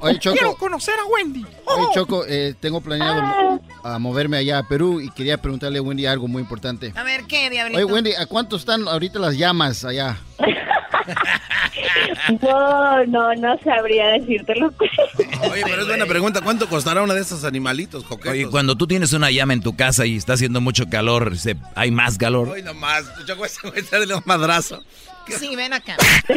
Oye, 0.00 0.18
Choco. 0.18 0.34
Quiero 0.36 0.54
conocer 0.56 0.94
a 0.98 1.04
Wendy. 1.06 1.46
Oye, 1.64 1.86
Choco, 1.94 2.24
eh, 2.26 2.54
tengo 2.58 2.80
planeado 2.80 3.60
a 3.84 3.98
moverme 3.98 4.36
allá 4.38 4.58
a 4.58 4.62
Perú 4.66 5.00
y 5.00 5.10
quería 5.10 5.40
preguntarle 5.40 5.78
a 5.78 5.82
Wendy 5.82 6.06
algo 6.06 6.26
muy 6.28 6.42
importante. 6.42 6.92
A 6.96 7.02
ver, 7.02 7.24
¿qué, 7.24 7.48
diablito? 7.50 7.78
Oye, 7.78 7.84
Wendy, 7.92 8.12
¿a 8.14 8.26
cuánto 8.26 8.56
están 8.56 8.88
ahorita 8.88 9.18
las 9.18 9.36
llamas 9.36 9.84
allá? 9.84 10.18
No, 12.42 13.04
no, 13.06 13.34
no 13.34 13.58
sabría 13.62 14.08
decírtelo. 14.12 14.72
Oye, 15.50 15.62
pero 15.64 15.82
es 15.82 15.86
buena 15.86 16.06
pregunta. 16.06 16.40
¿Cuánto 16.40 16.68
costará 16.68 17.02
uno 17.02 17.14
de 17.14 17.20
esos 17.20 17.44
animalitos 17.44 18.02
coquetos? 18.04 18.32
Oye, 18.32 18.46
cuando 18.48 18.76
tú 18.76 18.86
tienes 18.86 19.12
una 19.12 19.30
llama 19.30 19.52
en 19.52 19.60
tu 19.60 19.76
casa 19.76 20.06
y 20.06 20.16
está 20.16 20.32
haciendo 20.32 20.60
mucho 20.60 20.88
calor, 20.88 21.36
se- 21.38 21.56
hay 21.74 21.90
más 21.90 22.18
calor. 22.18 22.48
Hoy 22.48 22.62
nomás. 22.62 23.04
Choco, 23.26 23.44
ese 23.44 23.68
güey 23.68 23.80
está 23.80 24.00
de 24.00 24.06
los 24.06 24.26
madrazo. 24.26 24.82
Sí, 25.38 25.54
ven 25.56 25.72
acá. 25.72 25.96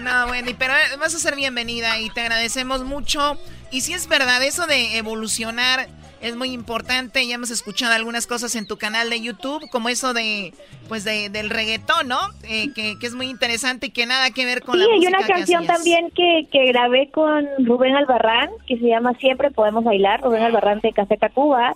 No, 0.00 0.26
Wendy, 0.30 0.54
pero 0.54 0.72
eh, 0.74 0.96
vas 0.98 1.14
a 1.14 1.18
ser 1.18 1.36
bienvenida 1.36 1.98
y 2.00 2.10
te 2.10 2.20
agradecemos 2.22 2.82
mucho. 2.84 3.38
Y 3.70 3.82
si 3.82 3.92
es 3.92 4.08
verdad, 4.08 4.42
eso 4.42 4.66
de 4.66 4.96
evolucionar 4.96 5.88
es 6.20 6.36
muy 6.36 6.50
importante. 6.52 7.26
Ya 7.26 7.34
hemos 7.34 7.50
escuchado 7.50 7.94
algunas 7.94 8.26
cosas 8.26 8.54
en 8.56 8.66
tu 8.66 8.78
canal 8.78 9.10
de 9.10 9.20
YouTube, 9.20 9.62
como 9.70 9.88
eso 9.88 10.12
de, 10.14 10.54
pues, 10.88 11.04
de, 11.04 11.28
del 11.28 11.50
reggaetón, 11.50 12.08
¿no? 12.08 12.18
Eh, 12.44 12.72
que, 12.74 12.98
que 12.98 13.06
es 13.06 13.14
muy 13.14 13.28
interesante 13.28 13.86
y 13.86 13.90
que 13.90 14.06
nada 14.06 14.30
que 14.30 14.44
ver 14.44 14.62
con 14.62 14.74
Sí, 14.78 14.80
la 14.80 14.86
hay 14.86 14.98
música 14.98 15.18
una 15.18 15.26
que 15.26 15.32
canción 15.32 15.62
hacías. 15.64 15.76
también 15.76 16.10
que, 16.10 16.46
que 16.50 16.66
grabé 16.66 17.10
con 17.10 17.46
Rubén 17.58 17.96
Albarrán, 17.96 18.50
que 18.66 18.76
se 18.78 18.86
llama 18.86 19.12
Siempre 19.20 19.50
Podemos 19.50 19.84
Bailar, 19.84 20.20
Rubén 20.22 20.42
Albarrán 20.42 20.80
de 20.80 20.92
Café 20.92 21.16
Tacuba, 21.16 21.74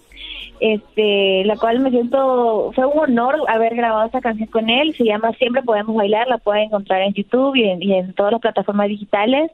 este, 0.61 1.45
la 1.45 1.57
cual 1.57 1.81
me 1.81 1.91
siento, 1.91 2.73
fue 2.75 2.87
un 2.87 2.99
honor 2.99 3.37
haber 3.49 3.75
grabado 3.75 4.07
esta 4.07 4.21
canción 4.21 4.49
con 4.49 4.71
él, 4.71 4.95
se 4.97 5.05
llama 5.05 5.33
Siempre 5.33 5.63
Podemos 5.63 5.97
Bailar, 5.97 6.29
la 6.29 6.39
pueden 6.39 6.65
encontrar 6.65 7.03
en 7.03 7.15
YouTube 7.15 7.57
y 7.57 7.65
en, 7.65 7.83
y 7.83 7.95
en 7.95 8.13
todas 8.15 8.33
las 8.33 8.41
plataformas 8.41 8.89
digitales. 8.89 9.51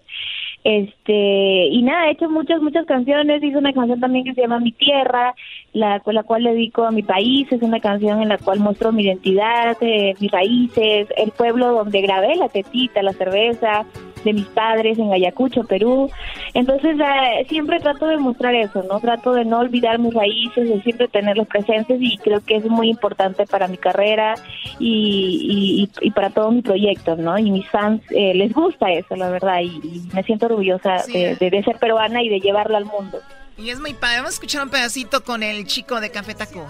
Este, 0.65 1.67
y 1.67 1.83
nada, 1.83 2.09
he 2.09 2.13
hecho 2.13 2.31
muchas, 2.31 2.63
muchas 2.63 2.87
canciones, 2.87 3.43
hice 3.43 3.59
una 3.59 3.75
canción 3.75 4.01
también 4.01 4.25
que 4.25 4.33
se 4.33 4.41
llama 4.41 4.61
Mi 4.61 4.73
Tierra, 4.73 5.35
la, 5.75 6.01
la 6.07 6.23
cual 6.23 6.45
le 6.45 6.55
dedico 6.55 6.85
a 6.85 6.91
mi 6.91 7.03
país, 7.03 7.53
es 7.53 7.61
una 7.61 7.81
canción 7.81 8.23
en 8.23 8.31
la 8.31 8.39
cual 8.39 8.61
muestro 8.61 8.91
mi 8.91 9.03
identidad, 9.05 9.77
eh, 9.83 10.15
mis 10.21 10.31
raíces, 10.31 11.09
el 11.19 11.33
pueblo 11.33 11.73
donde 11.73 12.01
grabé 12.01 12.37
la 12.37 12.49
tetita, 12.49 13.03
la 13.03 13.13
cerveza, 13.13 13.85
de 14.25 14.33
mis 14.33 14.47
padres 14.47 14.99
en 14.99 15.13
Ayacucho, 15.13 15.65
Perú. 15.65 16.11
Entonces, 16.55 16.97
eh, 16.99 17.47
siempre 17.49 17.79
trato 17.81 18.07
de 18.07 18.17
mostrar 18.17 18.55
eso, 18.55 18.83
¿no? 18.89 18.99
Trato 19.01 19.33
de 19.35 19.45
no 19.45 19.59
olvidar 19.61 19.99
mis 19.99 20.15
raíces, 20.15 20.69
de 20.69 20.83
siempre 20.83 21.09
tenerlos 21.09 21.47
presentes 21.47 21.99
y 22.01 22.17
creo 22.19 22.41
que 22.45 22.57
es 22.57 22.65
muy 22.67 22.89
importante 22.91 23.47
para 23.47 23.69
mi 23.69 23.77
carrera 23.77 24.35
y, 24.79 25.89
y, 26.01 26.07
y 26.07 26.11
para 26.11 26.31
todo 26.31 26.51
mi 26.51 26.63
proyecto, 26.63 27.17
¿no? 27.17 27.39
Y 27.39 27.51
mis 27.51 27.69
fans 27.69 28.03
eh, 28.11 28.35
les 28.35 28.53
gusta 28.53 28.91
eso, 28.91 29.15
la 29.17 29.29
verdad, 29.31 29.61
y, 29.61 29.67
y 29.83 30.03
me 30.13 30.23
siento 30.23 30.47
orgullosa 30.47 30.99
Sí. 31.01 31.13
de, 31.13 31.37
de- 31.37 31.51
de 31.51 31.63
ser 31.63 31.77
peruana 31.79 32.23
y 32.23 32.29
de 32.29 32.41
llevarlo 32.41 32.77
al 32.77 32.85
mundo. 32.87 33.19
Y 33.57 33.71
es 33.71 33.79
muy 33.81 33.95
padre. 33.95 34.17
Vamos 34.17 34.33
a 34.33 34.35
escuchar 34.35 34.63
un 34.65 34.71
pedacito 34.71 35.23
con 35.23 35.43
el 35.45 35.67
chico 35.67 36.01
de 36.01 36.11
Café 36.11 36.35
Tacuba. 36.35 36.67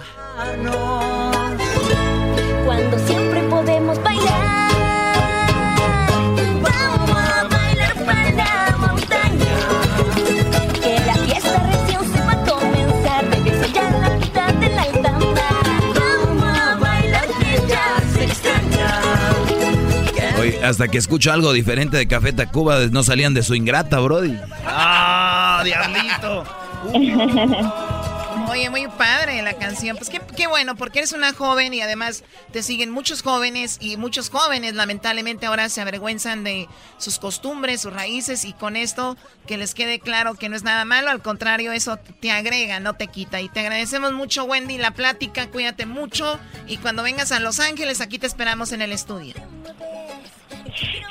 Cuando 2.67 2.99
siempre 3.01 3.41
podemos 3.45 3.84
hasta 20.65 20.89
que 20.89 20.99
escucho 20.99 21.33
algo 21.33 21.53
diferente 21.53 21.97
de 21.97 22.09
Café 22.09 22.33
Tacuba, 22.33 22.79
no 22.91 23.03
salían 23.03 23.35
de 23.35 23.43
su 23.43 23.55
ingrata, 23.55 23.99
Brody. 24.01 24.39
¡Ah, 24.67 25.63
diablito! 25.65 26.45
Oye, 28.51 28.71
muy 28.71 28.87
padre 28.87 29.43
la 29.43 29.55
canción. 29.55 29.97
Pues 29.97 30.11
qué, 30.11 30.21
qué 30.37 30.47
bueno, 30.47 30.77
porque 30.77 31.01
eres 31.01 31.13
una 31.13 31.33
joven 31.33 31.75
y 31.75 31.81
además 31.81 32.25
te 32.53 32.63
siguen 32.63 32.91
muchos 32.91 33.23
jóvenes 33.23 33.79
y 33.81 33.97
muchos 33.97 34.31
jóvenes 34.31 34.75
lamentablemente 34.75 35.47
ahora 35.47 35.69
se 35.69 35.81
avergüenzan 35.81 36.45
de 36.45 36.69
sus 36.99 37.19
costumbres, 37.19 37.81
sus 37.81 37.93
raíces 37.93 38.45
y 38.45 38.53
con 38.53 38.77
esto 38.77 39.17
que 39.47 39.57
les 39.57 39.75
quede 39.75 39.99
claro 39.99 40.35
que 40.35 40.49
no 40.49 40.57
es 40.57 40.63
nada 40.63 40.85
malo, 40.85 41.11
al 41.11 41.23
contrario, 41.23 41.73
eso 41.73 41.97
te 41.97 42.31
agrega, 42.31 42.81
no 42.81 42.95
te 42.95 43.09
quita. 43.09 43.41
Y 43.41 43.49
te 43.49 43.61
agradecemos 43.61 44.13
mucho, 44.13 44.45
Wendy, 44.45 44.79
la 44.79 44.93
plática, 44.93 45.49
cuídate 45.49 45.87
mucho 45.87 46.39
y 46.67 46.77
cuando 46.77 47.03
vengas 47.03 47.33
a 47.33 47.41
Los 47.41 47.61
Ángeles 47.61 48.01
aquí 48.01 48.19
te 48.19 48.27
esperamos 48.27 48.73
en 48.73 48.83
el 48.83 48.93
estudio. 48.93 49.35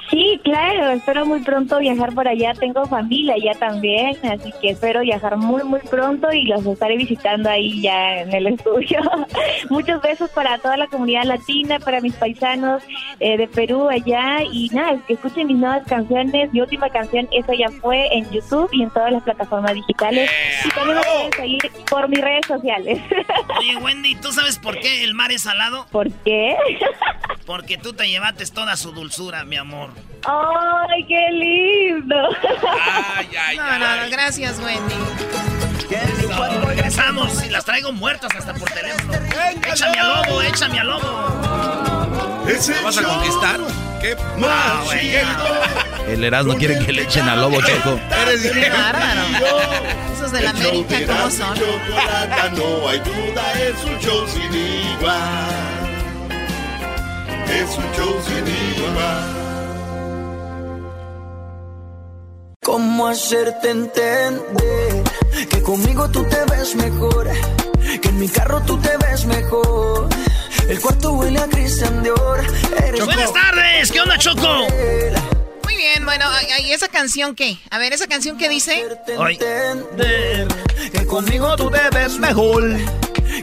Sí, 0.10 0.40
claro, 0.44 0.92
espero 0.92 1.26
muy 1.26 1.42
pronto 1.42 1.80
viajar 1.80 2.14
por 2.14 2.28
allá. 2.28 2.54
Tengo 2.54 2.86
familia 2.86 3.34
allá 3.34 3.58
también, 3.58 4.16
así 4.24 4.54
que 4.62 4.70
espero 4.72 5.02
viajar 5.02 5.38
muy, 5.38 5.64
muy 5.64 5.80
pronto 5.80 6.32
y 6.32 6.44
los 6.44 6.66
estaré 6.66 6.98
visitando 6.98 7.50
ahí 7.50 7.82
ya 7.82 8.22
en 8.22 8.34
el 8.34 8.48
estudio. 8.48 9.00
Muchos 9.70 10.02
besos 10.02 10.30
para 10.30 10.60
toda 10.60 10.78
la 10.78 10.88
comunidad 10.88 11.24
latina, 11.24 11.80
para 11.80 12.00
mis 12.00 12.14
paisanos 12.14 12.84
eh, 13.20 13.38
de 13.38 13.48
Perú 13.48 13.90
allá 13.90 14.44
y 14.44 14.70
nada, 14.70 15.00
que 15.08 15.14
escuchen 15.14 15.48
mis 15.48 15.58
nuevas 15.58 15.86
canciones. 15.88 16.54
Mi 16.54 16.62
última 16.62 16.90
canción, 16.90 17.28
esa 17.32 17.54
ya 17.56 17.70
fue 17.82 18.08
en 18.16 18.30
YouTube 18.30 18.70
y 18.72 18.84
en 18.84 18.92
todas 18.92 19.12
las 19.12 19.24
plataformas 19.24 19.74
digitales. 19.74 20.30
Y 20.64 20.70
también 20.70 20.98
me 20.98 21.04
pueden 21.04 21.34
seguir 21.34 21.72
por 21.90 22.08
mis 22.08 22.22
redes 22.22 22.46
sociales. 22.46 23.02
Oye, 23.60 23.78
Wendy, 23.78 24.16
¿tú 24.16 24.32
sabes 24.32 24.60
por 24.60 24.80
qué 24.80 25.04
el 25.04 25.16
mar 25.16 25.32
es 25.32 25.44
salado? 25.44 25.88
¿Por 25.92 26.12
qué? 26.24 26.56
Porque 27.46 27.78
tú 27.78 27.94
te 27.94 28.08
llevaste 28.08 28.46
toda 28.54 28.78
su 28.78 28.92
dulzura, 28.92 29.44
mi 29.54 29.60
amor. 29.60 29.90
¡Ay, 30.26 31.06
qué 31.08 31.30
lindo! 31.32 32.16
no, 33.56 33.80
no, 33.80 34.04
no, 34.04 34.10
gracias, 34.10 34.60
Wendy. 34.60 34.96
Regresamos 36.66 37.46
y 37.46 37.50
las 37.52 37.64
traigo 37.64 37.92
muertas 37.92 38.36
hasta 38.36 38.56
por 38.56 38.68
teléfono. 38.72 39.14
Échame 39.72 40.00
al 40.00 40.08
lobo, 40.08 40.42
échame 40.42 40.80
al 40.80 40.88
lobo. 40.88 41.02
¿Lo 42.48 42.84
vas 42.84 42.98
a 42.98 43.04
conquistar? 43.04 43.60
¿Qué? 44.02 44.18
Ah, 44.44 44.82
güey, 44.86 45.12
ya. 45.12 46.04
El 46.08 46.24
Erasmo 46.24 46.56
quiere 46.56 46.84
que 46.84 46.92
le 46.92 47.04
echen 47.04 47.30
a 47.30 47.36
Lobo 47.36 47.62
Choco. 47.62 48.00
Eres. 48.24 48.44
Esos 50.16 50.32
de 50.32 50.42
la 50.42 50.50
América, 50.50 50.96
¿cómo 51.06 51.30
son? 51.30 51.60
No 52.56 52.90
hay 52.90 53.00
duda, 53.00 53.54
es 53.62 53.84
un 53.86 54.00
show 54.00 54.28
sin 54.28 54.52
igual. 54.52 55.93
Es 57.50 57.78
un 57.78 57.92
show 57.94 58.22
sin 58.26 58.48
igual. 58.48 59.44
¿Cómo 62.64 63.08
hacerte 63.08 63.70
entender 63.70 65.04
que 65.50 65.62
conmigo 65.62 66.10
tú 66.10 66.24
te 66.24 66.44
ves 66.52 66.76
mejor? 66.76 67.30
Que 68.02 68.10
en 68.10 68.20
mi 68.20 68.30
carro 68.30 68.62
tú 68.62 68.78
te 68.80 68.98
ves 68.98 69.26
mejor. 69.26 70.08
El 70.68 70.80
cuarto 70.80 71.14
huele 71.14 71.40
a 71.40 71.48
Christian 71.48 72.04
Dior. 72.04 72.44
Eres 72.86 73.06
Buenas 73.06 73.34
tardes, 73.34 73.92
¿qué 73.92 74.00
onda, 74.00 74.18
Choco? 74.18 74.66
Bien, 75.84 76.06
bueno, 76.06 76.26
¿y 76.64 76.72
esa 76.72 76.88
canción 76.88 77.36
qué? 77.36 77.58
A 77.70 77.78
ver, 77.78 77.92
¿esa 77.92 78.08
canción 78.08 78.38
qué 78.38 78.48
dice? 78.48 78.88
Ay. 79.20 79.38
que 79.38 81.06
conmigo 81.06 81.58
tú 81.58 81.70
te 81.70 81.90
ves 81.90 82.18
mejor. 82.20 82.64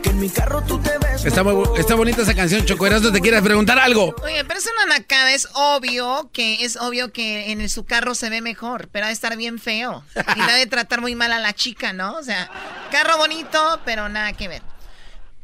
Que 0.03 0.09
en 0.09 0.19
mi 0.19 0.31
carro 0.31 0.63
tú 0.63 0.81
te 0.81 0.97
ves 0.97 1.23
Está, 1.27 1.43
muy 1.43 1.79
está 1.79 1.97
bonita 1.97 2.23
esa 2.23 2.33
canción, 2.33 2.65
Choco. 2.65 2.87
Erasmo, 2.87 3.13
¿te 3.13 3.21
quieres 3.21 3.43
preguntar 3.43 3.79
algo? 3.79 4.15
Oye, 4.25 4.43
pero 4.47 4.59
es 4.59 4.67
una 4.73 4.97
nacada, 4.97 5.35
es 5.35 5.49
obvio 5.53 6.31
que 6.33 6.65
es 6.65 6.79
obvio 6.79 7.13
que 7.13 7.53
en 7.53 7.69
su 7.69 7.85
carro 7.85 8.15
se 8.15 8.31
ve 8.31 8.41
mejor, 8.41 8.89
pero 8.91 9.05
ha 9.05 9.09
de 9.09 9.13
estar 9.13 9.37
bien 9.37 9.59
feo. 9.59 10.03
Y 10.35 10.41
ha 10.41 10.55
de 10.55 10.65
tratar 10.65 11.03
muy 11.03 11.15
mal 11.15 11.33
a 11.33 11.41
la 11.41 11.53
chica, 11.53 11.93
¿no? 11.93 12.17
O 12.17 12.23
sea, 12.23 12.51
carro 12.91 13.19
bonito, 13.19 13.81
pero 13.85 14.09
nada 14.09 14.33
que 14.33 14.49
ver. 14.49 14.63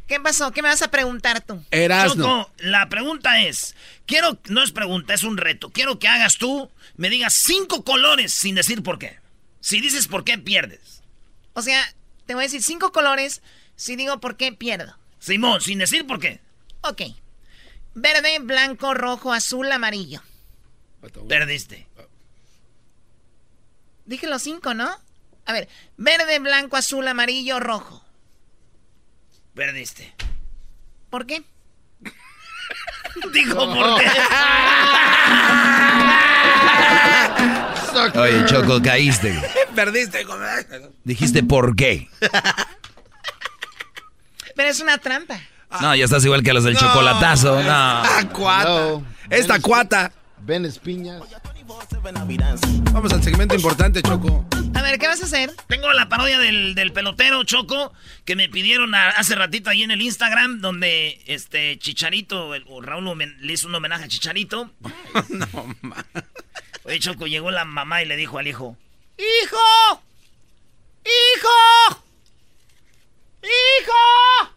¿Qué 0.06 0.20
pasó? 0.20 0.52
¿Qué 0.52 0.62
me 0.62 0.68
vas 0.68 0.82
a 0.82 0.90
preguntar 0.90 1.40
tú? 1.40 1.64
Erasmo. 1.70 2.22
Choco, 2.22 2.52
la 2.58 2.88
pregunta 2.88 3.42
es, 3.42 3.74
quiero, 4.06 4.38
no 4.48 4.62
es 4.62 4.70
pregunta, 4.70 5.14
es 5.14 5.24
un 5.24 5.36
reto. 5.36 5.70
Quiero 5.70 5.98
que 5.98 6.06
hagas 6.06 6.38
tú, 6.38 6.70
me 6.96 7.10
digas 7.10 7.34
cinco 7.34 7.84
colores 7.84 8.32
sin 8.32 8.54
decir 8.54 8.82
por 8.82 8.98
qué. 8.98 9.18
Si 9.60 9.80
dices 9.80 10.06
por 10.06 10.22
qué, 10.22 10.38
pierdes. 10.38 11.02
O 11.54 11.62
sea, 11.62 11.82
te 12.24 12.34
voy 12.34 12.44
a 12.44 12.46
decir 12.46 12.62
cinco 12.62 12.92
colores, 12.92 13.42
si 13.74 13.96
digo 13.96 14.20
por 14.20 14.36
qué 14.36 14.52
pierdo. 14.52 14.96
Simón, 15.18 15.60
sin 15.60 15.78
decir 15.80 16.06
por 16.06 16.20
qué. 16.20 16.40
Ok. 16.82 17.02
Verde, 17.94 18.38
blanco, 18.38 18.94
rojo, 18.94 19.32
azul, 19.32 19.72
amarillo. 19.72 20.22
Perdiste. 21.28 21.86
Dije 24.04 24.28
los 24.28 24.42
cinco, 24.42 24.72
¿no? 24.74 24.88
A 25.46 25.52
ver, 25.52 25.68
verde, 25.96 26.38
blanco, 26.38 26.76
azul, 26.76 27.08
amarillo, 27.08 27.58
rojo. 27.58 28.05
Perdiste. 29.56 30.14
¿Por 31.08 31.26
qué? 31.26 31.42
Dijo, 33.32 33.54
¿por 33.56 33.98
qué? 33.98 34.06
Oye, 38.20 38.44
Choco, 38.44 38.82
caíste. 38.82 39.40
Perdiste. 39.74 40.26
Dijiste 41.04 41.42
por 41.42 41.74
qué. 41.74 42.10
Pero 44.54 44.68
es 44.68 44.80
una 44.80 44.98
trampa. 44.98 45.40
No, 45.80 45.94
ya 45.94 46.04
estás 46.04 46.22
igual 46.26 46.42
que 46.42 46.52
los 46.52 46.64
del 46.64 46.76
chocolatazo. 46.76 47.62
No. 47.62 47.70
Ah, 47.70 48.24
cuata. 48.30 49.00
Esta 49.30 49.58
cuata. 49.58 50.12
Ben 50.38 50.66
Espiñas. 50.66 51.22
Vamos 52.92 53.10
al 53.10 53.22
segmento 53.22 53.54
importante, 53.54 54.02
Choco. 54.02 54.44
A 54.76 54.82
ver, 54.82 54.98
¿qué 54.98 55.06
vas 55.06 55.22
a 55.22 55.24
hacer? 55.24 55.50
Tengo 55.68 55.90
la 55.92 56.08
parodia 56.08 56.38
del, 56.38 56.74
del 56.74 56.92
pelotero 56.92 57.42
Choco 57.44 57.92
que 58.24 58.36
me 58.36 58.48
pidieron 58.48 58.94
a- 58.94 59.08
hace 59.10 59.34
ratito 59.34 59.70
ahí 59.70 59.82
en 59.82 59.90
el 59.90 60.02
Instagram 60.02 60.60
donde 60.60 61.22
este 61.26 61.78
Chicharito, 61.78 62.54
el- 62.54 62.64
o 62.68 62.82
Raúl 62.82 63.06
homen- 63.08 63.36
le 63.40 63.54
hizo 63.54 63.68
un 63.68 63.74
homenaje 63.74 64.04
a 64.04 64.08
Chicharito. 64.08 64.70
no, 65.30 65.74
ma. 65.82 66.04
Oye, 66.84 66.98
Choco, 67.00 67.26
llegó 67.26 67.50
la 67.50 67.64
mamá 67.64 68.02
y 68.02 68.06
le 68.06 68.16
dijo 68.16 68.38
al 68.38 68.46
hijo, 68.46 68.76
¡Hijo! 69.18 70.02
¡Hijo! 71.04 72.02
¡Hijo! 73.42 74.52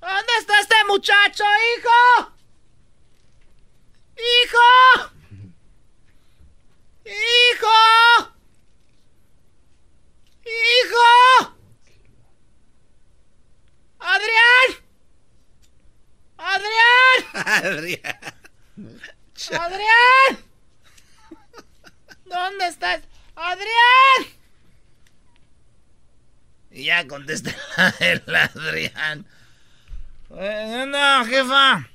¿Dónde 0.00 0.32
está 0.38 0.60
este 0.60 0.76
muchacho, 0.86 1.44
hijo? 1.76 2.32
¡Hijo! 4.16 5.10
¡Hijo! 7.04 8.29
¡Hijo! 10.50 11.56
¡Adrián! 13.98 14.68
¡Adrián! 16.38 18.18
¡Adrián! 19.52 20.44
¿Dónde 22.24 22.66
estás? 22.66 23.02
¡Adrián! 23.34 24.40
y 26.72 26.84
ya 26.84 27.06
contesta 27.06 27.50
el 28.00 28.22
Adrián. 28.34 29.26
Eh, 30.30 30.84
No, 30.86 31.24
jefa. 31.26 31.88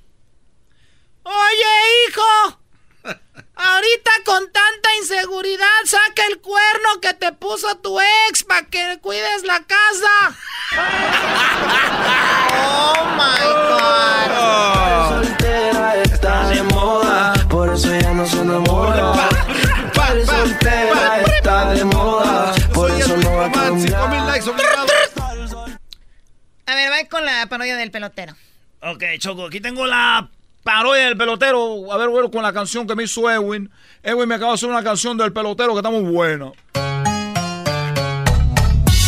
Oye, 1.23 2.10
hijo. 2.10 2.60
Ahorita 3.56 4.11
con 4.26 4.52
tanta 4.52 4.95
inseguridad, 4.99 5.65
saca 5.86 6.26
el 6.30 6.40
cuerno 6.40 6.99
que 7.02 7.14
te 7.14 7.32
puso 7.32 7.77
tu 7.77 7.98
ex 8.27 8.44
para 8.44 8.65
que 8.68 8.99
cuides 9.02 9.44
la 9.44 9.64
casa. 9.64 10.36
oh 12.53 13.06
my 13.15 13.45
god. 13.69 15.23
Soltera 15.23 15.95
está 16.03 16.49
de 16.49 16.64
moda, 16.64 17.34
por 17.49 17.73
eso 17.73 17.95
ya 17.98 18.14
no 18.14 18.26
se 18.26 18.41
enamora. 18.41 19.30
Padre 19.94 20.26
soltera 20.26 21.22
está 21.22 21.69
de 21.72 21.86
moda, 21.86 22.53
por 22.73 22.91
eso 22.91 23.15
no 23.15 23.36
va 23.38 23.45
a 23.45 23.52
cambiar. 23.52 23.95
A 26.68 26.76
ver, 26.76 26.91
va 26.91 27.10
con 27.10 27.23
la 27.23 27.48
parodia 27.48 27.77
del 27.77 27.91
pelotero. 27.91 28.36
Ok, 28.82 29.03
Choco, 29.19 29.45
aquí 29.45 29.61
tengo 29.61 29.88
la 29.88 30.30
parodia 30.65 31.05
del 31.05 31.15
pelotero. 31.15 31.93
A 31.93 31.97
ver, 31.97 32.09
bueno, 32.09 32.31
con 32.31 32.41
la 32.41 32.51
canción 32.51 32.87
que 32.87 32.95
me 32.95 33.03
hizo 33.03 33.29
Edwin. 33.29 33.69
Edwin 34.01 34.27
me 34.27 34.35
acaba 34.35 34.51
de 34.51 34.55
hacer 34.55 34.67
una 34.67 34.83
canción 34.83 35.15
del 35.15 35.31
pelotero 35.31 35.73
que 35.73 35.77
está 35.77 35.91
muy 35.91 36.01
buena. 36.11 36.51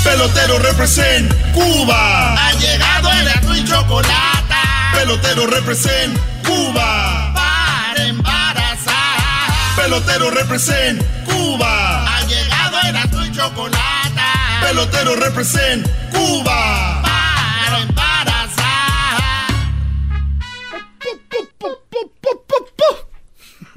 Pelotero 0.04 0.60
represent 0.60 1.34
Cuba. 1.54 2.36
Ha 2.36 2.54
llegado 2.54 3.12
el 3.12 3.28
azul 3.28 3.58
y 3.58 3.66
chocolate. 3.66 4.56
Pelotero 4.94 5.48
represent 5.48 6.18
Cuba. 6.46 7.34
Para 7.34 8.06
embarazar. 8.06 9.76
Pelotero 9.76 10.30
represent 10.30 11.04
Cuba. 11.26 12.18
Ha 12.18 12.22
llegado 12.28 12.78
el 12.88 12.96
azul 12.96 13.26
y 13.26 13.32
chocolate. 13.32 14.22
Pelotero 14.62 15.16
represent 15.16 15.88
Cuba. 16.12 17.02
Para 17.02 17.80
embarazar. 17.82 18.07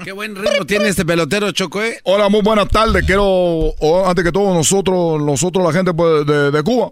Qué 0.05 0.13
buen 0.13 0.35
ritmo 0.35 0.65
tiene 0.67 0.89
este 0.89 1.05
pelotero, 1.05 1.51
Choco, 1.53 1.83
¿eh? 1.83 1.99
Hola, 2.05 2.29
muy 2.31 2.41
buenas 2.41 2.69
tardes. 2.69 3.05
Quiero, 3.05 3.25
o- 3.25 4.05
antes 4.09 4.25
que 4.25 4.33
todo, 4.33 4.55
nosotros, 4.55 5.21
nosotros 5.21 5.63
la 5.65 5.73
gente 5.73 5.93
pues, 5.93 6.27
de 6.27 6.63
Cuba, 6.63 6.91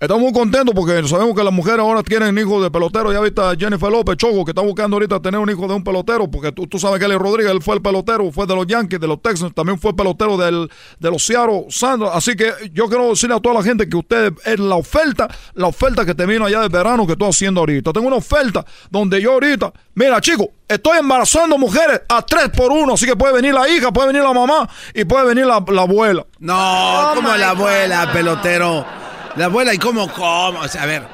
estamos 0.00 0.22
muy 0.22 0.32
contentos 0.32 0.74
porque 0.74 1.06
sabemos 1.08 1.34
que 1.34 1.42
las 1.42 1.52
mujeres 1.52 1.80
ahora 1.80 2.02
tienen 2.02 2.36
hijos 2.38 2.62
de 2.62 2.70
pelotero. 2.70 3.12
Ya 3.12 3.20
viste 3.20 3.40
a 3.40 3.54
Jennifer 3.56 3.90
López 3.90 4.16
Choco, 4.16 4.44
que 4.44 4.52
está 4.52 4.62
buscando 4.62 4.96
ahorita 4.96 5.20
tener 5.20 5.40
un 5.40 5.50
hijo 5.50 5.66
de 5.66 5.74
un 5.74 5.82
pelotero, 5.82 6.30
porque 6.30 6.52
tú, 6.52 6.66
tú 6.66 6.78
sabes 6.78 6.98
que 6.98 7.06
Eli 7.06 7.16
Rodríguez, 7.16 7.52
él 7.52 7.62
fue 7.62 7.76
el 7.76 7.82
pelotero, 7.82 8.30
fue 8.30 8.46
de 8.46 8.54
los 8.54 8.66
Yankees, 8.66 9.00
de 9.00 9.06
los 9.06 9.20
Texans, 9.20 9.54
también 9.54 9.78
fue 9.78 9.94
pelotero 9.94 10.36
del, 10.36 10.70
de 10.98 11.10
los 11.10 11.24
Seattle 11.24 11.66
Sanders. 11.70 12.12
Así 12.14 12.36
que 12.36 12.52
yo 12.72 12.88
quiero 12.88 13.08
decirle 13.08 13.36
a 13.36 13.40
toda 13.40 13.56
la 13.56 13.62
gente 13.62 13.88
que 13.88 13.96
ustedes, 13.96 14.32
es 14.44 14.58
la 14.58 14.76
oferta, 14.76 15.28
la 15.54 15.66
oferta 15.66 16.04
que 16.04 16.14
te 16.14 16.26
vino 16.26 16.44
allá 16.44 16.60
de 16.60 16.68
verano 16.68 17.06
que 17.06 17.12
estoy 17.12 17.28
haciendo 17.28 17.60
ahorita. 17.60 17.92
Tengo 17.92 18.06
una 18.06 18.16
oferta 18.16 18.64
donde 18.90 19.20
yo 19.20 19.32
ahorita, 19.32 19.72
mira 19.94 20.20
chicos, 20.20 20.46
estoy 20.68 20.98
embarazando 20.98 21.58
mujeres 21.58 22.02
a 22.08 22.22
tres 22.22 22.50
por 22.50 22.70
uno, 22.70 22.94
así 22.94 23.06
que 23.06 23.16
puede 23.16 23.34
venir 23.34 23.54
la 23.54 23.68
hija, 23.68 23.92
puede 23.92 24.08
venir 24.08 24.22
la 24.22 24.32
mamá 24.32 24.68
y 24.94 25.04
puede 25.04 25.26
venir 25.26 25.46
la, 25.46 25.64
la 25.66 25.82
abuela. 25.82 26.24
No, 26.38 27.12
como 27.14 27.34
la 27.36 27.50
abuela, 27.50 28.10
pelotero. 28.12 29.07
La 29.38 29.44
abuela, 29.44 29.72
¿y 29.72 29.78
cómo, 29.78 30.12
cómo? 30.12 30.60
O 30.60 30.68
sea, 30.68 30.82
a 30.82 30.86
ver. 30.86 31.06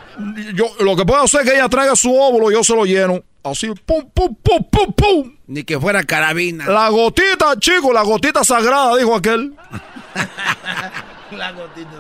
Yo, 0.55 0.67
lo 0.81 0.97
que 0.97 1.05
puedo 1.05 1.23
hacer 1.23 1.43
es 1.43 1.51
que 1.51 1.57
ella 1.57 1.69
traiga 1.69 1.95
su 1.95 2.15
óvulo, 2.15 2.51
yo 2.51 2.65
se 2.65 2.75
lo 2.75 2.87
lleno. 2.87 3.23
Así, 3.43 3.69
pum, 3.85 4.09
pum, 4.15 4.35
pum, 4.43 4.65
pum, 4.71 4.93
pum. 4.95 5.37
Ni 5.47 5.63
que 5.65 5.79
fuera 5.79 6.03
carabina. 6.03 6.67
La 6.67 6.89
gotita, 6.89 7.59
chico, 7.59 7.93
la 7.93 8.03
gotita 8.03 8.43
sagrada, 8.43 8.97
dijo 8.97 9.15
aquel. 9.15 9.55
La 11.33 11.51
gotita 11.53 11.91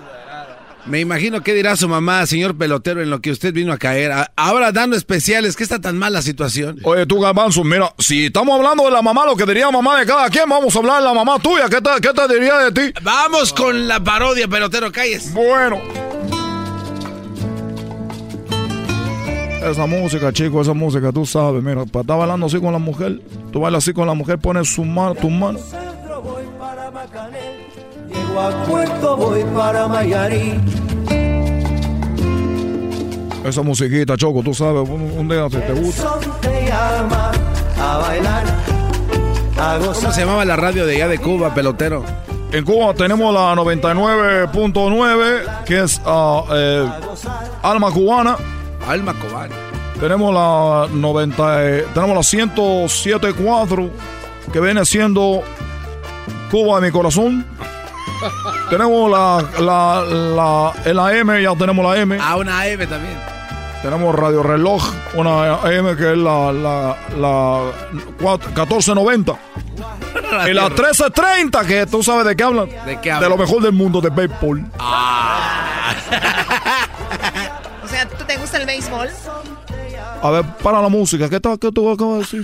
Me 0.86 1.00
imagino 1.00 1.42
qué 1.42 1.54
dirá 1.54 1.76
su 1.76 1.88
mamá, 1.88 2.26
señor 2.26 2.56
pelotero, 2.56 3.00
en 3.00 3.08
lo 3.08 3.20
que 3.22 3.30
usted 3.30 3.54
vino 3.54 3.72
a 3.72 3.78
caer. 3.78 4.12
Ahora 4.36 4.70
dando 4.70 4.96
especiales, 4.96 5.56
¿qué 5.56 5.62
está 5.62 5.80
tan 5.80 5.96
mal 5.96 6.12
la 6.12 6.20
situación? 6.20 6.78
Oye, 6.84 7.06
tú, 7.06 7.20
Garbanzo, 7.20 7.64
mira, 7.64 7.94
si 7.98 8.26
estamos 8.26 8.54
hablando 8.54 8.84
de 8.84 8.90
la 8.90 9.00
mamá, 9.00 9.24
lo 9.24 9.34
que 9.34 9.46
diría 9.46 9.70
mamá 9.70 9.98
de 9.98 10.04
cada 10.04 10.28
quien, 10.28 10.46
vamos 10.46 10.76
a 10.76 10.78
hablar 10.78 10.98
de 10.98 11.04
la 11.04 11.14
mamá 11.14 11.38
tuya. 11.38 11.70
¿Qué 11.70 11.80
te, 11.80 11.90
qué 12.02 12.12
te 12.12 12.34
diría 12.34 12.58
de 12.58 12.72
ti? 12.72 13.00
Vamos 13.02 13.54
con 13.54 13.88
la 13.88 14.02
parodia, 14.04 14.46
pelotero, 14.46 14.92
calles. 14.92 15.32
Bueno. 15.32 15.80
Esa 19.62 19.86
música, 19.86 20.30
chico, 20.34 20.60
esa 20.60 20.74
música, 20.74 21.10
tú 21.10 21.24
sabes, 21.24 21.62
mira, 21.62 21.86
para 21.86 22.02
estar 22.02 22.18
bailando 22.18 22.44
así 22.44 22.60
con 22.60 22.74
la 22.74 22.78
mujer, 22.78 23.22
tú 23.50 23.60
bailas 23.60 23.82
así 23.82 23.94
con 23.94 24.06
la 24.06 24.12
mujer, 24.12 24.38
pones 24.38 24.68
su 24.68 24.84
mano, 24.84 25.14
tu 25.14 25.30
mano. 25.30 25.58
Llego 28.14 28.40
a 28.40 28.64
Puerto, 28.64 29.16
voy 29.16 29.44
para 29.54 29.88
Mayarí. 29.88 30.60
Esa 33.44 33.62
musiquita, 33.62 34.16
Choco, 34.16 34.42
tú 34.42 34.54
sabes, 34.54 34.88
un, 34.88 35.02
un 35.18 35.28
día 35.28 35.46
si 35.50 35.58
te 35.58 35.72
gusta. 35.74 36.14
Te 36.40 36.66
llama 36.66 37.30
a 37.78 37.98
bailar, 37.98 38.44
a 39.58 39.78
¿Cómo 39.78 40.12
se 40.12 40.20
llamaba 40.20 40.44
la 40.44 40.56
radio 40.56 40.86
de 40.86 40.96
allá 40.96 41.08
de 41.08 41.18
Cuba, 41.18 41.54
pelotero? 41.54 42.04
En 42.52 42.64
Cuba 42.64 42.94
tenemos 42.94 43.34
la 43.34 43.54
99.9, 43.54 45.64
que 45.64 45.80
es 45.82 46.00
ah, 46.06 46.44
eh, 46.52 46.88
Alma 47.62 47.90
Cubana. 47.90 48.36
Alma 48.86 49.12
Cubana. 49.14 49.54
Tenemos 49.98 50.32
la 50.32 50.86
90, 50.92 51.64
eh, 51.64 51.84
tenemos 51.92 52.14
la 52.14 52.22
107.4, 52.54 53.90
que 54.52 54.60
viene 54.60 54.84
siendo 54.84 55.42
Cuba 56.50 56.80
de 56.80 56.86
mi 56.86 56.92
corazón. 56.92 57.44
Tenemos 58.70 59.10
la, 59.10 59.42
la, 59.60 60.02
la, 60.04 60.72
en 60.84 60.96
la 60.96 61.12
M, 61.16 61.42
ya 61.42 61.54
tenemos 61.54 61.84
la 61.84 62.00
M. 62.00 62.18
Ah, 62.20 62.36
una 62.36 62.66
M 62.66 62.86
también. 62.86 63.18
Tenemos 63.82 64.14
Radio 64.14 64.42
Reloj, 64.42 64.82
una 65.14 65.58
M 65.70 65.94
que 65.96 66.12
es 66.12 66.18
la, 66.18 66.52
la, 66.52 66.96
la 67.18 67.60
cuatro- 68.20 68.48
1490. 68.50 69.34
Y 70.48 70.52
la 70.52 70.68
1330, 70.68 71.64
que 71.66 71.86
tú 71.86 72.02
sabes 72.02 72.24
de 72.26 72.34
qué 72.34 72.42
hablan. 72.44 72.68
¿De 72.86 72.98
qué 73.00 73.10
De 73.10 73.12
hablan? 73.12 73.30
lo 73.30 73.36
mejor 73.36 73.62
del 73.62 73.72
mundo, 73.72 74.00
de 74.00 74.10
béisbol. 74.10 74.64
O 77.84 77.88
sea, 77.88 78.08
¿tú 78.08 78.24
te 78.24 78.36
gusta 78.36 78.56
el 78.58 78.66
béisbol? 78.66 79.08
A 80.22 80.30
ver, 80.30 80.44
para 80.62 80.80
la 80.80 80.88
música. 80.88 81.28
¿Qué, 81.28 81.38
tú- 81.40 81.58
qué 81.58 81.70
tú 81.70 81.90
acabas 81.90 82.14
de 82.14 82.20
decir? 82.20 82.42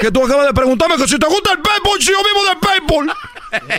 que 0.00 0.10
tú 0.12 0.24
acabas 0.24 0.46
de 0.46 0.52
preguntarme 0.54 0.96
que 0.96 1.08
si 1.08 1.18
te 1.18 1.26
gusta 1.26 1.50
el 1.52 1.58
béisbol, 1.58 2.00
si 2.00 2.12
yo 2.12 2.18
vivo 2.18 2.44
del 2.44 2.58
béisbol. 2.60 3.12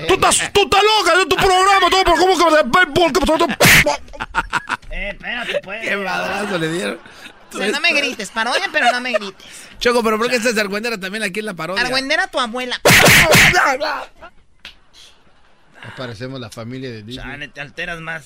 Tú, 0.07 0.13
estás, 0.15 0.53
tú 0.53 0.63
estás 0.63 0.81
loca, 0.83 1.21
es 1.21 1.29
tu 1.29 1.35
programa, 1.35 1.89
todo, 1.89 2.03
pero 2.03 2.17
¿cómo 2.17 2.37
que 2.37 2.55
del 2.55 2.71
béisbol? 2.93 3.57
Eh, 4.91 5.09
espérate, 5.09 5.59
pues. 5.63 5.87
Qué 5.87 5.97
madrazo 5.97 6.57
le 6.57 6.71
dieron. 6.71 6.99
O 7.53 7.57
sea, 7.57 7.67
no 7.69 7.79
me 7.79 7.93
grites, 7.93 8.29
parodia, 8.29 8.69
pero 8.71 8.91
no 8.91 9.01
me 9.01 9.13
grites. 9.13 9.45
Choco, 9.79 10.03
pero 10.03 10.17
¿por 10.17 10.29
qué 10.29 10.35
estás 10.35 10.57
argüendera 10.57 10.99
también 10.99 11.23
aquí 11.23 11.39
en 11.39 11.45
la 11.45 11.53
parodia? 11.53 11.83
Argüendera 11.83 12.27
tu 12.27 12.39
abuela. 12.39 12.79
Aparecemos 15.83 16.39
la 16.39 16.49
familia 16.49 16.91
de 16.91 17.03
Disney. 17.03 17.25
Chale, 17.25 17.47
te 17.47 17.61
alteras 17.61 17.99
más. 18.01 18.25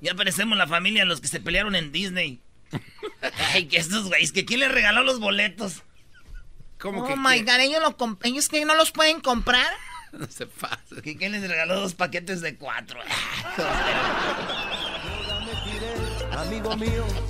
Ya 0.00 0.14
parecemos 0.14 0.56
la 0.58 0.66
familia 0.66 1.04
los 1.04 1.20
que 1.20 1.28
se 1.28 1.40
pelearon 1.40 1.74
en 1.76 1.92
Disney. 1.92 2.40
Ay, 3.52 3.66
que 3.66 3.78
estos 3.78 4.08
güeyes, 4.08 4.32
que 4.32 4.44
quién 4.44 4.60
les 4.60 4.72
regaló 4.72 5.02
los 5.02 5.20
boletos. 5.20 5.82
¿Cómo 6.78 7.02
oh 7.02 7.06
que 7.06 7.16
my? 7.16 7.40
God, 7.42 7.60
¿ellos, 7.60 7.82
lo 7.82 8.18
¿ellos 8.22 8.48
que 8.48 8.64
no 8.64 8.74
los 8.74 8.90
pueden 8.90 9.20
comprar? 9.20 9.66
No 10.20 10.26
se 10.28 10.46
pasa. 10.46 11.02
¿Que 11.02 11.16
quién 11.16 11.32
les 11.32 11.48
regaló 11.48 11.80
dos 11.80 11.94
paquetes 11.94 12.40
de 12.40 12.56
cuatro? 12.56 12.98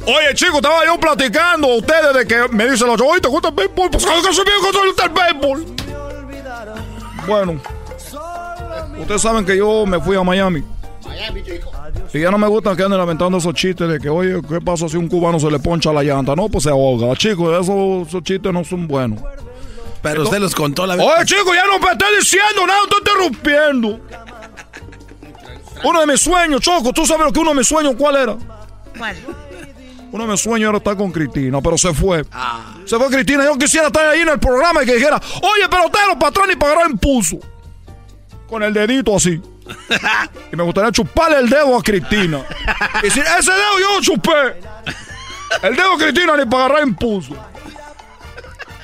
Oye, 0.07 0.35
chico, 0.35 0.57
estaba 0.57 0.85
yo 0.85 0.99
platicando 0.99 1.69
a 1.69 1.77
ustedes 1.77 2.15
de 2.15 2.27
que 2.27 2.49
me 2.55 2.69
dicen 2.69 2.89
los 2.89 3.01
oye, 3.01 3.21
¿te 3.21 3.29
gusta 3.29 3.49
el 3.49 3.55
béisbol? 3.55 3.91
Pues 3.91 4.05
claro 4.05 4.23
que 4.23 4.33
sí 4.35 4.41
me 4.45 4.83
gusta 4.85 5.05
el 5.05 5.11
béisbol. 5.11 5.67
Bueno, 7.27 7.61
ustedes 8.99 9.23
saben 9.23 9.45
que 9.45 9.57
yo 9.57 9.87
me 9.87 10.01
fui 10.01 10.17
a 10.17 10.23
Miami. 10.23 10.65
Y 12.13 12.21
ya 12.21 12.31
no 12.31 12.39
me 12.39 12.49
gusta 12.49 12.75
que 12.75 12.83
anden 12.83 12.99
lamentando 12.99 13.39
esos 13.39 13.55
chistes 13.55 13.89
de 13.89 14.01
que, 14.01 14.09
oye, 14.09 14.41
¿qué 14.49 14.61
pasa 14.61 14.89
si 14.89 14.97
un 14.97 15.09
cubano 15.09 15.39
se 15.39 15.51
le 15.51 15.59
poncha 15.59 15.93
la 15.93 16.03
llanta? 16.03 16.35
No, 16.35 16.49
pues 16.49 16.65
se 16.65 16.71
ahoga. 16.71 17.15
Chicos, 17.17 17.61
esos, 17.61 18.09
esos 18.09 18.23
chistes 18.23 18.53
no 18.53 18.65
son 18.65 18.89
buenos. 18.89 19.21
Pero 20.11 20.23
usted 20.23 20.39
los 20.39 20.55
contó 20.55 20.87
la 20.87 20.95
vez. 20.95 21.05
Oye, 21.05 21.25
chico, 21.25 21.53
ya 21.53 21.67
no 21.67 21.79
me 21.81 21.91
estés 21.91 22.09
diciendo 22.21 22.67
nada, 22.67 22.79
estoy 22.85 22.99
interrumpiendo. 23.01 24.01
Uno 25.83 26.01
de 26.01 26.07
mis 26.07 26.21
sueños, 26.21 26.61
Choco, 26.61 26.93
¿tú 26.93 27.05
sabes 27.05 27.27
lo 27.27 27.33
que 27.33 27.41
uno 27.41 27.51
de 27.51 27.57
mis 27.57 27.67
sueños 27.67 27.95
cuál 27.99 28.17
era? 28.17 28.37
¿Cuál? 28.97 29.17
Uno 30.13 30.25
de 30.25 30.31
mis 30.31 30.41
sueños 30.41 30.69
era 30.69 30.79
estar 30.79 30.97
con 30.97 31.11
Cristina, 31.11 31.61
pero 31.61 31.77
se 31.77 31.93
fue. 31.93 32.25
Se 32.85 32.97
fue 32.97 33.09
Cristina. 33.09 33.45
Yo 33.45 33.59
quisiera 33.59 33.89
estar 33.89 34.07
ahí 34.07 34.21
en 34.21 34.29
el 34.29 34.39
programa 34.39 34.83
y 34.83 34.87
que 34.87 34.95
dijera, 34.95 35.21
oye, 35.43 35.69
pelotero, 35.69 36.19
patrón, 36.19 36.51
y 36.53 36.57
pagará 36.57 36.89
impulso. 36.89 37.39
Con 38.49 38.63
el 38.63 38.73
dedito 38.73 39.17
así. 39.17 39.41
y 40.53 40.57
me 40.57 40.63
gustaría 40.63 40.93
chuparle 40.93 41.39
el 41.39 41.51
dedo 41.51 41.77
a 41.77 41.83
Cristina. 41.83 42.45
y 43.03 43.07
decir, 43.07 43.25
ese 43.39 43.51
dedo 43.51 43.79
yo 43.81 43.97
lo 43.97 44.01
chupé. 44.01 44.61
El 45.63 45.75
dedo 45.75 45.95
a 45.95 45.99
Cristina 45.99 46.37
ni 46.37 46.47
pagará 46.47 46.83
impulso. 46.83 47.35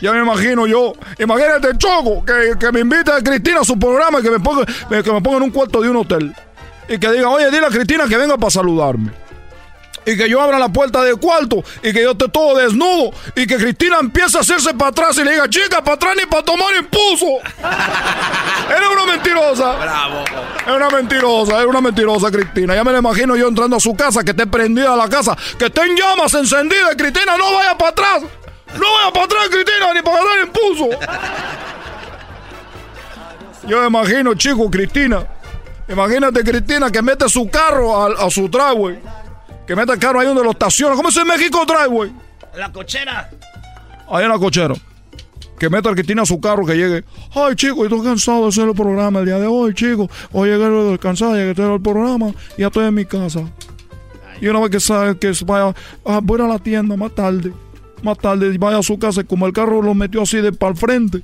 Ya 0.02 0.12
me 0.12 0.18
imagino 0.18 0.66
yo. 0.66 0.94
Imagínate, 1.18 1.78
Choco, 1.78 2.24
que, 2.24 2.58
que 2.58 2.72
me 2.72 2.80
invite 2.80 3.12
a 3.12 3.22
Cristina 3.22 3.60
a 3.60 3.64
su 3.64 3.78
programa 3.78 4.18
y 4.18 4.22
que 4.22 4.30
me 4.30 4.40
ponga, 4.40 4.66
que 4.66 5.12
me 5.12 5.20
ponga 5.22 5.36
en 5.36 5.42
un 5.44 5.50
cuarto 5.50 5.80
de 5.80 5.88
un 5.88 5.96
hotel. 5.96 6.34
Y 6.88 6.98
que 6.98 7.10
diga, 7.12 7.28
oye, 7.28 7.50
dile 7.52 7.66
a 7.66 7.70
Cristina 7.70 8.08
que 8.08 8.16
venga 8.16 8.36
para 8.36 8.50
saludarme 8.50 9.12
y 10.04 10.16
que 10.16 10.28
yo 10.28 10.40
abra 10.40 10.58
la 10.58 10.68
puerta 10.68 11.02
del 11.02 11.16
cuarto 11.18 11.62
y 11.82 11.92
que 11.92 12.02
yo 12.02 12.12
esté 12.12 12.28
todo 12.28 12.56
desnudo 12.56 13.12
y 13.36 13.46
que 13.46 13.56
Cristina 13.56 13.98
empiece 14.00 14.36
a 14.36 14.40
hacerse 14.40 14.74
para 14.74 14.90
atrás 14.90 15.16
y 15.18 15.24
le 15.24 15.32
diga, 15.32 15.48
chica, 15.48 15.82
para 15.82 15.94
atrás 15.94 16.16
ni 16.16 16.26
para 16.26 16.42
tomar 16.42 16.74
impulso. 16.74 17.26
Era 18.68 18.88
una 18.90 19.06
mentirosa. 19.06 19.72
Bravo. 19.76 20.24
Es 20.66 20.72
una 20.72 20.90
mentirosa, 20.90 21.60
es 21.60 21.66
una 21.66 21.80
mentirosa, 21.80 22.30
Cristina. 22.30 22.74
Ya 22.74 22.84
me 22.84 22.92
la 22.92 22.98
imagino 22.98 23.36
yo 23.36 23.48
entrando 23.48 23.76
a 23.76 23.80
su 23.80 23.94
casa, 23.94 24.24
que 24.24 24.32
esté 24.32 24.46
prendida 24.46 24.96
la 24.96 25.08
casa, 25.08 25.36
que 25.58 25.66
esté 25.66 25.82
en 25.82 25.96
llamas 25.96 26.34
encendida. 26.34 26.96
Cristina, 26.96 27.36
no 27.36 27.54
vaya 27.54 27.76
para 27.78 27.90
atrás. 27.90 28.22
No 28.74 28.92
vaya 28.92 29.12
para 29.12 29.24
atrás, 29.24 29.48
Cristina, 29.50 29.94
ni 29.94 30.02
para 30.02 30.16
agarrar 30.18 30.46
impulso. 30.46 30.88
Yo 33.66 33.80
me 33.80 33.86
imagino, 33.86 34.34
chico, 34.34 34.70
Cristina. 34.70 35.26
Imagínate, 35.88 36.42
Cristina, 36.42 36.90
que 36.90 37.02
mete 37.02 37.28
su 37.28 37.48
carro 37.48 37.96
a, 37.96 38.26
a 38.26 38.30
su 38.30 38.48
driveway. 38.48 38.98
Que 39.66 39.76
mete 39.76 39.92
el 39.92 39.98
carro 39.98 40.20
ahí 40.20 40.26
donde 40.26 40.42
lo 40.42 40.50
estaciona. 40.50 40.96
¿Cómo 40.96 41.10
es 41.10 41.16
en 41.16 41.26
México 41.26 41.64
driveway? 41.66 42.12
La 42.56 42.72
cochera. 42.72 43.30
Ahí 44.10 44.24
en 44.24 44.30
la 44.30 44.38
cochera. 44.38 44.74
Que 45.58 45.70
meta 45.70 45.90
a 45.90 45.92
Cristina 45.92 46.22
a 46.22 46.26
su 46.26 46.40
carro, 46.40 46.66
que 46.66 46.74
llegue. 46.74 47.04
Ay, 47.34 47.54
chico, 47.54 47.84
estoy 47.84 48.02
cansado 48.02 48.42
de 48.42 48.48
hacer 48.48 48.68
el 48.68 48.74
programa 48.74 49.20
el 49.20 49.26
día 49.26 49.38
de 49.38 49.46
hoy, 49.46 49.72
chico. 49.74 50.10
Hoy 50.32 50.48
llegué 50.50 50.98
cansado, 50.98 51.36
llegué 51.36 51.62
al 51.62 51.80
programa 51.80 52.32
y 52.56 52.62
ya 52.62 52.66
estoy 52.66 52.86
en 52.86 52.94
mi 52.94 53.04
casa. 53.04 53.42
Y 54.40 54.48
una 54.48 54.58
vez 54.58 54.70
que 54.70 54.80
sabe 54.80 55.16
que 55.16 55.32
se 55.32 55.44
vaya, 55.44 55.72
ah, 56.04 56.18
voy 56.20 56.40
a 56.40 56.48
la 56.48 56.58
tienda 56.58 56.96
más 56.96 57.14
tarde. 57.14 57.52
Más 58.02 58.18
tarde 58.18 58.56
vaya 58.58 58.78
a 58.78 58.82
su 58.82 58.98
casa 58.98 59.20
y 59.20 59.24
como 59.24 59.46
el 59.46 59.52
carro 59.52 59.80
lo 59.82 59.94
metió 59.94 60.22
así 60.22 60.38
de 60.40 60.52
para 60.52 60.72
el 60.72 60.78
frente. 60.78 61.22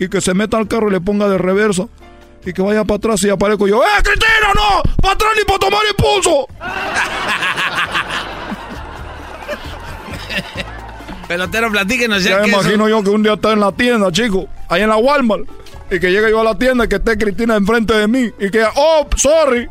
Y 0.00 0.08
que 0.08 0.20
se 0.20 0.34
meta 0.34 0.56
al 0.58 0.66
carro 0.68 0.88
y 0.88 0.92
le 0.92 1.00
ponga 1.00 1.28
de 1.28 1.38
reversa. 1.38 1.84
Y 2.44 2.52
que 2.52 2.62
vaya 2.62 2.84
para 2.84 2.96
atrás 2.98 3.22
y 3.24 3.30
aparezco 3.30 3.66
yo. 3.68 3.82
¡Eh, 3.82 3.86
Cristina, 4.02 4.52
no! 4.54 4.82
¡Para 5.02 5.14
atrás 5.14 5.30
ni 5.36 5.44
para 5.44 5.58
tomar 5.58 5.80
impulso! 5.90 6.46
Pelotero, 11.28 11.70
platíquenos 11.70 12.24
ya, 12.24 12.30
Ya 12.30 12.42
que 12.42 12.48
eso- 12.50 12.60
imagino 12.60 12.88
yo 12.88 13.02
que 13.02 13.10
un 13.10 13.22
día 13.22 13.34
está 13.34 13.52
en 13.52 13.60
la 13.60 13.70
tienda, 13.72 14.10
chico, 14.10 14.48
ahí 14.68 14.80
en 14.82 14.88
la 14.88 14.96
Walmart, 14.96 15.42
y 15.90 16.00
que 16.00 16.10
llegue 16.10 16.30
yo 16.30 16.40
a 16.40 16.44
la 16.44 16.56
tienda 16.56 16.86
y 16.86 16.88
que 16.88 16.96
esté 16.96 17.18
Cristina 17.18 17.56
enfrente 17.56 17.92
de 17.94 18.08
mí, 18.08 18.30
y 18.40 18.50
que, 18.50 18.64
oh, 18.76 19.06
sorry, 19.16 19.68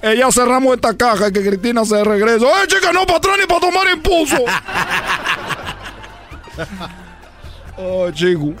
eh, 0.00 0.16
ya 0.16 0.32
cerramos 0.32 0.74
esta 0.74 0.96
caja 0.96 1.28
y 1.28 1.32
que 1.32 1.44
Cristina 1.46 1.84
se 1.84 2.02
regrese. 2.02 2.46
¡Eh, 2.46 2.66
chica, 2.68 2.90
no 2.92 3.04
para 3.04 3.18
atrás 3.18 3.36
ni 3.38 3.46
para 3.46 3.60
tomar 3.60 3.86
impulso! 3.92 4.36
oh, 7.78 8.10
chico. 8.10 8.54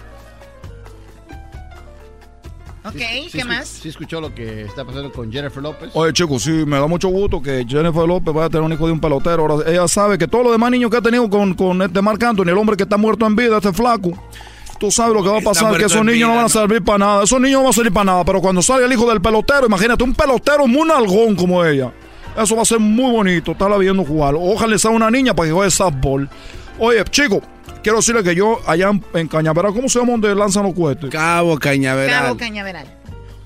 Ok, 2.86 2.96
Sí 3.30 3.38
¿qué 3.38 3.44
más? 3.44 3.66
Sí 3.66 3.88
escuchó 3.88 4.20
lo 4.20 4.34
que 4.34 4.62
está 4.62 4.84
pasando 4.84 5.10
con 5.10 5.32
Jennifer 5.32 5.62
López. 5.62 5.90
Oye, 5.94 6.12
chicos, 6.12 6.42
sí, 6.42 6.50
me 6.50 6.76
da 6.78 6.86
mucho 6.86 7.08
gusto 7.08 7.40
que 7.40 7.64
Jennifer 7.66 8.06
López 8.06 8.34
vaya 8.34 8.46
a 8.46 8.50
tener 8.50 8.62
un 8.62 8.72
hijo 8.72 8.86
de 8.86 8.92
un 8.92 9.00
pelotero. 9.00 9.46
Ahora, 9.46 9.70
ella 9.70 9.88
sabe 9.88 10.18
que 10.18 10.28
todos 10.28 10.44
los 10.44 10.52
demás 10.52 10.70
niños 10.70 10.90
que 10.90 10.98
ha 10.98 11.02
tenido 11.02 11.28
con, 11.30 11.54
con 11.54 11.80
este 11.80 12.02
Marc 12.02 12.22
Anthony, 12.22 12.48
el 12.48 12.58
hombre 12.58 12.76
que 12.76 12.82
está 12.82 12.98
muerto 12.98 13.26
en 13.26 13.36
vida, 13.36 13.56
este 13.56 13.72
flaco, 13.72 14.10
tú 14.78 14.90
sabes 14.90 15.14
lo 15.14 15.22
que 15.22 15.30
va 15.30 15.38
a 15.38 15.40
pasar, 15.40 15.78
que 15.78 15.86
esos 15.86 16.04
niños 16.04 16.14
vida, 16.14 16.26
no 16.26 16.34
van 16.34 16.40
a 16.40 16.42
¿no? 16.42 16.48
servir 16.50 16.84
para 16.84 16.98
nada. 16.98 17.24
Esos 17.24 17.40
niños 17.40 17.60
no 17.60 17.62
van 17.62 17.70
a 17.70 17.72
servir 17.72 17.92
para 17.92 18.04
nada, 18.04 18.24
pero 18.24 18.42
cuando 18.42 18.60
salga 18.60 18.84
el 18.84 18.92
hijo 18.92 19.08
del 19.08 19.22
pelotero, 19.22 19.66
imagínate, 19.66 20.04
un 20.04 20.14
pelotero 20.14 20.66
muy 20.66 20.86
nalgón 20.86 21.36
como 21.36 21.64
ella. 21.64 21.90
Eso 22.36 22.54
va 22.54 22.62
a 22.62 22.66
ser 22.66 22.80
muy 22.80 23.10
bonito, 23.10 23.52
estarla 23.52 23.78
viendo 23.78 24.04
jugar. 24.04 24.34
Ojalá 24.36 24.76
sea 24.76 24.90
una 24.90 25.10
niña 25.10 25.32
para 25.32 25.48
que 25.48 25.54
juegue 25.54 25.70
softball. 25.70 26.28
Oye, 26.78 27.02
chicos, 27.04 27.40
quiero 27.84 27.98
decirle 27.98 28.24
que 28.24 28.34
yo 28.34 28.58
allá 28.66 28.88
en, 28.90 29.04
en 29.14 29.28
Cañaveral, 29.28 29.72
¿cómo 29.72 29.88
se 29.88 30.00
llama 30.00 30.12
donde 30.12 30.34
lanzan 30.34 30.64
los 30.64 30.74
cohetes? 30.74 31.10
Cabo 31.10 31.56
Cañaveral. 31.58 32.22
Cabo 32.24 32.36
Cañaveral. 32.36 32.86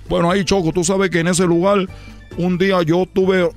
Bueno, 0.09 0.31
ahí 0.31 0.43
Choco, 0.45 0.73
tú 0.73 0.83
sabes 0.83 1.11
que 1.11 1.21
en 1.21 1.29
ese 1.29 1.45
lugar 1.45 1.87
un 2.39 2.57
día 2.57 2.81
yo 2.83 3.05
tuve, 3.13 3.51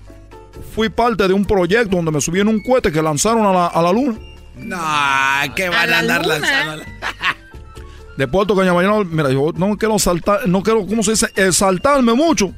fui 0.76 0.90
parte 0.90 1.26
de 1.28 1.34
un 1.34 1.46
proyecto 1.46 1.96
donde 1.96 2.12
me 2.12 2.20
subí 2.20 2.42
en 2.42 2.50
un 2.50 2.62
cohete 2.62 2.92
que 2.92 3.02
lanzaron 3.02 3.46
a 3.46 3.54
la, 3.54 3.68
a 3.68 3.82
la 3.82 3.94
luna. 3.94 4.18
No, 4.58 5.56
que 5.56 5.70
van 5.70 5.90
la 5.90 5.96
a 5.96 6.00
andar 6.00 6.22
luna. 6.24 6.40
lanzando. 6.40 6.84
De 8.18 8.28
Puerto 8.28 8.56
Cañaveral, 8.56 9.06
mira, 9.06 9.32
yo 9.32 9.52
no 9.56 9.78
quiero 9.78 9.98
saltar, 9.98 10.46
no 10.48 10.62
quiero, 10.62 10.86
¿cómo 10.86 11.02
se 11.02 11.12
dice? 11.12 11.28
Exaltarme 11.36 12.14
mucho. 12.14 12.52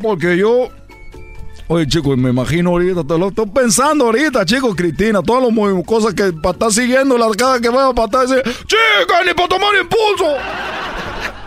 Porque 0.00 0.36
yo, 0.36 0.68
oye 1.68 1.86
chicos, 1.86 2.16
me 2.16 2.30
imagino 2.30 2.70
ahorita, 2.70 3.04
te 3.04 3.18
lo 3.18 3.28
estoy 3.28 3.46
pensando 3.46 4.06
ahorita, 4.06 4.44
chicos, 4.44 4.74
Cristina, 4.74 5.22
todas 5.22 5.52
las 5.52 5.84
cosas 5.84 6.14
que 6.14 6.32
para 6.32 6.52
estar 6.52 6.72
siguiendo 6.72 7.16
la 7.16 7.28
cada 7.30 7.60
que 7.60 7.68
veo 7.68 7.94
para 7.94 8.06
estar 8.06 8.22
diciendo, 8.22 8.50
chica, 8.66 9.24
ni 9.24 9.34
para 9.34 9.48
tomar 9.48 9.70
impulso. 9.80 10.36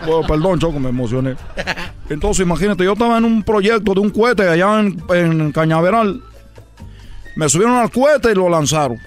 Bueno, 0.04 0.26
perdón, 0.26 0.58
Choco, 0.58 0.80
me 0.80 0.88
emocioné. 0.88 1.36
Entonces, 2.08 2.44
imagínate, 2.44 2.82
yo 2.82 2.94
estaba 2.94 3.18
en 3.18 3.24
un 3.24 3.44
proyecto 3.44 3.94
de 3.94 4.00
un 4.00 4.10
cohete 4.10 4.48
allá 4.48 4.80
en, 4.80 5.00
en 5.10 5.52
Cañaveral. 5.52 6.20
Me 7.36 7.48
subieron 7.48 7.76
al 7.76 7.88
cohete 7.88 8.32
y 8.32 8.34
lo 8.34 8.48
lanzaron. 8.48 8.98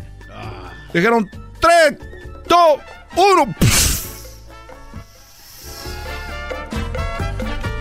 Dijeron, 0.93 1.29
3, 1.59 1.99
2, 2.47 2.59
1. 3.17 3.55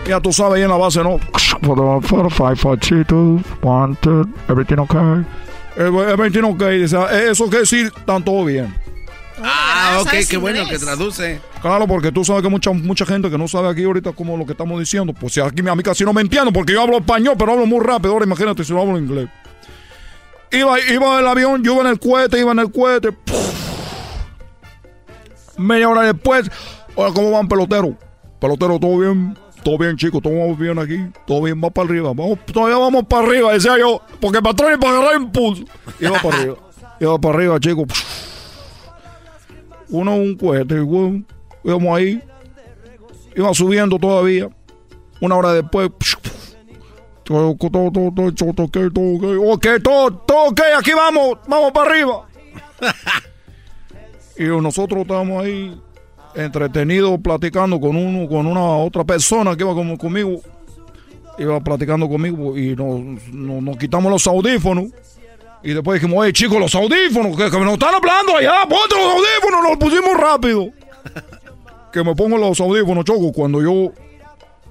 Ya 0.07 0.19
tú 0.19 0.33
sabes, 0.33 0.57
ahí 0.57 0.63
en 0.63 0.69
la 0.69 0.77
base, 0.77 1.01
¿no? 1.01 1.17
For 1.65 1.75
the, 1.75 2.07
for 2.07 2.21
the 2.21 2.29
five, 2.29 2.59
five, 2.59 2.79
two, 2.79 3.03
two, 3.05 3.39
one, 3.63 3.97
two, 4.01 4.29
everything 4.47 4.77
okay. 4.77 5.25
Eh, 5.77 6.11
Everything 6.11 6.43
okay. 6.43 6.81
Dice, 6.81 6.95
eh, 6.95 7.31
Eso 7.31 7.45
quiere 7.45 7.61
decir, 7.61 7.87
están 7.87 8.23
todo 8.23 8.45
bien. 8.45 8.71
Ah, 9.41 9.97
ok, 9.99 10.09
¿Sabes 10.09 10.29
qué 10.29 10.37
bueno 10.37 10.67
que 10.69 10.77
traduce. 10.77 11.41
Claro, 11.63 11.87
porque 11.87 12.11
tú 12.11 12.23
sabes 12.23 12.43
que 12.43 12.49
mucha, 12.49 12.71
mucha 12.71 13.05
gente 13.05 13.31
que 13.31 13.37
no 13.39 13.47
sabe 13.47 13.69
aquí 13.69 13.83
ahorita 13.83 14.11
como 14.11 14.37
lo 14.37 14.45
que 14.45 14.51
estamos 14.51 14.79
diciendo, 14.79 15.11
pues 15.11 15.33
si 15.33 15.41
aquí 15.41 15.67
a 15.67 15.75
mí 15.75 15.81
casi 15.81 16.05
no 16.05 16.13
me 16.13 16.21
entiendo, 16.21 16.53
porque 16.53 16.73
yo 16.73 16.83
hablo 16.83 16.97
español, 16.97 17.35
pero 17.37 17.53
hablo 17.53 17.65
muy 17.65 17.83
rápido. 17.83 18.13
Ahora 18.13 18.25
imagínate 18.25 18.63
si 18.63 18.71
no 18.71 18.81
hablo 18.81 18.99
inglés. 18.99 19.27
Iba, 20.51 20.79
iba 20.79 21.13
en 21.15 21.19
el 21.19 21.27
avión, 21.27 21.63
yo 21.63 21.73
iba 21.73 21.81
en 21.81 21.87
el 21.87 21.99
cohete, 21.99 22.39
iba 22.39 22.51
en 22.51 22.59
el 22.59 22.71
cohete. 22.71 23.09
Media 25.57 25.89
hora 25.89 26.03
después, 26.03 26.49
ahora 26.95 27.11
cómo 27.11 27.31
van 27.31 27.47
pelotero. 27.47 27.97
Pelotero, 28.39 28.79
todo 28.79 28.99
bien, 28.99 29.35
todo 29.65 29.79
bien, 29.79 29.97
chicos, 29.97 30.21
todo 30.21 30.37
vamos 30.37 30.59
bien 30.59 30.77
aquí, 30.77 30.99
todo 31.25 31.41
bien, 31.41 31.59
va 31.61 31.71
para 31.71 31.89
arriba, 31.89 32.13
vamos, 32.13 32.37
todavía 32.45 32.77
vamos 32.77 33.03
para 33.07 33.25
arriba, 33.25 33.51
decía 33.51 33.79
yo, 33.79 33.99
porque 34.21 34.39
patrón 34.39 34.75
y 34.75 34.77
para 34.77 34.99
agarrar 34.99 35.19
impulso. 35.19 35.63
Iba 35.99 36.21
para 36.21 36.37
arriba, 36.37 36.55
iba 36.99 37.17
para 37.17 37.35
arriba, 37.35 37.59
chicos. 37.59 37.87
Uno 39.89 40.17
un 40.17 40.35
cohete, 40.35 40.79
bueno, 40.81 41.25
íbamos 41.63 41.97
ahí, 41.97 42.21
iba 43.35 43.51
subiendo 43.55 43.97
todavía. 43.97 44.49
Una 45.19 45.35
hora 45.35 45.53
después, 45.53 45.89
todo, 47.23 47.55
todo, 47.55 47.91
todo, 47.91 48.11
todo, 48.11 48.53
todo, 48.53 48.53
todo, 48.53 48.65
ok, 48.65 49.23
ok, 49.55 49.67
todo, 49.81 50.13
todo 50.13 50.43
ok, 50.49 50.61
aquí 50.77 50.91
vamos, 50.93 51.39
vamos 51.47 51.71
para 51.71 51.89
arriba. 51.89 52.27
y 54.37 54.43
nosotros 54.43 55.01
estábamos 55.01 55.43
ahí 55.43 55.81
entretenidos 56.35 57.19
platicando 57.21 57.79
con 57.79 57.95
uno, 57.95 58.27
con 58.27 58.45
una 58.47 58.61
otra 58.77 59.03
persona 59.03 59.55
que 59.55 59.63
iba 59.63 59.73
como 59.73 59.97
conmigo 59.97 60.41
iba 61.37 61.59
platicando 61.59 62.07
conmigo 62.07 62.57
y 62.57 62.75
nos, 62.77 63.01
nos- 63.33 63.61
nos 63.61 63.77
quitamos 63.77 64.09
los 64.09 64.25
audífonos. 64.25 64.85
Y 65.63 65.73
después 65.73 65.99
dijimos, 65.99 66.21
oye 66.23 66.31
chicos, 66.31 66.57
los 66.59 66.73
audífonos, 66.75 67.35
que, 67.35 67.51
que 67.51 67.59
nos 67.59 67.73
están 67.73 67.93
hablando 67.93 68.37
allá, 68.37 68.61
ponte 68.69 68.95
los 68.95 69.05
audífonos, 69.15 69.61
nos 69.61 69.69
los 69.71 69.77
pusimos 69.77 70.17
rápido. 70.17 70.69
que 71.91 72.03
me 72.05 72.15
pongo 72.15 72.37
los 72.37 72.57
audífonos, 72.61 73.03
Choco, 73.03 73.33
cuando 73.33 73.61
yo, 73.61 73.91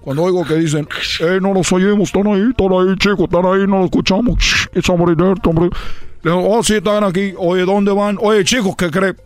cuando 0.00 0.22
oigo 0.22 0.42
que 0.46 0.54
dicen, 0.54 0.88
eh, 1.20 1.38
no 1.42 1.52
los 1.52 1.70
oímos, 1.72 2.08
están 2.08 2.26
ahí, 2.28 2.48
están 2.48 2.72
ahí, 2.72 2.96
chicos, 2.98 3.20
están 3.24 3.44
ahí, 3.44 3.66
no 3.66 3.76
los 3.78 3.84
escuchamos. 3.86 4.36
It's 4.74 4.86
somebody 4.86 5.14
there, 5.16 5.34
somebody. 5.44 5.68
Le 6.22 6.30
digo, 6.30 6.48
oh, 6.48 6.62
sí, 6.62 6.76
están 6.76 7.04
aquí. 7.04 7.34
Oye, 7.36 7.66
¿dónde 7.66 7.92
van? 7.92 8.16
Oye, 8.22 8.42
chicos, 8.44 8.74
¿qué 8.76 8.90
creen? 8.90 9.16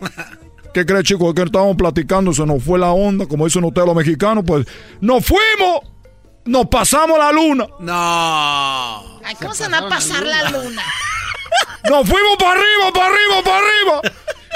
¿Qué 0.72 0.86
creen, 0.86 1.02
chicos? 1.02 1.34
Que 1.34 1.42
estábamos 1.42 1.76
platicando, 1.76 2.32
se 2.32 2.46
nos 2.46 2.62
fue 2.62 2.78
la 2.78 2.92
onda, 2.92 3.26
como 3.26 3.44
dicen 3.44 3.64
ustedes 3.64 3.86
los 3.86 3.96
mexicanos, 3.96 4.44
pues 4.46 4.66
nos 5.00 5.24
fuimos, 5.24 5.80
nos 6.44 6.66
pasamos 6.66 7.18
la 7.18 7.32
luna. 7.32 7.66
No. 7.80 9.20
Ay, 9.24 9.34
¿Cómo 9.40 9.54
se 9.54 9.64
van 9.68 9.74
a 9.84 9.88
pasar 9.88 10.24
la 10.24 10.50
luna? 10.50 10.82
Nos 11.88 12.08
fuimos 12.08 12.36
para 12.38 12.52
arriba, 12.52 12.92
para 12.92 13.06
arriba, 13.06 13.42
para 13.42 13.58
arriba. 13.58 14.00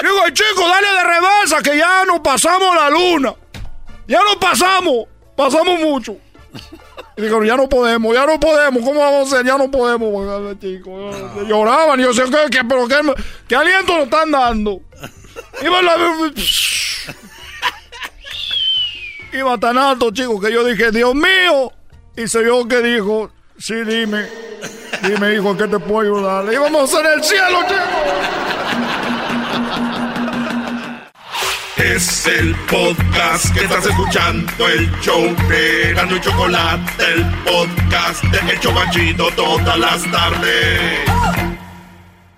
Digo, 0.01 0.15
"Ay, 0.23 0.31
chicos, 0.31 0.63
dale 0.69 0.87
de 0.87 1.03
reversa 1.03 1.61
que 1.63 1.77
ya 1.77 2.05
nos 2.05 2.19
pasamos 2.19 2.75
la 2.75 2.89
luna. 2.89 3.33
Ya 4.07 4.19
nos 4.23 4.35
pasamos, 4.37 5.05
pasamos 5.35 5.79
mucho. 5.81 6.17
Y 7.17 7.21
dijeron, 7.21 7.45
ya 7.45 7.57
no 7.57 7.67
podemos, 7.67 8.13
ya 8.13 8.25
no 8.25 8.39
podemos, 8.39 8.83
¿cómo 8.83 8.99
vamos 8.99 9.31
a 9.31 9.35
hacer? 9.35 9.45
Ya 9.45 9.57
no 9.57 9.69
podemos, 9.71 10.09
oigan, 10.13 10.59
chicos. 10.59 11.15
Lloraban 11.47 11.99
y 11.99 12.03
yo 12.03 12.09
decía, 12.09 12.25
¿qué, 12.25 12.49
qué, 12.57 12.63
pero 12.63 12.87
qué, 12.87 13.01
qué 13.47 13.55
aliento 13.55 13.93
nos 13.95 14.03
están 14.03 14.31
dando? 14.31 14.81
Iba, 15.61 15.81
la, 15.81 15.95
iba 19.33 19.57
tan 19.57 19.77
alto, 19.77 20.11
chicos, 20.11 20.43
que 20.43 20.51
yo 20.51 20.63
dije, 20.63 20.91
Dios 20.91 21.15
mío. 21.15 21.71
Y 22.17 22.27
se 22.27 22.45
yo 22.45 22.67
que 22.67 22.81
dijo, 22.81 23.31
sí, 23.57 23.75
dime, 23.85 24.27
dime, 25.01 25.35
hijo, 25.35 25.51
¿en 25.51 25.57
¿qué 25.57 25.67
te 25.67 25.79
puedo 25.79 26.01
ayudar? 26.01 26.53
Íbamos 26.53 26.93
en 26.93 27.05
el 27.05 27.23
cielo, 27.23 27.61
chicos. 27.67 28.45
Es 31.77 32.25
el 32.25 32.55
podcast 32.65 33.53
que 33.53 33.65
estás 33.65 33.85
escuchando, 33.85 34.67
el 34.67 34.89
show 35.01 35.23
de 35.49 35.93
Gano 35.93 36.15
y 36.15 36.21
Chocolate, 36.21 37.03
el 37.13 37.25
podcast 37.43 38.23
de 38.23 38.53
El 38.53 38.59
Chobachito 38.59 39.29
todas 39.35 39.77
las 39.77 40.09
tardes. 40.09 41.01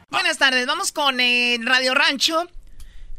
Buenas 0.10 0.38
tardes, 0.40 0.66
vamos 0.66 0.92
con 0.92 1.20
eh, 1.20 1.60
Radio 1.62 1.94
Rancho. 1.94 2.48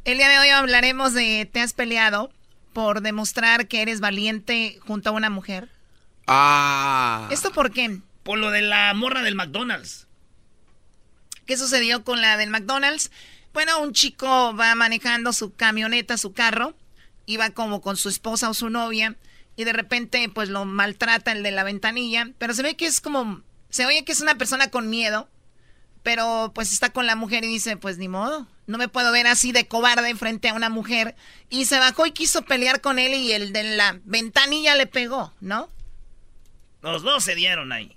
El 0.08 0.16
día 0.16 0.30
de 0.30 0.38
hoy 0.38 0.48
hablaremos 0.48 1.12
de 1.12 1.46
¿te 1.52 1.60
has 1.60 1.74
peleado 1.74 2.32
por 2.72 3.02
demostrar 3.02 3.68
que 3.68 3.82
eres 3.82 4.00
valiente 4.00 4.80
junto 4.86 5.10
a 5.10 5.12
una 5.12 5.28
mujer? 5.28 5.68
Ah. 6.26 7.28
¿Esto 7.30 7.52
por 7.52 7.72
qué? 7.72 8.00
Por 8.22 8.38
lo 8.38 8.50
de 8.50 8.62
la 8.62 8.94
morra 8.94 9.20
del 9.20 9.34
McDonald's. 9.34 10.06
¿Qué 11.44 11.58
sucedió 11.58 12.04
con 12.04 12.22
la 12.22 12.38
del 12.38 12.48
McDonald's? 12.48 13.10
Bueno, 13.52 13.82
un 13.82 13.92
chico 13.92 14.56
va 14.56 14.74
manejando 14.74 15.34
su 15.34 15.54
camioneta, 15.54 16.16
su 16.16 16.32
carro, 16.32 16.74
iba 17.26 17.50
como 17.50 17.82
con 17.82 17.98
su 17.98 18.08
esposa 18.08 18.48
o 18.48 18.54
su 18.54 18.70
novia, 18.70 19.14
y 19.56 19.64
de 19.64 19.74
repente 19.74 20.30
pues 20.30 20.48
lo 20.48 20.64
maltrata 20.64 21.32
el 21.32 21.42
de 21.42 21.50
la 21.50 21.64
ventanilla, 21.64 22.30
pero 22.38 22.54
se 22.54 22.62
ve 22.62 22.76
que 22.76 22.86
es 22.86 23.02
como, 23.02 23.42
se 23.68 23.84
oye 23.84 24.06
que 24.06 24.12
es 24.12 24.22
una 24.22 24.36
persona 24.36 24.70
con 24.70 24.88
miedo, 24.88 25.28
pero 26.02 26.52
pues 26.54 26.72
está 26.72 26.94
con 26.94 27.04
la 27.04 27.14
mujer 27.14 27.44
y 27.44 27.48
dice, 27.48 27.76
pues 27.76 27.98
ni 27.98 28.08
modo, 28.08 28.48
no 28.68 28.78
me 28.78 28.86
puedo 28.88 29.10
ver 29.10 29.26
así 29.26 29.50
de 29.50 29.66
cobarde 29.66 30.14
frente 30.14 30.48
a 30.48 30.54
una 30.54 30.68
mujer, 30.68 31.16
y 31.50 31.64
se 31.64 31.78
bajó 31.80 32.06
y 32.06 32.12
quiso 32.12 32.42
pelear 32.42 32.80
con 32.80 33.00
él 33.00 33.14
y 33.14 33.32
el 33.32 33.52
de 33.52 33.64
la 33.64 33.98
ventanilla 34.04 34.76
le 34.76 34.86
pegó, 34.86 35.32
¿no? 35.40 35.68
Los 36.82 37.02
dos 37.02 37.24
se 37.24 37.34
dieron 37.34 37.72
ahí. 37.72 37.96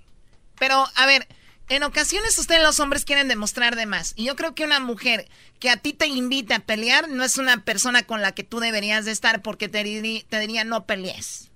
Pero, 0.58 0.84
a 0.96 1.06
ver, 1.06 1.28
en 1.68 1.82
ocasiones 1.84 2.36
ustedes 2.38 2.62
los 2.62 2.80
hombres 2.80 3.04
quieren 3.04 3.28
demostrar 3.28 3.76
de 3.76 3.86
más. 3.86 4.12
Y 4.16 4.24
yo 4.24 4.34
creo 4.36 4.54
que 4.54 4.64
una 4.64 4.80
mujer 4.80 5.28
que 5.60 5.70
a 5.70 5.76
ti 5.76 5.92
te 5.92 6.06
invita 6.08 6.56
a 6.56 6.60
pelear 6.60 7.08
no 7.08 7.22
es 7.22 7.38
una 7.38 7.64
persona 7.64 8.02
con 8.02 8.20
la 8.20 8.32
que 8.32 8.42
tú 8.42 8.58
deberías 8.60 9.04
de 9.04 9.12
estar 9.12 9.42
porque 9.42 9.68
te, 9.68 9.84
diri- 9.84 10.24
te 10.28 10.40
diría 10.40 10.64
no 10.64 10.84
pelees. 10.86 11.50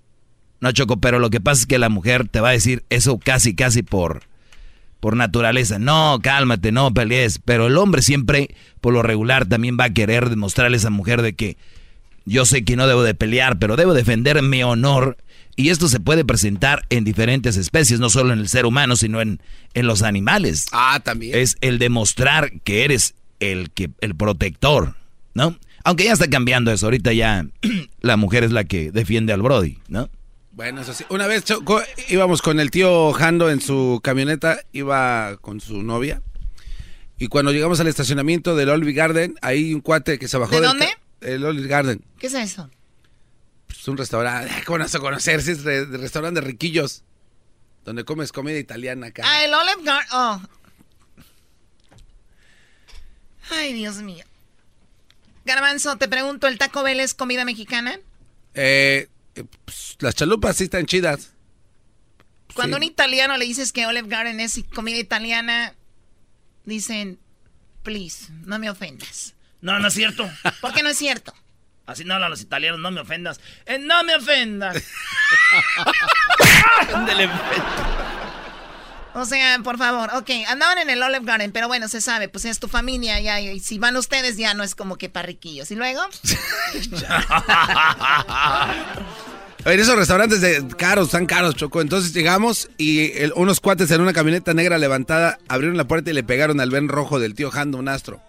No, 0.61 0.73
Choco, 0.73 0.99
pero 0.99 1.19
lo 1.19 1.29
que 1.31 1.41
pasa 1.41 1.63
es 1.63 1.67
que 1.67 1.79
la 1.79 1.89
mujer 1.89 2.29
te 2.29 2.41
va 2.41 2.51
a 2.51 2.53
decir 2.53 2.85
eso 2.91 3.19
casi, 3.19 3.55
casi 3.55 3.83
por, 3.83 4.25
por 5.01 5.17
naturaleza. 5.17 5.79
No, 5.79 6.19
cálmate, 6.23 6.73
no 6.73 6.93
pelees. 6.93 7.41
Pero 7.45 7.67
el 7.67 7.77
hombre 7.77 8.03
siempre, 8.03 8.55
por 8.81 8.93
lo 8.95 9.03
regular, 9.03 9.47
también 9.47 9.77
va 9.79 9.85
a 9.85 9.93
querer 9.93 10.31
demostrarle 10.31 10.77
a 10.77 10.79
esa 10.79 10.91
mujer 10.91 11.23
de 11.23 11.35
que 11.35 11.57
yo 12.25 12.45
sé 12.45 12.65
que 12.65 12.77
no 12.77 12.87
debo 12.87 13.03
de 13.03 13.15
pelear, 13.15 13.59
pero 13.59 13.77
debo 13.77 13.95
defender 13.95 14.43
mi 14.43 14.63
honor. 14.63 15.17
Y 15.55 15.71
esto 15.71 15.89
se 15.89 16.01
puede 16.01 16.25
presentar 16.25 16.85
en 16.91 17.05
diferentes 17.05 17.57
especies, 17.57 17.99
no 17.99 18.11
solo 18.11 18.33
en 18.33 18.41
el 18.41 18.49
ser 18.49 18.67
humano, 18.67 18.97
sino 18.97 19.23
en, 19.23 19.41
en 19.73 19.87
los 19.87 20.03
animales. 20.03 20.67
Ah, 20.73 21.01
también. 21.03 21.39
Es 21.39 21.57
el 21.63 21.79
demostrar 21.79 22.53
que 22.63 22.85
eres 22.85 23.15
el, 23.41 23.71
que, 23.71 23.91
el 24.01 24.15
protector, 24.15 24.97
¿no? 25.35 25.57
Aunque 25.85 26.05
ya 26.05 26.13
está 26.13 26.29
cambiando 26.29 26.73
eso, 26.73 26.87
ahorita 26.87 27.13
ya 27.13 27.47
la 28.01 28.17
mujer 28.17 28.45
es 28.45 28.51
la 28.51 28.65
que 28.65 28.91
defiende 28.91 29.33
al 29.33 29.41
Brody, 29.41 29.79
¿no? 29.89 30.11
Bueno, 30.57 30.81
eso 30.81 30.95
sí. 30.95 31.05
Una 31.11 31.27
vez 31.27 31.45
Choco, 31.45 31.83
íbamos 32.09 32.41
con 32.41 32.61
el 32.61 32.71
tío 32.71 33.13
Jando 33.13 33.51
en 33.51 33.61
su 33.61 34.01
camioneta, 34.03 34.59
iba 34.73 35.37
con 35.43 35.61
su 35.61 35.83
novia. 35.83 36.23
Y 37.19 37.29
cuando 37.29 37.53
llegamos 37.53 37.79
al 37.81 37.89
estacionamiento 37.89 38.57
del 38.57 38.71
Olive 38.71 38.95
Garden, 38.95 39.35
hay 39.43 39.75
un 39.75 39.83
cuate 39.83 40.19
que 40.19 40.29
se 40.29 40.39
bajó 40.39 40.53
¿De 40.55 40.63
del 40.63 40.69
dónde? 40.71 40.89
El 41.21 41.45
Olive 41.45 41.69
Garden. 41.69 42.03
¿Qué 42.19 42.29
es 42.29 42.35
eso? 42.35 42.71
Es 43.69 43.87
un 43.87 43.99
restaurante. 43.99 44.51
¿Cómo 44.65 44.79
vas 44.79 44.95
a 44.95 44.99
conocer? 44.99 45.43
Sí, 45.43 45.51
es 45.51 45.63
re- 45.63 45.85
restaurante 45.85 46.41
de 46.41 46.47
riquillos. 46.47 47.05
Donde 47.85 48.05
comes 48.05 48.33
comida 48.33 48.59
italiana 48.59 49.09
acá. 49.09 49.25
Ah, 49.27 49.45
el 49.45 49.53
Olive 49.53 49.83
Garden. 49.85 50.09
Oh. 50.13 50.41
Ay, 53.51 53.75
Dios 53.75 53.97
mío. 53.99 54.25
Garbanzo, 55.45 55.97
te 55.99 56.09
pregunto, 56.09 56.49
¿el 56.49 56.57
Taco 56.57 56.83
Bell 56.83 56.99
es 57.01 57.13
comida 57.13 57.45
mexicana? 57.45 58.01
Eh, 58.55 59.09
eh, 59.37 59.45
pues, 59.65 59.97
las 60.01 60.15
chalupas 60.15 60.57
sí 60.57 60.65
están 60.65 60.87
chidas. 60.87 61.33
Cuando 62.55 62.77
Sí. 62.77 62.83
un 62.85 62.89
italiano 62.91 63.37
le 63.37 63.45
dices 63.45 63.73
que 63.73 63.87
Olive 63.87 64.09
Garden 64.09 64.41
es 64.41 64.61
comida 64.75 64.97
italiana, 64.97 65.75
dicen, 66.65 67.19
please, 67.83 68.29
no 68.45 68.59
me 68.59 68.71
ofendas. 68.71 69.35
No, 69.61 69.79
no 69.79 69.89
es 69.89 69.95
cierto. 69.95 70.29
¿Por 70.61 70.73
qué 70.73 70.83
no 70.83 70.89
es 70.89 70.97
cierto? 70.99 71.35
Así 71.87 72.05
no 72.05 72.15
hablan 72.15 72.31
los 72.31 72.41
italianos, 72.41 72.81
no 72.81 72.91
me 72.91 73.01
ofendas. 73.01 73.41
Eh, 73.67 73.79
no 73.79 74.03
me 74.05 74.17
ofendas. 74.17 74.77
O 79.19 79.25
sea, 79.25 79.59
por 79.65 79.79
favor, 79.79 80.11
ok, 80.15 80.31
andaban 80.49 80.77
en 80.79 80.91
el 80.91 81.03
Olive 81.03 81.25
Garden, 81.25 81.51
pero 81.51 81.69
bueno, 81.69 81.89
se 81.89 82.01
sabe, 82.03 82.29
pues 82.29 82.45
es 82.45 82.59
tu 82.59 82.69
familia, 82.69 83.19
ya, 83.21 83.41
y 83.41 83.61
si 83.61 83.79
van 83.79 83.97
ustedes 83.97 84.37
ya 84.37 84.53
no 84.53 84.63
es 84.63 84.75
como 84.75 84.97
que 84.97 85.09
parriquillos. 85.09 85.71
¿Y 85.71 85.75
luego? 85.75 86.03
En 89.65 89.81
esos 89.81 89.97
restaurantes 89.97 90.41
de 90.41 90.65
caros, 90.79 91.11
tan 91.11 91.27
caros, 91.27 91.57
Choco. 91.57 91.81
Entonces 91.81 92.13
llegamos 92.13 92.71
y 92.79 93.11
el- 93.21 93.33
unos 93.35 93.59
cuates 93.59 93.91
en 93.91 94.01
una 94.01 94.13
camioneta 94.13 94.55
negra 94.55 94.79
levantada 94.79 95.41
abrieron 95.49 95.77
la 95.77 95.89
puerta 95.89 96.09
y 96.11 96.13
le 96.13 96.23
pegaron 96.23 96.61
al 96.61 96.71
Ben 96.71 96.87
rojo 96.89 97.19
del 97.19 97.35
tío 97.35 97.51
Jando, 97.51 97.79
un 97.79 97.89
astro. 97.89 98.23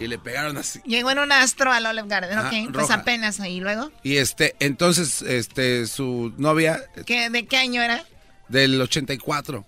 Y 0.00 0.08
le 0.08 0.18
pegaron 0.18 0.56
así. 0.56 0.80
Llegó 0.84 1.12
en 1.12 1.20
un 1.20 1.30
astro 1.30 1.70
al 1.72 1.86
Olive 1.86 2.08
Garden, 2.08 2.38
Ah, 2.38 2.50
ok, 2.52 2.72
pues 2.72 2.90
apenas 2.90 3.38
ahí. 3.40 3.56
¿Y 3.56 3.60
luego? 3.60 3.90
Y 4.02 4.16
este, 4.16 4.56
entonces, 4.58 5.22
este, 5.22 5.86
su 5.86 6.32
novia 6.38 6.80
¿Qué, 7.06 7.30
¿De 7.30 7.46
qué 7.46 7.56
año 7.56 7.80
era? 7.82 8.04
del 8.48 8.80
84. 8.80 9.64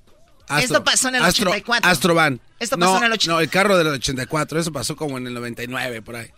Esto 0.59 0.83
pasó 0.85 1.09
en 1.09 1.17
el 1.17 1.23
Astro- 1.23 1.51
84. 1.51 1.91
Astro 1.91 2.15
Van. 2.15 2.41
Esto 2.59 2.77
pasó 2.79 2.93
No, 2.93 2.99
en 2.99 3.05
el 3.05 3.13
80. 3.13 3.33
No, 3.33 3.41
el 3.41 3.49
carro 3.49 3.79
del 3.79 3.87
84. 3.89 4.59
Eso 4.61 4.73
pasó 4.73 4.97
como 4.97 5.19
en 5.19 5.27
el 5.27 5.35
99, 5.35 6.03
por 6.03 6.17
ahí. 6.17 6.31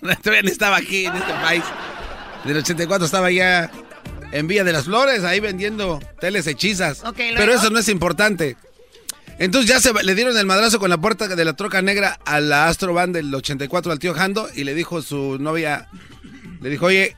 Todavía 0.22 0.42
ni 0.42 0.50
estaba 0.50 0.76
aquí 0.76 1.06
en 1.06 1.14
este 1.14 1.32
país. 1.34 1.62
Del 2.44 2.56
84 2.58 3.06
estaba 3.06 3.30
ya 3.30 3.70
en 4.32 4.46
Villa 4.46 4.64
de 4.64 4.72
las 4.72 4.84
Flores, 4.84 5.24
ahí 5.24 5.40
vendiendo 5.40 6.00
teles 6.20 6.46
hechizas. 6.46 7.04
Ok, 7.04 7.18
luego. 7.18 7.36
Pero 7.36 7.54
eso 7.54 7.70
no 7.70 7.78
es 7.78 7.88
importante. 7.88 8.56
Entonces 9.38 9.68
ya 9.68 9.80
se 9.80 9.92
le 10.04 10.14
dieron 10.14 10.36
el 10.36 10.46
madrazo 10.46 10.78
con 10.78 10.90
la 10.90 10.98
puerta 10.98 11.26
de 11.28 11.44
la 11.44 11.54
troca 11.54 11.82
negra 11.82 12.18
a 12.24 12.40
la 12.40 12.68
Astro 12.68 12.92
Van 12.94 13.12
del 13.12 13.34
84 13.34 13.90
al 13.92 13.98
tío 13.98 14.14
Jando 14.14 14.48
y 14.54 14.64
le 14.64 14.74
dijo 14.74 15.02
su 15.02 15.38
novia, 15.38 15.88
le 16.60 16.68
dijo, 16.68 16.86
oye, 16.86 17.16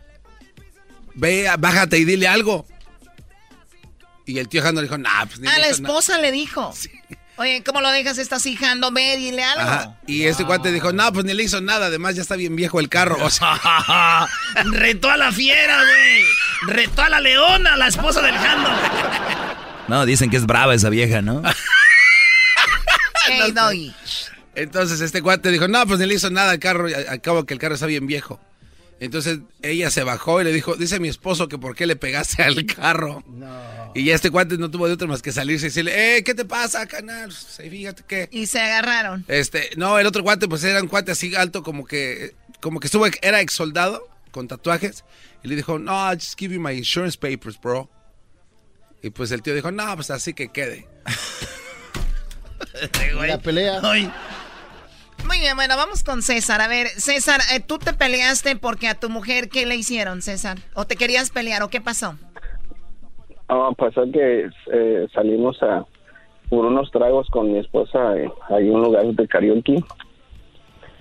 ve, 1.15 1.51
bájate 1.59 1.99
y 1.99 2.05
dile 2.05 2.29
algo. 2.29 2.67
Y 4.27 4.39
el 4.39 4.49
tío 4.49 4.63
Jando 4.63 4.81
le 4.81 4.87
dijo, 4.89 4.99
nah, 4.99 5.27
pues 5.27 5.39
ni 5.41 5.49
Ah, 5.49 5.53
le 5.57 5.61
la 5.63 5.69
hizo 5.71 5.83
nada". 5.83 5.93
esposa 5.95 6.19
le 6.19 6.33
dijo. 6.33 6.75
Oye, 7.37 7.65
¿cómo 7.65 7.81
lo 7.81 7.91
dejas? 7.91 8.19
Estás 8.19 8.47
hijando, 8.47 8.93
ve, 8.93 9.17
dile 9.17 9.43
algo. 9.43 9.61
Ajá. 9.63 9.97
Y 10.07 10.23
este 10.25 10.45
cuate 10.45 10.71
dijo, 10.71 10.93
no, 10.93 11.13
pues 11.13 11.25
ni 11.25 11.35
le 11.35 11.43
hizo 11.43 11.61
nada, 11.61 11.87
además 11.87 12.15
ya 12.15 12.23
está 12.23 12.37
bien 12.37 12.55
viejo 12.55 12.79
el 12.79 12.89
carro. 12.89 13.17
O 13.21 13.29
sea, 13.29 14.29
Retó 14.67 15.11
a 15.11 15.17
la 15.17 15.33
fiera, 15.33 15.83
güey. 15.83 16.25
Retó 16.77 17.03
a 17.03 17.09
la 17.09 17.21
leona, 17.21 17.77
la 17.77 17.89
esposa 17.89 18.23
del 18.23 18.37
Jando. 18.37 18.71
No, 19.87 20.07
dicen 20.07 20.31
que 20.31 20.39
es 20.39 20.47
brava 20.47 20.75
esa 20.75 20.89
vieja, 20.89 21.21
¿no? 21.21 21.43
Hey. 23.29 23.95
Entonces 24.55 25.01
este 25.01 25.21
cuate 25.21 25.51
dijo, 25.51 25.67
no, 25.69 25.87
pues 25.87 25.99
ni 25.99 26.07
le 26.07 26.15
hizo 26.15 26.31
nada 26.31 26.53
al 26.53 26.59
carro, 26.59 26.89
y 26.89 26.95
a- 26.95 27.11
al 27.11 27.21
cabo 27.21 27.45
que 27.45 27.53
el 27.55 27.61
carro 27.61 27.75
está 27.75 27.87
bien 27.87 28.07
viejo. 28.07 28.41
Entonces 29.01 29.41
ella 29.63 29.91
se 29.91 30.05
bajó 30.05 30.41
y 30.41 30.45
le 30.45 30.53
dijo, 30.53 30.77
dice 30.77 31.01
mi 31.01 31.09
esposo 31.09 31.49
que 31.49 31.59
por 31.59 31.75
qué 31.75 31.87
le 31.87 31.97
pegaste 31.97 32.43
al 32.43 32.65
carro. 32.67 33.25
Y 33.95 34.05
ya 34.05 34.15
este 34.15 34.31
cuate 34.31 34.57
no 34.57 34.71
tuvo 34.71 34.87
de 34.87 34.95
otro 34.95 35.09
más 35.09 35.23
que 35.23 35.33
salirse 35.33 35.67
y 35.67 35.69
decirle, 35.69 36.17
eh, 36.17 36.25
¿qué 36.25 36.35
te 36.35 36.45
pasa, 36.45 36.87
canal? 36.87 37.33
Fíjate 37.33 38.05
que... 38.07 38.29
Y 38.31 38.47
se 38.47 38.61
agarraron. 38.61 39.25
Este, 39.29 39.71
no, 39.77 39.99
el 39.99 40.07
otro 40.07 40.23
cuate 40.23 40.49
pues 40.49 40.65
era 40.65 40.81
un 40.81 40.89
cuate 40.89 41.13
así 41.13 41.35
alto 41.35 41.63
como 41.63 41.87
que, 41.87 42.35
como 42.61 42.81
que 42.81 42.87
estuvo, 42.87 43.07
era 43.23 43.41
ex 43.41 43.53
soldado 43.53 44.09
con 44.31 44.49
tatuajes. 44.49 45.05
Y 45.43 45.49
le 45.49 45.57
dijo, 45.57 45.79
no, 45.79 45.93
I'll 45.93 46.19
just 46.19 46.39
give 46.39 46.55
you 46.55 46.61
my 46.61 46.73
insurance 46.73 47.19
papers, 47.19 47.61
bro. 47.61 47.91
Y 49.03 49.11
pues 49.11 49.31
el 49.33 49.43
tío 49.43 49.55
dijo, 49.55 49.71
no, 49.71 49.95
pues 49.95 50.11
así 50.11 50.33
que 50.33 50.49
quede. 50.49 50.89
La 53.29 53.39
pelea. 53.39 53.81
Muy 55.27 55.39
bien, 55.39 55.57
bueno, 55.57 55.77
vamos 55.77 56.05
con 56.05 56.23
César. 56.23 56.61
A 56.61 56.69
ver, 56.69 56.87
César, 56.89 57.41
eh, 57.55 57.61
¿tú 57.61 57.79
te 57.79 57.93
peleaste 57.93 58.57
porque 58.57 58.89
a 58.89 58.95
tu 58.95 59.09
mujer 59.09 59.49
qué 59.49 59.67
le 59.67 59.77
hicieron, 59.77 60.23
César? 60.23 60.59
¿O 60.75 60.85
te 60.85 60.97
querías 60.97 61.31
pelear 61.31 61.63
o 61.63 61.69
qué 61.69 61.81
pasó? 61.81 62.15
Ah, 63.49 63.71
pasó 63.77 64.11
que 64.11 64.49
eh, 64.73 65.07
salimos 65.13 65.63
a 65.63 65.85
por 66.49 66.67
unos 66.67 66.91
tragos 66.91 67.29
con 67.31 67.53
mi 67.53 67.59
esposa 67.59 68.17
eh, 68.17 68.31
hay 68.49 68.69
un 68.69 68.83
lugar 68.83 69.05
de 69.05 69.29
karaoke 69.29 69.83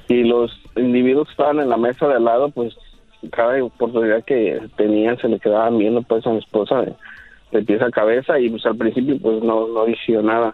y 0.08 0.24
los 0.24 0.52
individuos 0.76 1.28
que 1.28 1.32
estaban 1.32 1.60
en 1.60 1.70
la 1.70 1.78
mesa 1.78 2.08
de 2.08 2.16
al 2.16 2.24
lado 2.24 2.50
pues 2.50 2.74
cada 3.32 3.64
oportunidad 3.64 4.24
que 4.24 4.62
tenían 4.78 5.18
se 5.20 5.28
le 5.28 5.40
quedaban 5.40 5.78
viendo 5.78 6.02
pues 6.02 6.26
a 6.26 6.32
mi 6.32 6.40
esposa 6.40 6.82
de, 6.82 6.94
de 7.52 7.62
pies 7.62 7.82
a 7.82 7.92
cabeza 7.92 8.40
y 8.40 8.50
pues 8.50 8.66
al 8.66 8.78
principio 8.78 9.18
pues 9.22 9.44
no 9.44 9.68
no 9.68 9.88
hizo 9.88 10.22
nada 10.22 10.54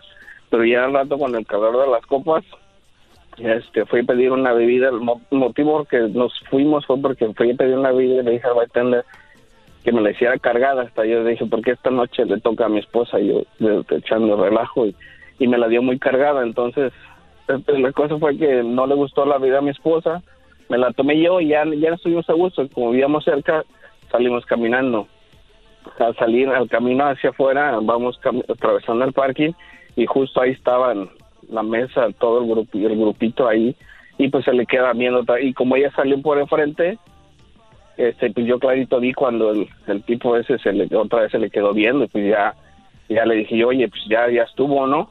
pero 0.49 0.65
ya 0.65 0.85
al 0.85 0.93
rato 0.93 1.17
con 1.17 1.35
el 1.35 1.45
calor 1.45 1.79
de 1.79 1.91
las 1.91 2.05
copas 2.05 2.43
este 3.41 3.85
fui 3.85 4.01
a 4.01 4.03
pedir 4.03 4.31
una 4.31 4.53
bebida 4.53 4.89
el 4.89 4.99
mo- 4.99 5.21
motivo 5.31 5.77
por 5.79 5.87
que 5.87 5.99
nos 5.99 6.33
fuimos 6.49 6.85
fue 6.85 6.97
porque 7.01 7.31
fui 7.33 7.51
a 7.51 7.55
pedir 7.55 7.77
una 7.77 7.91
bebida 7.91 8.21
y 8.21 8.23
le 8.23 8.31
dije 8.31 8.47
al 8.47 8.55
bartender 8.55 9.05
que 9.83 9.91
me 9.91 10.01
la 10.01 10.11
hiciera 10.11 10.37
cargada. 10.37 10.83
Hasta 10.83 11.05
yo 11.05 11.23
dije 11.23 11.45
porque 11.45 11.71
esta 11.71 11.89
noche 11.89 12.25
le 12.25 12.39
toca 12.41 12.65
a 12.65 12.69
mi 12.69 12.79
esposa 12.79 13.19
y 13.19 13.27
yo 13.27 13.43
echando 13.91 14.41
relajo 14.41 14.85
y, 14.85 14.95
y 15.39 15.47
me 15.47 15.57
la 15.57 15.67
dio 15.67 15.81
muy 15.81 15.97
cargada. 15.99 16.43
Entonces 16.43 16.91
este, 17.47 17.79
la 17.79 17.91
cosa 17.93 18.17
fue 18.17 18.37
que 18.37 18.61
no 18.63 18.85
le 18.87 18.95
gustó 18.95 19.25
la 19.25 19.37
vida 19.37 19.59
a 19.59 19.61
mi 19.61 19.71
esposa 19.71 20.21
me 20.69 20.77
la 20.77 20.91
tomé 20.91 21.19
yo 21.19 21.41
y 21.41 21.47
ya 21.47 21.65
ya 21.65 21.89
estuvimos 21.95 22.29
a 22.29 22.33
gusto. 22.33 22.67
Como 22.69 22.91
vivíamos 22.91 23.23
cerca 23.23 23.63
salimos 24.11 24.45
caminando. 24.45 25.07
Al 25.97 26.15
salir 26.17 26.47
al 26.49 26.69
camino 26.69 27.05
hacia 27.07 27.31
afuera 27.31 27.79
vamos 27.81 28.19
atravesando 28.47 29.03
el 29.05 29.13
parking 29.13 29.51
y 29.95 30.05
justo 30.05 30.41
ahí 30.41 30.51
estaban 30.51 31.09
la 31.49 31.63
mesa 31.63 32.07
todo 32.19 32.41
el 32.41 32.49
grupo 32.49 32.77
el 32.77 32.97
grupito 32.97 33.47
ahí 33.47 33.75
y 34.17 34.29
pues 34.29 34.45
se 34.45 34.53
le 34.53 34.65
queda 34.65 34.93
viendo 34.93 35.23
y 35.41 35.53
como 35.53 35.75
ella 35.75 35.91
salió 35.95 36.21
por 36.21 36.37
enfrente 36.39 36.97
este 37.97 38.31
pues 38.31 38.45
yo 38.45 38.59
clarito 38.59 38.99
vi 38.99 39.13
cuando 39.13 39.51
el, 39.51 39.67
el 39.87 40.03
tipo 40.03 40.35
ese 40.37 40.57
se 40.59 40.71
le 40.71 40.93
otra 40.95 41.21
vez 41.21 41.31
se 41.31 41.39
le 41.39 41.49
quedó 41.49 41.73
viendo 41.73 42.05
y 42.05 42.07
pues 42.07 42.29
ya 42.29 42.53
ya 43.07 43.25
le 43.25 43.35
dije 43.35 43.63
oye 43.63 43.87
pues 43.87 44.01
ya 44.09 44.29
ya 44.29 44.43
estuvo 44.43 44.85
no 44.87 45.09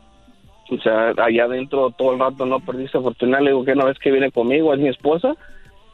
o 0.71 0.79
sea 0.79 1.15
allá 1.17 1.45
adentro 1.45 1.91
todo 1.97 2.13
el 2.13 2.19
rato 2.19 2.47
no 2.47 2.61
perdiste 2.61 2.99
oportunidad 2.99 3.41
le 3.41 3.51
digo 3.51 3.65
que 3.65 3.73
una 3.73 3.87
vez 3.87 3.99
que 3.99 4.11
viene 4.11 4.31
conmigo 4.31 4.73
es 4.73 4.81
mi 4.81 4.89
esposa 4.89 5.35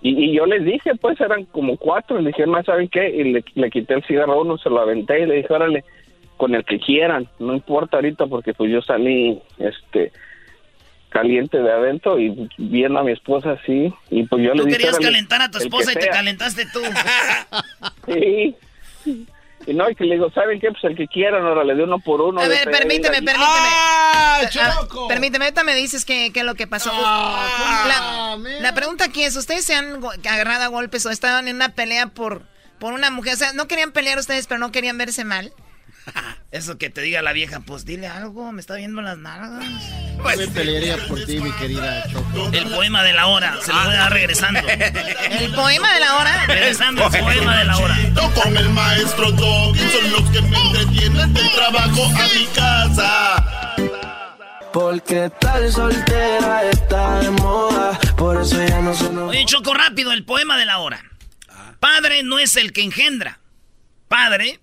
y, 0.02 0.10
y 0.10 0.34
yo 0.34 0.44
les 0.46 0.64
dije 0.64 0.94
pues 1.00 1.20
eran 1.20 1.44
como 1.46 1.76
cuatro 1.76 2.20
le 2.20 2.28
dije 2.28 2.46
más 2.46 2.66
saben 2.66 2.88
qué 2.88 3.08
y 3.10 3.32
le, 3.32 3.44
le 3.54 3.70
quité 3.70 3.94
el 3.94 4.04
cigarro 4.04 4.34
a 4.34 4.40
uno 4.42 4.58
se 4.58 4.70
lo 4.70 4.80
aventé 4.80 5.20
y 5.20 5.26
le 5.26 5.36
dije 5.36 5.52
órale 5.52 5.84
con 6.36 6.54
el 6.54 6.64
que 6.64 6.80
quieran 6.80 7.28
no 7.38 7.54
importa 7.54 7.96
ahorita 7.96 8.26
porque 8.26 8.54
pues 8.54 8.70
yo 8.70 8.82
salí 8.82 9.40
este 9.58 10.12
caliente 11.14 11.56
de 11.58 11.72
adentro 11.72 12.18
y 12.18 12.50
viendo 12.58 12.98
a 12.98 13.04
mi 13.04 13.12
esposa 13.12 13.52
así 13.52 13.94
y 14.10 14.24
pues 14.24 14.42
yo 14.44 14.52
le 14.52 14.58
Tú 14.60 14.64
dije 14.66 14.78
querías 14.78 14.94
"Órale, 14.96 15.06
calentar 15.12 15.40
a 15.42 15.50
tu 15.50 15.58
esposa 15.58 15.92
y 15.92 15.94
te 15.94 16.02
sea". 16.02 16.12
calentaste 16.12 16.66
tú. 16.72 16.80
Sí. 18.06 18.56
Y 19.66 19.72
no, 19.72 19.88
y 19.88 19.94
que 19.94 20.04
le 20.04 20.16
digo, 20.16 20.30
¿saben 20.32 20.60
qué? 20.60 20.68
Pues 20.70 20.84
el 20.84 20.94
que 20.96 21.06
quieran, 21.06 21.42
ahora 21.46 21.64
le 21.64 21.72
doy 21.74 21.84
uno 21.84 21.98
por 21.98 22.20
uno. 22.20 22.38
A 22.40 22.48
ver, 22.48 22.70
permíteme, 22.70 23.22
permíteme. 23.22 23.38
¡Ah, 23.38 24.40
Ah, 24.42 24.48
Choco! 24.50 25.08
permíteme, 25.08 25.46
ahorita 25.46 25.64
me 25.64 25.74
dices 25.74 26.04
qué, 26.04 26.30
qué 26.34 26.40
es 26.40 26.46
lo 26.46 26.54
que 26.54 26.66
pasó. 26.66 26.90
la, 26.92 28.36
la 28.60 28.74
pregunta 28.74 29.04
aquí 29.06 29.22
es, 29.22 29.36
¿ustedes 29.36 29.64
se 29.64 29.74
han 29.74 30.00
agarrado 30.28 30.64
a 30.64 30.66
golpes 30.68 31.06
o 31.06 31.10
estaban 31.10 31.48
en 31.48 31.56
una 31.56 31.70
pelea 31.70 32.08
por, 32.08 32.42
por 32.78 32.92
una 32.92 33.10
mujer? 33.10 33.34
O 33.34 33.36
sea, 33.36 33.52
no 33.54 33.66
querían 33.68 33.92
pelear 33.92 34.18
ustedes, 34.18 34.46
pero 34.46 34.58
no 34.58 34.70
querían 34.72 34.98
verse 34.98 35.24
mal. 35.24 35.52
Eso 36.50 36.78
que 36.78 36.90
te 36.90 37.00
diga 37.00 37.22
la 37.22 37.32
vieja, 37.32 37.60
pues 37.60 37.84
dile 37.84 38.06
algo, 38.06 38.52
me 38.52 38.60
está 38.60 38.76
viendo 38.76 39.02
las 39.02 39.18
nalgas. 39.18 39.64
Yo 40.16 40.36
me 40.36 40.48
pelearía 40.48 40.96
por 41.08 41.24
ti, 41.24 41.40
mi 41.40 41.50
querida 41.52 42.04
Choco. 42.10 42.50
El 42.52 42.68
poema 42.70 43.02
de 43.02 43.12
la 43.12 43.26
hora, 43.26 43.56
se 43.62 43.72
lo 43.72 43.82
voy 43.82 43.94
a 43.94 43.96
dar 43.96 44.12
regresando. 44.12 44.60
El 44.60 45.52
poema 45.52 45.94
de 45.94 46.00
la 46.00 46.16
hora. 46.16 46.46
Regresando, 46.46 47.06
el 47.06 47.20
poema 47.20 47.58
de 47.58 47.64
la 47.64 47.78
hora. 47.78 47.98
Con 48.42 48.56
el 48.56 48.68
maestro 48.70 49.32
Doggy 49.32 49.80
son 49.90 50.12
los 50.12 50.30
que 50.30 50.42
me 50.42 50.58
entretienen 50.58 51.34
del 51.34 51.50
trabajo 51.52 52.04
a 52.04 52.28
mi 52.34 52.46
casa. 52.54 53.44
Porque 54.72 55.30
tal 55.40 55.70
soltera 55.70 56.64
está 56.64 57.20
de 57.20 57.30
moda, 57.30 57.96
por 58.16 58.42
eso 58.42 58.56
ya 58.64 58.80
no 58.80 58.90
nos... 58.90 59.30
Oye, 59.30 59.44
Choco, 59.46 59.72
rápido, 59.72 60.12
el 60.12 60.24
poema 60.24 60.58
de 60.58 60.66
la 60.66 60.78
hora. 60.78 61.00
Padre 61.78 62.24
no 62.24 62.40
es 62.40 62.56
el 62.56 62.72
que 62.72 62.82
engendra. 62.82 63.38
Padre 64.08 64.60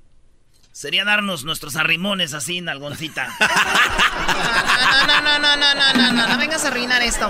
sería 0.72 1.03
darnos 1.06 1.43
nuestros 1.43 1.76
arrimones 1.76 2.34
así, 2.34 2.61
nalgoncita. 2.61 3.27
No, 3.39 5.07
no, 5.07 5.22
no, 5.22 5.39
no, 5.39 5.56
no, 5.57 5.76
no, 5.76 5.93
no, 5.93 6.11
no, 6.14 6.27
no 6.27 6.38
vengas 6.38 6.64
a 6.64 6.69
arruinar 6.69 7.02
esto. 7.02 7.30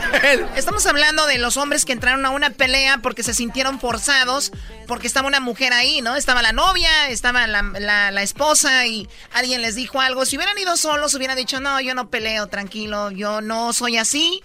Estamos 0.56 0.86
hablando 0.86 1.26
de 1.26 1.38
los 1.38 1.58
hombres 1.58 1.86
que 1.86 1.94
entraron 1.94 2.26
a 2.26 2.30
una 2.30 2.52
pelea 2.52 3.00
porque 3.00 3.24
se 3.24 3.34
sintieron 3.34 3.80
forzados, 3.80 4.52
porque 4.88 5.08
estaba 5.08 5.28
una 5.28 5.40
mujer 5.40 5.74
ahí, 5.74 6.02
¿no? 6.02 6.16
Estaba 6.16 6.42
la 6.42 6.52
novia, 6.54 7.10
estaba 7.10 7.48
la, 7.48 7.62
la- 7.64 8.12
la 8.12 8.22
esposa 8.22 8.86
y 8.86 9.08
alguien 9.34 9.62
les 9.62 9.76
dijo 9.76 10.00
algo. 10.02 10.26
Si 10.26 10.36
hubieran 10.38 10.58
ido 10.58 10.78
solos, 10.78 11.14
hubieran 11.16 11.38
dicho, 11.38 11.60
no, 11.60 11.80
yo 11.82 11.96
no 11.96 12.10
peleo, 12.10 12.48
tranquilo, 12.48 13.12
yo 13.12 13.42
no 13.42 13.74
soy 13.74 13.98
así. 13.98 14.44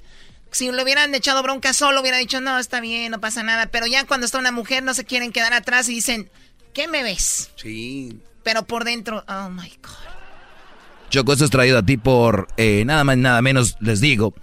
Si 0.53 0.71
le 0.73 0.83
hubieran 0.83 1.15
echado 1.15 1.43
bronca 1.43 1.75
solo, 1.75 2.01
hubiera 2.01 2.17
dicho, 2.17 2.41
no, 2.41 2.59
está 2.59 2.81
bien, 2.81 3.11
no 3.11 3.21
pasa 3.21 3.43
nada. 3.43 3.67
Pero 3.67 3.87
ya 3.87 4.05
cuando 4.05 4.25
está 4.25 4.39
una 4.39 4.53
mujer, 4.53 4.83
no 4.83 4.95
se 4.95 5.05
quieren 5.05 5.33
quedar 5.33 5.53
atrás 5.53 5.89
y 5.89 5.95
dicen, 5.95 6.31
¿qué 6.73 6.89
me 6.89 7.03
ves? 7.03 7.51
Sí. 7.57 8.19
Pero 8.47 8.63
por 8.63 8.85
dentro, 8.85 9.25
oh 9.27 9.51
my 9.51 9.69
God. 9.83 9.91
Choco, 11.11 11.33
esto 11.33 11.45
es 11.47 11.51
traído 11.51 11.79
a 11.79 11.83
ti 11.83 11.97
por 11.97 12.47
eh, 12.57 12.85
nada 12.87 13.03
más, 13.03 13.17
nada 13.17 13.43
menos, 13.43 13.77
les 13.81 14.01
digo. 14.01 14.35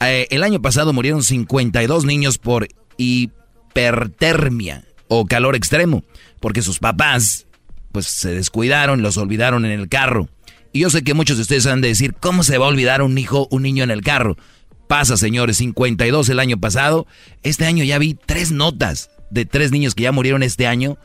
eh, 0.00 0.26
el 0.30 0.42
año 0.42 0.62
pasado 0.62 0.94
murieron 0.94 1.22
52 1.22 2.06
niños 2.06 2.38
por 2.38 2.66
hipertermia 2.96 4.84
o 5.08 5.26
calor 5.26 5.54
extremo, 5.54 6.02
porque 6.40 6.62
sus 6.62 6.78
papás, 6.78 7.46
pues 7.92 8.06
se 8.06 8.30
descuidaron, 8.30 9.02
los 9.02 9.18
olvidaron 9.18 9.66
en 9.66 9.72
el 9.78 9.90
carro. 9.90 10.30
Y 10.72 10.80
yo 10.80 10.88
sé 10.88 11.04
que 11.04 11.12
muchos 11.12 11.36
de 11.36 11.42
ustedes 11.42 11.66
han 11.66 11.82
de 11.82 11.88
decir, 11.88 12.14
¿cómo 12.14 12.44
se 12.44 12.56
va 12.56 12.64
a 12.64 12.70
olvidar 12.70 13.02
un 13.02 13.18
hijo, 13.18 13.48
un 13.50 13.64
niño 13.64 13.84
en 13.84 13.90
el 13.90 14.00
carro? 14.00 14.38
Pasa, 14.88 15.18
señores, 15.18 15.58
52 15.58 16.26
el 16.30 16.40
año 16.40 16.58
pasado. 16.58 17.06
Este 17.42 17.66
año 17.66 17.84
ya 17.84 17.98
vi 17.98 18.14
tres 18.14 18.50
notas 18.50 19.10
de 19.30 19.44
tres 19.44 19.72
niños 19.72 19.94
que 19.94 20.04
ya 20.04 20.12
murieron 20.12 20.42
este 20.42 20.66
año. 20.66 20.96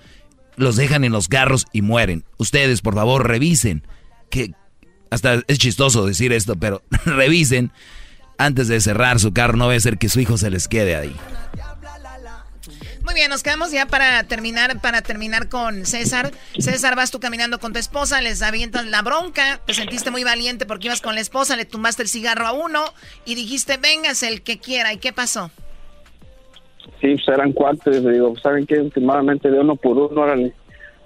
Los 0.57 0.75
dejan 0.75 1.03
en 1.03 1.13
los 1.13 1.29
carros 1.29 1.65
y 1.71 1.81
mueren. 1.81 2.25
Ustedes, 2.37 2.81
por 2.81 2.95
favor, 2.95 3.27
revisen. 3.27 3.83
Que 4.29 4.53
hasta 5.09 5.41
es 5.47 5.57
chistoso 5.57 6.05
decir 6.05 6.33
esto, 6.33 6.55
pero 6.57 6.83
revisen 7.05 7.71
antes 8.37 8.67
de 8.67 8.81
cerrar 8.81 9.19
su 9.19 9.33
carro. 9.33 9.57
No 9.57 9.67
va 9.67 9.75
a 9.75 9.79
ser 9.79 9.97
que 9.97 10.09
su 10.09 10.19
hijo 10.19 10.37
se 10.37 10.49
les 10.49 10.67
quede 10.67 10.95
ahí. 10.95 11.15
Muy 13.07 13.13
bien, 13.13 13.29
nos 13.29 13.41
quedamos 13.41 13.71
ya 13.71 13.85
para 13.85 14.25
terminar, 14.25 14.81
para 14.81 15.01
terminar 15.01 15.47
con 15.47 15.85
César. 15.85 16.33
César, 16.59 16.97
vas 16.97 17.09
tú 17.09 17.21
caminando 17.21 17.57
con 17.57 17.71
tu 17.71 17.79
esposa, 17.79 18.19
les 18.19 18.41
avientas 18.41 18.85
la 18.85 19.01
bronca, 19.01 19.61
te 19.65 19.73
sentiste 19.73 20.11
muy 20.11 20.25
valiente 20.25 20.65
porque 20.65 20.87
ibas 20.87 20.99
con 20.99 21.15
la 21.15 21.21
esposa, 21.21 21.55
le 21.55 21.63
tumbaste 21.63 22.03
el 22.03 22.09
cigarro 22.09 22.45
a 22.45 22.51
uno 22.51 22.83
y 23.23 23.35
dijiste, 23.35 23.77
vengas 23.77 24.23
el 24.23 24.41
que 24.41 24.59
quiera. 24.59 24.91
¿Y 24.91 24.97
qué 24.97 25.13
pasó? 25.13 25.51
Sí, 27.01 27.13
pues 27.15 27.27
eran 27.27 27.51
cuatro. 27.53 27.95
y 27.95 28.01
le 28.01 28.11
digo, 28.13 28.35
¿saben 28.37 28.65
qué? 28.65 28.79
Últimamente 28.79 29.49
de 29.51 29.59
uno 29.59 29.75
por 29.75 29.97
uno, 29.97 30.21
órale, 30.21 30.53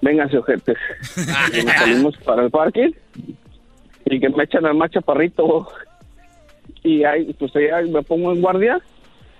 vénganse, 0.02 0.38
ojetes. 0.38 0.78
y 1.54 1.66
nos 1.66 1.76
salimos 1.76 2.18
para 2.18 2.44
el 2.44 2.52
parque 2.52 2.92
y 4.06 4.20
que 4.20 4.30
me 4.30 4.44
echan 4.44 4.66
al 4.66 4.76
más 4.76 4.92
chaparrito. 4.92 5.68
Y 6.84 7.04
ahí, 7.04 7.34
pues 7.38 7.52
ahí 7.56 7.90
me 7.90 8.02
pongo 8.02 8.32
en 8.32 8.42
guardia 8.42 8.80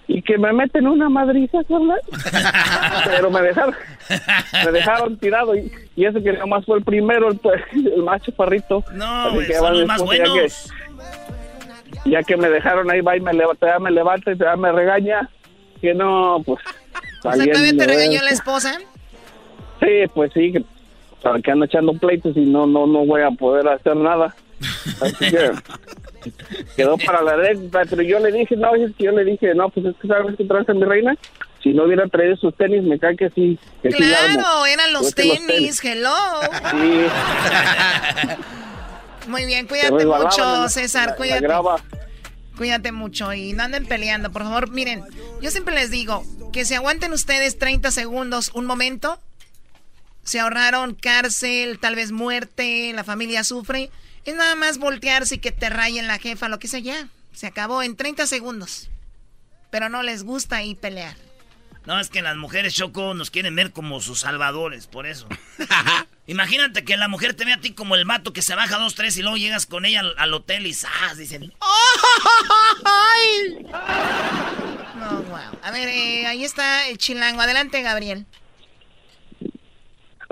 y 0.08 0.22
que 0.22 0.38
me 0.38 0.52
meten 0.52 0.88
una 0.88 1.10
madriza, 1.10 1.60
¿verdad? 1.70 1.96
Pero 3.06 3.32
me 3.32 3.42
dejaron, 3.42 3.76
me 4.66 4.72
dejaron 4.72 5.18
tirado 5.18 5.56
y, 5.56 5.72
y 5.96 6.06
ese 6.06 6.22
que 6.22 6.34
nomás 6.34 6.66
fue 6.66 6.78
el 6.80 6.84
primero, 6.84 7.30
el, 7.32 7.38
pues, 7.38 7.62
el 7.74 8.04
más 8.04 8.22
chaparrito. 8.22 8.84
No, 8.94 9.06
Así 9.24 9.36
güey, 9.36 9.48
que 9.48 9.54
son 9.56 9.64
va 9.66 9.70
los 9.72 9.80
mi 9.82 9.86
más 9.88 10.00
ya 10.00 10.06
buenos. 10.06 10.34
que- 10.34 12.10
ya 12.10 12.24
que 12.24 12.36
me 12.38 12.50
dejaron 12.50 12.90
ahí 12.90 13.02
va 13.02 13.16
y 13.16 13.22
me 13.22 13.34
levanta, 13.34 13.68
ya 13.68 13.80
me 13.80 13.92
levanta 13.92 14.32
y 14.32 14.38
ya 14.38 14.56
me 14.56 14.72
regaña 14.72 15.30
que 15.82 15.94
no, 15.94 16.42
pues. 16.46 16.60
O 17.24 17.34
sea, 17.34 17.46
todavía 17.46 17.76
te 17.78 17.86
regañó 17.88 18.22
la 18.22 18.30
esposa. 18.32 18.80
Sí, 19.80 19.88
pues 20.14 20.32
sí, 20.34 20.54
que, 20.54 20.64
ando 21.52 21.66
echando 21.66 21.94
pleitos 21.94 22.36
y 22.38 22.42
no, 22.42 22.66
no, 22.68 22.86
no 22.88 23.06
voy 23.06 23.22
a 23.22 23.32
poder 23.32 23.68
hacer 23.68 23.96
nada. 23.96 24.36
Así 25.02 25.30
que 25.32 25.52
quedó 26.76 26.98
para 26.98 27.22
la 27.24 27.34
anécdota, 27.34 27.82
pero 27.90 28.02
yo 28.04 28.20
le 28.20 28.32
dije, 28.32 28.56
no, 28.56 28.76
es 28.76 28.96
que 28.96 29.06
yo 29.06 29.12
le 29.12 29.24
dije, 29.26 29.54
no, 29.56 29.70
pues 29.70 29.88
es 29.88 29.96
que 30.02 30.08
sabes 30.08 30.36
que 30.36 30.46
traes 30.46 30.70
a 30.70 30.74
mi 30.74 30.84
reina, 30.84 31.16
si 31.64 31.74
no 31.74 31.84
hubiera 31.86 32.08
traído 32.08 32.36
sus 32.38 32.56
tenis, 32.56 32.84
me 32.84 33.00
cae 33.00 33.16
que 33.16 33.30
sí. 33.32 33.58
Que 33.82 33.92
sí. 33.92 33.98
Claro, 33.98 34.66
eran 34.66 34.94
los 34.94 35.14
tenis, 35.16 35.84
hello. 35.84 36.14
Sí, 36.72 37.06
Muy 39.28 39.46
bien, 39.46 39.68
cuídate 39.68 40.06
mucho, 40.06 40.68
César, 40.70 41.06
la- 41.06 41.12
la 41.12 41.16
cuídate. 41.16 41.48
Cuídate 42.58 42.92
mucho 42.92 43.34
y 43.34 43.54
no 43.54 43.64
anden 43.64 43.86
peleando, 43.86 44.32
por 44.32 44.44
favor. 44.44 44.70
Miren, 44.70 45.04
yo 45.42 45.52
siempre 45.52 45.76
les 45.76 45.90
digo 45.90 46.26
que 46.52 46.66
se 46.66 46.76
aguanten 46.76 47.14
ustedes 47.14 47.58
30 47.58 47.92
segundos, 47.92 48.52
un 48.54 48.66
momento. 48.66 49.20
Se 50.24 50.40
ahorraron 50.40 50.94
cárcel, 50.94 51.80
tal 51.80 51.96
vez 51.96 52.12
muerte, 52.12 52.92
la 52.94 53.04
familia 53.04 53.44
sufre. 53.44 53.90
Es 54.26 54.36
nada 54.36 54.56
más 54.56 54.78
voltearse 54.78 55.36
y 55.36 55.40
que 55.40 55.52
te 55.52 55.70
rayen 55.70 56.08
la 56.08 56.20
jefa, 56.20 56.50
lo 56.50 56.60
que 56.60 56.68
sea 56.68 56.80
ya. 56.80 57.08
Se 57.34 57.48
acabó 57.48 57.82
en 57.82 57.96
30 57.96 58.28
segundos. 58.28 58.90
Pero 59.72 59.90
no 59.90 60.04
les 60.04 60.24
gusta 60.24 60.58
ahí 60.58 60.76
pelear. 60.76 61.16
No, 61.86 62.00
es 62.00 62.10
que 62.10 62.22
las 62.22 62.38
mujeres, 62.38 62.76
Choco, 62.76 63.16
nos 63.16 63.32
quieren 63.32 63.56
ver 63.56 63.72
como 63.72 64.02
sus 64.02 64.20
salvadores, 64.20 64.86
por 64.86 65.08
eso. 65.08 65.28
Imagínate 66.32 66.86
que 66.86 66.96
la 66.96 67.10
mujer 67.10 67.34
te 67.34 67.44
ve 67.44 67.52
a 67.52 67.60
ti 67.60 67.74
como 67.74 67.96
el 67.96 68.06
mato 68.06 68.32
que 68.32 68.42
se 68.42 68.56
baja 68.56 68.78
dos, 68.78 68.96
tres 68.96 69.18
y 69.18 69.22
luego 69.22 69.36
llegas 69.36 69.66
con 69.66 69.84
ella 69.84 70.00
al, 70.00 70.16
al 70.18 70.34
hotel 70.34 70.66
y 70.66 70.74
¡zas! 70.74 71.18
Dicen, 71.18 71.54
No, 74.96 75.24
wow. 75.24 75.60
A 75.62 75.72
ver, 75.72 75.90
eh, 75.90 76.26
ahí 76.28 76.46
está 76.46 76.88
el 76.88 76.98
chilango. 76.98 77.42
Adelante, 77.42 77.82
Gabriel. 77.82 78.26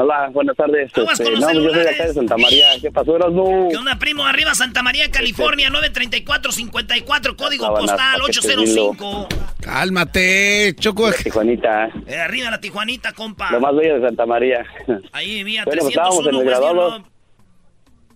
Hola, 0.02 0.30
buenas 0.32 0.56
tardes. 0.56 0.90
Aguas 0.96 1.20
Este, 1.20 1.26
con 1.26 1.34
los 1.34 1.54
no, 1.54 1.62
yo 1.62 1.72
soy 1.72 1.84
de 1.84 1.90
acá 1.90 2.08
de 2.08 2.14
Santa 2.14 2.38
María. 2.38 2.68
¿Qué 2.80 2.90
pasó, 2.90 3.18
Erasmo? 3.18 3.68
¿Qué 3.70 3.76
onda, 3.76 4.00
primo? 4.00 4.26
Arriba 4.26 4.56
Santa 4.56 4.82
María, 4.82 5.12
California, 5.12 5.70
934-54, 5.72 7.36
código 7.36 7.66
Sábanas, 7.66 7.92
postal 7.92 8.22
paquetes 8.22 8.40
805. 8.78 9.28
Cálmate, 9.60 10.74
Choco. 10.80 11.12
Tijuanita. 11.12 11.90
Eh, 12.08 12.16
arriba 12.16 12.50
la 12.50 12.62
Tijuanita, 12.62 13.12
compa. 13.12 13.52
Lo 13.52 13.60
más 13.60 13.76
bello 13.76 13.96
de 14.00 14.08
Santa 14.08 14.26
María. 14.26 14.66
Ahí 15.12 15.44
vivía 15.44 15.66
Bueno, 15.66 15.82
pues 15.82 15.90
estábamos 15.90 16.20
en 16.20 16.32
301 16.32 16.40
el 16.40 16.46
graduado. 16.48 17.04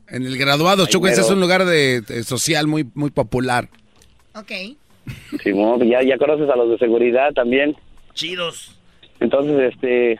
En 0.07 0.25
el 0.25 0.37
graduado, 0.37 0.83
Ay, 0.83 0.89
Choco, 0.89 1.07
ese 1.07 1.19
es 1.19 1.29
un 1.31 1.41
lugar 1.41 1.65
de, 1.65 1.99
de 1.99 2.23
social 2.23 2.65
muy, 2.65 2.89
muy 2.93 3.11
popular. 3.11 3.67
Ok. 4.35 4.51
Simón, 5.43 5.85
ya, 5.89 6.01
ya 6.01 6.17
conoces 6.17 6.49
a 6.49 6.55
los 6.55 6.69
de 6.69 6.77
seguridad 6.77 7.33
también. 7.33 7.75
Chidos. 8.13 8.73
Entonces, 9.19 9.73
este, 9.73 10.17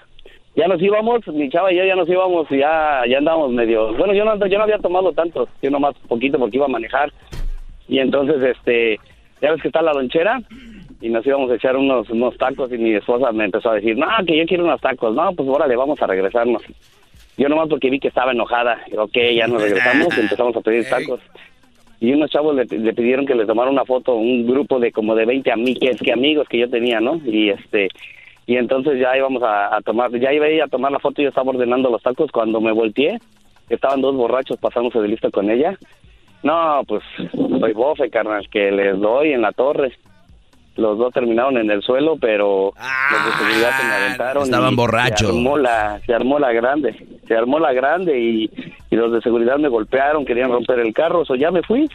ya 0.56 0.68
nos 0.68 0.82
íbamos, 0.82 1.28
mi 1.28 1.50
chava 1.50 1.72
y 1.72 1.78
yo 1.78 1.84
ya 1.84 1.96
nos 1.96 2.08
íbamos 2.08 2.50
y 2.52 2.58
ya, 2.58 3.04
ya 3.08 3.18
andábamos 3.18 3.52
medio, 3.52 3.94
bueno, 3.94 4.14
yo 4.14 4.24
no, 4.24 4.46
yo 4.46 4.58
no 4.58 4.64
había 4.64 4.78
tomado 4.78 5.12
tanto, 5.14 5.48
yo 5.62 5.72
nomás 5.72 5.96
poquito 6.08 6.38
porque 6.38 6.58
iba 6.58 6.66
a 6.66 6.70
manejar. 6.70 7.12
Y 7.88 8.00
entonces, 8.00 8.42
este, 8.42 9.00
ya 9.42 9.52
ves 9.52 9.62
que 9.62 9.68
está 9.68 9.82
la 9.82 9.94
lonchera 9.94 10.42
y 11.02 11.10
nos 11.10 11.26
íbamos 11.26 11.52
a 11.52 11.56
echar 11.56 11.76
unos, 11.76 12.10
unos 12.10 12.38
tacos 12.38 12.72
y 12.72 12.78
mi 12.78 12.94
esposa 12.94 13.32
me 13.32 13.46
empezó 13.46 13.72
a 13.72 13.76
decir, 13.76 13.98
no, 13.98 14.08
que 14.26 14.38
yo 14.38 14.46
quiero 14.46 14.64
unos 14.64 14.80
tacos, 14.80 15.14
no, 15.14 15.34
pues 15.34 15.50
órale, 15.50 15.76
vamos 15.76 16.02
a 16.02 16.08
regresarnos. 16.08 16.62
Yo 17.36 17.50
nomás 17.50 17.68
porque 17.68 17.90
vi 17.90 18.00
que 18.00 18.10
estaba 18.10 18.32
enojada, 18.32 18.80
ok, 18.96 19.18
ya 19.36 19.48
nos 19.48 19.62
regresamos 19.62 20.16
y 20.18 20.22
empezamos 20.22 20.56
a 20.56 20.62
pedir 20.62 20.88
tacos. 20.88 21.20
Y 22.00 22.14
unos 22.14 22.30
chavos 22.30 22.56
le, 22.56 22.66
le 22.66 22.94
pidieron 22.94 23.26
que 23.26 23.34
le 23.34 23.46
tomara 23.46 23.72
una 23.72 23.86
foto, 23.86 24.16
un 24.16 24.46
grupo 24.46 24.80
de 24.80 24.92
como 24.92 25.16
de 25.16 25.26
20 25.26 25.52
amigues, 25.52 26.00
que 26.00 26.12
amigos 26.12 26.48
que 26.48 26.60
yo 26.60 26.70
tenía, 26.70 27.00
¿no? 27.00 27.20
Y 27.26 27.50
este, 27.50 27.90
y 28.46 28.58
entonces 28.58 29.00
ya 29.00 29.16
íbamos 29.18 29.42
a, 29.44 29.76
a 29.76 29.82
tomar, 29.82 30.12
ya 30.20 30.34
iba 30.34 30.48
ella 30.48 30.66
a 30.66 30.70
tomar 30.70 30.92
la 30.92 31.00
foto 31.00 31.22
y 31.22 31.26
yo 31.26 31.30
estaba 31.30 31.52
ordenando 31.52 31.90
los 31.90 32.02
tacos 32.02 32.32
cuando 32.32 32.60
me 32.60 32.72
volteé, 32.72 33.20
estaban 33.70 34.02
dos 34.02 34.16
borrachos 34.16 34.58
pasándose 34.58 35.00
de 35.00 35.08
lista 35.08 35.30
con 35.30 35.50
ella. 35.50 35.78
No, 36.44 36.82
pues 36.86 37.02
soy 37.32 37.74
bofe, 37.74 38.10
carnal, 38.10 38.50
que 38.50 38.70
les 38.72 39.00
doy 39.00 39.32
en 39.32 39.42
la 39.42 39.54
torre. 39.54 39.94
Los 40.76 40.98
dos 40.98 41.14
terminaron 41.14 41.58
en 41.58 41.70
el 41.70 41.82
suelo, 41.84 42.18
pero 42.20 42.74
los 43.12 43.26
de 43.26 43.32
seguridad 43.38 43.80
se 43.80 43.88
me 43.88 43.94
aventaron. 43.94 44.44
estaban 44.44 44.74
y 44.74 44.76
borrachos. 44.76 45.30
Se 45.30 45.38
armó 45.38 45.58
la, 45.58 46.00
se 46.06 46.14
armó 46.14 46.40
la 46.40 46.52
grande, 46.52 46.96
se 47.28 47.36
armó 47.36 47.60
la 47.60 47.74
grande 47.74 48.20
y, 48.20 48.50
y 48.90 48.96
los 48.96 49.14
de 49.14 49.22
seguridad 49.22 49.58
me 49.58 49.70
golpearon, 49.70 50.26
querían 50.26 50.52
romper 50.52 50.80
el 50.80 50.94
carro, 50.94 51.24
o 51.28 51.36
ya 51.36 51.52
me 51.52 51.62
fui. 51.62 51.88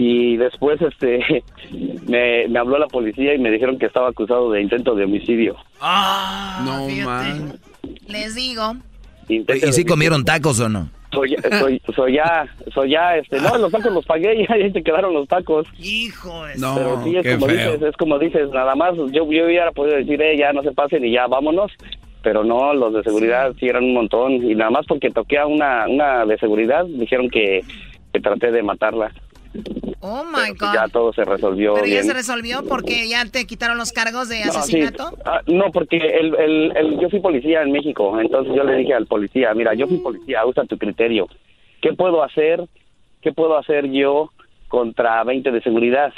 Y 0.00 0.36
después 0.36 0.80
este 0.80 1.42
me, 2.06 2.46
me 2.46 2.58
habló 2.60 2.78
la 2.78 2.86
policía 2.86 3.34
y 3.34 3.38
me 3.38 3.50
dijeron 3.50 3.80
que 3.80 3.86
estaba 3.86 4.10
acusado 4.10 4.52
de 4.52 4.62
intento 4.62 4.94
de 4.94 5.04
homicidio. 5.04 5.56
Ah, 5.80 6.62
no, 6.64 6.88
man. 7.04 7.58
Les 8.06 8.36
digo. 8.36 8.76
Intento 9.28 9.66
¿Y 9.66 9.72
si 9.72 9.84
comieron 9.84 10.24
tacos 10.24 10.60
o 10.60 10.68
no? 10.68 10.88
Soy, 11.10 11.34
soy, 11.58 11.82
soy 11.96 12.12
ya, 12.14 12.46
soy 12.72 12.90
ya, 12.90 13.16
este, 13.16 13.40
no, 13.40 13.58
los 13.58 13.72
tacos 13.72 13.92
los 13.92 14.06
pagué 14.06 14.42
y 14.48 14.52
ahí 14.52 14.70
se 14.70 14.84
quedaron 14.84 15.12
los 15.14 15.26
tacos. 15.26 15.66
Hijo 15.80 16.46
de... 16.46 16.56
No, 16.58 16.76
Pero 16.76 17.02
sí, 17.02 17.16
es 17.16 17.22
qué 17.24 17.34
como 17.34 17.46
feo. 17.46 17.72
dices, 17.72 17.88
es 17.88 17.96
como 17.96 18.18
dices, 18.20 18.50
nada 18.50 18.76
más, 18.76 18.94
yo, 18.94 19.08
yo 19.10 19.24
hubiera 19.46 19.72
podido 19.72 19.96
decir, 19.96 20.22
eh, 20.22 20.38
ya 20.38 20.52
no 20.52 20.62
se 20.62 20.70
pasen 20.70 21.04
y 21.04 21.10
ya 21.10 21.26
vámonos, 21.26 21.72
pero 22.22 22.44
no, 22.44 22.72
los 22.72 22.94
de 22.94 23.02
seguridad 23.02 23.52
sí 23.58 23.66
eran 23.66 23.82
un 23.82 23.94
montón 23.94 24.34
y 24.48 24.54
nada 24.54 24.70
más 24.70 24.86
porque 24.86 25.10
toqué 25.10 25.38
a 25.38 25.46
una, 25.46 25.88
una 25.88 26.24
de 26.24 26.38
seguridad, 26.38 26.84
dijeron 26.86 27.28
que, 27.30 27.64
que 28.12 28.20
traté 28.20 28.52
de 28.52 28.62
matarla. 28.62 29.10
Oh 30.00 30.24
my 30.24 30.50
God. 30.56 30.74
ya 30.74 30.88
todo 30.88 31.12
se 31.12 31.24
resolvió 31.24 31.74
Pero 31.74 31.86
ya 31.86 32.02
se 32.02 32.12
resolvió 32.14 32.62
porque 32.68 33.08
ya 33.08 33.24
te 33.26 33.46
quitaron 33.46 33.76
los 33.78 33.92
cargos 33.92 34.28
de 34.28 34.44
No, 34.44 34.52
sí. 34.52 34.58
asesinato. 34.58 35.10
Ah, 35.24 35.40
no, 35.46 35.70
porque 35.72 35.96
el, 35.96 36.34
el, 36.36 36.76
el- 36.76 37.00
yo 37.00 37.10
fui 37.10 37.20
policía 37.20 37.62
en 37.62 37.72
México, 37.72 38.18
entonces 38.20 38.54
yo 38.54 38.62
le 38.64 38.76
dije 38.76 38.94
al 38.94 39.06
policía, 39.06 39.52
mira, 39.54 39.74
yo 39.74 39.86
fui 39.88 39.98
policía, 39.98 40.46
usa 40.46 40.64
tu 40.64 40.78
criterio. 40.78 41.26
¿Qué 41.82 41.92
puedo 41.94 42.22
hacer? 42.22 42.64
¿Qué 43.22 43.32
puedo 43.32 43.58
hacer 43.58 43.90
yo 43.90 44.30
contra 44.68 45.22
20 45.24 45.50
de 45.50 45.62
seguridad? 45.62 46.12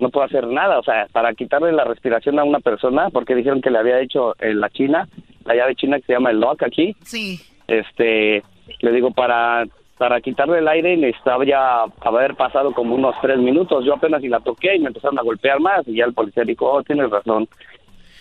No 0.00 0.08
puedo 0.10 0.26
hacer 0.26 0.46
nada, 0.48 0.78
o 0.78 0.82
sea, 0.82 1.06
para 1.12 1.34
quitarle 1.34 1.72
la 1.72 1.84
respiración 1.84 2.38
a 2.38 2.44
una 2.44 2.60
persona, 2.60 3.10
porque 3.10 3.34
dijeron 3.34 3.60
que 3.60 3.70
le 3.70 3.78
había 3.78 4.00
hecho 4.00 4.34
en 4.40 4.60
la 4.60 4.68
China, 4.70 5.08
la 5.44 5.54
llave 5.54 5.76
china 5.76 5.98
que 6.00 6.06
se 6.06 6.12
llama 6.14 6.30
el 6.30 6.40
lock 6.40 6.62
aquí, 6.64 6.96
Sí. 7.04 7.40
este, 7.68 8.42
le 8.80 8.92
digo, 8.92 9.10
para 9.12 9.64
para 9.98 10.20
quitarle 10.20 10.58
el 10.58 10.68
aire 10.68 10.96
necesitaba 10.96 11.44
ya 11.46 11.84
haber 12.00 12.34
pasado 12.34 12.72
como 12.72 12.94
unos 12.94 13.14
tres 13.22 13.38
minutos. 13.38 13.84
Yo 13.86 13.94
apenas 13.94 14.22
y 14.22 14.28
la 14.28 14.40
toqué 14.40 14.76
y 14.76 14.80
me 14.80 14.88
empezaron 14.88 15.18
a 15.18 15.22
golpear 15.22 15.60
más 15.60 15.86
y 15.86 15.96
ya 15.96 16.04
el 16.04 16.14
policía 16.14 16.42
dijo, 16.44 16.66
oh, 16.70 16.82
tienes 16.82 17.08
razón. 17.10 17.48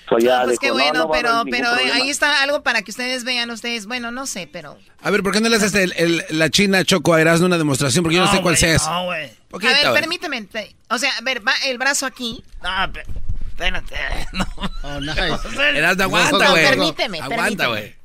So, 0.10 0.18
ya 0.20 0.40
No, 0.40 0.44
pues 0.46 0.60
dijo, 0.60 0.62
qué 0.62 0.68
"No, 0.68 0.74
bueno, 0.84 1.00
no 1.06 1.12
pero, 1.12 1.30
pero 1.50 1.70
problema". 1.72 1.96
ahí 1.96 2.10
está 2.10 2.44
algo 2.44 2.62
para 2.62 2.82
que 2.82 2.92
ustedes 2.92 3.24
vean 3.24 3.50
ustedes. 3.52 3.88
Bueno, 3.88 4.12
no 4.12 4.26
sé, 4.26 4.50
pero. 4.52 4.78
A 5.02 5.10
ver, 5.12 5.24
¿por 5.24 5.32
qué 5.34 5.40
no 5.40 5.48
le 5.48 5.56
haces 5.56 5.74
el, 5.76 5.94
el- 5.96 6.24
la 6.38 6.50
China 6.50 6.84
Choco 6.84 7.14
a 7.14 7.22
Erasmo 7.22 7.46
una 7.48 7.58
demostración? 7.58 8.04
Porque 8.04 8.18
yo 8.18 8.26
no, 8.26 8.30
sé 8.32 8.42
cuál 8.42 8.58
sea 8.58 8.76
eso. 8.76 8.92
No, 8.92 9.06
güey. 9.06 9.30
A 9.54 9.58
ver, 9.58 9.94
permíteme. 10.02 10.42
te- 10.44 10.76
O 10.90 10.98
sea, 10.98 11.10
a 11.18 11.22
ver, 11.24 11.42
va 11.48 11.54
el 11.68 11.78
brazo 11.78 12.06
aquí. 12.06 12.44
No, 12.62 12.92
pe- 12.92 13.04
espérate. 13.48 13.96
No. 14.34 14.46
Oh, 14.84 15.00
nice. 15.00 15.24
Erasmo, 15.78 16.04
aguanta, 16.04 16.38
No, 16.46 16.52
güey. 16.52 16.68
permíteme, 16.70 17.20
Aguanta, 17.22 17.68
güey. 17.68 17.96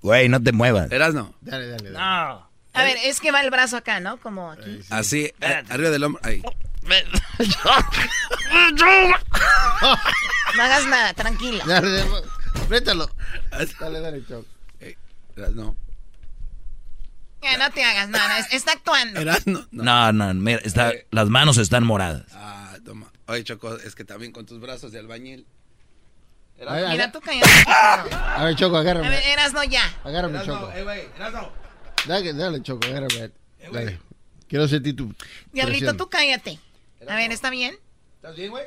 Güey, 0.00 0.28
no 0.30 0.42
te 0.42 0.52
muevas. 0.52 0.90
Erasmo. 0.90 1.34
Dale, 1.42 1.68
dale, 1.68 1.90
dale. 1.90 1.98
No. 1.98 2.45
A 2.76 2.82
ver, 2.84 2.96
es 3.04 3.20
que 3.20 3.30
va 3.32 3.40
el 3.40 3.50
brazo 3.50 3.76
acá, 3.76 4.00
¿no? 4.00 4.18
Como 4.18 4.50
aquí. 4.50 4.80
Así, 4.90 5.32
a- 5.40 5.72
arriba 5.72 5.90
del 5.90 6.04
hombro. 6.04 6.20
Ahí. 6.24 6.42
No 10.56 10.62
hagas 10.62 10.86
nada, 10.86 11.12
tranquilo. 11.14 11.62
Dale, 11.66 11.90
dale, 11.90 12.10
apriétalo. 12.62 13.10
Dale, 13.80 14.00
dale, 14.00 14.24
Choc. 14.26 14.46
Erasmo. 15.36 15.76
Ya, 17.42 17.58
no 17.58 17.70
te 17.70 17.84
hagas 17.84 18.08
nada, 18.08 18.38
es- 18.38 18.52
está 18.52 18.72
actuando. 18.72 19.20
Erasmo. 19.20 19.66
No, 19.70 20.12
no, 20.12 20.32
mira, 20.34 20.60
está, 20.64 20.92
las 21.10 21.28
manos 21.28 21.58
están 21.58 21.84
moradas. 21.84 22.24
Ah, 22.32 22.74
toma. 22.84 23.12
Oye, 23.26 23.44
Choco, 23.44 23.76
es 23.76 23.94
que 23.94 24.04
también 24.04 24.32
con 24.32 24.46
tus 24.46 24.60
brazos 24.60 24.92
de 24.92 24.98
albañil. 25.00 25.46
A 26.66 26.72
ver, 26.72 26.88
Mira, 26.88 27.12
tú 27.12 27.20
cállate. 27.20 27.50
a 27.70 28.44
ver, 28.44 28.56
Choco, 28.56 28.76
A 28.78 28.80
agárrame. 28.80 29.10
ver, 29.10 29.22
eras 29.26 29.52
no 29.52 29.62
ya. 29.64 29.82
Agárrame, 30.04 30.42
Choco. 30.42 30.72
eh, 30.72 30.82
güey. 30.84 31.02
Dale, 32.06 32.32
dale, 32.32 32.62
Choco, 32.62 32.86
agárrame. 32.86 33.30
Dale. 33.72 33.98
Quiero 34.48 34.68
sentir 34.68 34.94
tu. 34.96 35.12
Diablito, 35.52 35.96
tú 35.96 36.08
cállate. 36.08 36.58
A 37.08 37.14
ver, 37.16 37.32
¿está 37.32 37.50
bien? 37.50 37.76
¿Estás 38.16 38.36
bien, 38.36 38.50
güey? 38.50 38.64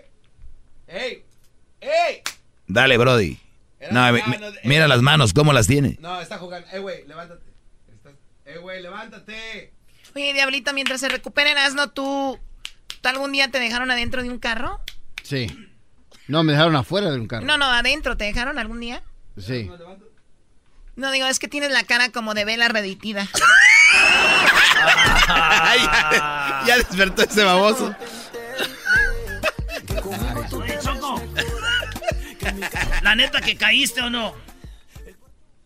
¡Ey! 0.88 1.24
¡Ey! 1.82 2.22
Dale, 2.68 2.98
Brody. 2.98 3.40
No, 3.92 4.12
mi- 4.12 4.22
mi- 4.24 4.38
mira 4.66 4.88
las 4.88 5.02
manos, 5.02 5.34
¿cómo 5.34 5.54
las 5.54 5.68
tiene? 5.68 5.98
No, 6.02 6.20
está 6.20 6.38
jugando. 6.38 6.68
¡Eh, 6.72 6.80
güey, 6.80 7.08
levántate! 7.08 7.46
Estás- 7.94 8.14
¡Eh, 8.46 8.58
güey, 8.58 8.82
levántate! 8.82 9.74
Oye, 10.16 10.34
Diablito, 10.34 10.74
mientras 10.74 11.00
se 11.00 11.08
recuperen, 11.08 11.58
Asno, 11.58 11.90
¿tú, 11.92 12.38
¿tú 13.02 13.10
algún 13.10 13.32
día 13.32 13.50
te 13.50 13.60
dejaron 13.60 13.90
adentro 13.92 14.22
de 14.22 14.30
un 14.30 14.40
carro? 14.40 14.82
Sí. 15.24 15.48
No, 16.28 16.44
me 16.44 16.52
dejaron 16.54 16.76
afuera 16.76 17.10
de 17.12 17.20
un 17.20 17.28
carro. 17.28 17.46
No, 17.46 17.58
no, 17.58 17.66
adentro, 17.66 18.18
¿te 18.18 18.26
dejaron 18.26 18.60
algún 18.60 18.80
día? 18.80 19.02
Sí. 19.38 19.66
No, 19.66 19.78
digo, 21.12 21.28
es 21.28 21.40
que 21.40 21.48
tienes 21.48 21.72
la 21.72 21.84
cara 21.84 22.10
como 22.10 22.34
de 22.34 22.46
vela 22.46 22.68
reditida. 22.68 23.28
ya, 25.28 26.64
ya 26.66 26.78
despertó 26.78 27.24
ese 27.24 27.44
baboso. 27.44 27.96
Choco. 30.84 31.22
La 33.02 33.16
neta 33.16 33.42
que 33.42 33.56
caíste 33.58 34.02
o 34.02 34.10
no. 34.10 34.36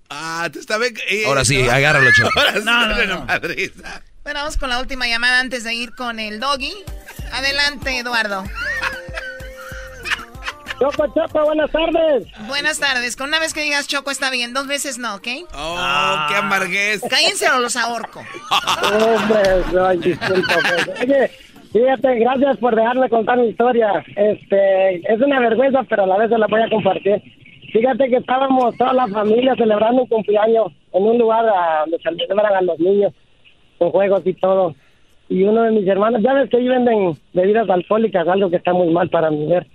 Ah, 0.10 0.48
te 0.52 0.60
está 0.60 0.78
bien. 0.78 0.96
eh, 1.10 1.24
Ahora 1.26 1.44
sí, 1.46 1.62
no. 1.64 1.72
agárralo, 1.72 2.12
Choco. 2.12 2.40
Ahora 2.40 2.54
sí, 2.54 2.62
No, 2.64 2.88
no, 2.88 3.06
no. 3.06 3.26
Bueno, 4.24 4.40
vamos 4.40 4.58
con 4.58 4.70
la 4.70 4.80
última 4.80 5.08
llamada 5.08 5.40
antes 5.40 5.64
de 5.64 5.74
ir 5.74 5.94
con 5.96 6.20
el 6.20 6.40
doggy. 6.40 6.74
Adelante, 7.32 7.98
Eduardo. 7.98 8.44
Choco, 10.84 11.08
Choco, 11.16 11.46
buenas 11.46 11.72
tardes. 11.72 12.28
Buenas 12.46 12.78
tardes. 12.78 13.16
Con 13.16 13.30
una 13.30 13.40
vez 13.40 13.54
que 13.54 13.62
digas 13.62 13.88
Choco 13.88 14.12
está 14.12 14.30
bien, 14.30 14.54
dos 14.54 14.68
veces 14.68 15.00
no, 15.00 15.16
¿ok? 15.16 15.28
Oh, 15.56 16.26
qué 16.28 16.36
amarguez. 16.36 17.02
Cállense 17.10 17.50
o 17.52 17.60
los 17.62 17.78
ahorco. 17.78 18.20
Hombre, 18.20 19.44
no, 19.72 19.90
disculpa, 19.92 20.56
pues. 20.62 21.02
Oye, 21.02 21.32
fíjate, 21.72 22.20
gracias 22.20 22.58
por 22.58 22.76
dejarme 22.76 23.08
contar 23.08 23.38
mi 23.38 23.48
historia. 23.48 24.04
Este, 24.18 24.96
es 25.14 25.22
una 25.22 25.40
vergüenza, 25.40 25.84
pero 25.84 26.04
a 26.04 26.08
la 26.08 26.18
vez 26.18 26.30
se 26.30 26.38
la 26.38 26.48
voy 26.48 26.62
a 26.62 26.70
compartir. 26.70 27.22
Fíjate 27.72 28.10
que 28.10 28.18
estábamos 28.18 28.76
toda 28.76 28.92
la 28.92 29.08
familia 29.08 29.56
celebrando 29.56 30.02
un 30.02 30.08
cumpleaños 30.10 30.74
en 30.92 31.04
un 31.04 31.18
lugar 31.18 31.46
a 31.48 31.80
donde 31.82 31.98
se 32.00 32.10
celebran 32.28 32.56
a 32.56 32.62
los 32.62 32.78
niños 32.80 33.14
con 33.80 33.90
juegos 33.92 34.22
y 34.26 34.34
todo. 34.34 34.76
Y 35.30 35.44
uno 35.44 35.64
de 35.64 35.72
mis 35.72 35.88
hermanos, 35.88 36.22
ya 36.22 36.34
ves 36.34 36.50
que 36.50 36.58
ahí 36.58 36.68
venden 36.68 37.18
bebidas 37.32 37.70
alcohólicas, 37.70 38.28
algo 38.28 38.50
que 38.50 38.58
está 38.58 38.74
muy 38.74 38.90
mal 38.90 39.10
para 39.10 39.32
mi 39.32 39.38
mujer. 39.38 39.66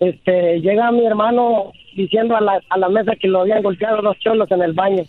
Este, 0.00 0.60
llega 0.60 0.90
mi 0.90 1.06
hermano 1.06 1.72
diciendo 1.96 2.36
a 2.36 2.40
la, 2.40 2.60
a 2.68 2.78
la 2.78 2.88
mesa 2.88 3.12
que 3.16 3.28
lo 3.28 3.40
habían 3.42 3.62
golpeado 3.62 4.02
dos 4.02 4.18
cholos 4.18 4.50
en 4.50 4.62
el 4.62 4.72
baño. 4.72 5.04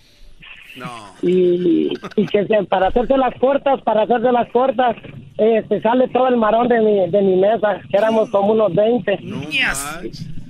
Y, 1.22 1.94
y 2.18 2.26
que 2.28 2.46
se- 2.46 2.64
para 2.66 2.88
hacerse 2.88 3.18
las 3.18 3.34
cortas, 3.36 3.82
para 3.82 4.04
hacerse 4.04 4.32
las 4.32 4.50
cortas, 4.52 4.96
este, 5.38 5.82
sale 5.82 6.08
todo 6.10 6.28
el 6.28 6.36
marón 6.38 6.68
de 6.68 6.82
mi, 6.82 7.10
de 7.10 7.22
mi 7.22 7.36
mesa, 7.38 7.80
que 7.90 7.98
éramos 7.98 8.30
como 8.30 8.52
unos 8.54 8.74
20. 8.76 9.20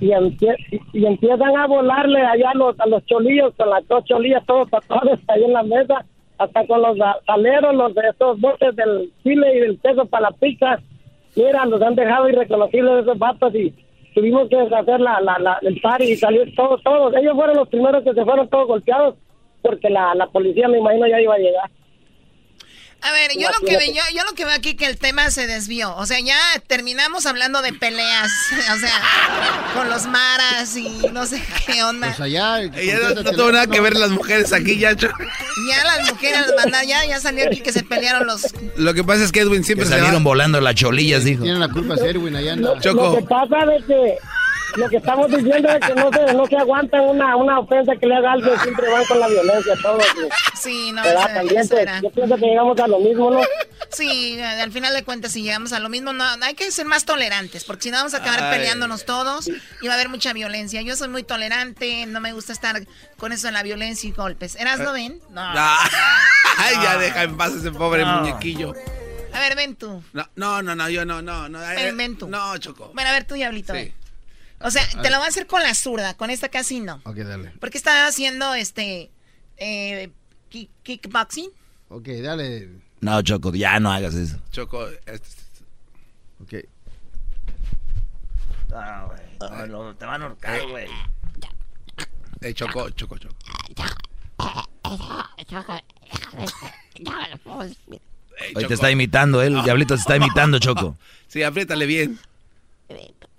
Y, 0.00 0.08
empie- 0.08 0.56
y, 0.92 0.98
y 1.00 1.06
empiezan 1.06 1.56
a 1.56 1.66
volarle 1.66 2.20
allá 2.20 2.50
a 2.50 2.54
los, 2.54 2.78
a 2.80 2.86
los 2.86 3.04
cholillos, 3.06 3.54
con 3.56 3.70
las 3.70 3.86
dos 3.88 4.04
cholillas, 4.04 4.44
todos 4.46 4.68
tatuados 4.68 5.18
ahí 5.28 5.44
en 5.44 5.52
la 5.52 5.62
mesa, 5.62 6.04
hasta 6.38 6.66
con 6.66 6.82
los 6.82 7.00
a- 7.00 7.16
saleros, 7.24 7.74
los 7.74 7.94
de 7.94 8.02
estos 8.10 8.40
botes 8.40 8.74
del 8.76 9.10
chile 9.22 9.46
y 9.56 9.60
del 9.60 9.78
queso 9.80 10.04
para 10.06 10.30
la 10.30 10.36
pizza. 10.36 10.80
Mira, 11.36 11.64
los 11.66 11.80
han 11.80 11.94
dejado 11.94 12.28
irreconocibles 12.28 13.02
esos 13.02 13.18
vatos 13.18 13.54
y 13.54 13.72
tuvimos 14.16 14.48
que 14.48 14.56
hacer 14.56 14.98
la, 14.98 15.20
la, 15.20 15.38
la, 15.38 15.58
el 15.60 15.78
party 15.78 16.04
y 16.04 16.16
salir 16.16 16.54
todos, 16.56 16.82
todos. 16.82 17.14
Ellos 17.16 17.34
fueron 17.34 17.56
los 17.56 17.68
primeros 17.68 18.02
que 18.02 18.14
se 18.14 18.24
fueron 18.24 18.48
todos 18.48 18.66
golpeados 18.66 19.14
porque 19.60 19.90
la, 19.90 20.14
la 20.14 20.26
policía, 20.28 20.68
me 20.68 20.78
imagino, 20.78 21.06
ya 21.06 21.20
iba 21.20 21.34
a 21.34 21.38
llegar. 21.38 21.70
A 23.02 23.12
ver, 23.12 23.30
yo 23.38 23.48
lo 23.52 23.60
que 23.64 23.76
veo, 23.76 23.86
yo, 23.94 24.02
yo 24.14 24.24
lo 24.24 24.32
que 24.32 24.44
veo 24.44 24.54
aquí 24.54 24.74
que 24.74 24.86
el 24.86 24.96
tema 24.98 25.30
se 25.30 25.46
desvió. 25.46 25.94
O 25.96 26.06
sea, 26.06 26.18
ya 26.20 26.36
terminamos 26.66 27.24
hablando 27.26 27.62
de 27.62 27.72
peleas. 27.72 28.32
O 28.74 28.78
sea, 28.78 29.70
con 29.74 29.88
los 29.88 30.06
maras 30.06 30.76
y 30.76 30.88
no 31.12 31.24
sé 31.26 31.40
qué 31.66 31.82
onda. 31.84 32.08
Pues 32.08 32.20
allá. 32.20 32.62
Ya 32.64 32.98
no, 32.98 33.10
no 33.10 33.24
tengo 33.24 33.52
nada 33.52 33.66
que 33.68 33.80
ver 33.80 33.94
las 33.96 34.10
mujeres 34.10 34.52
aquí, 34.52 34.78
ya. 34.78 34.96
Choco. 34.96 35.14
Ya 35.68 35.84
las 35.84 36.10
mujeres 36.12 36.46
mandan, 36.56 36.86
ya, 36.86 37.04
ya 37.06 37.20
salió 37.20 37.46
aquí 37.46 37.60
que 37.60 37.72
se 37.72 37.82
pelearon 37.84 38.26
los. 38.26 38.42
Lo 38.76 38.92
que 38.92 39.04
pasa 39.04 39.22
es 39.24 39.30
que 39.30 39.40
Edwin 39.40 39.62
siempre 39.62 39.84
Que 39.86 39.92
se 39.92 39.98
salieron 39.98 40.22
va- 40.22 40.24
volando 40.30 40.60
las 40.60 40.74
cholillas, 40.74 41.22
dijo. 41.24 41.42
Tienen 41.44 41.60
la 41.60 41.68
culpa 41.68 41.94
de 41.94 42.10
Erwin 42.10 42.34
allá 42.36 42.54
anda. 42.54 42.74
Lo 42.74 42.80
que 43.16 43.22
pasa 43.22 43.56
es 43.78 43.84
que 43.84 44.16
lo 44.76 44.88
que 44.88 44.96
estamos 44.96 45.28
diciendo 45.30 45.68
es 45.70 45.86
que 45.86 45.94
no 45.94 46.10
se, 46.12 46.34
no 46.34 46.46
se 46.46 46.56
aguantan 46.56 47.00
una, 47.02 47.36
una 47.36 47.58
ofensa 47.60 47.94
que 47.96 48.06
le 48.06 48.14
haga 48.16 48.32
algo, 48.32 48.58
siempre 48.60 48.90
van 48.90 49.04
con 49.06 49.20
la 49.20 49.28
violencia, 49.28 49.74
todos. 49.82 50.04
Sí, 50.60 50.92
no, 50.92 51.02
También, 51.02 51.60
eso 51.60 51.76
era. 51.76 52.00
yo 52.00 52.10
pienso 52.10 52.36
que 52.36 52.46
llegamos 52.46 52.78
a 52.80 52.86
lo 52.86 52.98
mismo, 52.98 53.30
¿no? 53.30 53.40
Sí, 53.90 54.40
al 54.40 54.72
final 54.72 54.94
de 54.94 55.04
cuentas, 55.04 55.32
si 55.32 55.42
llegamos 55.42 55.72
a 55.72 55.80
lo 55.80 55.88
mismo, 55.88 56.12
no, 56.12 56.24
hay 56.42 56.54
que 56.54 56.70
ser 56.70 56.86
más 56.86 57.04
tolerantes, 57.04 57.64
porque 57.64 57.84
si 57.84 57.90
no 57.90 57.98
vamos 57.98 58.14
a 58.14 58.18
acabar 58.18 58.42
Ay. 58.44 58.58
peleándonos 58.58 59.04
todos 59.04 59.48
y 59.48 59.86
va 59.86 59.92
a 59.92 59.94
haber 59.94 60.08
mucha 60.08 60.32
violencia. 60.32 60.82
Yo 60.82 60.96
soy 60.96 61.08
muy 61.08 61.22
tolerante, 61.22 62.06
no 62.06 62.20
me 62.20 62.32
gusta 62.32 62.52
estar 62.52 62.82
con 63.16 63.32
eso 63.32 63.46
de 63.46 63.52
la 63.52 63.62
violencia 63.62 64.08
y 64.08 64.12
golpes. 64.12 64.56
¿Eras 64.56 64.80
no 64.80 64.92
ven? 64.92 65.20
No. 65.30 65.40
Ah, 65.42 65.88
Ay, 66.58 66.74
ya 66.82 66.96
deja 66.98 67.22
en 67.22 67.36
paz 67.36 67.52
ese 67.54 67.70
pobre 67.70 68.04
No. 68.04 68.20
muñequillo. 68.20 68.74
A 69.32 69.40
ver, 69.40 69.54
ven 69.54 69.76
tú. 69.76 70.02
No, 70.34 70.62
no, 70.62 70.74
no, 70.74 70.88
yo 70.88 71.04
no, 71.04 71.20
no, 71.20 71.48
no. 71.48 71.58
Ven, 71.60 71.96
ven 71.96 72.16
tú. 72.16 72.26
No, 72.28 72.56
Choco. 72.58 72.90
Bueno, 72.94 73.10
a 73.10 73.12
ver 73.12 73.24
tú, 73.24 73.34
Diablito. 73.34 73.72
Sí. 73.74 73.78
ven. 73.80 73.94
O 74.60 74.70
sea, 74.70 74.86
te 75.02 75.10
lo 75.10 75.16
voy 75.18 75.26
a 75.26 75.28
hacer 75.28 75.46
con 75.46 75.62
la 75.62 75.74
zurda, 75.74 76.14
con 76.16 76.30
esta 76.30 76.48
casi 76.48 76.80
no. 76.80 77.00
Ok, 77.04 77.16
dale. 77.16 77.52
Porque 77.60 77.76
está 77.78 78.06
haciendo 78.06 78.54
este 78.54 79.10
eh, 79.58 80.10
kick- 80.50 80.70
kickboxing. 80.82 81.50
Ok, 81.88 82.08
dale. 82.22 82.70
No, 83.00 83.20
Choco, 83.22 83.54
ya 83.54 83.78
no 83.80 83.92
hagas 83.92 84.14
eso. 84.14 84.38
Choco, 84.50 84.88
este- 84.88 85.28
Ok. 86.42 86.48
te 88.68 90.06
van 90.06 90.22
a 90.22 90.24
ahorcar, 90.26 90.66
güey. 90.68 90.88
eh, 92.40 92.54
Choco, 92.54 92.90
Choco, 92.90 93.18
Choco. 93.18 93.34
Hoy 98.54 98.66
te 98.66 98.74
está 98.74 98.90
imitando 98.90 99.42
él, 99.42 99.62
Diablito 99.62 99.94
te 99.94 100.00
está 100.00 100.16
imitando, 100.16 100.58
Choco. 100.58 100.96
Sí, 101.28 101.42
apriétale 101.42 101.86
bien. 101.86 102.18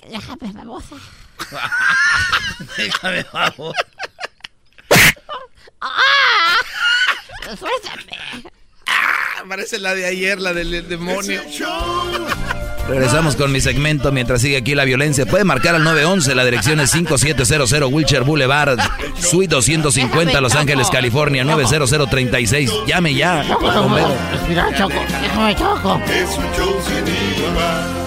Déjame, 0.09 0.53
babosa. 0.53 0.95
Déjame, 2.77 3.25
vamos. 3.33 3.75
¡Ah! 5.81 6.57
¡Suéltame! 7.43 8.49
Ah, 8.87 9.43
parece 9.47 9.79
la 9.79 9.93
de 9.93 10.05
ayer, 10.05 10.39
la 10.39 10.53
del 10.53 10.87
demonio. 10.87 11.41
Regresamos 12.87 13.35
con 13.35 13.51
mi 13.51 13.59
segmento 13.59 14.13
mientras 14.13 14.41
sigue 14.41 14.57
aquí 14.57 14.73
la 14.73 14.85
violencia. 14.85 15.25
Puede 15.25 15.43
marcar 15.43 15.75
al 15.75 15.83
911, 15.83 16.33
la 16.35 16.45
dirección 16.45 16.79
es 16.79 16.91
5700 16.91 17.91
Wilshire 17.91 18.21
Boulevard, 18.21 18.79
Suite 19.19 19.53
250, 19.53 20.39
Los 20.39 20.55
Ángeles, 20.55 20.89
California, 20.89 21.43
90036. 21.43 22.71
Llame 22.87 23.13
ya. 23.13 23.45
Choco. 23.45 23.65
Déjame, 25.21 25.55
Choco. 25.55 26.01
Es 26.05 26.29
un 26.37 26.45
show 26.55 26.81
sin 26.85 27.07
igual. 27.07 28.06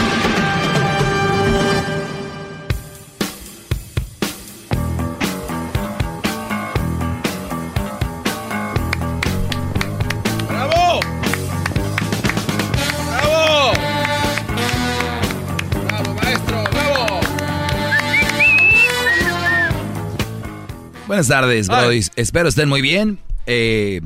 Buenas 21.21 21.39
tardes, 21.39 21.67
Brody. 21.67 22.01
Espero 22.15 22.49
estén 22.49 22.67
muy 22.67 22.81
bien. 22.81 23.19
Eh, 23.45 24.01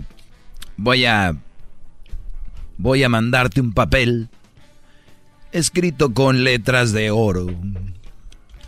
voy 0.76 1.06
a. 1.06 1.38
Voy 2.78 3.04
a 3.04 3.10
mandarte 3.10 3.62
un 3.62 3.72
papel 3.72 4.28
escrito 5.54 6.14
con 6.14 6.44
letras 6.44 6.92
de 6.92 7.12
oro. 7.12 7.48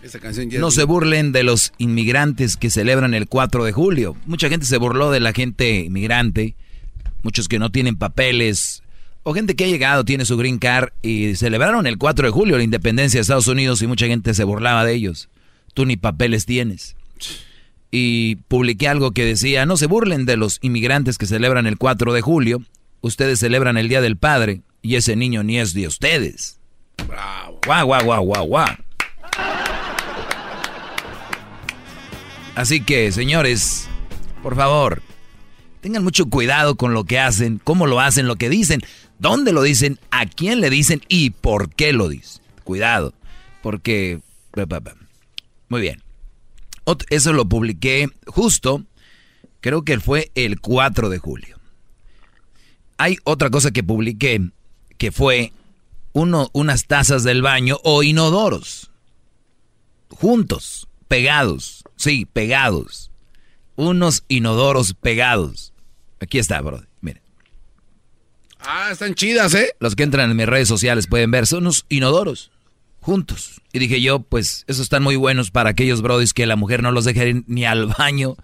Esa 0.01 0.19
canción 0.19 0.49
ya 0.49 0.59
No 0.59 0.71
se 0.71 0.85
burlen 0.85 1.33
de 1.33 1.43
los 1.43 1.73
inmigrantes 1.77 2.55
que 2.55 2.69
celebran 2.69 3.13
el 3.13 3.27
4 3.27 3.65
de 3.65 3.73
julio. 3.73 4.15
Mucha 4.25 4.47
gente 4.47 4.65
se 4.65 4.77
burló 4.77 5.11
de 5.11 5.19
la 5.19 5.33
gente 5.33 5.79
inmigrante, 5.79 6.55
muchos 7.23 7.49
que 7.49 7.59
no 7.59 7.69
tienen 7.69 7.97
papeles, 7.97 8.81
o 9.23 9.33
gente 9.33 9.57
que 9.57 9.65
ha 9.65 9.67
llegado, 9.67 10.05
tiene 10.05 10.23
su 10.23 10.37
green 10.37 10.57
card 10.57 10.93
y 11.01 11.35
celebraron 11.35 11.85
el 11.85 11.97
4 11.97 12.27
de 12.27 12.31
julio 12.31 12.55
la 12.55 12.63
independencia 12.63 13.17
de 13.17 13.23
Estados 13.23 13.47
Unidos 13.47 13.81
y 13.81 13.87
mucha 13.87 14.07
gente 14.07 14.33
se 14.33 14.45
burlaba 14.45 14.85
de 14.85 14.93
ellos. 14.93 15.27
Tú 15.73 15.85
ni 15.85 15.97
papeles 15.97 16.45
tienes. 16.45 16.95
Y 17.91 18.37
publiqué 18.47 18.87
algo 18.87 19.11
que 19.11 19.25
decía, 19.25 19.65
no 19.65 19.77
se 19.77 19.87
burlen 19.87 20.25
de 20.25 20.37
los 20.37 20.59
inmigrantes 20.61 21.17
que 21.17 21.25
celebran 21.25 21.67
el 21.67 21.77
4 21.77 22.13
de 22.13 22.21
julio, 22.21 22.61
ustedes 23.01 23.39
celebran 23.39 23.77
el 23.77 23.87
Día 23.87 24.01
del 24.01 24.17
Padre 24.17 24.61
y 24.81 24.95
ese 24.95 25.15
niño 25.15 25.43
ni 25.43 25.59
es 25.59 25.73
de 25.73 25.87
ustedes. 25.87 26.59
Bravo. 27.07 27.59
Guau, 27.65 27.85
guau, 27.85 28.03
guau, 28.03 28.23
guau, 28.23 28.45
guau. 28.45 28.67
Así 32.55 32.81
que, 32.81 33.11
señores, 33.11 33.87
por 34.41 34.55
favor, 34.55 35.03
tengan 35.81 36.03
mucho 36.03 36.25
cuidado 36.25 36.75
con 36.75 36.93
lo 36.93 37.03
que 37.03 37.19
hacen, 37.19 37.61
cómo 37.63 37.85
lo 37.85 37.99
hacen, 37.99 38.27
lo 38.27 38.35
que 38.35 38.49
dicen, 38.49 38.81
dónde 39.19 39.53
lo 39.53 39.61
dicen, 39.61 39.99
a 40.09 40.25
quién 40.25 40.59
le 40.59 40.69
dicen 40.69 41.01
y 41.07 41.29
por 41.29 41.69
qué 41.69 41.93
lo 41.93 42.09
dicen. 42.09 42.41
Cuidado, 42.63 43.13
porque... 43.61 44.19
Muy 45.69 45.81
bien. 45.81 46.01
Eso 47.09 47.33
lo 47.33 47.49
publiqué 47.49 48.07
justo, 48.27 48.83
creo 49.59 49.83
que 49.83 49.99
fue 49.99 50.31
el 50.35 50.61
4 50.61 51.09
de 51.09 51.17
julio. 51.17 51.59
Hay 52.97 53.17
otra 53.25 53.49
cosa 53.49 53.71
que 53.71 53.83
publiqué, 53.83 54.49
que 54.97 55.11
fue 55.11 55.51
uno, 56.13 56.49
unas 56.53 56.85
tazas 56.85 57.23
del 57.23 57.41
baño 57.41 57.77
o 57.83 58.03
inodoros. 58.03 58.89
Juntos, 60.09 60.87
pegados, 61.07 61.83
sí, 61.97 62.25
pegados. 62.25 63.11
unos 63.75 64.23
inodoros 64.27 64.95
pegados. 64.95 65.73
Aquí 66.19 66.39
está, 66.39 66.61
bro. 66.61 66.83
Mire. 67.01 67.21
Ah, 68.59 68.89
están 68.91 69.13
chidas, 69.13 69.53
¿eh? 69.53 69.75
Los 69.79 69.95
que 69.95 70.03
entran 70.03 70.31
en 70.31 70.37
mis 70.37 70.47
redes 70.47 70.67
sociales 70.67 71.05
pueden 71.05 71.29
ver, 71.29 71.45
son 71.45 71.59
unos 71.59 71.85
inodoros 71.89 72.49
juntos. 73.01 73.61
Y 73.73 73.79
dije 73.79 74.01
yo, 74.01 74.19
pues, 74.19 74.63
esos 74.67 74.83
están 74.83 75.03
muy 75.03 75.15
buenos 75.15 75.51
para 75.51 75.69
aquellos 75.69 76.01
brodis 76.01 76.33
que 76.33 76.45
la 76.45 76.55
mujer 76.55 76.83
no 76.83 76.91
los 76.91 77.05
deje 77.05 77.29
ir 77.29 77.43
ni 77.47 77.65
al 77.65 77.87
baño, 77.87 78.35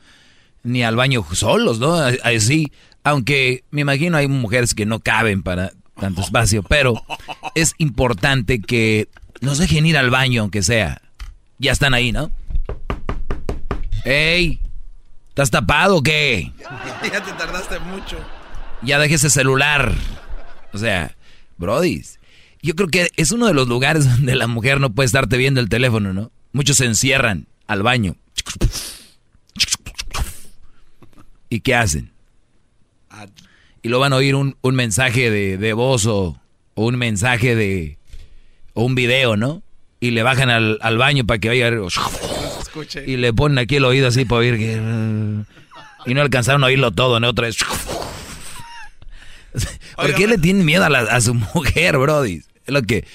ni 0.64 0.84
al 0.84 0.96
baño 0.96 1.26
solos, 1.34 1.80
¿no? 1.80 1.96
Así, 2.24 2.72
aunque 3.04 3.64
me 3.72 3.82
imagino 3.82 4.18
hay 4.18 4.28
mujeres 4.28 4.74
que 4.74 4.86
no 4.86 5.00
caben 5.00 5.44
para 5.44 5.74
tanto 6.00 6.22
espacio, 6.22 6.64
pero 6.64 7.04
es 7.56 7.74
importante 7.78 8.62
que 8.62 9.10
nos 9.42 9.58
dejen 9.58 9.86
ir 9.86 9.98
al 9.98 10.10
baño, 10.10 10.42
aunque 10.42 10.64
sea. 10.64 11.02
Ya 11.60 11.72
están 11.72 11.94
ahí, 11.94 12.12
¿no? 12.12 12.32
¡Ey! 14.06 14.60
¿Estás 15.30 15.50
tapado 15.50 15.98
o 15.98 16.04
qué? 16.04 16.52
ya 17.12 17.24
te 17.24 17.32
tardaste 17.34 17.80
mucho. 17.80 18.18
Ya 18.82 19.00
deje 19.00 19.16
ese 19.16 19.30
celular. 19.30 19.94
O 20.74 20.78
sea, 20.78 21.16
brodis. 21.58 22.20
Yo 22.64 22.76
creo 22.76 22.88
que 22.88 23.12
es 23.18 23.32
uno 23.32 23.46
de 23.48 23.54
los 23.54 23.68
lugares 23.68 24.10
donde 24.18 24.36
la 24.36 24.48
mujer 24.48 24.80
no 24.80 24.92
puede 24.94 25.06
estarte 25.06 25.38
viendo 25.38 25.60
el 25.60 25.70
teléfono, 25.70 26.14
¿no? 26.14 26.32
Muchos 26.54 26.78
se 26.78 26.86
encierran 26.86 27.46
al 27.68 27.84
baño. 27.84 28.16
¿Y 31.50 31.60
qué 31.60 31.76
hacen? 31.76 32.12
Y 33.84 33.90
lo 33.90 34.00
van 34.00 34.14
a 34.14 34.16
oír 34.16 34.36
un, 34.36 34.56
un 34.62 34.76
mensaje 34.76 35.30
de, 35.30 35.58
de 35.58 35.74
voz 35.74 36.06
o, 36.08 36.40
o 36.74 36.86
un 36.86 36.96
mensaje 36.98 37.56
de... 37.56 37.98
o 38.74 38.84
un 38.86 38.96
video, 38.96 39.36
¿no? 39.38 39.62
Y 40.00 40.12
le 40.12 40.24
bajan 40.24 40.50
al, 40.50 40.80
al 40.82 40.98
baño 40.98 41.26
para 41.26 41.40
que 41.40 41.50
vaya... 41.50 41.70
Y 43.06 43.18
le 43.18 43.34
ponen 43.34 43.60
aquí 43.60 43.76
el 43.76 43.86
oído 43.86 44.08
así 44.08 44.26
para 44.26 44.40
oír 44.40 44.58
que... 44.58 44.74
Y 46.06 46.14
no 46.14 46.22
alcanzaron 46.22 46.64
a 46.64 46.68
oírlo 46.68 46.92
todo, 46.92 47.20
¿no? 47.20 47.30
Otra 47.30 47.48
vez... 47.48 47.58
¿Por 49.96 50.16
qué 50.16 50.28
le 50.28 50.38
tienen 50.40 50.66
miedo 50.66 50.84
a, 50.86 50.90
la- 50.90 51.00
a 51.02 51.22
su 51.22 51.34
mujer, 51.56 51.98
Brody? 51.98 52.42
Lo 52.68 52.82
que... 52.84 53.06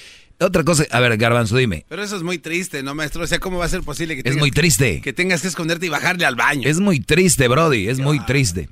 Otra 0.41 0.63
cosa... 0.63 0.85
A 0.91 1.01
ver, 1.01 1.17
Garbanzo, 1.17 1.57
dime. 1.57 1.85
Pero 1.89 2.01
eso 2.01 2.15
es 2.15 2.23
muy 2.23 2.37
triste, 2.37 2.81
¿no, 2.81 2.95
maestro? 2.95 3.23
O 3.23 3.27
sea, 3.27 3.39
¿cómo 3.39 3.57
va 3.57 3.65
a 3.65 3.69
ser 3.69 3.81
posible 3.81 4.13
que 4.15 4.19
Es 4.19 4.23
tengas 4.23 4.39
muy 4.39 4.51
que- 4.51 4.59
triste. 4.61 5.01
Que 5.01 5.11
tengas 5.11 5.41
que 5.41 5.49
esconderte 5.49 5.85
y 5.85 5.89
bajarle 5.89 6.23
al 6.25 6.35
baño. 6.37 6.61
Es 6.65 6.79
muy 6.79 7.01
triste, 7.01 7.49
Brody, 7.49 7.89
es 7.89 7.99
muy 7.99 8.21
triste. 8.25 8.69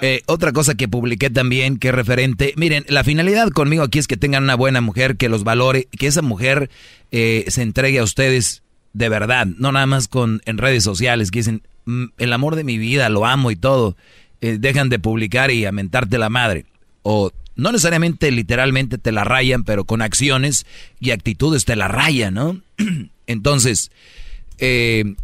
Eh, 0.00 0.22
otra 0.24 0.52
cosa 0.52 0.74
que 0.76 0.88
publiqué 0.88 1.28
también, 1.28 1.76
que 1.76 1.88
es 1.88 1.94
referente, 1.94 2.54
miren, 2.56 2.86
la 2.88 3.04
finalidad 3.04 3.50
conmigo 3.50 3.82
aquí 3.82 3.98
es 3.98 4.06
que 4.06 4.16
tengan 4.16 4.44
una 4.44 4.54
buena 4.54 4.80
mujer, 4.80 5.16
que 5.18 5.28
los 5.28 5.44
valore, 5.44 5.88
que 5.98 6.06
esa 6.06 6.22
mujer 6.22 6.70
eh, 7.12 7.44
se 7.48 7.60
entregue 7.60 7.98
a 7.98 8.02
ustedes 8.04 8.62
de 8.94 9.08
verdad, 9.10 9.46
no 9.46 9.72
nada 9.72 9.84
más 9.86 10.08
con 10.08 10.40
en 10.46 10.56
redes 10.56 10.82
sociales, 10.84 11.30
que 11.30 11.40
dicen, 11.40 11.62
"Mm, 11.84 12.04
el 12.16 12.32
amor 12.32 12.56
de 12.56 12.64
mi 12.64 12.78
vida, 12.78 13.08
lo 13.10 13.26
amo 13.26 13.50
y 13.50 13.56
todo, 13.56 13.94
Eh, 14.42 14.56
dejan 14.58 14.88
de 14.88 14.98
publicar 14.98 15.50
y 15.50 15.66
a 15.66 15.70
mentarte 15.72 16.16
la 16.16 16.30
madre. 16.30 16.64
O 17.02 17.30
no 17.60 17.72
necesariamente 17.72 18.30
literalmente 18.30 18.98
te 18.98 19.12
la 19.12 19.24
rayan, 19.24 19.64
pero 19.64 19.84
con 19.84 20.02
acciones 20.02 20.66
y 20.98 21.10
actitudes 21.10 21.64
te 21.64 21.76
la 21.76 21.88
rayan, 21.88 22.34
¿no? 22.34 22.60
Entonces, 23.26 23.90
eh, 24.58 25.14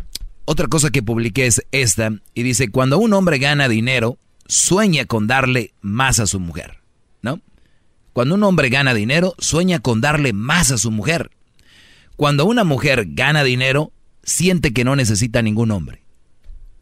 otra 0.45 0.69
cosa 0.69 0.91
que 0.91 1.03
publiqué 1.03 1.47
es 1.47 1.63
esta, 1.73 2.13
y 2.35 2.43
dice, 2.43 2.71
cuando 2.71 2.99
un 2.99 3.13
hombre 3.15 3.39
gana 3.39 3.69
dinero, 3.69 4.19
sueña 4.47 5.07
con 5.07 5.27
darle 5.27 5.73
más 5.81 6.21
a 6.21 6.27
su 6.27 6.39
mujer, 6.39 6.79
¿no? 7.23 7.41
Cuando 8.13 8.35
un 8.35 8.43
hombre 8.45 8.69
gana 8.69 8.95
dinero, 8.95 9.35
sueña 9.39 9.81
con 9.81 10.01
darle 10.01 10.33
más 10.33 10.71
a 10.71 10.79
su 10.79 10.91
mujer. 10.91 11.31
Cuando 12.17 12.45
una 12.45 12.65
mujer 12.65 13.07
gana 13.09 13.45
dinero, 13.45 13.93
siente 14.23 14.73
que 14.73 14.85
no 14.85 14.95
necesita 14.95 15.43
ningún 15.43 15.71
hombre. 15.71 16.03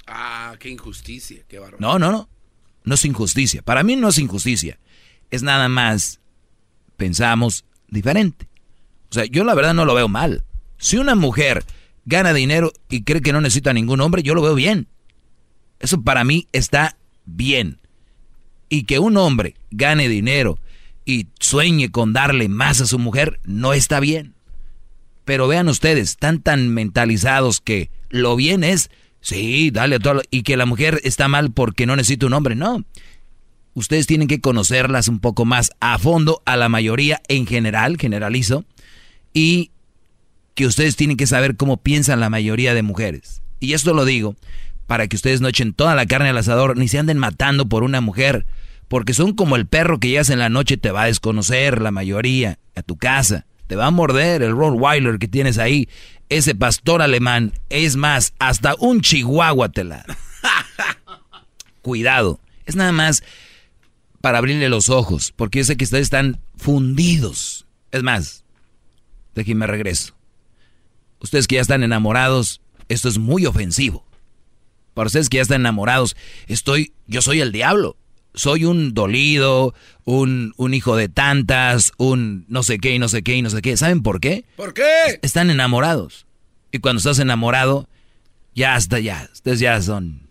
Ah, 0.06 0.55
qué 0.59 0.68
injusticia, 0.68 1.43
qué 1.48 1.59
bárbaro. 1.59 1.78
No, 1.81 1.98
no, 1.98 2.12
no. 2.12 2.28
No 2.85 2.94
es 2.94 3.05
injusticia. 3.05 3.62
Para 3.62 3.82
mí 3.82 3.97
no 3.97 4.09
es 4.09 4.18
injusticia. 4.18 4.78
Es 5.30 5.42
nada 5.42 5.68
más 5.68 6.20
pensamos 6.96 7.64
diferente. 7.88 8.48
O 9.10 9.14
sea, 9.14 9.24
yo 9.26 9.44
la 9.44 9.55
verdad 9.55 9.74
no 9.74 9.84
lo 9.84 9.94
veo 9.94 10.09
mal. 10.09 10.44
Si 10.78 10.96
una 10.96 11.14
mujer 11.14 11.64
gana 12.05 12.32
dinero 12.32 12.72
y 12.88 13.02
cree 13.02 13.22
que 13.22 13.32
no 13.32 13.40
necesita 13.40 13.72
ningún 13.72 14.01
hombre, 14.01 14.22
yo 14.22 14.34
lo 14.34 14.42
veo 14.42 14.55
bien. 14.55 14.88
Eso 15.80 16.02
para 16.02 16.24
mí 16.24 16.48
está 16.52 16.96
bien. 17.24 17.78
Y 18.68 18.84
que 18.84 18.98
un 18.98 19.16
hombre 19.16 19.55
gane 19.70 20.09
dinero 20.09 20.59
y 21.05 21.28
sueñe 21.38 21.90
con 21.90 22.12
darle 22.12 22.48
más 22.48 22.80
a 22.80 22.86
su 22.86 22.98
mujer, 22.98 23.40
no 23.44 23.72
está 23.72 24.01
bien. 24.01 24.34
Pero 25.24 25.48
vean 25.48 25.68
ustedes, 25.68 26.10
están 26.10 26.40
tan 26.40 26.68
mentalizados 26.68 27.60
que 27.60 27.90
lo 28.10 28.36
bien 28.36 28.64
es, 28.64 28.90
sí, 29.20 29.70
dale 29.70 29.96
a 29.96 30.01
todo, 30.01 30.22
y 30.30 30.42
que 30.42 30.56
la 30.56 30.66
mujer 30.66 31.01
está 31.05 31.28
mal 31.28 31.52
porque 31.52 31.86
no 31.86 31.96
necesita 31.96 32.26
un 32.26 32.34
hombre. 32.34 32.55
No. 32.55 32.84
Ustedes 33.74 34.06
tienen 34.06 34.28
que 34.28 34.40
conocerlas 34.40 35.09
un 35.09 35.18
poco 35.18 35.44
más 35.44 35.72
a 35.80 35.98
fondo, 35.98 36.42
a 36.46 36.56
la 36.56 36.68
mayoría 36.68 37.20
en 37.28 37.46
general, 37.46 37.96
generalizo, 37.98 38.64
y 39.32 39.72
que 40.55 40.66
ustedes 40.66 40.96
tienen 40.96 41.16
que 41.16 41.26
saber 41.26 41.56
cómo 41.56 41.76
piensan 41.76 42.20
la 42.20 42.30
mayoría 42.30 42.74
de 42.74 42.82
mujeres. 42.82 43.42
Y 43.59 43.72
esto 43.72 43.92
lo 43.92 44.05
digo 44.05 44.36
para 44.86 45.09
que 45.09 45.16
ustedes 45.16 45.40
no 45.40 45.48
echen 45.48 45.72
toda 45.72 45.94
la 45.94 46.06
carne 46.06 46.28
al 46.28 46.38
asador, 46.38 46.76
ni 46.76 46.88
se 46.88 46.98
anden 46.98 47.18
matando 47.18 47.68
por 47.68 47.82
una 47.82 48.01
mujer, 48.01 48.46
porque 48.88 49.14
son 49.14 49.32
como 49.32 49.56
el 49.56 49.66
perro 49.66 49.98
que 49.98 50.09
llegas 50.09 50.30
en 50.30 50.38
la 50.38 50.51
noche 50.51 50.76
te 50.76 50.90
va 50.90 51.02
a 51.02 51.06
desconocer, 51.06 51.80
la 51.80 51.90
mayoría, 51.90 52.59
a 52.76 52.82
tu 52.82 52.96
casa, 52.96 53.46
te 53.66 53.76
va 53.76 53.86
a 53.86 53.90
morder 53.90 54.42
el 54.42 54.52
Rottweiler 54.52 55.18
que 55.18 55.26
tienes 55.26 55.59
ahí, 55.59 55.88
ese 56.28 56.55
pastor 56.55 57.02
alemán, 57.02 57.52
es 57.70 57.96
más, 57.96 58.34
hasta 58.38 58.74
un 58.78 59.01
chihuahua 59.01 59.70
te 59.70 59.84
la... 59.84 60.05
Cuidado, 61.82 62.40
es 62.66 62.76
nada 62.76 62.92
más 62.92 63.22
para 64.24 64.38
abrirle 64.38 64.70
los 64.70 64.88
ojos, 64.88 65.34
porque 65.36 65.59
yo 65.59 65.66
sé 65.66 65.76
que 65.76 65.84
ustedes 65.84 66.05
están 66.05 66.40
fundidos. 66.56 67.66
Es 67.92 68.02
más, 68.02 68.46
déjenme 69.34 69.66
regreso. 69.66 70.14
Ustedes 71.20 71.46
que 71.46 71.56
ya 71.56 71.60
están 71.60 71.82
enamorados, 71.82 72.62
esto 72.88 73.10
es 73.10 73.18
muy 73.18 73.44
ofensivo. 73.44 74.02
Para 74.94 75.09
ustedes 75.09 75.28
que 75.28 75.36
ya 75.36 75.42
están 75.42 75.60
enamorados, 75.60 76.16
estoy, 76.46 76.94
yo 77.06 77.20
soy 77.20 77.42
el 77.42 77.52
diablo. 77.52 77.98
Soy 78.32 78.64
un 78.64 78.94
dolido, 78.94 79.74
un, 80.05 80.55
un 80.56 80.72
hijo 80.72 80.96
de 80.96 81.10
tantas, 81.10 81.92
un 81.98 82.46
no 82.48 82.62
sé 82.62 82.78
qué 82.78 82.94
y 82.94 82.98
no 82.98 83.10
sé 83.10 83.22
qué 83.22 83.36
y 83.36 83.42
no 83.42 83.51
sé 83.51 83.60
qué. 83.60 83.76
¿Saben 83.76 84.02
por 84.02 84.20
qué? 84.20 84.46
¿Por 84.56 84.72
qué? 84.72 85.20
Están 85.20 85.51
enamorados. 85.51 86.24
Y 86.72 86.78
cuando 86.78 86.96
estás 86.96 87.18
enamorado, 87.18 87.90
ya 88.55 88.74
hasta 88.74 89.01
ya, 89.01 89.28
ustedes 89.34 89.60
ya 89.60 89.82
son 89.82 90.30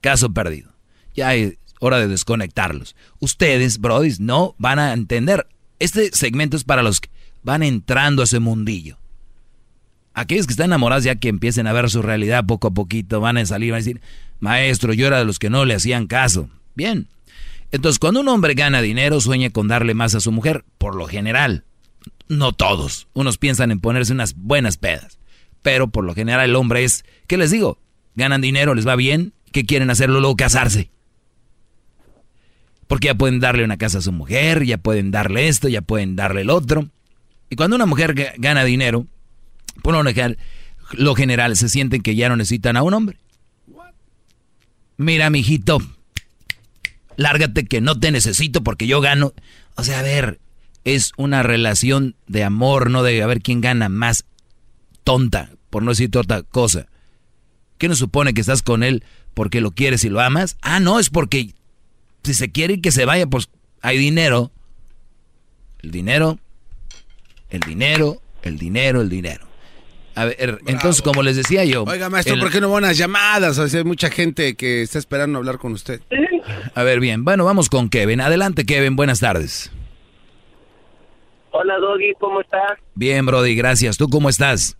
caso 0.00 0.32
perdido. 0.32 0.72
Ya 1.14 1.34
hora 1.80 1.98
de 1.98 2.08
desconectarlos. 2.08 2.96
Ustedes, 3.20 3.78
brodis, 3.78 4.20
no 4.20 4.54
van 4.58 4.78
a 4.78 4.92
entender. 4.92 5.46
Este 5.78 6.10
segmento 6.12 6.56
es 6.56 6.64
para 6.64 6.82
los 6.82 7.00
que 7.00 7.10
van 7.42 7.62
entrando 7.62 8.22
a 8.22 8.24
ese 8.24 8.40
mundillo. 8.40 8.98
Aquellos 10.14 10.46
que 10.46 10.52
están 10.52 10.66
enamorados 10.66 11.04
ya 11.04 11.16
que 11.16 11.28
empiecen 11.28 11.66
a 11.66 11.72
ver 11.72 11.90
su 11.90 12.00
realidad 12.00 12.46
poco 12.46 12.68
a 12.68 12.70
poquito, 12.70 13.20
van 13.20 13.36
a 13.36 13.46
salir, 13.46 13.72
van 13.72 13.78
a 13.78 13.84
decir, 13.84 14.00
maestro, 14.38 14.92
yo 14.92 15.06
era 15.08 15.18
de 15.18 15.24
los 15.24 15.38
que 15.38 15.50
no 15.50 15.64
le 15.64 15.74
hacían 15.74 16.06
caso. 16.06 16.48
Bien. 16.74 17.08
Entonces, 17.72 17.98
cuando 17.98 18.20
un 18.20 18.28
hombre 18.28 18.54
gana 18.54 18.80
dinero, 18.80 19.20
sueña 19.20 19.50
con 19.50 19.66
darle 19.66 19.94
más 19.94 20.14
a 20.14 20.20
su 20.20 20.30
mujer, 20.30 20.64
por 20.78 20.94
lo 20.94 21.06
general. 21.06 21.64
No 22.28 22.52
todos. 22.52 23.08
Unos 23.12 23.38
piensan 23.38 23.72
en 23.72 23.80
ponerse 23.80 24.12
unas 24.12 24.34
buenas 24.36 24.76
pedas. 24.76 25.18
Pero 25.62 25.88
por 25.88 26.04
lo 26.04 26.14
general 26.14 26.48
el 26.48 26.56
hombre 26.56 26.84
es, 26.84 27.04
¿qué 27.26 27.36
les 27.36 27.50
digo? 27.50 27.78
Ganan 28.14 28.40
dinero, 28.40 28.74
les 28.74 28.86
va 28.86 28.96
bien, 28.96 29.32
¿qué 29.50 29.64
quieren 29.64 29.90
hacerlo 29.90 30.20
luego? 30.20 30.36
Casarse. 30.36 30.90
Porque 32.86 33.06
ya 33.06 33.14
pueden 33.14 33.40
darle 33.40 33.64
una 33.64 33.76
casa 33.76 33.98
a 33.98 34.02
su 34.02 34.12
mujer, 34.12 34.64
ya 34.64 34.78
pueden 34.78 35.10
darle 35.10 35.48
esto, 35.48 35.68
ya 35.68 35.80
pueden 35.82 36.16
darle 36.16 36.42
el 36.42 36.50
otro. 36.50 36.88
Y 37.50 37.56
cuando 37.56 37.76
una 37.76 37.86
mujer 37.86 38.14
ga- 38.14 38.34
gana 38.38 38.64
dinero, 38.64 39.06
por 39.82 39.94
lo 40.92 41.14
general, 41.14 41.56
se 41.56 41.68
sienten 41.68 42.02
que 42.02 42.14
ya 42.14 42.28
no 42.28 42.36
necesitan 42.36 42.76
a 42.76 42.82
un 42.82 42.94
hombre. 42.94 43.18
Mira, 44.96 45.28
mijito, 45.30 45.78
lárgate 47.16 47.64
que 47.66 47.80
no 47.80 47.98
te 47.98 48.10
necesito 48.10 48.62
porque 48.62 48.86
yo 48.86 49.00
gano. 49.00 49.32
O 49.76 49.82
sea, 49.82 50.00
a 50.00 50.02
ver, 50.02 50.40
es 50.84 51.12
una 51.16 51.42
relación 51.42 52.14
de 52.26 52.44
amor, 52.44 52.90
no 52.90 53.02
de 53.02 53.22
a 53.22 53.26
ver 53.26 53.40
quién 53.40 53.60
gana 53.60 53.88
más 53.88 54.24
tonta, 55.02 55.50
por 55.70 55.82
no 55.82 55.90
decir 55.90 56.10
otra 56.16 56.42
cosa. 56.42 56.86
¿Qué 57.78 57.88
nos 57.88 57.98
supone 57.98 58.34
que 58.34 58.40
estás 58.40 58.62
con 58.62 58.82
él 58.82 59.02
porque 59.34 59.60
lo 59.60 59.72
quieres 59.72 60.04
y 60.04 60.10
lo 60.10 60.20
amas? 60.20 60.56
Ah, 60.62 60.78
no, 60.80 61.00
es 61.00 61.10
porque 61.10 61.54
si 62.24 62.34
se 62.34 62.50
quiere 62.50 62.80
que 62.80 62.90
se 62.90 63.04
vaya, 63.04 63.26
pues 63.26 63.48
hay 63.80 63.98
dinero. 63.98 64.50
El 65.82 65.90
dinero, 65.90 66.38
el 67.50 67.60
dinero, 67.60 68.16
el 68.42 68.58
dinero, 68.58 69.00
el 69.02 69.08
dinero. 69.10 69.46
A 70.16 70.26
ver, 70.26 70.60
entonces, 70.66 71.02
como 71.02 71.22
les 71.22 71.36
decía 71.36 71.64
yo... 71.64 71.82
Oiga, 71.84 72.08
maestro, 72.08 72.34
el- 72.34 72.40
¿por 72.40 72.50
qué 72.50 72.60
no 72.60 72.68
buenas 72.68 72.96
llamadas? 72.96 73.58
O 73.58 73.66
sea, 73.68 73.78
hay 73.80 73.84
mucha 73.84 74.10
gente 74.10 74.54
que 74.54 74.80
está 74.82 74.98
esperando 74.98 75.38
hablar 75.38 75.58
con 75.58 75.72
usted. 75.72 76.00
A 76.74 76.82
ver, 76.84 77.00
bien, 77.00 77.24
bueno, 77.24 77.44
vamos 77.44 77.68
con 77.68 77.88
Kevin. 77.88 78.20
Adelante, 78.20 78.64
Kevin, 78.64 78.96
buenas 78.96 79.20
tardes. 79.20 79.70
Hola 81.50 81.76
Doggy, 81.78 82.12
¿cómo 82.18 82.40
estás? 82.40 82.78
Bien, 82.94 83.26
Brody, 83.26 83.54
gracias. 83.54 83.96
¿Tú 83.96 84.08
cómo 84.08 84.28
estás? 84.28 84.76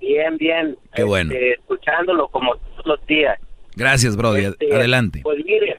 Bien, 0.00 0.36
bien. 0.38 0.76
Qué 0.94 1.02
bueno. 1.04 1.32
Este, 1.32 1.52
escuchándolo 1.54 2.28
como 2.28 2.56
todos 2.56 2.86
los 2.86 3.06
días. 3.06 3.38
Gracias, 3.76 4.16
Brody. 4.16 4.46
Este, 4.46 4.74
Adelante. 4.74 5.20
Pues 5.22 5.44
mire, 5.44 5.78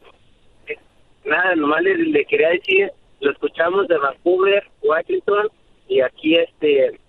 nada, 1.25 1.55
nomás 1.55 1.81
le, 1.81 1.97
le 1.97 2.25
quería 2.25 2.49
decir, 2.49 2.91
lo 3.19 3.31
escuchamos 3.31 3.87
de 3.87 3.97
Vancouver, 3.97 4.63
Washington, 4.83 5.49
y 5.89 5.99
aquí 6.01 6.35
este, 6.35 6.99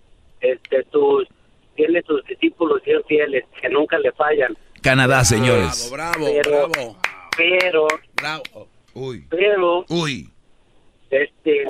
este, 0.40 0.84
sus, 0.90 1.28
tiene 1.76 2.02
sus 2.02 2.24
discípulos 2.24 2.82
bien 2.84 3.02
fieles, 3.06 3.44
que 3.60 3.68
nunca 3.68 3.98
le 3.98 4.10
fallan. 4.12 4.56
Canadá, 4.82 5.24
señores. 5.24 5.90
Bravo, 5.92 6.26
Pero- 6.42 6.68
bravo. 6.68 6.96
Pero, 7.36 7.86
Bravo. 8.16 8.68
Uy. 8.94 9.24
pero, 9.30 9.84
Uy. 9.90 10.28
este, 11.10 11.66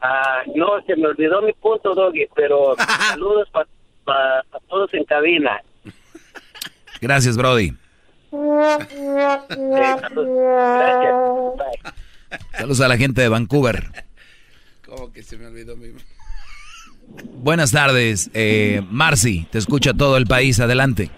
ah, 0.00 0.42
no, 0.54 0.80
se 0.86 0.96
me 0.96 1.08
olvidó 1.08 1.42
mi 1.42 1.52
punto, 1.52 1.94
Doggy, 1.94 2.26
pero 2.34 2.74
saludos 3.10 3.48
para 4.04 4.42
todos 4.68 4.92
en 4.94 5.04
cabina. 5.04 5.60
Gracias, 7.00 7.36
Brody. 7.36 7.72
Saludos. 12.52 12.80
A 12.80 12.88
la 12.88 12.96
gente 12.96 13.22
de 13.22 13.28
Vancouver. 13.28 13.84
¿Cómo 14.86 15.12
que 15.12 15.22
se 15.22 15.38
me 15.38 15.46
olvidó 15.46 15.76
mi... 15.76 15.88
Buenas 17.34 17.72
tardes, 17.72 18.30
eh, 18.34 18.82
Marcy. 18.90 19.46
Te 19.50 19.58
escucha 19.58 19.94
todo 19.94 20.16
el 20.16 20.26
país. 20.26 20.60
Adelante. 20.60 21.10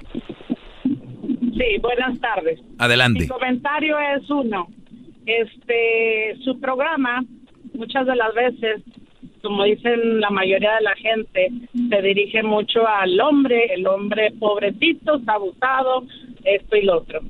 Sí, 0.84 1.78
buenas 1.80 2.18
tardes. 2.20 2.60
Adelante. 2.78 3.20
Mi 3.20 3.28
comentario 3.28 3.98
es 3.98 4.30
uno. 4.30 4.68
Este, 5.26 6.36
su 6.44 6.60
programa, 6.60 7.24
muchas 7.74 8.06
de 8.06 8.16
las 8.16 8.34
veces, 8.34 8.82
como 9.42 9.64
dicen 9.64 10.20
la 10.20 10.30
mayoría 10.30 10.74
de 10.76 10.82
la 10.82 10.94
gente, 10.96 11.50
se 11.88 12.02
dirige 12.02 12.42
mucho 12.42 12.86
al 12.86 13.18
hombre, 13.20 13.72
el 13.74 13.86
hombre 13.86 14.32
pobrecito, 14.38 15.16
está 15.16 15.34
abusado, 15.34 16.04
esto 16.44 16.76
y 16.76 16.82
lo 16.82 16.98
otro. 16.98 17.20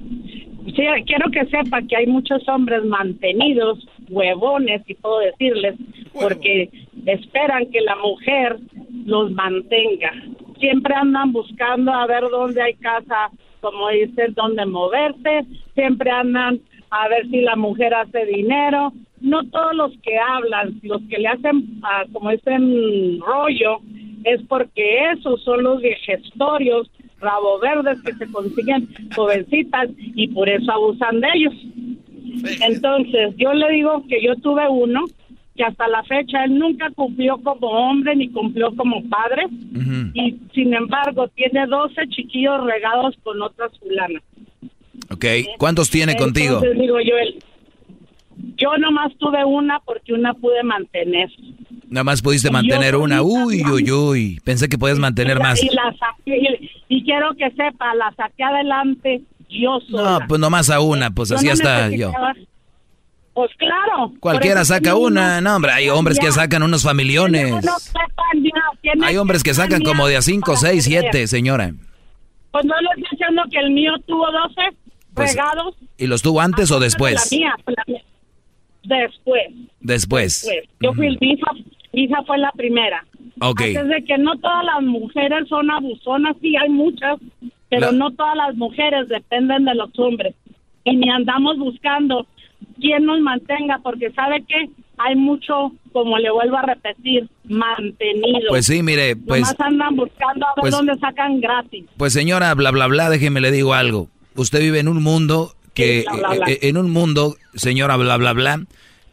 Sí, 0.67 0.85
quiero 1.07 1.31
que 1.31 1.47
sepa 1.47 1.83
que 1.83 1.97
hay 1.97 2.07
muchos 2.07 2.47
hombres 2.49 2.85
mantenidos, 2.85 3.87
huevones, 4.09 4.83
si 4.87 4.95
puedo 4.95 5.21
decirles, 5.21 5.75
porque 6.13 6.69
esperan 7.07 7.71
que 7.71 7.81
la 7.81 7.97
mujer 7.97 8.59
los 9.07 9.31
mantenga. 9.33 10.13
Siempre 10.59 10.95
andan 10.95 11.33
buscando 11.33 11.93
a 11.93 12.07
ver 12.07 12.25
dónde 12.31 12.63
hay 12.63 12.75
casa, 12.75 13.31
como 13.61 13.89
dicen, 13.89 14.35
dónde 14.35 14.67
moverse, 14.67 15.47
siempre 15.75 16.11
andan 16.11 16.61
a 16.91 17.09
ver 17.09 17.29
si 17.31 17.41
la 17.41 17.57
mujer 17.57 17.95
hace 17.95 18.27
dinero. 18.27 18.93
No 19.21 19.45
todos 19.51 19.75
los 19.75 19.93
que 20.03 20.17
hablan, 20.19 20.81
los 20.83 21.03
que 21.09 21.19
le 21.19 21.29
hacen, 21.29 21.81
ah, 21.83 22.05
como 22.13 22.31
dicen, 22.31 23.21
rollo, 23.21 23.81
es 24.25 24.41
porque 24.49 25.11
esos 25.13 25.43
son 25.43 25.63
los 25.63 25.81
gestorios, 26.05 26.91
rabo 27.21 27.59
verdes 27.59 28.01
que 28.03 28.15
se 28.15 28.31
consiguen 28.31 28.89
jovencitas 29.15 29.91
y 29.99 30.29
por 30.29 30.49
eso 30.49 30.73
abusan 30.73 31.21
de 31.21 31.29
ellos. 31.35 31.55
Entonces, 32.63 33.35
yo 33.37 33.53
le 33.53 33.73
digo 33.73 34.05
que 34.09 34.23
yo 34.23 34.37
tuve 34.37 34.69
uno 34.69 35.05
que 35.57 35.65
hasta 35.65 35.89
la 35.89 36.03
fecha 36.05 36.45
él 36.45 36.59
nunca 36.59 36.91
cumplió 36.91 37.37
como 37.39 37.67
hombre 37.67 38.17
ni 38.17 38.29
cumplió 38.29 38.75
como 38.77 39.03
padre 39.11 39.47
y 40.15 40.37
sin 40.55 40.73
embargo 40.73 41.29
tiene 41.29 41.67
12 41.67 42.09
chiquillos 42.09 42.65
regados 42.65 43.15
con 43.23 43.43
otras 43.43 43.71
fulanas. 43.79 44.23
Ok. 45.11 45.25
¿Cuántos 45.59 45.91
tiene 45.91 46.17
contigo? 46.17 46.55
Entonces 46.55 46.79
digo 46.79 47.01
yo, 47.01 47.17
él, 47.17 47.43
yo 48.57 48.77
nomás 48.79 49.13
tuve 49.19 49.45
una 49.45 49.81
porque 49.81 50.13
una 50.13 50.35
pude 50.35 50.63
mantener. 50.63 51.31
Nada 51.89 52.05
más 52.05 52.23
pudiste 52.23 52.51
mantener 52.51 52.93
yo 52.93 53.01
una. 53.01 53.23
Uy, 53.23 53.63
uy, 53.65 53.91
uy. 53.91 54.41
Pensé 54.45 54.69
que 54.69 54.79
podías 54.79 54.99
mantener 54.99 55.39
Y 55.39 55.41
más. 55.41 55.63
Y, 55.63 55.69
la 55.69 55.93
saqué, 55.99 56.71
y, 56.89 57.05
quiero 57.05 57.35
que 57.35 57.51
sepa, 57.51 57.95
la 57.95 58.13
saqué 58.17 58.45
adelante 58.45 59.23
yo 59.49 59.81
sola. 59.91 60.21
No, 60.21 60.27
pues 60.29 60.41
nomás 60.41 60.71
a 60.71 60.81
una. 60.81 61.11
Pues 61.11 61.31
Yo 61.31 61.37
así 61.37 61.47
no 61.47 61.53
hasta 61.53 61.91
yo. 61.91 62.13
Pues 63.35 63.51
claro. 63.57 64.13
Cualquiera 64.21 64.65
saca 64.65 64.95
una. 64.97 65.41
No, 65.41 65.57
hombre, 65.57 65.73
hay 65.73 65.89
hombres 65.89 66.19
que 66.19 66.31
sacan 66.31 66.63
unos 66.63 66.83
familiones. 66.83 67.65
Hay 69.03 69.17
hombres 69.17 69.43
que 69.43 69.55
sacan 69.55 69.83
como 69.83 70.07
de 70.07 70.17
a 70.17 70.23
5, 70.23 70.45
para 70.47 70.59
6, 70.59 70.85
creer. 70.85 71.03
7, 71.11 71.27
señora. 71.27 71.73
Pues 72.53 72.65
no 72.65 72.75
les 72.81 72.91
estoy 72.99 73.09
diciendo 73.13 73.43
que 73.51 73.59
el 73.59 73.71
mío 73.71 73.93
tuvo 74.07 74.27
12 74.31 74.55
Pues, 75.15 75.31
regados. 75.35 75.77
¿Y 75.97 76.07
los 76.07 76.23
tuvo 76.23 76.41
antes 76.41 76.71
o 76.71 76.75
aparte 76.75 76.85
de 76.85 76.87
después? 76.87 77.15
La 77.15 77.37
mía, 77.37 77.55
la 77.67 77.85
mía. 77.87 78.03
Después. 78.91 79.47
Después. 79.81 80.43
Pues, 80.45 80.69
yo 80.81 80.93
fui, 80.95 81.17
mi 81.21 81.33
hija, 81.33 81.51
mi 81.93 82.03
hija 82.05 82.23
fue 82.27 82.39
la 82.39 82.51
primera. 82.53 83.05
Ok. 83.41 83.61
Antes 83.63 83.89
de 83.89 84.05
que 84.05 84.19
no 84.19 84.37
todas 84.39 84.65
las 84.65 84.83
mujeres 84.83 85.49
son 85.49 85.71
abusonas, 85.71 86.37
sí 86.41 86.55
hay 86.57 86.69
muchas, 86.69 87.19
pero 87.69 87.87
La- 87.87 87.93
no 87.93 88.11
todas 88.13 88.37
las 88.37 88.55
mujeres 88.57 89.09
dependen 89.09 89.65
de 89.65 89.75
los 89.75 89.91
hombres. 89.99 90.35
Y 90.85 90.97
ni 90.97 91.09
andamos 91.11 91.59
buscando 91.59 92.27
quién 92.81 93.05
nos 93.05 93.21
mantenga, 93.21 93.79
porque 93.83 94.11
sabe 94.13 94.43
que 94.47 94.69
hay 94.99 95.15
mucho, 95.17 95.73
como 95.93 96.19
le 96.19 96.31
vuelvo 96.31 96.59
a 96.59 96.63
repetir, 96.63 97.27
mantenido. 97.45 98.49
Pues 98.49 98.67
sí, 98.67 98.83
mire, 98.83 99.17
pues, 99.17 99.41
Nomás 99.43 99.61
andan 99.61 99.97
buscando 99.97 100.47
a 100.47 100.51
ver 100.57 100.61
pues- 100.63 100.73
dónde 100.73 100.95
sacan 100.99 101.41
gratis. 101.41 101.85
pues 101.97 102.13
señora, 102.13 102.55
bla, 102.55 102.71
bla, 102.71 102.87
bla, 102.87 103.09
déjeme 103.11 103.41
le 103.41 103.51
digo 103.51 103.73
algo. 103.75 104.09
Usted 104.37 104.61
vive 104.61 104.79
en 104.81 104.89
un 104.89 105.03
mundo 105.03 105.55
que, 105.75 106.01
Sí, 106.01 106.07
bla, 106.19 106.29
bla, 106.29 106.37
bla. 106.45 106.51
eh, 106.53 106.59
en 106.63 106.77
un 106.77 106.91
mundo, 106.91 107.37
señora, 107.55 107.97
bla, 107.97 108.17
bla, 108.17 108.33
bla, 108.33 108.61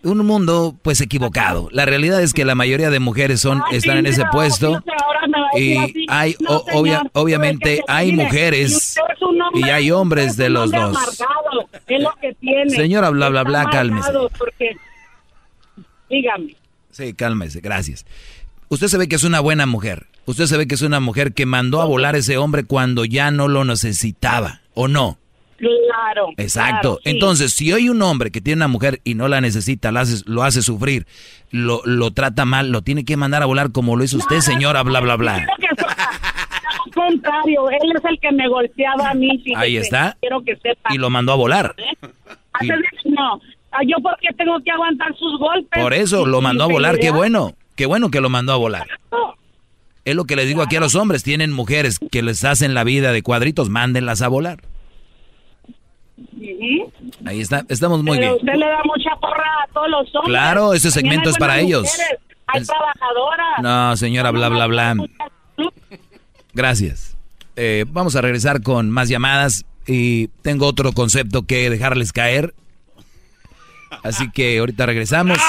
un 0.08 0.26
mundo 0.26 0.76
pues 0.82 1.02
equivocado. 1.02 1.70
La 1.72 1.86
realidad 1.86 2.22
es 2.22 2.34
que 2.34 2.46
la 2.46 2.56
mayoría 2.56 2.90
de 2.90 3.00
mujeres 3.00 3.40
son, 3.42 3.62
Ay, 3.70 3.78
están 3.78 3.98
en 3.98 4.06
ese 4.08 4.24
puesto 4.32 4.84
y 5.56 6.06
hay, 6.08 6.36
No, 6.40 6.60
obvia- 6.74 7.10
obviamente 7.14 7.82
hay 7.88 8.12
mujeres 8.12 8.96
y 8.98 9.24
hombre- 9.24 9.72
hay 9.74 9.92
hombres 9.92 10.38
de 10.38 10.50
los 10.50 10.72
dos. 10.72 10.96
amargado, 10.96 11.70
es 11.88 12.02
lo 12.04 12.12
que 12.22 12.34
tiene. 12.36 12.70
Señora, 12.70 13.10
bla, 13.10 13.30
bla, 13.30 13.44
bla, 13.44 13.66
cálmese. 13.72 14.12
Porque, 14.38 14.76
dígame. 16.10 16.56
Sí, 16.92 17.14
cálmese, 17.14 17.60
gracias. 17.62 18.06
Usted 18.70 18.88
se 18.88 18.98
ve 18.98 19.08
que 19.08 19.16
es 19.16 19.24
una 19.24 19.40
buena 19.40 19.66
mujer. 19.66 20.08
Usted 20.26 20.46
se 20.46 20.58
ve 20.58 20.68
que 20.68 20.76
es 20.76 20.82
una 20.82 21.00
mujer 21.00 21.34
que 21.34 21.46
mandó 21.46 21.82
a 21.82 21.86
volar 21.86 22.16
a 22.16 22.18
ese 22.18 22.38
hombre 22.38 22.66
cuando 22.66 23.06
ya 23.06 23.32
no 23.32 23.48
lo 23.48 23.64
necesitaba, 23.64 24.62
¿o 24.74 24.88
no? 24.88 25.18
Claro. 25.58 26.30
Exacto. 26.38 26.72
claro, 26.82 27.00
sí. 27.04 27.10
Entonces, 27.10 27.54
si 27.54 27.72
hay 27.72 27.90
un 27.90 28.02
hombre 28.02 28.32
que 28.32 28.42
tiene 28.42 28.58
una 28.60 28.68
mujer 28.68 29.02
y 29.04 29.16
no 29.16 29.28
la 29.28 29.42
necesita, 29.42 29.92
la 29.92 30.02
hace- 30.02 30.24
lo 30.26 30.44
hace 30.44 30.62
sufrir, 30.62 31.08
lo, 31.52 31.82
lo 31.86 32.12
trata 32.12 32.46
mal, 32.46 32.70
lo 32.72 32.82
tiene 32.82 33.04
que 33.06 33.18
mandar 33.18 33.42
a 33.44 33.46
volar 33.48 33.72
como 33.72 33.96
lo 33.96 34.04
hizo 34.04 34.18
usted, 34.18 34.40
señora, 34.40 34.84
bla, 34.84 35.00
bla, 35.00 35.16
bla. 35.16 35.36
Al 36.86 36.92
contrario, 36.94 37.70
él 37.70 37.92
es 37.96 38.06
el 38.06 38.20
que 38.20 38.32
me 38.32 38.48
golpeaba 38.48 39.10
a 39.10 39.14
mí. 39.14 39.30
fíjese. 39.40 39.56
Ahí 39.60 39.78
está. 39.78 40.16
Quiero 40.20 40.42
que 40.44 40.56
sepa. 40.58 40.94
Y 40.94 40.98
lo 40.98 41.10
mandó 41.10 41.32
a 41.34 41.36
volar. 41.36 41.76
No, 43.06 43.40
Ah, 43.72 43.80
yo 43.86 43.98
porque 44.02 44.30
tengo 44.38 44.58
que 44.64 44.72
aguantar 44.72 45.16
sus 45.18 45.38
golpes. 45.38 45.82
Por 45.84 45.94
eso 45.94 46.26
lo 46.26 46.42
mandó 46.42 46.64
a 46.64 46.68
volar, 46.68 46.98
qué 46.98 47.12
bueno. 47.12 47.54
Qué 47.76 47.86
bueno 47.86 48.10
que 48.10 48.22
lo 48.22 48.30
mandó 48.30 48.54
a 48.54 48.56
volar. 48.58 48.88
Es 50.06 50.16
lo 50.16 50.24
que 50.24 50.36
les 50.38 50.48
digo 50.48 50.62
aquí 50.64 50.78
a 50.78 50.80
los 50.80 50.96
hombres. 50.96 51.22
Tienen 51.22 51.52
mujeres 51.52 52.00
que 52.12 52.22
les 52.24 52.44
hacen 52.46 52.74
la 52.74 52.84
vida 52.86 53.12
de 53.12 53.22
cuadritos, 53.22 53.70
mándenlas 53.70 54.22
a 54.22 54.30
volar. 54.30 54.62
Ahí 57.26 57.42
está, 57.42 57.64
estamos 57.70 58.04
muy 58.04 58.18
Pero 58.18 58.34
bien. 58.36 58.46
usted 58.46 58.54
le 58.60 58.66
da 58.68 58.82
mucha 58.86 59.16
porra 59.20 59.46
a 59.64 59.74
todos 59.74 59.90
los 59.90 60.16
hombres. 60.16 60.26
Claro, 60.26 60.74
ese 60.74 60.92
segmento 60.92 61.30
es 61.30 61.38
para 61.38 61.60
ellos. 61.60 61.84
mujeres, 61.84 62.20
Hay 62.48 62.62
Es- 62.62 62.68
trabajadoras. 62.68 63.62
No, 63.62 63.98
señora, 63.98 64.32
bla, 64.32 64.50
bla, 64.50 64.68
bla. 64.68 64.96
Gracias. 66.54 67.18
Eh, 67.56 67.86
vamos 67.88 68.16
a 68.16 68.22
regresar 68.22 68.62
con 68.62 68.90
más 68.90 69.10
llamadas 69.10 69.66
y 69.86 70.28
tengo 70.44 70.66
otro 70.68 70.92
concepto 70.94 71.46
que 71.46 71.70
dejarles 71.70 72.12
caer. 72.14 72.54
Así 74.04 74.30
que 74.32 74.60
ahorita 74.60 74.86
regresamos. 74.86 75.40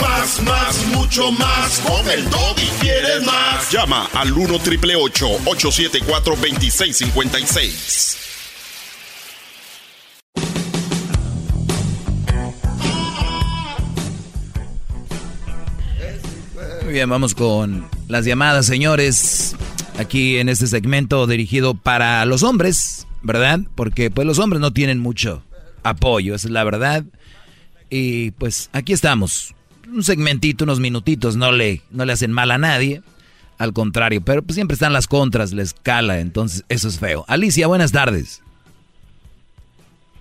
Más, 0.00 0.42
más, 0.42 0.86
mucho 0.86 1.30
más. 1.32 1.80
Con 1.80 2.08
el 2.10 2.24
y 2.24 2.66
¿Quieres 2.80 3.24
más? 3.24 3.70
Llama 3.70 4.08
al 4.14 4.32
1 4.32 4.58
triple 4.60 4.96
874 4.96 6.36
2656. 6.36 8.16
Muy 16.84 16.92
bien, 16.94 17.08
vamos 17.08 17.34
con 17.34 17.88
las 18.08 18.24
llamadas, 18.24 18.66
señores. 18.66 19.54
Aquí 19.98 20.38
en 20.38 20.48
este 20.48 20.66
segmento 20.66 21.26
dirigido 21.26 21.74
para 21.74 22.24
los 22.24 22.42
hombres, 22.42 23.06
¿verdad? 23.22 23.60
Porque 23.74 24.10
pues 24.10 24.26
los 24.26 24.38
hombres 24.38 24.60
no 24.60 24.72
tienen 24.72 24.98
mucho 24.98 25.44
apoyo, 25.82 26.34
esa 26.34 26.48
es 26.48 26.52
la 26.52 26.64
verdad. 26.64 27.04
Y 27.90 28.32
pues 28.32 28.70
aquí 28.72 28.92
estamos. 28.92 29.54
Un 29.92 30.02
segmentito, 30.02 30.64
unos 30.64 30.80
minutitos, 30.80 31.36
no 31.36 31.52
le, 31.52 31.82
no 31.90 32.04
le 32.04 32.12
hacen 32.12 32.32
mal 32.32 32.50
a 32.50 32.58
nadie. 32.58 33.02
Al 33.58 33.72
contrario, 33.72 34.22
pero 34.24 34.42
pues 34.42 34.54
siempre 34.54 34.74
están 34.74 34.94
las 34.94 35.06
contras, 35.06 35.52
les 35.52 35.74
cala, 35.74 36.20
entonces 36.20 36.64
eso 36.68 36.88
es 36.88 36.98
feo. 36.98 37.26
Alicia, 37.28 37.66
buenas 37.66 37.92
tardes. 37.92 38.42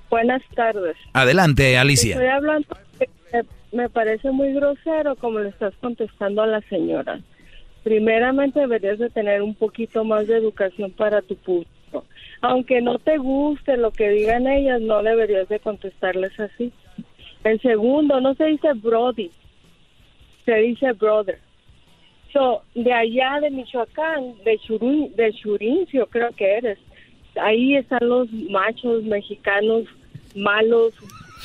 Buenas 0.10 0.42
tardes. 0.56 0.98
Adelante, 1.14 1.78
Alicia. 1.78 2.16
Estoy 2.16 2.28
hablando 2.28 2.68
me 3.72 3.90
parece 3.90 4.32
muy 4.32 4.54
grosero 4.54 5.16
como 5.16 5.40
le 5.40 5.50
estás 5.50 5.74
contestando 5.80 6.42
a 6.42 6.48
la 6.48 6.62
señora. 6.62 7.20
Primeramente 7.84 8.60
deberías 8.60 9.00
de 9.00 9.10
tener 9.10 9.42
un 9.42 9.56
poquito 9.56 10.04
más 10.04 10.28
de 10.28 10.38
educación 10.38 10.92
para 10.92 11.22
tu 11.22 11.36
público. 11.36 12.06
Aunque 12.42 12.82
no 12.82 13.00
te 13.00 13.18
guste 13.18 13.78
lo 13.78 13.92
que 13.92 14.10
digan 14.10 14.48
ellas, 14.48 14.82
no 14.82 15.04
deberías 15.04 15.48
de 15.50 15.60
contestarles 15.60 16.38
así. 16.40 16.72
En 17.44 17.60
segundo, 17.62 18.20
no 18.20 18.34
se 18.36 18.46
dice 18.46 18.74
Brody, 18.74 19.32
se 20.50 20.56
dice 20.56 20.92
brother. 20.94 21.40
So, 22.34 22.64
de 22.76 22.92
allá 22.92 23.40
de 23.42 23.50
Michoacán, 23.52 24.36
de, 24.44 24.60
Churun, 24.66 25.16
de 25.16 25.34
Churincio 25.34 26.08
creo 26.08 26.32
que 26.36 26.58
eres, 26.58 26.78
ahí 27.42 27.76
están 27.76 28.08
los 28.08 28.32
machos 28.50 29.04
mexicanos 29.04 29.86
malos, 30.36 30.94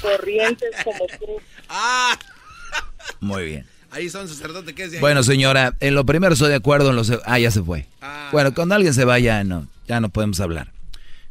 corrientes 0.01 0.71
como 0.85 1.07
tú. 1.19 1.27
Muy 3.21 3.45
bien. 3.47 3.67
Ahí 3.91 4.09
son 4.09 4.29
sacerdote 4.29 4.75
que 4.75 4.85
es 4.85 4.91
de 4.91 4.97
ahí. 4.99 5.01
Bueno, 5.01 5.23
señora, 5.23 5.75
en 5.81 5.95
lo 5.95 6.05
primero 6.05 6.35
estoy 6.35 6.49
de 6.49 6.57
acuerdo 6.57 6.91
en 6.91 6.97
los... 6.97 7.13
Ah, 7.25 7.39
ya 7.39 7.51
se 7.51 7.63
fue. 7.63 7.87
Bueno, 8.33 8.55
cuando 8.55 8.75
alguien 8.75 8.93
se 8.93 9.05
vaya, 9.05 9.45
no, 9.45 9.69
ya 9.87 10.01
no 10.01 10.09
podemos 10.09 10.41
hablar. 10.41 10.73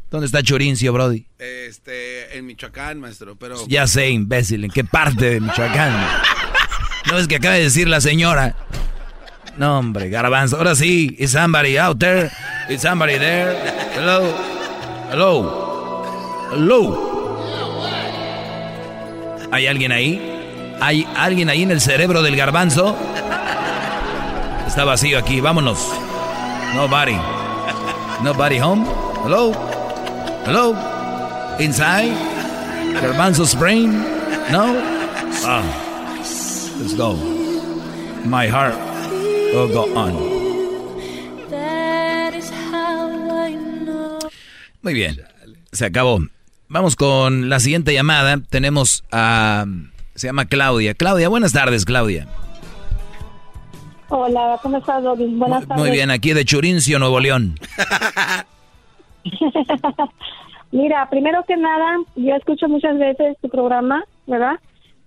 ¿Dónde 0.10 0.28
está 0.28 0.42
Churincio, 0.44 0.94
Brody? 0.94 1.26
Este, 1.40 2.38
en 2.38 2.46
Michoacán, 2.46 3.00
maestro, 3.00 3.36
pero... 3.36 3.68
Ya 3.68 3.88
sé, 3.88 4.10
imbécil, 4.10 4.64
¿en 4.64 4.72
qué 4.72 4.84
parte 4.84 5.32
de 5.32 5.40
Michoacán? 5.42 5.94
No 7.10 7.18
es 7.18 7.28
que 7.28 7.36
acaba 7.36 7.56
de 7.56 7.64
decir 7.64 7.88
la 7.88 8.02
señora. 8.02 8.56
No, 9.58 9.80
hombre, 9.80 10.10
garbanzo. 10.10 10.58
Ahora 10.58 10.76
sí, 10.76 11.16
is 11.20 11.32
somebody 11.32 11.78
out 11.78 12.00
there? 12.00 12.32
Is 12.70 12.82
somebody 12.82 13.20
there? 13.20 13.56
Hello? 13.96 14.34
Hello? 15.12 16.50
Hello? 16.52 17.14
¿Hay 19.52 19.68
alguien 19.68 19.92
ahí? 19.92 20.20
¿Hay 20.82 21.08
alguien 21.16 21.50
ahí 21.50 21.62
en 21.62 21.72
el 21.72 21.82
cerebro 21.82 22.24
del 22.24 22.36
garbanzo? 22.36 22.98
Está 24.66 24.86
vacío 24.86 25.20
aquí, 25.20 25.40
vámonos. 25.40 25.88
Nobody. 26.74 27.18
Nobody 28.24 28.60
home? 28.60 28.86
Hello? 29.24 29.52
Hello? 30.46 30.76
Inside? 31.60 32.14
Garbanzo's 33.00 33.56
brain? 33.56 34.04
No? 34.50 34.76
Ah. 35.46 35.83
Let's 36.80 36.96
go. 36.96 37.16
My 38.26 38.48
heart 38.48 38.76
will 39.54 39.70
go 39.72 39.84
on. 39.96 40.14
That 41.50 42.34
is 42.34 42.50
how 42.52 43.10
I 43.30 43.56
know. 43.56 44.20
Muy 44.82 44.94
bien. 44.94 45.18
Se 45.72 45.86
acabó. 45.86 46.20
Vamos 46.70 46.96
con 46.96 47.50
la 47.50 47.60
siguiente 47.60 47.94
llamada. 47.94 48.38
Tenemos 48.50 49.04
a... 49.12 49.66
Se 50.16 50.28
llama 50.28 50.46
Claudia. 50.46 50.94
Claudia, 50.96 51.30
buenas 51.30 51.54
tardes, 51.54 51.86
Claudia. 51.86 52.28
Hola, 54.10 54.60
¿cómo 54.62 54.78
estás, 54.78 55.04
Doggy? 55.04 55.26
Buenas 55.36 55.68
tardes. 55.68 55.82
Muy 55.82 55.92
bien, 55.92 56.12
aquí 56.12 56.34
de 56.34 56.46
Churincio, 56.46 57.00
Nuevo 57.00 57.20
León. 57.20 57.56
Mira, 60.72 61.10
primero 61.10 61.44
que 61.48 61.56
nada, 61.58 61.98
yo 62.16 62.36
escucho 62.36 62.68
muchas 62.68 62.98
veces 62.98 63.38
tu 63.42 63.50
programa, 63.50 64.04
¿verdad? 64.28 64.60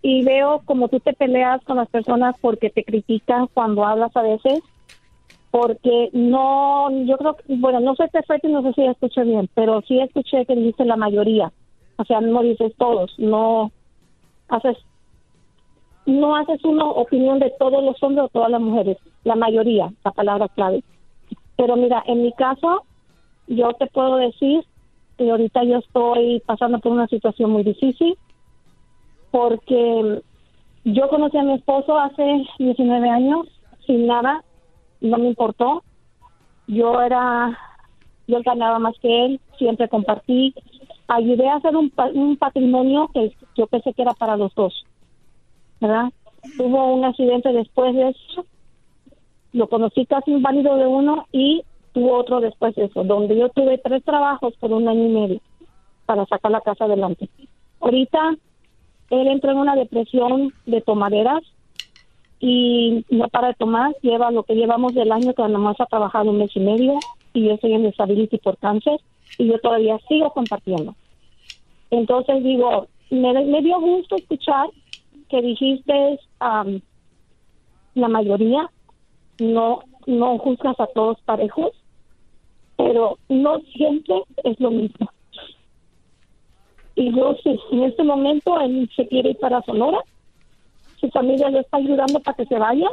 Y 0.08 0.22
veo 0.22 0.62
como 0.66 0.86
tú 0.86 1.00
te 1.00 1.14
peleas 1.14 1.64
con 1.64 1.78
las 1.78 1.88
personas 1.88 2.36
porque 2.40 2.70
te 2.70 2.84
critican 2.84 3.48
cuando 3.52 3.84
hablas 3.84 4.16
a 4.16 4.22
veces. 4.22 4.62
Porque 5.50 6.10
no, 6.12 6.88
yo 7.06 7.18
creo 7.18 7.36
bueno, 7.48 7.80
no 7.80 7.96
sé 7.96 8.06
perfecto 8.06 8.46
y 8.46 8.52
no 8.52 8.62
sé 8.62 8.72
si 8.74 8.84
escuché 8.84 9.24
bien, 9.24 9.50
pero 9.52 9.82
sí 9.82 9.98
escuché 9.98 10.46
que 10.46 10.54
dice 10.54 10.84
la 10.84 10.94
mayoría. 10.94 11.50
O 11.96 12.04
sea, 12.04 12.20
no 12.20 12.42
dices 12.42 12.72
todos, 12.78 13.18
no 13.18 13.72
haces 14.48 14.76
no 16.04 16.36
haces 16.36 16.64
una 16.64 16.84
opinión 16.84 17.40
de 17.40 17.52
todos 17.58 17.82
los 17.82 18.00
hombres 18.00 18.26
o 18.26 18.28
todas 18.28 18.50
las 18.52 18.60
mujeres, 18.60 18.98
la 19.24 19.34
mayoría, 19.34 19.92
la 20.04 20.12
palabra 20.12 20.46
clave. 20.46 20.84
Pero 21.56 21.74
mira, 21.74 22.04
en 22.06 22.22
mi 22.22 22.30
caso, 22.30 22.84
yo 23.48 23.72
te 23.72 23.88
puedo 23.88 24.18
decir 24.18 24.62
que 25.18 25.28
ahorita 25.28 25.64
yo 25.64 25.78
estoy 25.78 26.44
pasando 26.46 26.78
por 26.78 26.92
una 26.92 27.08
situación 27.08 27.50
muy 27.50 27.64
difícil 27.64 28.16
porque 29.36 30.22
yo 30.84 31.08
conocí 31.10 31.36
a 31.36 31.42
mi 31.42 31.52
esposo 31.56 31.98
hace 31.98 32.42
19 32.58 33.10
años 33.10 33.46
sin 33.86 34.06
nada, 34.06 34.42
no 35.02 35.18
me 35.18 35.28
importó. 35.28 35.82
Yo 36.66 36.98
era, 37.02 37.58
yo 38.26 38.40
ganaba 38.42 38.78
más 38.78 38.94
que 39.02 39.26
él, 39.26 39.40
siempre 39.58 39.90
compartí, 39.90 40.54
ayudé 41.06 41.50
a 41.50 41.56
hacer 41.56 41.76
un, 41.76 41.92
un 42.14 42.38
patrimonio 42.38 43.10
que 43.12 43.36
yo 43.56 43.66
pensé 43.66 43.92
que 43.92 44.00
era 44.00 44.14
para 44.14 44.38
los 44.38 44.54
dos. 44.54 44.86
¿verdad? 45.82 46.06
Tuvo 46.56 46.94
un 46.94 47.04
accidente 47.04 47.52
después 47.52 47.94
de 47.94 48.08
eso, 48.08 48.46
lo 49.52 49.68
conocí 49.68 50.06
casi 50.06 50.30
inválido 50.30 50.78
de 50.78 50.86
uno 50.86 51.26
y 51.30 51.62
tuvo 51.92 52.16
otro 52.16 52.40
después 52.40 52.74
de 52.74 52.86
eso, 52.86 53.04
donde 53.04 53.36
yo 53.36 53.50
tuve 53.50 53.76
tres 53.76 54.02
trabajos 54.02 54.54
por 54.56 54.72
un 54.72 54.88
año 54.88 55.04
y 55.04 55.08
medio 55.08 55.40
para 56.06 56.24
sacar 56.24 56.52
la 56.52 56.62
casa 56.62 56.86
adelante. 56.86 57.28
Ahorita 57.80 58.36
él 59.10 59.28
entró 59.28 59.52
en 59.52 59.58
una 59.58 59.76
depresión 59.76 60.52
de 60.66 60.80
tomaderas 60.80 61.42
y 62.40 63.04
no 63.10 63.28
para 63.28 63.48
de 63.48 63.54
tomar, 63.54 63.94
lleva 64.02 64.30
lo 64.30 64.42
que 64.42 64.54
llevamos 64.54 64.94
del 64.94 65.12
año 65.12 65.32
que 65.32 65.42
nada 65.42 65.58
más 65.58 65.80
ha 65.80 65.86
trabajado 65.86 66.30
un 66.30 66.38
mes 66.38 66.54
y 66.54 66.60
medio 66.60 66.98
y 67.32 67.46
yo 67.46 67.54
estoy 67.54 67.72
en 67.72 67.84
disability 67.84 68.38
por 68.38 68.58
cáncer 68.58 69.00
y 69.38 69.46
yo 69.46 69.58
todavía 69.58 69.98
sigo 70.08 70.30
compartiendo. 70.32 70.94
Entonces 71.90 72.42
digo, 72.42 72.88
me, 73.10 73.62
dio 73.62 73.80
gusto 73.80 74.16
escuchar 74.16 74.68
que 75.28 75.42
dijiste 75.42 76.18
am, 76.40 76.80
la 77.94 78.08
mayoría, 78.08 78.70
no, 79.38 79.80
no 80.06 80.38
juzgas 80.38 80.78
a 80.80 80.86
todos 80.88 81.20
parejos, 81.22 81.72
pero 82.76 83.18
no 83.28 83.60
siempre 83.74 84.22
es 84.44 84.60
lo 84.60 84.70
mismo. 84.70 85.10
Y 86.96 87.14
yo, 87.14 87.36
si 87.42 87.50
en 87.72 87.84
este 87.84 88.02
momento 88.02 88.58
él 88.60 88.90
se 88.96 89.06
quiere 89.06 89.30
ir 89.30 89.38
para 89.38 89.62
Sonora, 89.62 89.98
su 90.98 91.08
familia 91.10 91.50
le 91.50 91.60
está 91.60 91.76
ayudando 91.76 92.20
para 92.20 92.36
que 92.36 92.46
se 92.46 92.58
vaya, 92.58 92.88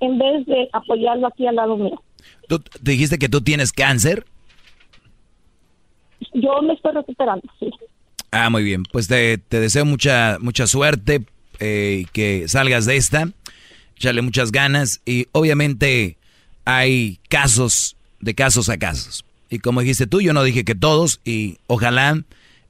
en 0.00 0.18
vez 0.18 0.46
de 0.46 0.68
apoyarlo 0.72 1.26
aquí 1.26 1.46
al 1.46 1.56
lado 1.56 1.76
mío. 1.76 2.00
¿Tú 2.48 2.60
te 2.60 2.92
dijiste 2.92 3.18
que 3.18 3.28
tú 3.28 3.40
tienes 3.40 3.72
cáncer? 3.72 4.24
Yo 6.34 6.62
me 6.62 6.74
estoy 6.74 6.92
recuperando, 6.92 7.42
sí. 7.58 7.70
Ah, 8.30 8.50
muy 8.50 8.62
bien. 8.62 8.84
Pues 8.84 9.08
te, 9.08 9.38
te 9.38 9.58
deseo 9.58 9.84
mucha, 9.84 10.38
mucha 10.40 10.66
suerte, 10.66 11.24
eh, 11.60 12.06
que 12.12 12.46
salgas 12.46 12.86
de 12.86 12.96
esta, 12.96 13.28
échale 13.96 14.22
muchas 14.22 14.52
ganas 14.52 15.00
y 15.04 15.26
obviamente 15.32 16.18
hay 16.64 17.18
casos 17.28 17.96
de 18.20 18.34
casos 18.34 18.68
a 18.68 18.78
casos. 18.78 19.24
Y 19.50 19.58
como 19.60 19.80
dijiste 19.80 20.06
tú, 20.06 20.20
yo 20.20 20.32
no 20.32 20.42
dije 20.42 20.64
que 20.64 20.74
todos 20.74 21.20
y 21.24 21.58
ojalá 21.66 22.22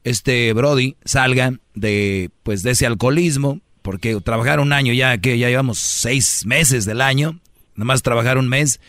este 0.05 0.53
Brody 0.53 0.97
salga 1.05 1.55
de 1.75 2.31
pues 2.43 2.63
de 2.63 2.71
ese 2.71 2.87
alcoholismo, 2.87 3.61
porque 3.83 4.21
trabajar 4.21 4.61
un 4.61 4.73
año 4.73 4.93
ya 4.93 5.19
que 5.19 5.39
ya 5.39 5.49
llevamos 5.49 5.79
seis 5.79 6.47
meses 6.47 6.85
del 6.85 7.01
año, 7.01 7.39
nomás 7.75 8.03
trabajar 8.03 8.39
un 8.39 8.49
mes, 8.49 8.81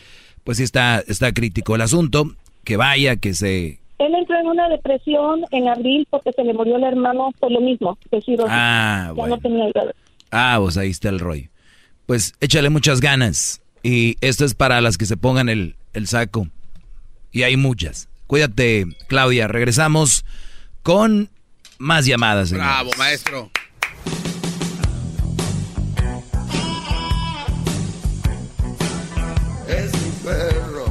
pues 0.44 0.58
sí 0.58 0.64
está, 0.64 1.02
está 1.06 1.32
crítico 1.32 1.74
el 1.74 1.82
asunto, 1.82 2.34
que 2.64 2.76
vaya, 2.76 3.16
que 3.16 3.34
se 3.34 3.80
Él 3.98 4.14
entró 4.14 4.38
en 4.38 4.46
una 4.46 4.68
depresión 4.68 5.44
en 5.50 5.68
abril 5.68 6.06
porque 6.10 6.32
se 6.32 6.44
le 6.44 6.54
murió 6.54 6.76
el 6.76 6.84
hermano 6.84 7.32
por 7.38 7.50
lo 7.50 7.60
mismo, 7.60 7.98
cirrosis. 8.10 8.46
Ah, 8.48 9.06
ya 9.08 9.12
bueno. 9.12 9.36
no 9.36 9.42
tenía. 9.42 9.66
Ah, 10.30 10.58
pues 10.60 10.76
ahí 10.76 10.90
está 10.90 11.08
el 11.08 11.18
rollo. 11.18 11.48
Pues 12.06 12.34
échale 12.40 12.70
muchas 12.70 13.00
ganas. 13.00 13.62
Y 13.82 14.16
esto 14.20 14.44
es 14.44 14.54
para 14.54 14.80
las 14.80 14.98
que 14.98 15.06
se 15.06 15.16
pongan 15.16 15.48
el, 15.48 15.76
el 15.94 16.06
saco. 16.06 16.48
Y 17.32 17.42
hay 17.42 17.56
muchas. 17.56 18.08
Cuídate, 18.26 18.86
Claudia. 19.08 19.48
Regresamos 19.48 20.24
con 20.82 21.30
más 21.78 22.06
llamadas. 22.06 22.50
señores. 22.50 22.68
Bravo, 22.68 22.90
maestro. 22.98 23.50
Es 29.68 29.92
mi 29.92 30.10
perro. 30.24 30.84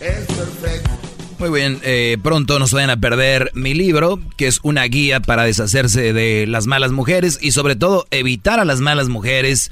Es 0.00 0.26
perfecto. 0.26 0.90
Muy 1.38 1.50
bien, 1.58 1.80
eh, 1.82 2.18
pronto 2.22 2.58
nos 2.58 2.72
vayan 2.72 2.90
a 2.90 3.00
perder 3.00 3.50
mi 3.54 3.72
libro, 3.72 4.20
que 4.36 4.46
es 4.46 4.60
una 4.62 4.84
guía 4.84 5.20
para 5.20 5.44
deshacerse 5.44 6.12
de 6.12 6.46
las 6.46 6.66
malas 6.66 6.92
mujeres 6.92 7.38
y 7.40 7.52
sobre 7.52 7.76
todo 7.76 8.06
evitar 8.10 8.60
a 8.60 8.66
las 8.66 8.80
malas 8.80 9.08
mujeres. 9.08 9.70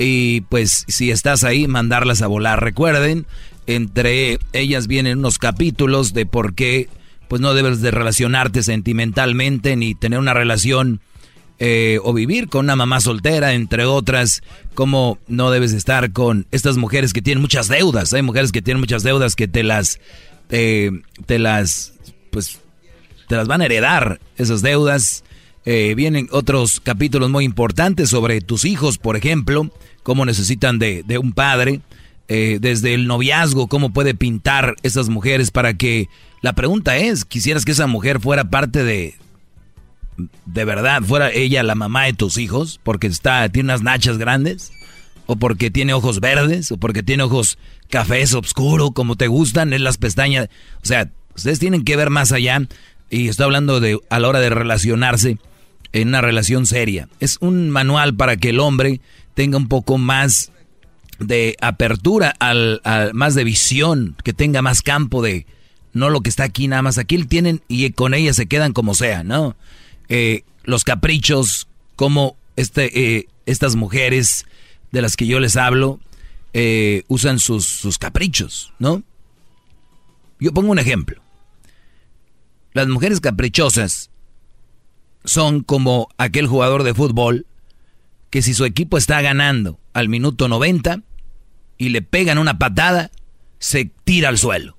Y 0.00 0.42
pues 0.42 0.84
si 0.86 1.10
estás 1.10 1.42
ahí, 1.42 1.66
mandarlas 1.66 2.22
a 2.22 2.28
volar. 2.28 2.62
Recuerden, 2.62 3.26
entre 3.68 4.38
ellas 4.54 4.86
vienen 4.86 5.18
unos 5.18 5.38
capítulos 5.38 6.14
de 6.14 6.24
por 6.24 6.54
qué 6.54 6.88
pues 7.28 7.42
no 7.42 7.52
debes 7.52 7.82
de 7.82 7.90
relacionarte 7.90 8.62
sentimentalmente 8.62 9.76
ni 9.76 9.94
tener 9.94 10.18
una 10.18 10.32
relación 10.32 11.00
eh, 11.58 11.98
o 12.02 12.14
vivir 12.14 12.48
con 12.48 12.64
una 12.64 12.76
mamá 12.76 13.00
soltera, 13.00 13.52
entre 13.52 13.84
otras, 13.84 14.42
cómo 14.72 15.18
no 15.28 15.50
debes 15.50 15.74
estar 15.74 16.12
con 16.12 16.46
estas 16.50 16.78
mujeres 16.78 17.12
que 17.12 17.20
tienen 17.20 17.42
muchas 17.42 17.68
deudas. 17.68 18.14
Hay 18.14 18.22
mujeres 18.22 18.52
que 18.52 18.62
tienen 18.62 18.80
muchas 18.80 19.02
deudas 19.02 19.36
que 19.36 19.48
te 19.48 19.62
las, 19.62 20.00
eh, 20.48 20.90
te 21.26 21.38
las, 21.38 21.92
pues, 22.30 22.60
te 23.28 23.36
las 23.36 23.48
van 23.48 23.60
a 23.60 23.66
heredar 23.66 24.18
esas 24.38 24.62
deudas. 24.62 25.24
Eh, 25.66 25.92
vienen 25.94 26.28
otros 26.30 26.80
capítulos 26.80 27.28
muy 27.28 27.44
importantes 27.44 28.08
sobre 28.08 28.40
tus 28.40 28.64
hijos, 28.64 28.96
por 28.96 29.16
ejemplo, 29.16 29.70
cómo 30.02 30.24
necesitan 30.24 30.78
de, 30.78 31.02
de 31.02 31.18
un 31.18 31.32
padre, 31.32 31.82
eh, 32.28 32.58
desde 32.60 32.94
el 32.94 33.06
noviazgo, 33.06 33.68
cómo 33.68 33.90
puede 33.90 34.14
pintar 34.14 34.76
esas 34.82 35.08
mujeres 35.08 35.50
para 35.50 35.74
que... 35.74 36.08
La 36.40 36.52
pregunta 36.52 36.96
es, 36.96 37.24
¿quisieras 37.24 37.64
que 37.64 37.72
esa 37.72 37.86
mujer 37.86 38.20
fuera 38.20 38.44
parte 38.44 38.84
de... 38.84 39.16
De 40.46 40.64
verdad, 40.64 41.02
fuera 41.02 41.30
ella 41.32 41.62
la 41.62 41.74
mamá 41.74 42.04
de 42.04 42.12
tus 42.12 42.38
hijos? 42.38 42.80
Porque 42.82 43.06
está, 43.06 43.48
tiene 43.48 43.68
unas 43.68 43.82
nachas 43.82 44.18
grandes, 44.18 44.72
o 45.26 45.36
porque 45.36 45.70
tiene 45.70 45.94
ojos 45.94 46.20
verdes, 46.20 46.70
o 46.70 46.76
porque 46.76 47.02
tiene 47.02 47.22
ojos 47.22 47.58
cafés 47.88 48.34
oscuro, 48.34 48.90
como 48.90 49.16
te 49.16 49.28
gustan, 49.28 49.72
en 49.72 49.84
las 49.84 49.96
pestañas. 49.96 50.48
O 50.82 50.86
sea, 50.86 51.10
ustedes 51.34 51.58
tienen 51.58 51.84
que 51.84 51.96
ver 51.96 52.10
más 52.10 52.32
allá. 52.32 52.60
Y 53.10 53.28
estoy 53.28 53.44
hablando 53.44 53.80
de 53.80 53.98
a 54.10 54.18
la 54.18 54.28
hora 54.28 54.40
de 54.40 54.50
relacionarse 54.50 55.38
en 55.92 56.08
una 56.08 56.20
relación 56.20 56.66
seria. 56.66 57.08
Es 57.20 57.38
un 57.40 57.70
manual 57.70 58.14
para 58.14 58.36
que 58.36 58.50
el 58.50 58.60
hombre 58.60 59.00
tenga 59.34 59.56
un 59.56 59.68
poco 59.68 59.98
más 59.98 60.52
de 61.18 61.56
apertura, 61.60 62.34
al, 62.38 62.80
al- 62.84 63.14
más 63.14 63.34
de 63.34 63.44
visión, 63.44 64.16
que 64.24 64.32
tenga 64.32 64.62
más 64.62 64.82
campo 64.82 65.22
de 65.22 65.46
no 65.92 66.10
lo 66.10 66.20
que 66.20 66.28
está 66.30 66.44
aquí 66.44 66.68
nada 66.68 66.82
más. 66.82 66.98
Aquí 66.98 67.22
tienen 67.24 67.62
y 67.68 67.90
con 67.92 68.14
ella 68.14 68.32
se 68.34 68.46
quedan 68.46 68.72
como 68.72 68.94
sea, 68.94 69.24
¿no? 69.24 69.56
Eh, 70.08 70.42
los 70.64 70.84
caprichos, 70.84 71.66
como 71.96 72.36
este, 72.56 73.16
eh, 73.16 73.28
estas 73.46 73.74
mujeres 73.74 74.46
de 74.92 75.02
las 75.02 75.16
que 75.16 75.26
yo 75.26 75.40
les 75.40 75.56
hablo 75.56 75.98
eh, 76.52 77.02
usan 77.08 77.38
sus, 77.38 77.66
sus 77.66 77.98
caprichos, 77.98 78.72
¿no? 78.78 79.02
Yo 80.40 80.52
pongo 80.52 80.70
un 80.70 80.78
ejemplo. 80.78 81.20
Las 82.74 82.86
mujeres 82.88 83.20
caprichosas 83.20 84.10
son 85.24 85.62
como 85.62 86.08
aquel 86.16 86.46
jugador 86.46 86.84
de 86.84 86.94
fútbol 86.94 87.46
que 88.30 88.42
si 88.42 88.54
su 88.54 88.64
equipo 88.64 88.98
está 88.98 89.20
ganando 89.20 89.78
al 89.94 90.08
minuto 90.08 90.48
90 90.48 91.02
y 91.78 91.88
le 91.88 92.02
pegan 92.02 92.38
una 92.38 92.58
patada, 92.58 93.10
se 93.58 93.90
tira 94.04 94.28
al 94.28 94.36
suelo. 94.38 94.76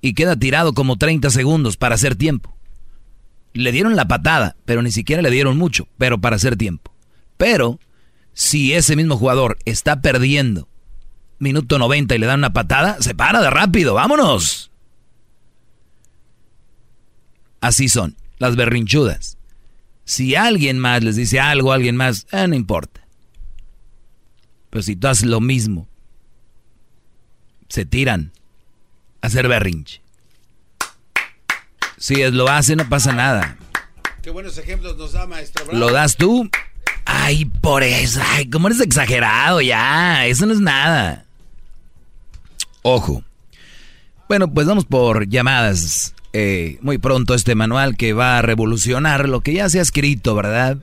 Y 0.00 0.14
queda 0.14 0.34
tirado 0.34 0.72
como 0.72 0.96
30 0.96 1.28
segundos 1.28 1.76
para 1.76 1.94
hacer 1.94 2.16
tiempo. 2.16 2.56
Le 3.52 3.70
dieron 3.70 3.96
la 3.96 4.08
patada, 4.08 4.56
pero 4.64 4.80
ni 4.80 4.90
siquiera 4.90 5.20
le 5.20 5.30
dieron 5.30 5.58
mucho, 5.58 5.88
pero 5.98 6.18
para 6.18 6.36
hacer 6.36 6.56
tiempo. 6.56 6.94
Pero 7.36 7.78
si 8.32 8.72
ese 8.72 8.96
mismo 8.96 9.18
jugador 9.18 9.58
está 9.66 10.00
perdiendo 10.00 10.68
minuto 11.38 11.78
90 11.78 12.14
y 12.14 12.18
le 12.18 12.26
dan 12.26 12.40
una 12.40 12.52
patada, 12.52 12.96
se 13.00 13.14
para 13.14 13.40
de 13.40 13.50
rápido, 13.50 13.94
vámonos. 13.94 14.70
Así 17.60 17.88
son, 17.88 18.16
las 18.38 18.56
berrinchudas. 18.56 19.36
Si 20.04 20.34
alguien 20.34 20.78
más 20.78 21.04
les 21.04 21.16
dice 21.16 21.40
algo 21.40 21.72
a 21.72 21.74
alguien 21.74 21.96
más, 21.96 22.26
eh, 22.32 22.46
no 22.48 22.54
importa. 22.54 23.06
Pero 24.70 24.82
si 24.82 24.96
tú 24.96 25.08
haces 25.08 25.26
lo 25.26 25.40
mismo, 25.40 25.88
se 27.70 27.86
tiran 27.86 28.32
a 29.22 29.28
hacer 29.28 29.48
berrinche. 29.48 30.02
Si 31.96 32.20
es- 32.20 32.32
lo 32.34 32.48
hacen, 32.48 32.76
no 32.78 32.88
pasa 32.88 33.12
nada. 33.12 33.56
Qué 34.22 34.28
buenos 34.30 34.58
ejemplos 34.58 34.96
nos 34.98 35.12
da, 35.12 35.26
maestro. 35.26 35.64
Bravo. 35.64 35.78
Lo 35.78 35.90
das 35.92 36.16
tú. 36.16 36.50
Ay, 37.06 37.46
por 37.46 37.82
eso. 37.82 38.20
Ay, 38.32 38.50
cómo 38.50 38.68
eres 38.68 38.80
exagerado 38.80 39.60
ya. 39.62 40.26
Eso 40.26 40.44
no 40.46 40.52
es 40.52 40.60
nada. 40.60 41.24
Ojo. 42.82 43.22
Bueno, 44.28 44.52
pues 44.52 44.66
vamos 44.66 44.84
por 44.84 45.26
llamadas. 45.28 46.14
Eh, 46.32 46.78
muy 46.82 46.98
pronto 46.98 47.34
este 47.34 47.54
manual 47.54 47.96
que 47.96 48.12
va 48.12 48.38
a 48.38 48.42
revolucionar 48.42 49.28
lo 49.28 49.40
que 49.40 49.54
ya 49.54 49.68
se 49.68 49.78
ha 49.78 49.82
escrito, 49.82 50.34
¿verdad? 50.34 50.78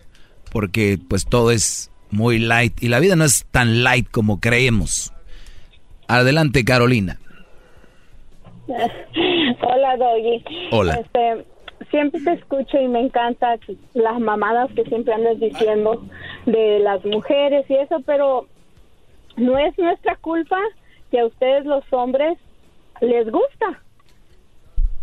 Porque 0.52 1.00
pues 1.08 1.26
todo 1.26 1.52
es 1.52 1.90
muy 2.12 2.40
light 2.40 2.82
y 2.84 2.90
la 2.90 3.00
vida 3.00 3.16
no 3.16 3.24
es 3.26 3.46
tan 3.52 3.84
light 3.84 4.08
como 4.12 4.40
creemos. 4.40 5.14
Adelante, 6.08 6.64
Carolina. 6.64 7.20
Hola, 8.68 9.98
Doggy. 9.98 10.44
Hola. 10.72 10.94
Este, 10.96 11.46
siempre 11.90 12.22
te 12.22 12.34
escucho 12.34 12.80
y 12.80 12.88
me 12.88 13.02
encanta 13.02 13.58
las 13.94 14.20
mamadas 14.20 14.70
que 14.76 14.84
siempre 14.86 15.14
andas 15.14 15.40
diciendo 15.40 16.04
de 16.46 16.80
las 16.80 17.04
mujeres 17.06 17.66
y 17.70 17.76
eso, 17.76 18.02
pero 18.06 18.48
no 19.36 19.58
es 19.58 19.78
nuestra 19.78 20.16
culpa 20.18 20.58
que 21.12 21.20
a 21.20 21.26
ustedes 21.26 21.66
los 21.66 21.84
hombres 21.92 22.38
les 23.02 23.30
gusta. 23.30 23.82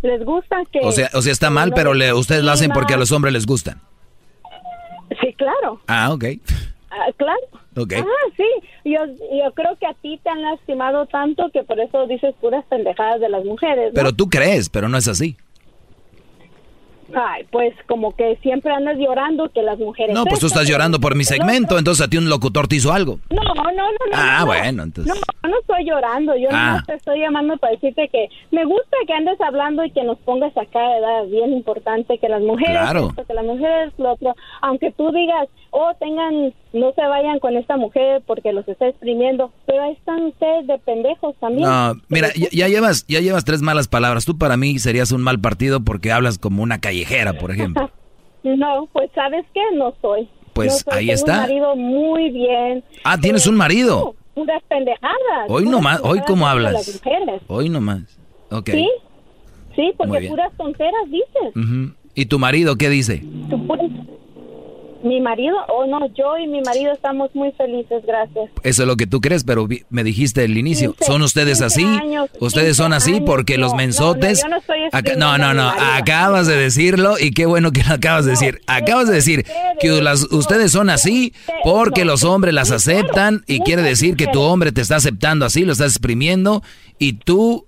Les 0.03 0.23
gusta 0.25 0.63
que... 0.71 0.81
O 0.81 0.93
sea, 0.93 1.09
o 1.15 1.23
sea 1.23 1.33
está 1.33 1.49
mal, 1.49 1.73
pero 1.75 1.95
le, 1.95 2.13
ustedes 2.13 2.45
lo 2.45 2.51
hacen 2.51 2.71
porque 2.73 2.95
a 2.95 2.99
los 2.99 3.11
hombres 3.13 3.33
les 3.33 3.47
gustan. 3.47 3.81
Sí, 5.21 5.33
claro. 5.35 5.81
Ah, 5.87 6.13
ok. 6.13 6.25
Ah, 6.97 7.11
claro. 7.17 7.41
Ok. 7.77 7.93
Ah, 7.99 8.31
sí. 8.37 8.45
Yo, 8.85 9.01
yo 9.07 9.53
creo 9.55 9.77
que 9.81 9.87
a 9.87 9.95
ti 9.95 10.21
te 10.23 10.31
han 10.31 10.43
lastimado 10.43 11.07
tanto 11.07 11.51
que 11.53 11.65
por 11.65 11.81
eso 11.81 12.07
dices 12.07 12.35
puras 12.41 12.65
pendejadas 12.67 13.21
de 13.21 13.29
las 13.29 13.45
mujeres. 13.45 13.93
¿no? 13.93 13.95
Pero 13.95 14.13
tú 14.13 14.29
crees, 14.29 14.69
pero 14.69 14.89
no 14.89 14.97
es 14.97 15.09
así. 15.09 15.37
Ay, 17.15 17.45
pues 17.53 17.75
como 17.87 18.17
que 18.17 18.37
siempre 18.43 18.73
andas 18.73 18.97
llorando 18.99 19.51
que 19.53 19.63
las 19.63 19.79
mujeres... 19.79 20.15
No, 20.15 20.25
pues 20.25 20.41
tú 20.41 20.47
estás 20.47 20.67
llorando 20.67 20.99
por 20.99 21.15
mi 21.15 21.23
segmento, 21.23 21.79
entonces 21.79 22.05
a 22.05 22.09
ti 22.09 22.17
un 22.17 22.31
locutor 22.31 22.67
te 22.67 22.77
hizo 22.77 22.93
algo. 22.93 23.19
No, 23.31 23.43
no, 23.43 23.63
no, 23.73 23.73
no. 23.73 23.93
Ah, 24.15 24.39
no, 24.41 24.47
bueno, 24.47 24.83
entonces. 24.85 25.15
No, 25.43 25.49
no 25.49 25.59
estoy 25.61 25.85
llorando. 25.85 26.35
Yo 26.37 26.49
Ah. 26.51 26.79
no 26.81 26.85
te 26.87 26.95
estoy 26.95 27.21
llamando 27.21 27.57
para 27.59 27.75
decirte 27.75 28.09
que 28.09 28.29
me 28.53 28.65
gusta 28.65 28.97
que 29.07 29.13
andes 29.13 29.39
hablando 29.43 29.85
y 29.85 29.91
que 29.91 30.03
nos 30.03 30.19
pongas 30.21 30.57
acá, 30.57 30.81
¿verdad? 30.89 31.27
Bien 31.31 31.53
importante 31.53 32.19
que 32.19 32.29
las 32.29 32.41
mujeres, 32.41 32.81
Claro. 32.81 33.09
esto, 33.11 33.25
que 33.27 33.35
las 33.35 33.45
mujeres, 33.45 33.93
lo 33.99 34.13
otro. 34.13 34.35
Aunque 34.63 34.91
tú 34.93 35.13
digas, 35.13 35.47
oh, 35.77 35.93
tengan, 35.99 36.55
no 36.73 36.93
se 36.95 37.03
vayan 37.07 37.39
con 37.41 37.57
esta 37.57 37.77
mujer 37.77 38.23
porque 38.27 38.53
los 38.53 38.67
está 38.69 38.89
exprimiendo. 38.89 39.53
Pero 39.67 39.83
ahí 39.83 39.93
están 39.93 40.23
ustedes 40.25 40.67
de 40.67 40.79
pendejos 40.79 41.35
también. 41.41 41.69
No, 41.69 41.95
mira, 42.09 42.29
ya, 42.35 42.49
ya 42.51 42.69
llevas, 42.69 43.05
ya 43.09 43.21
llevas 43.21 43.45
tres 43.45 43.61
malas 43.61 43.89
palabras. 43.89 44.25
Tú 44.25 44.39
para 44.39 44.57
mí 44.57 44.79
serías 44.79 45.13
un 45.13 45.21
mal 45.23 45.41
partido 45.41 45.81
porque 45.85 46.13
hablas 46.13 46.39
como 46.39 46.63
una 46.63 46.81
callejera, 46.81 47.35
por 47.35 47.51
ejemplo. 47.51 47.91
No, 48.45 48.87
pues 48.93 49.11
¿sabes 49.15 49.47
qué? 49.55 49.63
No 49.75 49.95
soy. 50.03 50.29
Pues 50.53 50.85
No 50.85 50.93
soy. 50.93 50.99
ahí 50.99 51.07
Tengo 51.07 51.15
está. 51.19 51.33
un 51.33 51.41
marido 51.41 51.77
muy 51.77 52.31
bien. 52.31 52.85
Ah, 53.03 53.17
tienes 53.19 53.47
un 53.47 53.57
marido. 53.57 54.15
Puras 54.35 54.63
pendejadas. 54.69 55.49
Hoy 55.49 55.65
nomás, 55.65 55.99
hoy 56.05 56.21
cómo 56.27 56.47
hablas. 56.47 57.01
Hoy 57.47 57.71
nomás. 57.71 58.03
Ok. 58.51 58.69
¿Sí? 58.71 58.87
Sí, 59.75 59.93
porque 59.97 60.29
puras 60.29 60.53
tonteras 60.59 61.07
dices. 61.07 61.57
Ujú. 61.57 61.95
¿Y 62.15 62.27
tu 62.27 62.39
marido 62.39 62.77
qué 62.77 62.91
dice? 62.91 63.25
Puras- 63.67 63.91
Mi 65.05 65.21
marido, 65.21 65.55
o 65.69 65.87
no, 65.87 66.07
yo 66.15 66.39
y 66.39 66.47
mi 66.47 66.63
marido 66.63 66.91
estamos 66.93 67.29
muy 67.35 67.53
felices, 67.53 68.03
gracias. 68.07 68.51
Eso 68.63 68.83
es 68.83 68.89
lo 68.89 68.97
que 68.97 69.07
tú 69.07 69.21
crees, 69.21 69.45
pero 69.45 69.69
me 69.91 70.03
dijiste 70.03 70.43
al 70.45 70.57
inicio, 70.57 70.95
15, 70.95 71.05
¿son 71.05 71.21
ustedes 71.23 71.59
15 71.61 71.65
así? 71.67 71.85
años, 71.85 72.31
¿Ustedes 72.41 72.77
son 72.79 72.93
15 72.93 72.97
así 72.97 73.11
años, 73.17 73.23
porque 73.27 73.59
los 73.59 73.73
no, 73.73 73.77
no, 73.77 73.83
no, 73.83 73.87
mensotes... 73.87 74.43
yo 74.43 74.49
no 74.49 74.57
estoy 74.57 74.79
no, 75.19 75.37
no, 75.37 75.53
no, 75.53 75.69
acabas 75.69 76.47
de 76.47 76.57
decirlo 76.57 77.17
y 77.21 77.33
qué 77.33 77.45
bueno 77.45 77.71
que 77.71 77.83
lo 77.85 77.95
acabas 77.95 78.25
de 78.25 78.31
decir. 78.31 78.61
Acabas 78.67 79.07
de 79.09 79.15
decir 79.15 79.45
que 79.79 80.01
las- 80.01 80.33
ustedes 80.33 80.73
son 80.73 80.89
así 80.89 81.35
porque 81.65 82.07
los 82.07 82.25
hombres 82.25 82.55
las 82.55 82.71
aceptan 82.71 83.45
y 83.47 83.61
quiere 83.61 83.83
decir 83.83 84.17
que 84.17 84.27
tu 84.29 84.41
hombre 84.41 84.73
te 84.73 84.81
está 84.81 84.97
aceptando 84.97 85.45
así, 85.45 85.67
lo 85.67 85.73
estás 85.73 85.93
exprimiendo 85.93 86.63
y 86.99 87.13
tú 87.13 87.67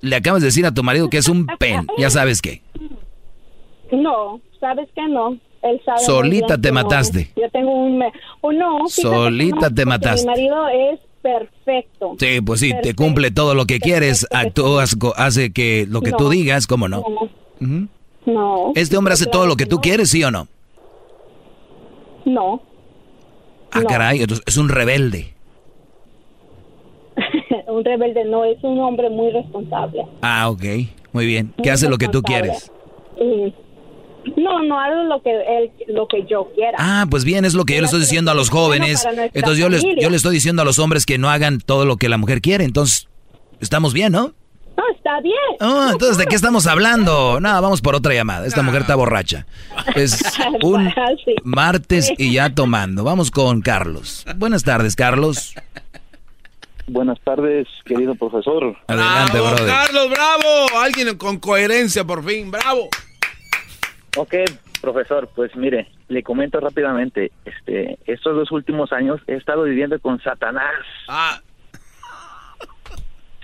le 0.00 0.16
acabas 0.16 0.42
de 0.42 0.46
decir 0.46 0.66
a 0.66 0.74
tu 0.74 0.82
marido 0.82 1.08
que 1.08 1.18
es 1.18 1.28
un 1.28 1.46
pen, 1.60 1.86
ya 1.96 2.10
sabes 2.10 2.42
qué. 2.42 2.60
No, 3.92 4.40
¿sabes 4.58 4.88
qué? 4.96 5.06
No. 5.08 5.38
Él 5.62 5.80
sabe 5.84 5.98
muy 5.98 6.04
Solita 6.06 6.58
te 6.58 6.72
mataste. 6.72 7.30
Yo 7.36 7.48
tengo 7.50 7.70
un... 7.72 7.98
me- 7.98 8.12
o 8.40 8.52
no, 8.52 8.88
Solita 8.88 9.70
te 9.70 9.84
mataste. 9.84 10.22
Mi 10.26 10.30
marido 10.32 10.68
es 10.68 11.00
perfecto. 11.22 12.16
Sí, 12.18 12.40
pues 12.40 12.60
sí, 12.60 12.68
te 12.70 12.74
Perfecto. 12.74 13.02
cumple 13.04 13.30
todo 13.30 13.54
lo 13.54 13.64
que 13.66 13.78
quieres, 13.78 14.26
actúas, 14.32 14.96
co- 14.96 15.14
hace 15.16 15.52
que 15.52 15.86
lo 15.88 16.00
que 16.00 16.12
tú 16.12 16.28
digas, 16.28 16.66
¿cómo 16.66 16.88
no? 16.88 17.04
No. 18.26 18.72
¿Este 18.74 18.96
hombre 18.96 19.14
hace 19.14 19.26
todo 19.26 19.46
lo 19.46 19.56
que 19.56 19.66
tú 19.66 19.80
quieres, 19.80 20.10
sí 20.10 20.22
o 20.24 20.30
no? 20.30 20.48
No. 22.24 22.60
Ah, 23.72 23.82
caray, 23.88 24.20
entonces 24.20 24.44
es 24.46 24.56
un 24.56 24.68
rebelde. 24.68 25.32
un 27.68 27.84
rebelde 27.84 28.24
no, 28.24 28.44
es 28.44 28.62
un 28.62 28.78
hombre 28.80 29.10
muy 29.10 29.30
responsable. 29.30 30.04
Ah, 30.22 30.50
ok, 30.50 30.62
muy 31.12 31.26
bien. 31.26 31.52
Muy 31.56 31.62
¿Qué 31.64 31.70
hace 31.70 31.88
lo 31.88 31.98
que 31.98 32.08
tú 32.08 32.22
quieres? 32.22 32.70
No, 34.36 34.62
no 34.62 34.78
hago 34.78 35.02
lo 35.04 35.22
que 35.22 35.30
él, 35.30 35.70
lo 35.88 36.06
que 36.06 36.24
yo 36.28 36.50
quiera. 36.54 36.76
Ah, 36.78 37.06
pues 37.10 37.24
bien, 37.24 37.44
es 37.44 37.54
lo 37.54 37.64
que 37.64 37.74
yo 37.74 37.80
le 37.80 37.86
estoy 37.86 38.00
diciendo 38.00 38.30
a 38.30 38.34
los 38.34 38.50
jóvenes. 38.50 39.06
Entonces 39.34 39.58
yo 39.58 39.68
les, 39.68 39.82
yo 40.00 40.10
le 40.10 40.16
estoy 40.16 40.34
diciendo 40.34 40.62
a 40.62 40.64
los 40.64 40.78
hombres 40.78 41.06
que 41.06 41.18
no 41.18 41.28
hagan 41.30 41.58
todo 41.58 41.84
lo 41.84 41.96
que 41.96 42.08
la 42.08 42.18
mujer 42.18 42.40
quiere. 42.40 42.64
Entonces, 42.64 43.08
estamos 43.60 43.92
bien, 43.92 44.12
¿no? 44.12 44.32
No, 44.76 44.84
está 44.94 45.20
bien. 45.20 45.34
Ah, 45.60 45.90
entonces, 45.92 46.16
¿de 46.16 46.26
qué 46.26 46.34
estamos 46.34 46.66
hablando? 46.66 47.40
No, 47.40 47.60
vamos 47.60 47.82
por 47.82 47.94
otra 47.94 48.14
llamada. 48.14 48.46
Esta 48.46 48.62
mujer 48.62 48.82
está 48.82 48.94
borracha. 48.94 49.46
Es 49.94 50.22
un 50.62 50.92
martes 51.44 52.12
y 52.16 52.32
ya 52.32 52.54
tomando. 52.54 53.04
Vamos 53.04 53.30
con 53.30 53.60
Carlos. 53.60 54.24
Buenas 54.36 54.62
tardes, 54.62 54.96
Carlos. 54.96 55.54
Buenas 56.86 57.18
tardes, 57.22 57.68
querido 57.84 58.14
profesor. 58.14 58.76
Adelante, 58.86 59.32
Bravo, 59.40 59.56
brother. 59.56 59.66
Carlos, 59.66 60.10
bravo. 60.10 60.80
Alguien 60.80 61.16
con 61.16 61.38
coherencia, 61.38 62.04
por 62.04 62.24
fin, 62.24 62.50
bravo. 62.50 62.88
Ok, 64.16 64.34
Profesor, 64.80 65.28
pues 65.34 65.54
mire, 65.56 65.88
le 66.08 66.22
comento 66.22 66.60
rápidamente, 66.60 67.32
este, 67.44 67.98
estos 68.06 68.36
dos 68.36 68.52
últimos 68.52 68.92
años 68.92 69.20
he 69.26 69.34
estado 69.34 69.62
viviendo 69.62 69.98
con 70.00 70.20
Satanás. 70.20 70.74
Ah. 71.08 71.40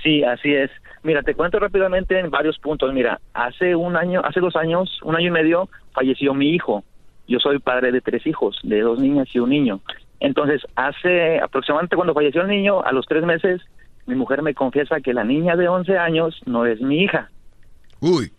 Sí, 0.03 0.23
así 0.25 0.55
es. 0.55 0.71
Mira, 1.03 1.23
te 1.23 1.35
cuento 1.35 1.59
rápidamente 1.59 2.19
en 2.19 2.31
varios 2.31 2.59
puntos. 2.59 2.93
Mira, 2.93 3.21
hace 3.33 3.75
un 3.75 3.97
año, 3.97 4.21
hace 4.25 4.41
dos 4.41 4.57
años, 4.57 5.01
un 5.03 5.17
año 5.17 5.29
y 5.29 5.31
medio, 5.31 5.69
falleció 5.93 6.35
mi 6.35 6.51
hijo. 6.51 6.85
Yo 7.27 7.39
soy 7.39 7.59
padre 7.59 7.91
de 7.93 8.01
tres 8.01 8.27
hijos, 8.27 8.59
de 8.63 8.81
dos 8.81 9.01
niñas 9.01 9.29
y 9.33 9.39
un 9.39 9.51
niño. 9.51 9.81
Entonces, 10.21 10.63
hace 10.77 11.39
aproximadamente 11.41 11.97
cuando 11.97 12.15
falleció 12.15 12.43
el 12.43 12.49
niño, 12.49 12.83
a 12.83 12.93
los 12.93 13.07
tres 13.07 13.25
meses, 13.25 13.63
mi 14.07 14.15
mujer 14.15 14.43
me 14.43 14.55
confiesa 14.55 15.01
que 15.01 15.15
la 15.15 15.25
niña 15.25 15.57
de 15.57 15.69
11 15.69 15.99
años 15.99 16.41
no 16.47 16.67
es 16.67 16.81
mi 16.81 17.03
hija. 17.03 17.31
Uy. 18.01 18.33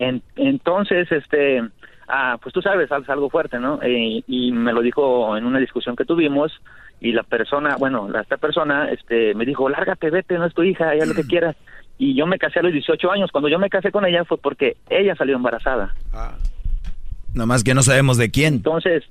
En- 0.00 0.22
entonces, 0.36 1.12
este, 1.12 1.62
ah, 2.08 2.38
pues 2.42 2.52
tú 2.52 2.60
sabes, 2.62 2.90
es 2.90 3.08
algo 3.08 3.30
fuerte, 3.30 3.58
¿no? 3.60 3.78
Eh, 3.82 4.22
y 4.26 4.50
me 4.50 4.72
lo 4.72 4.80
dijo 4.82 5.36
en 5.36 5.44
una 5.44 5.58
discusión 5.60 5.94
que 5.94 6.04
tuvimos 6.04 6.52
y 7.00 7.12
la 7.12 7.22
persona, 7.22 7.76
bueno, 7.78 8.08
la, 8.08 8.22
esta 8.22 8.36
persona, 8.38 8.90
este, 8.90 9.34
me 9.34 9.44
dijo, 9.46 9.68
lárgate, 9.68 10.10
vete, 10.10 10.36
no 10.38 10.46
es 10.46 10.54
tu 10.54 10.62
hija, 10.62 10.92
ella 10.94 11.06
lo 11.06 11.14
que 11.14 11.24
quieras. 11.24 11.54
Y 11.98 12.14
yo 12.14 12.26
me 12.26 12.38
casé 12.38 12.60
a 12.60 12.62
los 12.62 12.72
18 12.72 13.12
años. 13.12 13.30
Cuando 13.30 13.48
yo 13.48 13.58
me 13.58 13.68
casé 13.68 13.92
con 13.92 14.06
ella 14.06 14.24
fue 14.24 14.38
porque 14.38 14.76
ella 14.88 15.14
salió 15.16 15.36
embarazada. 15.36 15.94
Nomás 17.34 17.62
que 17.62 17.74
no 17.74 17.82
sabemos 17.82 18.16
de 18.16 18.30
quién. 18.30 18.54
Entonces, 18.54 19.04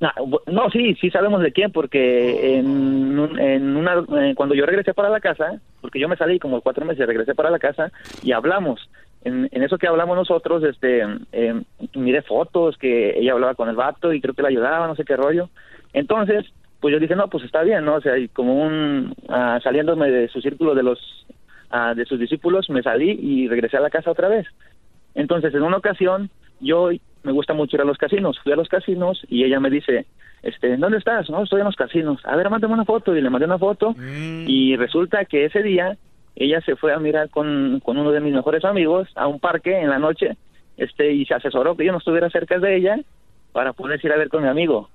na- 0.00 0.14
bu- 0.16 0.40
no, 0.46 0.70
sí, 0.70 0.94
sí 1.00 1.10
sabemos 1.10 1.42
de 1.42 1.52
quién, 1.52 1.70
porque 1.72 2.56
en, 2.58 3.18
un- 3.18 3.38
en 3.38 3.76
una, 3.76 4.02
eh, 4.22 4.34
cuando 4.34 4.54
yo 4.54 4.64
regresé 4.66 4.94
para 4.94 5.10
la 5.10 5.20
casa, 5.20 5.60
porque 5.80 6.00
yo 6.00 6.08
me 6.08 6.16
salí 6.16 6.38
como 6.38 6.60
cuatro 6.62 6.84
meses, 6.86 7.06
regresé 7.06 7.34
para 7.34 7.50
la 7.50 7.58
casa 7.58 7.92
y 8.22 8.32
hablamos. 8.32 8.88
En, 9.24 9.48
en 9.50 9.62
eso 9.62 9.78
que 9.78 9.88
hablamos 9.88 10.16
nosotros, 10.16 10.62
este, 10.62 11.02
eh, 11.32 11.62
miré 11.94 12.22
fotos 12.22 12.76
que 12.76 13.18
ella 13.18 13.32
hablaba 13.32 13.54
con 13.54 13.68
el 13.68 13.76
vato 13.76 14.12
y 14.12 14.20
creo 14.20 14.34
que 14.34 14.42
le 14.42 14.48
ayudaba, 14.48 14.86
no 14.86 14.94
sé 14.94 15.04
qué 15.04 15.16
rollo. 15.16 15.48
Entonces, 15.92 16.44
pues 16.80 16.92
yo 16.92 17.00
dije, 17.00 17.16
no, 17.16 17.28
pues 17.28 17.44
está 17.44 17.62
bien, 17.62 17.84
¿no? 17.84 17.94
O 17.94 18.00
sea, 18.02 18.18
y 18.18 18.28
como 18.28 18.62
un, 18.62 19.14
ah, 19.30 19.58
saliéndome 19.62 20.10
de 20.10 20.28
su 20.28 20.42
círculo 20.42 20.74
de 20.74 20.82
los, 20.82 21.26
ah, 21.70 21.94
de 21.94 22.04
sus 22.04 22.20
discípulos, 22.20 22.68
me 22.68 22.82
salí 22.82 23.10
y 23.10 23.48
regresé 23.48 23.78
a 23.78 23.80
la 23.80 23.90
casa 23.90 24.10
otra 24.10 24.28
vez. 24.28 24.46
Entonces, 25.14 25.54
en 25.54 25.62
una 25.62 25.78
ocasión, 25.78 26.28
yo 26.60 26.90
me 27.22 27.32
gusta 27.32 27.54
mucho 27.54 27.76
ir 27.76 27.80
a 27.80 27.86
los 27.86 27.96
casinos. 27.96 28.38
Fui 28.40 28.52
a 28.52 28.56
los 28.56 28.68
casinos 28.68 29.22
y 29.28 29.44
ella 29.44 29.60
me 29.60 29.70
dice, 29.70 30.06
este, 30.42 30.76
¿dónde 30.76 30.98
estás? 30.98 31.30
No, 31.30 31.42
estoy 31.42 31.60
en 31.60 31.66
los 31.66 31.76
casinos. 31.76 32.20
A 32.24 32.36
ver, 32.36 32.50
mándame 32.50 32.74
una 32.74 32.84
foto. 32.84 33.16
Y 33.16 33.22
le 33.22 33.30
mandé 33.30 33.46
una 33.46 33.58
foto. 33.58 33.94
Y 34.46 34.76
resulta 34.76 35.24
que 35.24 35.46
ese 35.46 35.62
día 35.62 35.96
ella 36.36 36.60
se 36.62 36.76
fue 36.76 36.92
a 36.92 36.98
mirar 36.98 37.30
con, 37.30 37.80
con 37.84 37.96
uno 37.96 38.10
de 38.12 38.20
mis 38.20 38.32
mejores 38.34 38.64
amigos 38.64 39.08
a 39.14 39.26
un 39.26 39.40
parque 39.40 39.78
en 39.80 39.90
la 39.90 39.98
noche 39.98 40.36
este 40.76 41.12
y 41.12 41.24
se 41.26 41.34
asesoró 41.34 41.76
que 41.76 41.84
yo 41.84 41.92
no 41.92 41.98
estuviera 41.98 42.28
cerca 42.30 42.58
de 42.58 42.76
ella 42.76 42.98
para 43.52 43.72
poder 43.72 44.00
ir 44.04 44.12
a 44.12 44.16
ver 44.16 44.28
con 44.28 44.42
mi 44.42 44.48
amigo. 44.48 44.90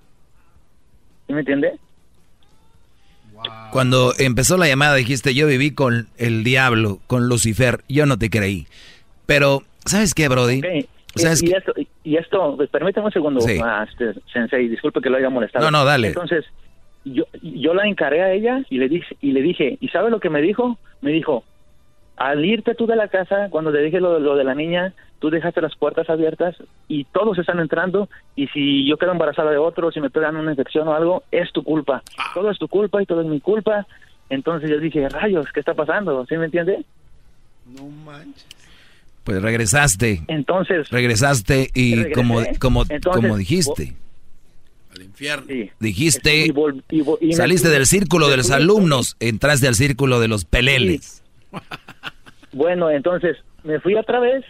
¿Sí 1.28 1.34
me 1.34 1.40
entiende? 1.40 1.80
Cuando 3.72 4.14
empezó 4.18 4.58
la 4.58 4.68
llamada 4.68 4.96
dijiste, 4.96 5.34
yo 5.34 5.48
viví 5.48 5.72
con 5.72 6.10
el 6.18 6.44
diablo, 6.44 7.00
con 7.08 7.30
Lucifer. 7.30 7.82
Yo 7.88 8.06
no 8.06 8.18
te 8.18 8.30
creí. 8.30 8.68
Pero, 9.26 9.62
¿sabes 9.86 10.14
qué, 10.14 10.28
Brody? 10.28 10.62
¿Sabes 11.16 11.42
y, 11.42 11.46
qué? 11.46 11.52
y 11.52 11.56
esto, 11.56 11.74
y 12.04 12.18
esto, 12.18 12.54
pues, 12.58 12.70
permítame 12.70 13.06
un 13.08 13.14
segundo, 13.14 13.42
Sí. 13.42 13.60
ah, 13.64 13.86
este, 13.90 14.20
Sensei, 14.34 14.68
disculpe 14.68 15.00
que 15.02 15.10
lo 15.10 15.18
haya 15.18 15.30
molestado. 15.30 15.64
No, 15.64 15.72
no, 15.72 15.86
dale. 15.86 16.10
Entonces, 16.10 16.46
yo, 17.06 17.26
yo 17.42 17.74
la 17.74 17.88
encaré 17.88 18.22
a 18.22 18.34
ella 18.34 18.64
y 18.70 18.78
le 18.78 18.90
dije, 18.90 19.16
y 19.22 19.32
le 19.32 19.42
dije, 19.42 19.78
¿y 19.80 19.88
sabe 19.90 20.10
lo 20.10 20.20
que 20.20 20.30
me 20.30 20.42
dijo? 20.42 20.78
Me 21.02 21.12
dijo, 21.12 21.44
al 22.18 22.44
irte 22.44 22.76
tú 22.76 22.86
de 22.86 22.96
la 22.96 23.08
casa, 23.08 23.48
cuando 23.50 23.72
te 23.72 23.82
dije 23.82 24.00
lo, 24.00 24.20
lo 24.20 24.36
de 24.36 24.44
la 24.44 24.56
niña, 24.56 24.94
tú 25.20 25.30
dejaste 25.30 25.62
las 25.62 25.76
puertas 25.76 26.10
abiertas 26.10 26.56
y 26.88 27.06
todos 27.06 27.38
están 27.38 27.60
entrando 27.60 28.10
y 28.36 28.48
si 28.48 28.88
yo 28.88 28.98
quedo 28.98 29.12
embarazada 29.12 29.52
de 29.52 29.58
otro, 29.58 29.92
si 29.92 30.02
me 30.02 30.10
pegan 30.10 30.36
una 30.36 30.52
infección 30.52 30.88
o 30.88 30.94
algo, 30.94 31.24
es 31.32 31.52
tu 31.52 31.64
culpa. 31.64 32.04
Todo 32.34 32.52
es 32.52 32.58
tu 32.58 32.68
culpa 32.68 33.02
y 33.02 33.06
todo 33.06 33.22
es 33.22 33.28
mi 33.28 33.40
culpa. 33.40 33.86
Entonces 34.30 34.70
yo 34.70 34.80
dije, 34.80 35.08
rayos, 35.10 35.48
¿qué 35.54 35.60
está 35.60 35.74
pasando? 35.74 36.26
¿Sí 36.26 36.38
me 36.38 36.46
entiende? 36.46 36.84
Pues 39.24 39.42
regresaste. 39.42 40.24
Entonces, 40.28 40.90
Regresaste 40.90 41.70
y 41.74 41.96
Regresé. 41.96 42.14
como, 42.14 42.42
como, 42.60 42.82
Entonces, 42.90 43.22
como 43.22 43.38
dijiste, 43.38 43.96
Al 45.00 45.06
infierno. 45.06 45.46
dijiste, 45.80 46.46
y 46.46 46.50
vol- 46.50 46.84
y 46.90 47.02
vol- 47.02 47.18
y 47.22 47.28
me- 47.28 47.34
saliste 47.34 47.70
del 47.70 47.86
círculo 47.86 48.28
de 48.30 48.38
los 48.38 48.52
alumnos, 48.52 49.16
entraste 49.20 49.68
al 49.68 49.76
círculo 49.76 50.20
de 50.20 50.28
los 50.28 50.46
peleles. 50.46 51.24
Bueno, 52.52 52.90
entonces 52.90 53.38
me 53.64 53.80
fui 53.80 53.96
otra 53.96 54.20
vez, 54.20 54.44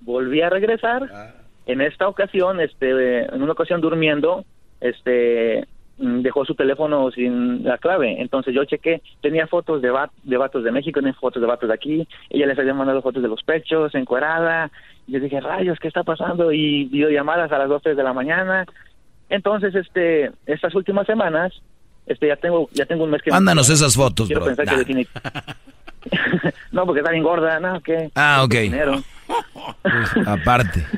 volví 0.00 0.40
a 0.42 0.50
regresar. 0.50 1.34
En 1.66 1.80
esta 1.80 2.08
ocasión, 2.08 2.60
este, 2.60 3.24
en 3.24 3.42
una 3.42 3.52
ocasión 3.52 3.80
durmiendo, 3.80 4.44
este, 4.80 5.66
dejó 5.98 6.44
su 6.44 6.54
teléfono 6.54 7.10
sin 7.10 7.62
la 7.64 7.76
clave. 7.78 8.20
Entonces 8.20 8.54
yo 8.54 8.64
chequé, 8.64 9.02
tenía 9.20 9.46
fotos 9.46 9.82
de, 9.82 9.90
va- 9.90 10.10
de 10.22 10.36
vatos 10.36 10.64
de 10.64 10.72
México, 10.72 11.00
tenía 11.00 11.14
fotos 11.14 11.40
de 11.42 11.46
vatos 11.48 11.68
de 11.68 11.74
aquí. 11.74 12.08
Ella 12.30 12.46
les 12.46 12.58
había 12.58 12.74
mandado 12.74 13.02
fotos 13.02 13.22
de 13.22 13.28
los 13.28 13.42
pechos, 13.42 13.94
encuerada. 13.94 14.70
Yo 15.06 15.20
dije, 15.20 15.40
rayos, 15.40 15.78
¿qué 15.78 15.88
está 15.88 16.02
pasando? 16.04 16.52
Y 16.52 16.84
videollamadas 16.86 17.50
a 17.52 17.58
las 17.58 17.68
2, 17.68 17.82
3 17.82 17.96
de 17.96 18.02
la 18.02 18.12
mañana. 18.12 18.64
Entonces, 19.28 19.74
este, 19.74 20.30
estas 20.46 20.74
últimas 20.74 21.06
semanas, 21.06 21.52
este, 22.06 22.28
ya 22.28 22.36
tengo, 22.36 22.68
ya 22.72 22.86
tengo 22.86 23.04
un 23.04 23.10
mes 23.10 23.22
que... 23.22 23.30
Mándanos 23.30 23.68
esas 23.70 23.94
fotos, 23.94 24.26
Quiero 24.26 24.44
bro. 24.44 24.54
pensar 24.56 24.64
que 24.84 24.94
Nah. 24.94 25.00
defini- 25.02 26.52
no, 26.72 26.86
porque 26.86 27.00
está 27.00 27.10
bien 27.10 27.22
gorda, 27.24 27.60
no, 27.60 27.80
¿qué? 27.80 28.10
Ah, 28.14 28.42
ok. 28.44 28.54
Aparte. 30.26 30.84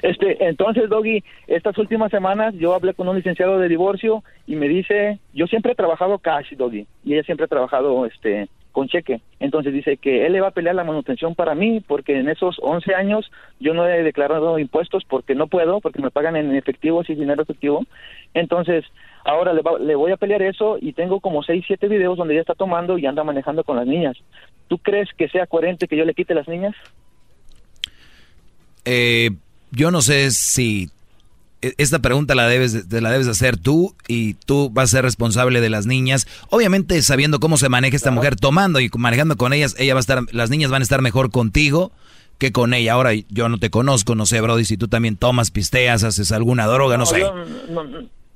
Este, 0.00 0.46
entonces, 0.48 0.88
Doggy, 0.88 1.24
estas 1.48 1.76
últimas 1.76 2.10
semanas 2.12 2.54
yo 2.56 2.72
hablé 2.72 2.94
con 2.94 3.08
un 3.08 3.16
licenciado 3.16 3.58
de 3.58 3.68
divorcio 3.68 4.22
y 4.46 4.54
me 4.54 4.68
dice, 4.68 5.18
yo 5.34 5.46
siempre 5.48 5.72
he 5.72 5.74
trabajado 5.74 6.18
cash, 6.18 6.52
Doggy, 6.56 6.86
y 7.04 7.14
ella 7.14 7.24
siempre 7.24 7.44
ha 7.44 7.48
trabajado, 7.48 8.06
este, 8.06 8.48
con 8.78 8.86
cheque. 8.86 9.20
Entonces 9.40 9.72
dice 9.72 9.96
que 9.96 10.24
él 10.24 10.34
le 10.34 10.40
va 10.40 10.48
a 10.48 10.52
pelear 10.52 10.76
la 10.76 10.84
manutención 10.84 11.34
para 11.34 11.56
mí 11.56 11.80
porque 11.80 12.16
en 12.16 12.28
esos 12.28 12.58
11 12.62 12.94
años 12.94 13.28
yo 13.58 13.74
no 13.74 13.84
he 13.88 14.04
declarado 14.04 14.56
impuestos 14.60 15.02
porque 15.04 15.34
no 15.34 15.48
puedo, 15.48 15.80
porque 15.80 16.00
me 16.00 16.12
pagan 16.12 16.36
en 16.36 16.54
efectivo, 16.54 17.02
sin 17.02 17.18
dinero 17.18 17.42
efectivo. 17.42 17.84
Entonces, 18.34 18.84
ahora 19.24 19.52
le, 19.52 19.62
va- 19.62 19.80
le 19.80 19.96
voy 19.96 20.12
a 20.12 20.16
pelear 20.16 20.42
eso 20.42 20.78
y 20.80 20.92
tengo 20.92 21.18
como 21.18 21.42
6, 21.42 21.64
7 21.66 21.88
videos 21.88 22.16
donde 22.16 22.34
ella 22.34 22.42
está 22.42 22.54
tomando 22.54 22.98
y 22.98 23.06
anda 23.06 23.24
manejando 23.24 23.64
con 23.64 23.74
las 23.78 23.86
niñas. 23.88 24.16
¿Tú 24.68 24.78
crees 24.78 25.08
que 25.18 25.28
sea 25.28 25.46
coherente 25.48 25.88
que 25.88 25.96
yo 25.96 26.04
le 26.04 26.14
quite 26.14 26.32
las 26.34 26.46
niñas? 26.46 26.76
Eh, 28.84 29.30
yo 29.72 29.90
no 29.90 30.02
sé 30.02 30.30
si 30.30 30.88
esta 31.60 31.98
pregunta 32.00 32.34
la 32.34 32.46
debes, 32.48 32.72
de- 32.72 32.84
te 32.84 33.00
la 33.00 33.10
debes 33.10 33.26
hacer 33.28 33.56
tú 33.56 33.94
y 34.06 34.34
tú 34.34 34.70
vas 34.70 34.90
a 34.90 34.96
ser 34.98 35.04
responsable 35.04 35.60
de 35.60 35.70
las 35.70 35.86
niñas. 35.86 36.26
Obviamente 36.50 37.00
sabiendo 37.02 37.40
cómo 37.40 37.56
se 37.56 37.68
maneja 37.68 37.96
esta 37.96 38.10
mujer 38.10 38.36
tomando 38.36 38.80
y 38.80 38.90
manejando 38.96 39.36
con 39.36 39.52
ellas, 39.52 39.74
ella 39.78 39.94
va 39.94 39.98
a 39.98 40.02
estar, 40.02 40.22
las 40.32 40.50
niñas 40.50 40.70
van 40.70 40.82
a 40.82 40.84
estar 40.84 41.02
mejor 41.02 41.30
contigo 41.30 41.92
que 42.38 42.52
con 42.52 42.72
ella. 42.74 42.92
Ahora 42.92 43.10
yo 43.14 43.48
no 43.48 43.58
te 43.58 43.70
conozco, 43.70 44.14
no 44.14 44.24
sé, 44.26 44.40
Brody, 44.40 44.64
si 44.64 44.76
tú 44.76 44.86
también 44.88 45.16
tomas, 45.16 45.50
pisteas, 45.50 46.04
haces 46.04 46.30
alguna 46.32 46.66
droga, 46.66 46.96
no, 46.96 47.06
sé. 47.06 47.20
yo 47.20 47.34
no, 47.34 47.84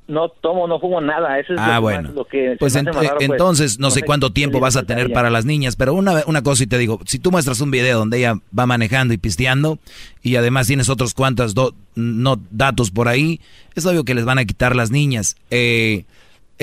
no 0.08 0.28
tomo, 0.28 0.66
no 0.66 0.78
fumo 0.80 1.00
nada. 1.00 1.38
Eso 1.38 1.54
es 1.54 1.58
Ah, 1.60 1.66
lo, 1.68 1.72
que 1.74 1.80
bueno. 1.80 2.10
lo 2.14 2.24
que 2.26 2.56
Pues 2.58 2.74
ent- 2.76 2.92
raro, 2.92 3.16
pues. 3.16 3.30
entonces 3.30 3.78
no 3.78 3.90
sé 3.90 4.00
sé 4.00 4.06
cuánto 4.06 4.32
tiempo 4.32 4.60
vas 4.60 4.76
a 4.76 4.82
tener 4.82 5.12
para 5.12 5.30
las 5.30 5.44
niñas, 5.44 5.76
pero 5.76 5.94
una, 5.94 6.22
una 6.26 6.42
cosa 6.42 6.64
y 6.64 6.66
te 6.66 6.76
digo, 6.78 7.00
si 7.06 7.18
tú 7.18 7.30
muestras 7.30 7.60
un 7.60 7.70
video 7.70 7.98
donde 7.98 8.18
ella 8.18 8.34
va 8.58 8.66
manejando 8.66 9.14
y 9.14 9.18
pisteando 9.18 9.78
y 10.22 10.36
además 10.36 10.66
tienes 10.66 10.88
otros 10.88 11.14
cuantos 11.14 11.54
do- 11.54 11.74
no, 11.94 12.38
datos 12.50 12.90
por 12.90 13.08
ahí, 13.08 13.40
es 13.74 13.86
obvio 13.86 14.04
que 14.04 14.14
les 14.14 14.24
van 14.24 14.38
a 14.38 14.44
quitar 14.44 14.74
las 14.76 14.90
niñas. 14.90 15.36
Eh, 15.50 16.04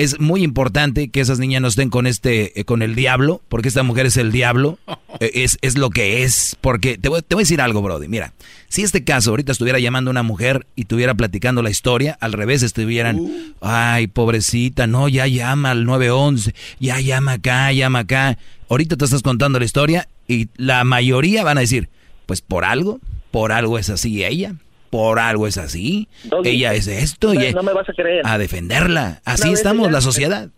es 0.00 0.18
muy 0.18 0.42
importante 0.42 1.08
que 1.10 1.20
esas 1.20 1.38
niñas 1.38 1.60
no 1.60 1.68
estén 1.68 1.90
con 1.90 2.06
este, 2.06 2.58
eh, 2.58 2.64
con 2.64 2.80
el 2.80 2.94
diablo, 2.94 3.42
porque 3.50 3.68
esta 3.68 3.82
mujer 3.82 4.06
es 4.06 4.16
el 4.16 4.32
diablo, 4.32 4.78
eh, 5.20 5.30
es, 5.34 5.58
es 5.60 5.76
lo 5.76 5.90
que 5.90 6.22
es, 6.22 6.56
porque 6.62 6.96
te 6.96 7.10
voy, 7.10 7.20
te 7.20 7.34
voy 7.34 7.42
a 7.42 7.44
decir 7.44 7.60
algo, 7.60 7.82
Brody, 7.82 8.08
mira, 8.08 8.32
si 8.68 8.80
este 8.80 9.04
caso 9.04 9.28
ahorita 9.28 9.52
estuviera 9.52 9.78
llamando 9.78 10.08
a 10.08 10.12
una 10.12 10.22
mujer 10.22 10.66
y 10.74 10.82
estuviera 10.82 11.12
platicando 11.12 11.60
la 11.60 11.68
historia, 11.68 12.16
al 12.22 12.32
revés 12.32 12.62
estuvieran, 12.62 13.54
ay, 13.60 14.06
pobrecita, 14.06 14.86
no, 14.86 15.06
ya 15.06 15.26
llama 15.26 15.72
al 15.72 15.84
911, 15.84 16.54
ya 16.78 16.98
llama 16.98 17.32
acá, 17.32 17.70
llama 17.70 17.98
acá, 17.98 18.38
ahorita 18.70 18.96
te 18.96 19.04
estás 19.04 19.20
contando 19.20 19.58
la 19.58 19.66
historia 19.66 20.08
y 20.26 20.48
la 20.56 20.82
mayoría 20.84 21.44
van 21.44 21.58
a 21.58 21.60
decir, 21.60 21.90
pues 22.24 22.40
por 22.40 22.64
algo, 22.64 23.00
por 23.30 23.52
algo 23.52 23.78
es 23.78 23.90
así 23.90 24.24
ella, 24.24 24.54
por 24.90 25.18
algo 25.20 25.46
es 25.46 25.56
así, 25.56 26.08
Doggy, 26.24 26.48
ella 26.50 26.74
es 26.74 26.86
esto 26.88 27.28
no, 27.28 27.34
y 27.34 27.38
me- 27.38 27.52
no 27.52 27.62
me 27.62 27.72
vas 27.72 27.88
a 27.88 27.92
creer. 27.92 28.26
a 28.26 28.36
defenderla. 28.38 29.20
Así 29.24 29.52
estamos, 29.52 29.84
ella- 29.86 29.92
la 29.92 30.00
sociedad. 30.00 30.48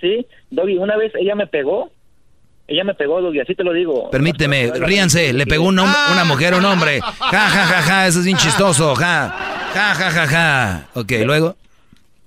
Sí, 0.00 0.26
Doggy, 0.50 0.78
una 0.78 0.96
vez 0.96 1.12
ella 1.18 1.34
me 1.34 1.46
pegó. 1.46 1.90
Ella 2.66 2.84
me 2.84 2.94
pegó, 2.94 3.22
Doggy, 3.22 3.40
así 3.40 3.54
te 3.54 3.64
lo 3.64 3.72
digo. 3.72 4.10
Permíteme, 4.10 4.70
ríanse, 4.74 5.32
le 5.32 5.46
pegó 5.46 5.64
un 5.64 5.78
una 5.78 6.24
mujer 6.26 6.52
a 6.52 6.58
un 6.58 6.64
hombre. 6.66 7.00
Ja, 7.00 7.48
ja, 7.48 7.64
ja, 7.64 7.82
ja, 7.82 8.06
eso 8.06 8.18
es 8.18 8.26
bien 8.26 8.36
chistoso. 8.36 8.94
Ja, 8.94 9.28
ja, 9.72 9.94
ja, 9.94 10.10
ja, 10.10 10.26
ja. 10.26 10.88
Ok, 10.94 11.12
luego. 11.24 11.56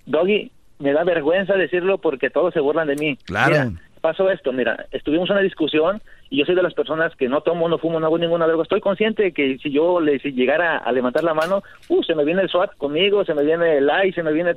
Doggy, 0.08 0.52
me 0.80 0.94
da 0.94 1.04
vergüenza 1.04 1.54
decirlo 1.54 2.00
porque 2.00 2.30
todos 2.32 2.54
se 2.54 2.60
burlan 2.60 2.88
de 2.88 2.96
mí. 2.96 3.18
Claro. 3.26 3.52
Mira, 3.70 3.82
pasó 4.02 4.32
esto, 4.32 4.52
mira, 4.52 4.88
estuvimos 4.92 5.30
en 5.30 5.34
una 5.34 5.44
discusión 5.44 6.02
y 6.32 6.38
yo 6.40 6.46
soy 6.46 6.56
de 6.56 6.64
las 6.64 6.74
personas 6.74 7.14
que 7.16 7.28
no 7.30 7.42
tomo, 7.42 7.68
no 7.70 7.78
fumo, 7.78 8.00
no 8.00 8.08
hago 8.08 8.18
ninguna 8.18 8.48
droga. 8.48 8.64
Estoy 8.64 8.82
consciente 8.82 9.22
de 9.22 9.32
que 9.34 9.58
si 9.60 9.70
yo 9.70 10.00
le 10.00 10.18
si 10.20 10.32
llegara 10.32 10.78
a 10.78 10.92
levantar 10.92 11.24
la 11.24 11.34
mano, 11.36 11.62
uh, 11.90 12.02
se 12.04 12.16
me 12.16 12.24
viene 12.26 12.42
el 12.42 12.50
SWAT 12.50 12.76
conmigo, 12.78 13.24
se 13.26 13.34
me 13.36 13.44
viene 13.44 13.78
el 13.78 13.90
ICE, 14.06 14.14
se 14.16 14.24
me 14.24 14.32
viene 14.32 14.56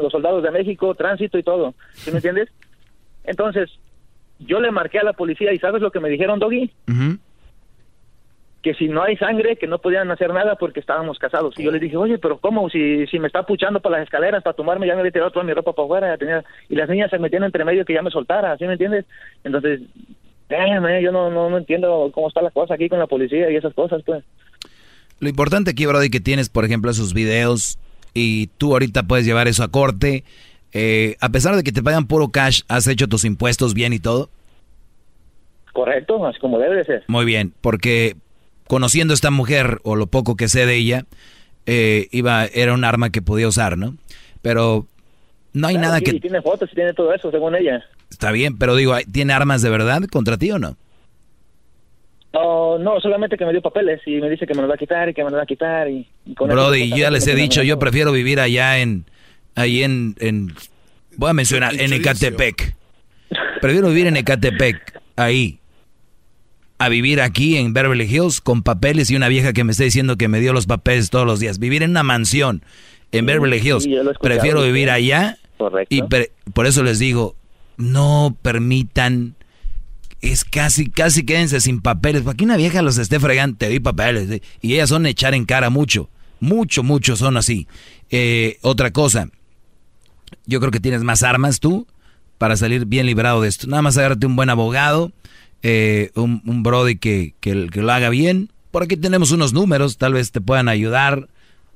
los 0.00 0.10
soldados 0.10 0.42
de 0.42 0.50
México, 0.50 0.94
tránsito 0.94 1.36
y 1.38 1.42
todo. 1.42 1.74
¿Sí 1.92 2.10
me 2.10 2.16
entiendes? 2.16 2.48
Entonces, 3.24 3.70
yo 4.40 4.58
le 4.58 4.70
marqué 4.72 4.98
a 4.98 5.04
la 5.04 5.12
policía 5.12 5.52
y 5.52 5.58
¿sabes 5.58 5.82
lo 5.82 5.90
que 5.92 6.00
me 6.00 6.08
dijeron, 6.08 6.38
Doggy? 6.40 6.70
que 8.62 8.74
si 8.74 8.86
no 8.88 9.02
hay 9.02 9.16
sangre, 9.16 9.56
que 9.56 9.66
no 9.66 9.80
podían 9.80 10.08
hacer 10.12 10.32
nada 10.32 10.54
porque 10.54 10.78
estábamos 10.78 11.18
casados. 11.18 11.58
Y 11.58 11.64
yo 11.64 11.72
les 11.72 11.80
dije, 11.80 11.96
oye, 11.96 12.18
pero 12.18 12.38
¿cómo? 12.38 12.70
Si, 12.70 13.08
si 13.08 13.18
me 13.18 13.26
está 13.26 13.42
puchando 13.42 13.80
por 13.80 13.90
las 13.90 14.02
escaleras 14.04 14.42
para 14.44 14.54
tomarme, 14.54 14.86
ya 14.86 14.94
me 14.94 15.00
había 15.00 15.10
tirado 15.10 15.32
toda 15.32 15.44
mi 15.44 15.52
ropa 15.52 15.72
para 15.72 15.84
afuera. 15.84 16.08
ya 16.10 16.16
tenía- 16.16 16.44
y 16.68 16.76
las 16.76 16.88
niñas 16.88 17.10
se 17.10 17.18
metían 17.18 17.42
entre 17.42 17.64
medio 17.64 17.84
que 17.84 17.92
ya 17.94 18.02
me 18.02 18.10
soltara, 18.12 18.56
¿sí 18.56 18.64
me 18.64 18.74
entiendes? 18.74 19.04
Entonces, 19.42 19.80
yo 21.02 21.12
no, 21.12 21.30
no, 21.30 21.50
no 21.50 21.58
entiendo 21.58 22.10
cómo 22.12 22.28
está 22.28 22.42
la 22.42 22.50
cosa 22.50 22.74
aquí 22.74 22.88
con 22.88 22.98
la 22.98 23.06
policía 23.06 23.50
y 23.50 23.56
esas 23.56 23.74
cosas, 23.74 24.02
pues. 24.04 24.24
Lo 25.20 25.28
importante 25.28 25.70
aquí, 25.70 25.86
Brody, 25.86 26.10
que 26.10 26.20
tienes, 26.20 26.48
por 26.48 26.64
ejemplo, 26.64 26.90
esos 26.90 27.14
videos 27.14 27.78
y 28.14 28.48
tú 28.58 28.72
ahorita 28.72 29.04
puedes 29.04 29.24
llevar 29.24 29.48
eso 29.48 29.62
a 29.62 29.68
corte. 29.68 30.24
Eh, 30.72 31.16
a 31.20 31.28
pesar 31.28 31.54
de 31.54 31.62
que 31.62 31.72
te 31.72 31.82
pagan 31.82 32.06
puro 32.06 32.28
cash, 32.28 32.62
¿has 32.68 32.86
hecho 32.86 33.08
tus 33.08 33.24
impuestos 33.24 33.74
bien 33.74 33.92
y 33.92 33.98
todo? 33.98 34.30
Correcto, 35.72 36.24
así 36.26 36.38
como 36.38 36.58
debe 36.58 36.76
de 36.76 36.84
ser. 36.84 37.04
Muy 37.06 37.24
bien, 37.24 37.54
porque 37.60 38.16
conociendo 38.66 39.12
a 39.12 39.16
esta 39.16 39.30
mujer 39.30 39.78
o 39.84 39.96
lo 39.96 40.06
poco 40.06 40.36
que 40.36 40.48
sé 40.48 40.66
de 40.66 40.76
ella, 40.76 41.04
eh, 41.66 42.08
iba, 42.10 42.44
era 42.46 42.74
un 42.74 42.84
arma 42.84 43.10
que 43.10 43.22
podía 43.22 43.48
usar, 43.48 43.78
¿no? 43.78 43.96
Pero 44.42 44.86
no 45.52 45.68
hay 45.68 45.74
Claro, 45.74 45.88
nada 45.88 45.98
sí, 45.98 46.04
que... 46.04 46.20
tiene 46.20 46.42
fotos 46.42 46.70
y 46.72 46.74
tiene 46.74 46.92
todo 46.94 47.12
eso, 47.14 47.30
según 47.30 47.54
ella. 47.54 47.84
Está 48.12 48.30
bien, 48.30 48.58
pero 48.58 48.76
digo, 48.76 48.94
¿tiene 49.10 49.32
armas 49.32 49.62
de 49.62 49.70
verdad 49.70 50.02
contra 50.10 50.36
ti 50.36 50.50
o 50.50 50.58
no? 50.58 50.76
No, 52.34 52.78
no, 52.78 53.00
solamente 53.00 53.36
que 53.36 53.44
me 53.44 53.52
dio 53.52 53.60
papeles 53.62 54.00
y 54.06 54.12
me 54.20 54.28
dice 54.30 54.46
que 54.46 54.54
me 54.54 54.60
los 54.62 54.70
va 54.70 54.74
a 54.74 54.78
quitar 54.78 55.08
y 55.08 55.14
que 55.14 55.24
me 55.24 55.30
los 55.30 55.38
va 55.38 55.42
a 55.42 55.46
quitar 55.46 55.88
y, 55.88 56.06
y 56.24 56.34
con 56.34 56.50
eso, 56.50 56.56
Brody, 56.58 56.90
yo 56.90 56.96
ya 56.96 57.10
les 57.10 57.26
he 57.26 57.34
dicho, 57.34 57.62
yo 57.62 57.78
prefiero 57.78 58.12
vivir 58.12 58.40
allá 58.40 58.78
en, 58.78 59.04
ahí 59.54 59.82
en, 59.82 60.14
en 60.18 60.54
voy 61.16 61.30
a 61.30 61.34
mencionar, 61.34 61.78
en 61.78 61.92
Ecatepec. 61.92 62.74
Prefiero 63.60 63.88
vivir 63.88 64.06
en 64.06 64.16
Ecatepec, 64.16 65.00
ahí, 65.16 65.58
a 66.78 66.88
vivir 66.88 67.20
aquí 67.20 67.56
en 67.56 67.72
Beverly 67.72 68.04
Hills 68.04 68.40
con 68.40 68.62
papeles 68.62 69.10
y 69.10 69.16
una 69.16 69.28
vieja 69.28 69.52
que 69.52 69.64
me 69.64 69.72
está 69.72 69.84
diciendo 69.84 70.16
que 70.16 70.28
me 70.28 70.40
dio 70.40 70.52
los 70.52 70.66
papeles 70.66 71.10
todos 71.10 71.26
los 71.26 71.38
días. 71.38 71.58
Vivir 71.58 71.82
en 71.82 71.90
una 71.90 72.02
mansión 72.02 72.62
en 73.12 73.26
Beverly 73.26 73.58
Hills. 73.58 73.84
sí, 73.84 73.94
Prefiero 74.20 74.62
vivir 74.62 74.90
allá 74.90 75.36
Correcto. 75.58 75.94
y 75.94 76.02
por 76.54 76.66
eso 76.66 76.82
les 76.82 76.98
digo, 76.98 77.36
no 77.76 78.36
permitan 78.42 79.34
es 80.22 80.44
casi, 80.44 80.88
casi 80.88 81.24
quédense 81.24 81.60
sin 81.60 81.80
papeles. 81.80 82.22
Para 82.22 82.36
que 82.36 82.44
una 82.44 82.56
vieja 82.56 82.80
los 82.80 82.96
esté 82.96 83.18
fregando, 83.18 83.56
te 83.58 83.66
doy 83.66 83.80
papeles. 83.80 84.30
¿eh? 84.30 84.42
Y 84.60 84.74
ellas 84.74 84.88
son 84.88 85.04
echar 85.04 85.34
en 85.34 85.44
cara 85.44 85.68
mucho. 85.68 86.08
Mucho, 86.38 86.82
mucho 86.82 87.16
son 87.16 87.36
así. 87.36 87.66
Eh, 88.10 88.58
otra 88.62 88.92
cosa, 88.92 89.28
yo 90.46 90.60
creo 90.60 90.70
que 90.70 90.80
tienes 90.80 91.02
más 91.02 91.22
armas 91.22 91.60
tú 91.60 91.86
para 92.38 92.56
salir 92.56 92.86
bien 92.86 93.06
librado 93.06 93.42
de 93.42 93.48
esto. 93.48 93.66
Nada 93.66 93.82
más 93.82 93.98
agárrate 93.98 94.26
un 94.26 94.36
buen 94.36 94.50
abogado, 94.50 95.12
eh, 95.62 96.10
un, 96.14 96.42
un 96.46 96.62
brody 96.62 96.96
que, 96.96 97.34
que, 97.40 97.68
que 97.68 97.82
lo 97.82 97.92
haga 97.92 98.08
bien. 98.08 98.50
Por 98.70 98.84
aquí 98.84 98.96
tenemos 98.96 99.32
unos 99.32 99.52
números, 99.52 99.98
tal 99.98 100.14
vez 100.14 100.32
te 100.32 100.40
puedan 100.40 100.68
ayudar, 100.68 101.28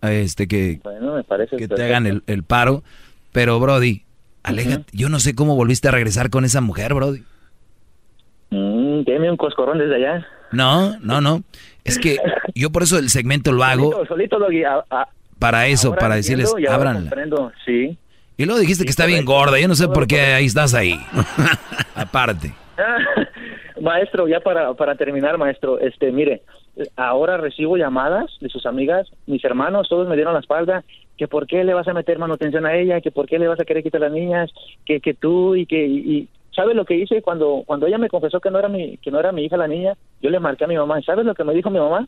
este 0.03 0.47
que, 0.47 0.81
Bueno, 0.85 1.15
me 1.15 1.25
parece 1.25 1.57
que 1.57 1.69
te 1.69 1.83
hagan 1.83 2.07
el, 2.07 2.23
el 2.27 2.43
paro. 2.43 2.85
Pero 3.33 3.61
Brody, 3.61 4.03
aléjate. 4.47 4.85
Yo 4.93 5.09
no 5.09 5.21
sé 5.21 5.35
cómo 5.35 5.57
volviste 5.57 5.89
a 5.89 5.91
regresar 5.91 6.31
con 6.31 6.45
esa 6.45 6.61
mujer, 6.61 6.95
Brody. 6.95 7.23
Mm, 8.51 9.03
deme 9.03 9.31
un 9.31 9.37
coscorrón 9.37 9.79
desde 9.79 9.97
allá. 9.97 10.27
No, 10.53 10.99
no, 11.01 11.21
no. 11.21 11.43
Es 11.85 11.99
que 11.99 12.17
yo 12.55 12.71
por 12.71 12.83
eso 12.83 12.99
el 12.99 13.11
segmento 13.11 13.53
lo 13.53 13.63
hago 13.65 13.91
Solito, 13.93 14.07
solito 14.07 14.39
Doggy, 14.39 14.65
a- 14.65 14.85
a- 14.91 15.09
para 15.39 15.67
eso, 15.67 15.95
para 15.95 16.15
decirles, 16.17 16.51
comprendo, 16.53 17.53
Sí. 17.65 17.99
Y 18.39 18.45
luego 18.45 18.61
dijiste 18.61 18.85
que 18.85 18.91
está 18.91 19.07
bien 19.07 19.25
gorda, 19.25 19.59
yo 19.59 19.67
no 19.69 19.75
sé 19.75 19.89
por 19.89 20.07
qué 20.07 20.21
ahí 20.35 20.47
estás 20.47 20.75
ahí. 20.75 20.99
Aparte. 21.95 22.53
maestro, 23.81 24.29
ya 24.29 24.41
para, 24.41 24.73
para 24.75 24.95
terminar, 24.95 25.39
maestro, 25.39 25.79
este, 25.81 26.13
mire, 26.13 26.43
ahora 26.97 27.37
recibo 27.37 27.77
llamadas 27.77 28.31
de 28.41 28.49
sus 28.49 28.67
amigas, 28.67 29.09
mis 29.27 29.45
hermanos, 29.45 29.89
todos 29.89 30.09
me 30.09 30.15
dieron 30.17 30.35
la 30.35 30.41
espalda, 30.41 30.85
que 31.17 31.29
por 31.29 31.47
qué 31.47 31.65
le 31.65 31.75
vas 31.75 31.89
a 31.89 31.95
meter 31.95 32.19
manutención 32.19 32.67
a 32.67 32.75
ella, 32.75 33.01
que 33.01 33.11
por 33.11 33.27
qué 33.27 33.39
le 33.39 33.49
vas 33.49 33.61
a 33.61 33.65
querer 33.65 33.83
quitar 33.83 34.03
a 34.03 34.07
las 34.09 34.13
niñas, 34.13 34.51
que, 34.85 35.01
que 35.01 35.15
tú 35.15 35.55
y 35.55 35.67
que, 35.67 35.87
y, 35.87 35.97
y- 35.99 36.29
¿sabes 36.55 36.75
lo 36.77 36.85
que 36.85 36.97
hice 36.97 37.23
cuando, 37.23 37.63
cuando 37.67 37.87
ella 37.87 37.99
me 37.99 38.09
confesó 38.09 38.41
que 38.41 38.51
no 38.51 38.59
era 38.59 38.69
mi, 38.69 38.97
que 38.99 39.11
no 39.11 39.21
era 39.21 39.33
mi 39.33 39.45
hija 39.45 39.57
la 39.57 39.69
niña? 39.69 39.95
Yo 40.21 40.31
le 40.31 40.41
marqué 40.41 40.65
a 40.65 40.69
mi 40.69 40.77
mamá, 40.77 41.01
¿sabes 41.03 41.25
lo 41.27 41.35
que 41.35 41.45
me 41.45 41.55
dijo 41.55 41.71
mi 41.71 41.79
mamá? 41.79 42.07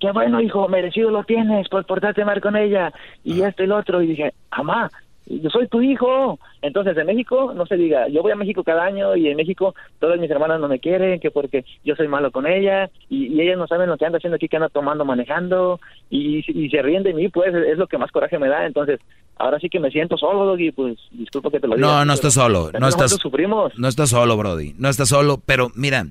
Qué 0.00 0.12
bueno, 0.12 0.40
hijo, 0.40 0.68
merecido 0.68 1.10
lo 1.10 1.24
tienes 1.24 1.68
por 1.68 1.84
portarte 1.84 2.24
mal 2.24 2.40
con 2.40 2.54
ella 2.56 2.92
y 3.24 3.42
esto 3.42 3.64
y 3.64 3.66
lo 3.66 3.76
otro. 3.76 4.00
Y 4.00 4.06
dije, 4.06 4.32
mamá, 4.56 4.90
yo 5.28 5.50
soy 5.50 5.68
tu 5.68 5.82
hijo. 5.82 6.38
Entonces, 6.62 6.96
en 6.96 7.06
México, 7.06 7.52
no 7.54 7.66
se 7.66 7.76
diga, 7.76 8.08
yo 8.08 8.22
voy 8.22 8.32
a 8.32 8.36
México 8.36 8.64
cada 8.64 8.84
año 8.84 9.14
y 9.16 9.28
en 9.28 9.36
México 9.36 9.74
todas 9.98 10.18
mis 10.18 10.30
hermanas 10.30 10.60
no 10.60 10.68
me 10.68 10.80
quieren, 10.80 11.20
que 11.20 11.30
porque 11.30 11.64
yo 11.84 11.94
soy 11.96 12.08
malo 12.08 12.30
con 12.30 12.46
ella 12.46 12.90
y, 13.08 13.26
y 13.26 13.40
ellas 13.40 13.58
no 13.58 13.66
saben 13.66 13.88
lo 13.88 13.96
que 13.96 14.06
anda 14.06 14.18
haciendo 14.18 14.36
aquí, 14.36 14.48
que 14.48 14.56
anda 14.56 14.68
tomando, 14.68 15.04
manejando 15.04 15.80
y, 16.10 16.44
y 16.48 16.70
se 16.70 16.82
ríen 16.82 17.02
de 17.02 17.14
mí, 17.14 17.28
pues 17.28 17.54
es 17.54 17.78
lo 17.78 17.86
que 17.86 17.98
más 17.98 18.10
coraje 18.10 18.38
me 18.38 18.48
da. 18.48 18.66
Entonces, 18.66 19.00
ahora 19.36 19.58
sí 19.60 19.68
que 19.68 19.80
me 19.80 19.90
siento 19.90 20.16
solo, 20.16 20.58
y 20.58 20.72
pues 20.72 20.98
disculpa 21.10 21.50
que 21.50 21.60
te 21.60 21.68
lo 21.68 21.76
diga. 21.76 21.86
No, 21.86 22.04
no 22.04 22.12
estás 22.12 22.34
solo, 22.34 22.70
no 22.78 22.88
estás, 22.88 23.02
nosotros 23.02 23.20
sufrimos. 23.20 23.72
no 23.78 23.88
estás 23.88 24.10
solo, 24.10 24.36
Brody, 24.36 24.74
no 24.78 24.88
estás 24.88 25.08
solo, 25.08 25.40
pero 25.44 25.70
mira, 25.74 26.06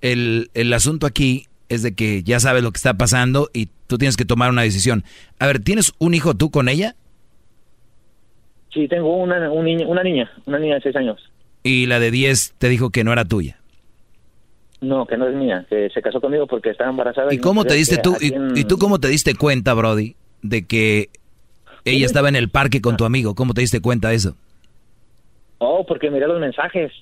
el, 0.00 0.50
el 0.54 0.72
asunto 0.72 1.06
aquí 1.06 1.46
es 1.68 1.82
de 1.82 1.94
que 1.94 2.22
ya 2.22 2.40
sabes 2.40 2.62
lo 2.62 2.72
que 2.72 2.78
está 2.78 2.94
pasando 2.94 3.48
y 3.52 3.68
tú 3.86 3.98
tienes 3.98 4.16
que 4.16 4.24
tomar 4.24 4.50
una 4.50 4.62
decisión. 4.62 5.04
A 5.38 5.46
ver, 5.46 5.60
¿tienes 5.60 5.92
un 5.98 6.14
hijo 6.14 6.34
tú 6.34 6.50
con 6.50 6.68
ella? 6.68 6.96
Sí, 8.72 8.86
tengo 8.88 9.16
una, 9.16 9.50
un 9.50 9.64
niño- 9.64 9.88
una 9.88 10.02
niña, 10.02 10.30
una 10.46 10.58
niña 10.58 10.76
de 10.76 10.80
seis 10.82 10.96
años. 10.96 11.18
Y 11.62 11.86
la 11.86 11.98
de 12.00 12.10
10 12.10 12.54
te 12.58 12.68
dijo 12.68 12.90
que 12.90 13.04
no 13.04 13.12
era 13.12 13.24
tuya. 13.24 13.58
No, 14.80 15.06
que 15.06 15.16
no 15.18 15.28
es 15.28 15.34
mía, 15.34 15.66
que 15.68 15.90
se 15.90 16.00
casó 16.00 16.20
conmigo 16.20 16.46
porque 16.46 16.70
estaba 16.70 16.88
embarazada. 16.88 17.34
¿Y 17.34 17.38
cómo 17.38 17.64
te 17.64 17.74
diste 17.74 17.98
tú, 17.98 18.16
y, 18.20 18.32
en- 18.32 18.56
y 18.56 18.64
tú 18.64 18.78
cómo 18.78 18.98
te 18.98 19.08
diste 19.08 19.34
cuenta, 19.34 19.74
Brody, 19.74 20.14
de 20.42 20.66
que 20.66 21.10
ella 21.84 22.06
estaba 22.06 22.28
en 22.30 22.36
el 22.36 22.48
parque 22.48 22.80
con 22.80 22.96
tu 22.96 23.04
amigo? 23.04 23.34
¿Cómo 23.34 23.52
te 23.52 23.60
diste 23.60 23.82
cuenta 23.82 24.08
de 24.08 24.14
eso? 24.14 24.36
Oh, 25.58 25.84
porque 25.86 26.10
miré 26.10 26.26
los 26.26 26.40
mensajes. 26.40 26.92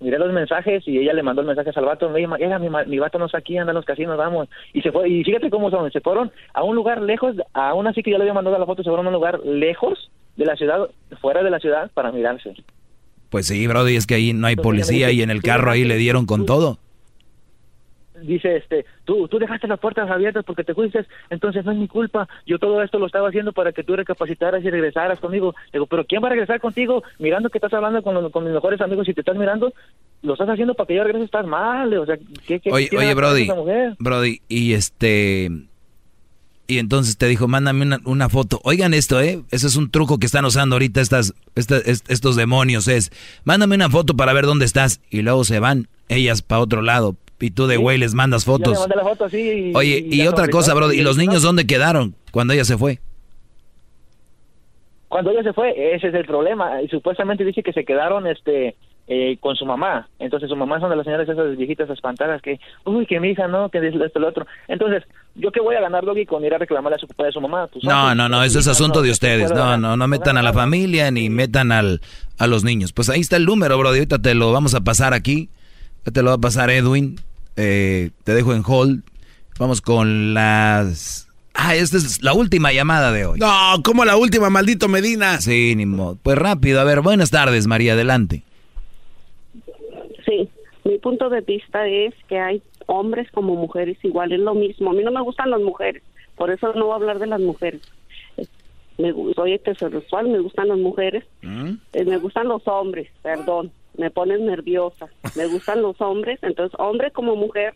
Miré 0.00 0.18
los 0.18 0.32
mensajes 0.32 0.86
y 0.86 0.98
ella 0.98 1.12
le 1.12 1.22
mandó 1.24 1.40
el 1.42 1.46
mensaje 1.48 1.70
al 1.74 1.84
vato. 1.84 2.08
Me 2.08 2.20
dijo, 2.20 2.34
"Mira, 2.38 2.58
mi, 2.58 2.68
mi 2.86 2.98
vato 2.98 3.18
no 3.18 3.26
está 3.26 3.38
aquí, 3.38 3.56
anda 3.58 3.72
en 3.72 3.76
los 3.76 3.84
casinos, 3.84 4.16
vamos. 4.16 4.48
Y 4.72 4.80
se 4.82 4.90
fue. 4.92 5.08
Y 5.08 5.22
fíjate 5.24 5.50
cómo 5.50 5.70
son. 5.70 5.90
Se 5.92 6.00
fueron 6.00 6.30
a 6.54 6.62
un 6.64 6.74
lugar 6.76 7.02
lejos, 7.02 7.36
a 7.52 7.74
una 7.74 7.90
así 7.90 8.02
que 8.02 8.10
yo 8.12 8.16
le 8.18 8.22
había 8.24 8.34
mandado 8.34 8.58
la 8.58 8.66
foto, 8.66 8.82
se 8.82 8.88
fueron 8.90 9.06
a 9.06 9.08
un 9.10 9.14
lugar 9.14 9.40
lejos 9.44 10.10
de 10.38 10.46
la 10.46 10.56
ciudad, 10.56 10.88
fuera 11.20 11.42
de 11.42 11.50
la 11.50 11.58
ciudad, 11.60 11.90
para 11.92 12.10
mirarse. 12.12 12.54
Pues 13.28 13.46
sí, 13.46 13.66
Brody, 13.66 13.96
es 13.96 14.06
que 14.06 14.14
ahí 14.14 14.32
no 14.32 14.46
hay 14.46 14.56
policía 14.56 15.10
y 15.12 15.20
en 15.20 15.28
el 15.30 15.42
"Tú 15.42 15.48
carro 15.48 15.70
ahí 15.70 15.84
le 15.84 15.96
dieron 15.98 16.24
con 16.24 16.46
todo. 16.46 16.78
Dice, 18.22 18.56
este, 18.56 18.84
tú, 19.04 19.28
tú 19.28 19.38
dejaste 19.38 19.68
las 19.68 19.78
puertas 19.78 20.10
abiertas 20.10 20.44
porque 20.44 20.64
te 20.64 20.74
fuiste, 20.74 21.04
entonces 21.30 21.64
no 21.64 21.70
es 21.70 21.78
mi 21.78 21.86
culpa. 21.86 22.28
Yo 22.46 22.58
todo 22.58 22.82
esto 22.82 22.98
lo 22.98 23.06
estaba 23.06 23.28
haciendo 23.28 23.52
para 23.52 23.70
que 23.70 23.84
tú 23.84 23.94
recapacitaras 23.94 24.64
y 24.64 24.70
regresaras 24.70 25.20
conmigo. 25.20 25.54
Digo, 25.72 25.86
pero 25.86 26.04
¿quién 26.04 26.20
va 26.20 26.26
a 26.26 26.30
regresar 26.30 26.58
contigo 26.60 27.04
mirando 27.20 27.48
que 27.48 27.58
estás 27.58 27.72
hablando 27.74 28.02
con, 28.02 28.14
los- 28.14 28.32
con 28.32 28.42
mis 28.42 28.52
mejores 28.52 28.80
amigos 28.80 29.08
y 29.08 29.14
te 29.14 29.20
estás 29.20 29.36
mirando? 29.36 29.72
Lo 30.22 30.32
estás 30.32 30.48
haciendo 30.48 30.74
para 30.74 30.88
que 30.88 30.96
yo 30.96 31.04
regrese, 31.04 31.26
estás 31.26 31.46
mal. 31.46 31.96
O 31.96 32.06
sea, 32.06 32.18
¿qué, 32.44 32.58
qué 32.58 32.72
Oye, 32.72 32.88
oye, 32.96 33.14
Brody? 33.14 33.48
Brody, 34.00 34.40
y 34.48 34.72
este... 34.72 35.50
Y 36.70 36.78
entonces 36.78 37.16
te 37.16 37.26
dijo, 37.26 37.48
mándame 37.48 37.82
una, 37.86 37.98
una 38.04 38.28
foto. 38.28 38.60
Oigan 38.62 38.92
esto, 38.92 39.18
¿eh? 39.20 39.42
Ese 39.50 39.66
es 39.66 39.74
un 39.76 39.90
truco 39.90 40.18
que 40.18 40.26
están 40.26 40.44
usando 40.44 40.74
ahorita 40.76 41.00
estas, 41.00 41.32
esta- 41.54 41.78
est- 41.78 42.08
estos 42.10 42.36
demonios. 42.36 42.86
Es, 42.88 43.10
mándame 43.44 43.74
una 43.74 43.88
foto 43.88 44.14
para 44.14 44.34
ver 44.34 44.44
dónde 44.44 44.66
estás. 44.66 45.00
Y 45.10 45.22
luego 45.22 45.44
se 45.44 45.60
van 45.60 45.88
ellas 46.10 46.42
para 46.42 46.60
otro 46.60 46.82
lado. 46.82 47.16
Y 47.40 47.52
tú 47.52 47.66
de 47.68 47.78
güey 47.78 47.96
les 47.96 48.12
mandas 48.14 48.42
le 48.46 48.52
fotos. 48.52 48.78
mandé 48.80 48.96
la 48.96 49.02
foto 49.04 49.24
así 49.24 49.38
y- 49.38 49.72
Oye, 49.74 50.06
y, 50.10 50.26
otra 50.26 50.48
cosa. 50.48 50.74
Brody, 50.74 50.98
¿y 50.98 51.02
los 51.02 51.16
niños 51.16 51.40
dónde 51.42 51.66
quedaron 51.66 52.14
cuando 52.32 52.52
ella 52.52 52.66
se 52.66 52.76
fue? 52.76 53.00
Cuando 55.08 55.30
ella 55.30 55.42
se 55.42 55.54
fue, 55.54 55.94
ese 55.94 56.08
es 56.08 56.14
el 56.14 56.26
problema. 56.26 56.82
Y 56.82 56.88
supuestamente 56.88 57.44
dice 57.44 57.62
que 57.62 57.72
se 57.72 57.84
quedaron 57.86 58.26
este 58.26 58.76
eh, 59.10 59.38
con 59.40 59.56
su 59.56 59.64
mamá. 59.64 60.06
Entonces 60.18 60.50
su 60.50 60.56
mamá 60.56 60.78
son 60.80 60.90
de 60.90 60.96
las 60.96 61.04
señoras 61.04 61.26
esas 61.26 61.56
viejitas 61.56 61.88
espantadas 61.88 62.42
que, 62.42 62.60
uy, 62.84 63.06
que 63.06 63.18
mi 63.18 63.30
hija 63.30 63.48
no, 63.48 63.70
que 63.70 63.78
esto, 63.78 64.04
esto, 64.04 64.18
lo 64.18 64.28
otro. 64.28 64.46
Entonces, 64.68 65.02
¿yo 65.34 65.50
qué 65.50 65.60
voy 65.60 65.76
a 65.76 65.80
ganar, 65.80 66.04
Doggy, 66.04 66.26
con 66.26 66.44
ir 66.44 66.54
a 66.54 66.58
reclamarle 66.58 66.96
a 66.96 66.98
su 66.98 67.08
papá 67.08 67.24
de 67.24 67.32
su 67.32 67.40
mamá? 67.40 67.66
Pues, 67.68 67.84
No, 67.84 68.14
no, 68.14 68.28
no, 68.28 68.44
eso 68.44 68.58
es 68.58 68.68
asunto 68.68 69.00
de 69.00 69.10
ustedes. 69.10 69.50
No, 69.50 69.78
no, 69.78 69.96
no 69.96 70.08
metan 70.08 70.36
a 70.36 70.42
la 70.42 70.52
familia 70.52 71.10
ni 71.10 71.30
metan 71.30 71.72
al, 71.72 72.02
a 72.38 72.46
los 72.46 72.64
niños. 72.64 72.92
Pues 72.92 73.08
ahí 73.08 73.20
está 73.20 73.36
el 73.36 73.46
número, 73.46 73.78
Brody. 73.78 73.98
Ahorita 73.98 74.18
te 74.18 74.34
lo 74.34 74.52
vamos 74.52 74.74
a 74.74 74.82
pasar 74.82 75.14
aquí. 75.14 75.48
Ya 76.04 76.12
te 76.12 76.22
lo 76.22 76.28
va 76.28 76.36
a 76.36 76.40
pasar 76.40 76.70
Edwin. 76.70 77.18
Eh, 77.56 78.10
te 78.24 78.34
dejo 78.34 78.52
en 78.54 78.62
hold. 78.66 79.02
Vamos 79.58 79.80
con 79.80 80.34
las... 80.34 81.28
Ah, 81.54 81.74
esta 81.74 81.96
es 81.96 82.22
la 82.22 82.34
última 82.34 82.72
llamada 82.72 83.10
de 83.10 83.26
hoy. 83.26 83.40
No, 83.40 83.82
como 83.82 84.04
la 84.04 84.16
última, 84.16 84.50
maldito 84.50 84.86
Medina. 84.86 85.40
Sí, 85.40 85.74
ni 85.74 85.86
modo. 85.86 86.16
Pues 86.22 86.38
rápido, 86.38 86.80
a 86.80 86.84
ver, 86.84 87.00
buenas 87.00 87.30
tardes, 87.30 87.66
María, 87.66 87.94
adelante. 87.94 88.44
Mi 90.88 90.98
punto 90.98 91.28
de 91.28 91.40
vista 91.42 91.86
es 91.86 92.14
que 92.28 92.38
hay 92.38 92.62
hombres 92.86 93.30
como 93.32 93.54
mujeres 93.54 93.98
igual, 94.02 94.32
es 94.32 94.40
lo 94.40 94.54
mismo. 94.54 94.90
A 94.90 94.94
mí 94.94 95.02
no 95.04 95.10
me 95.10 95.20
gustan 95.22 95.50
las 95.50 95.60
mujeres, 95.60 96.02
por 96.36 96.50
eso 96.50 96.72
no 96.74 96.86
voy 96.86 96.92
a 96.92 96.96
hablar 96.96 97.18
de 97.18 97.26
las 97.26 97.40
mujeres. 97.40 97.82
Me, 98.96 99.12
soy 99.34 99.52
heterosexual, 99.52 100.28
me 100.28 100.40
gustan 100.40 100.68
las 100.68 100.78
mujeres, 100.78 101.24
eh, 101.92 102.04
me 102.04 102.16
gustan 102.18 102.48
los 102.48 102.66
hombres, 102.66 103.08
perdón, 103.22 103.70
me 103.96 104.10
pones 104.10 104.40
nerviosa. 104.40 105.06
Me 105.36 105.46
gustan 105.46 105.82
los 105.82 106.00
hombres, 106.00 106.38
entonces 106.42 106.76
hombre 106.80 107.10
como 107.12 107.36
mujer 107.36 107.74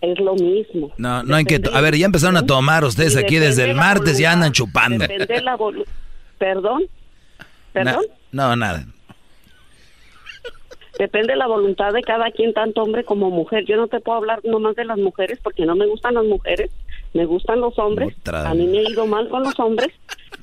es 0.00 0.18
lo 0.18 0.34
mismo. 0.34 0.92
No, 0.96 1.22
no 1.22 1.36
hay 1.36 1.44
que... 1.44 1.60
A 1.72 1.80
ver, 1.80 1.96
ya 1.96 2.06
empezaron 2.06 2.36
a 2.36 2.44
tomar 2.44 2.84
ustedes 2.84 3.16
aquí 3.16 3.36
desde 3.38 3.62
de 3.64 3.70
el 3.70 3.76
martes, 3.76 4.18
ya 4.18 4.32
andan 4.32 4.50
chupando. 4.52 5.04
La 5.06 5.56
Perdón, 6.38 6.82
Na- 7.38 7.46
perdón. 7.72 8.04
no, 8.32 8.56
nada. 8.56 8.84
Depende 10.98 11.32
de 11.32 11.38
la 11.38 11.46
voluntad 11.46 11.92
de 11.92 12.02
cada 12.02 12.30
quien, 12.30 12.52
tanto 12.52 12.82
hombre 12.82 13.04
como 13.04 13.30
mujer. 13.30 13.64
Yo 13.64 13.76
no 13.76 13.88
te 13.88 14.00
puedo 14.00 14.18
hablar 14.18 14.40
nomás 14.44 14.76
de 14.76 14.84
las 14.84 14.98
mujeres 14.98 15.38
porque 15.42 15.64
no 15.64 15.74
me 15.74 15.86
gustan 15.86 16.14
las 16.14 16.24
mujeres, 16.24 16.70
me 17.14 17.24
gustan 17.24 17.60
los 17.60 17.78
hombres. 17.78 18.14
Otra 18.20 18.50
A 18.50 18.54
mí 18.54 18.66
me 18.66 18.78
ha 18.78 18.90
ido 18.90 19.06
mal 19.06 19.28
con 19.28 19.42
los 19.42 19.58
hombres. 19.58 19.92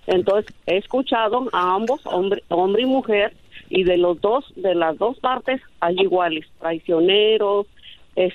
Entonces, 0.08 0.52
he 0.66 0.78
escuchado 0.78 1.48
a 1.54 1.76
ambos, 1.76 2.02
hombre, 2.06 2.44
hombre 2.50 2.82
y 2.82 2.86
mujer, 2.86 3.34
y 3.70 3.84
de 3.84 3.98
los 3.98 4.20
dos, 4.22 4.46
de 4.56 4.74
las 4.74 4.98
dos 4.98 5.20
partes, 5.20 5.62
hay 5.80 5.96
iguales, 6.00 6.46
traicioneros, 6.60 7.68
es, 8.16 8.34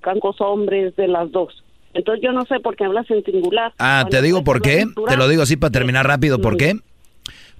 cancos 0.00 0.40
hombres, 0.40 0.94
de 0.94 1.08
las 1.08 1.32
dos. 1.32 1.64
Entonces, 1.94 2.22
yo 2.22 2.30
no 2.30 2.44
sé 2.44 2.60
por 2.60 2.76
qué 2.76 2.84
hablas 2.84 3.10
en 3.10 3.24
singular. 3.24 3.72
Ah, 3.78 4.02
Cuando 4.02 4.10
te 4.18 4.22
digo 4.22 4.44
por 4.44 4.62
qué. 4.62 4.84
Te 5.08 5.16
lo 5.16 5.28
digo 5.28 5.42
así 5.42 5.56
para 5.56 5.72
terminar 5.72 6.06
rápido. 6.06 6.40
¿Por 6.40 6.56
qué? 6.56 6.74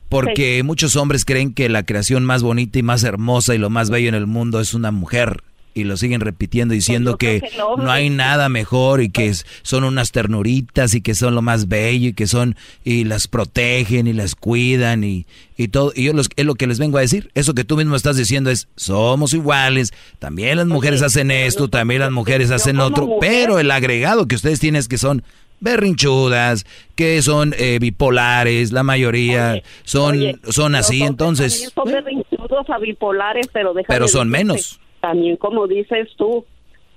Porque 0.08 0.58
Sí. 0.58 0.62
muchos 0.62 0.96
hombres 0.96 1.24
creen 1.24 1.52
que 1.52 1.68
la 1.68 1.82
creación 1.84 2.24
más 2.24 2.42
bonita 2.42 2.78
y 2.78 2.82
más 2.82 3.02
hermosa 3.04 3.54
y 3.54 3.58
lo 3.58 3.70
más 3.70 3.90
bello 3.90 4.08
en 4.08 4.14
el 4.14 4.26
mundo 4.26 4.60
es 4.60 4.74
una 4.74 4.90
mujer. 4.90 5.42
Y 5.74 5.84
lo 5.84 5.98
siguen 5.98 6.22
repitiendo 6.22 6.72
diciendo 6.72 7.18
que 7.18 7.42
no 7.76 7.90
hay 7.90 8.08
nada 8.08 8.48
mejor 8.48 9.02
y 9.02 9.10
que 9.10 9.34
son 9.60 9.84
unas 9.84 10.10
ternuritas 10.10 10.94
y 10.94 11.02
que 11.02 11.14
son 11.14 11.34
lo 11.34 11.42
más 11.42 11.68
bello 11.68 12.08
y 12.08 12.12
que 12.14 12.26
son 12.26 12.56
y 12.82 13.04
las 13.04 13.28
protegen 13.28 14.06
y 14.06 14.14
las 14.14 14.34
cuidan 14.36 15.04
y, 15.04 15.26
y 15.58 15.68
todo. 15.68 15.92
Y 15.94 16.04
yo 16.04 16.14
los- 16.14 16.30
es 16.36 16.46
lo 16.46 16.54
que 16.54 16.66
les 16.66 16.78
vengo 16.78 16.96
a 16.96 17.02
decir. 17.02 17.30
Eso 17.34 17.52
que 17.52 17.64
tú 17.64 17.76
mismo 17.76 17.94
estás 17.94 18.16
diciendo 18.16 18.50
es, 18.50 18.68
somos 18.74 19.34
iguales, 19.34 19.92
también 20.18 20.56
las 20.56 20.66
mujeres 20.66 21.02
hacen 21.02 21.30
esto, 21.30 21.68
también 21.68 22.00
las 22.00 22.10
mujeres 22.10 22.50
hacen 22.52 22.80
otro, 22.80 23.18
pero 23.20 23.58
el 23.58 23.70
agregado 23.70 24.26
que 24.28 24.36
ustedes 24.36 24.60
tienen 24.60 24.78
es 24.78 24.88
que 24.88 24.96
son 24.96 25.22
berrinchudas, 25.60 26.64
que 26.94 27.22
son 27.22 27.54
eh, 27.58 27.78
bipolares, 27.80 28.72
la 28.72 28.82
mayoría 28.82 29.62
son, 29.84 30.16
Oye, 30.18 30.36
son 30.48 30.74
así, 30.74 31.02
entonces, 31.02 31.72
son 31.74 31.84
berrinchudos 31.92 32.68
a 32.70 32.78
bipolares, 32.78 33.48
pero 33.52 33.74
pero 33.86 34.08
son 34.08 34.30
decirte, 34.30 34.44
menos. 34.52 34.80
También, 35.00 35.36
como 35.36 35.66
dices 35.66 36.08
tú, 36.16 36.44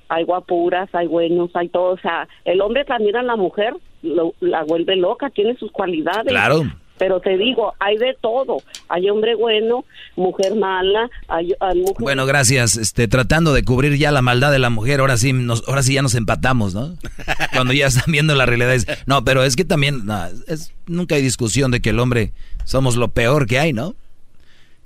hay 0.08 0.24
guapuras, 0.24 0.90
hay 0.94 1.08
buenos, 1.08 1.52
hay 1.54 1.70
todo. 1.70 1.94
O 1.94 2.00
sea, 2.00 2.28
el 2.46 2.62
hombre 2.62 2.86
también 2.86 3.16
a 3.16 3.24
la 3.24 3.36
mujer 3.36 3.74
lo- 4.02 4.34
la 4.40 4.64
vuelve 4.64 4.96
loca, 4.96 5.30
tiene 5.30 5.56
sus 5.58 5.72
cualidades. 5.72 6.26
Claro. 6.28 6.64
Pero 7.00 7.20
te 7.22 7.38
digo, 7.38 7.74
hay 7.80 7.98
de 7.98 8.16
todo. 8.22 8.62
Hay 8.90 9.10
hombre 9.10 9.34
bueno, 9.36 9.86
mujer 10.16 10.54
mala, 10.56 11.10
hay, 11.28 11.54
hay 11.60 11.80
mujer... 11.80 11.96
Bueno, 12.00 12.26
gracias. 12.26 12.76
Este, 12.78 13.08
tratando 13.08 13.54
de 13.54 13.64
cubrir 13.64 13.98
ya 13.98 14.12
la 14.12 14.22
maldad 14.22 14.52
de 14.52 14.60
la 14.60 14.70
mujer, 14.70 15.00
ahora 15.00 15.18
sí, 15.18 15.34
nos, 15.34 15.68
ahora 15.68 15.82
sí 15.82 15.94
ya 15.94 16.02
nos 16.02 16.14
empatamos, 16.16 16.74
¿no? 16.74 16.96
Cuando 17.54 17.74
ya 17.74 17.88
están 17.88 18.12
viendo 18.12 18.36
la 18.36 18.46
realidad. 18.46 18.74
es- 18.76 18.86
no, 19.06 19.24
pero 19.24 19.44
es 19.44 19.56
que 19.56 19.66
también, 19.66 20.06
no, 20.06 20.26
es, 20.48 20.74
nunca 20.86 21.16
hay 21.16 21.22
discusión 21.22 21.72
de 21.72 21.80
que 21.80 21.90
el 21.92 22.00
hombre 22.00 22.34
somos 22.66 22.96
lo 22.98 23.08
peor 23.08 23.48
que 23.48 23.58
hay, 23.60 23.74
¿no? 23.74 23.96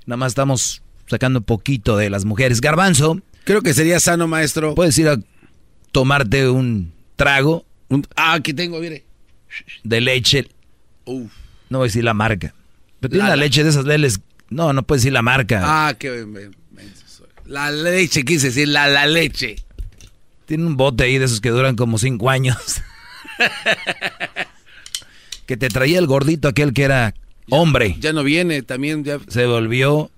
Nada 0.06 0.16
más 0.16 0.32
estamos 0.32 0.82
sacando 1.06 1.40
un 1.40 1.44
poquito 1.44 1.96
de 1.96 2.08
las 2.10 2.24
mujeres. 2.24 2.60
Garbanzo. 2.60 3.20
Creo 3.44 3.60
que 3.60 3.74
sería 3.74 4.00
sano, 4.00 4.26
maestro. 4.28 4.74
Puedes 4.74 4.96
ir 4.98 5.08
a 5.08 5.18
tomarte 5.92 6.48
un 6.48 6.92
trago. 7.16 7.64
ah, 8.16 8.34
aquí 8.34 8.54
tengo, 8.54 8.78
mire. 8.78 9.04
De 9.82 10.00
leche. 10.00 10.48
Uf. 11.04 11.30
No 11.70 11.78
voy 11.78 11.86
a 11.86 11.88
decir 11.88 12.04
la 12.04 12.14
marca. 12.14 12.54
Pero 13.00 13.10
tiene 13.12 13.28
La- 13.28 13.36
leche 13.36 13.64
de 13.64 13.70
esas 13.70 13.84
leles. 13.84 14.20
No, 14.50 14.72
no 14.72 14.82
puedes 14.82 15.02
decir 15.02 15.12
la 15.12 15.22
marca. 15.22 15.60
Ah, 15.64 15.94
qué. 15.98 16.26
La 17.46 17.70
leche, 17.70 18.24
quise 18.24 18.48
decir, 18.48 18.68
la, 18.68 18.88
la 18.88 19.06
leche. 19.06 19.56
Tiene 20.46 20.66
un 20.66 20.76
bote 20.76 21.04
ahí 21.04 21.18
de 21.18 21.24
esos 21.26 21.40
que 21.40 21.50
duran 21.50 21.76
como 21.76 21.98
cinco 21.98 22.30
años. 22.30 22.56
que 25.46 25.56
te 25.56 25.68
traía 25.68 25.98
el 25.98 26.06
gordito 26.06 26.48
aquel 26.48 26.72
que 26.72 26.82
era 26.84 27.14
hombre. 27.50 27.96
Ya 28.00 28.12
no 28.12 28.24
viene, 28.24 28.62
también 28.62 29.04
ya. 29.04 29.18
Se 29.28 29.46
volvió. 29.46 30.10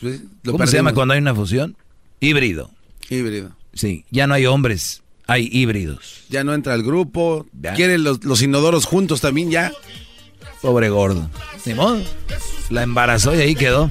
Pues, 0.00 0.20
lo 0.42 0.52
¿Cómo 0.52 0.66
se 0.66 0.76
llama 0.76 0.94
cuando 0.94 1.14
hay 1.14 1.20
una 1.20 1.34
fusión? 1.34 1.76
Híbrido. 2.20 2.70
Híbrido. 3.10 3.54
Sí, 3.74 4.04
ya 4.10 4.26
no 4.26 4.34
hay 4.34 4.46
hombres, 4.46 5.02
hay 5.26 5.48
híbridos. 5.50 6.24
Ya 6.28 6.44
no 6.44 6.54
entra 6.54 6.74
al 6.74 6.82
grupo. 6.82 7.46
Ya. 7.60 7.74
Quieren 7.74 8.04
los, 8.04 8.24
los 8.24 8.42
inodoros 8.42 8.84
juntos 8.84 9.20
también 9.20 9.50
ya. 9.50 9.72
Pobre 10.62 10.88
gordo. 10.88 11.28
Modo. 11.74 12.00
La 12.70 12.82
embarazó 12.82 13.34
y 13.34 13.40
ahí 13.40 13.54
quedó. 13.54 13.90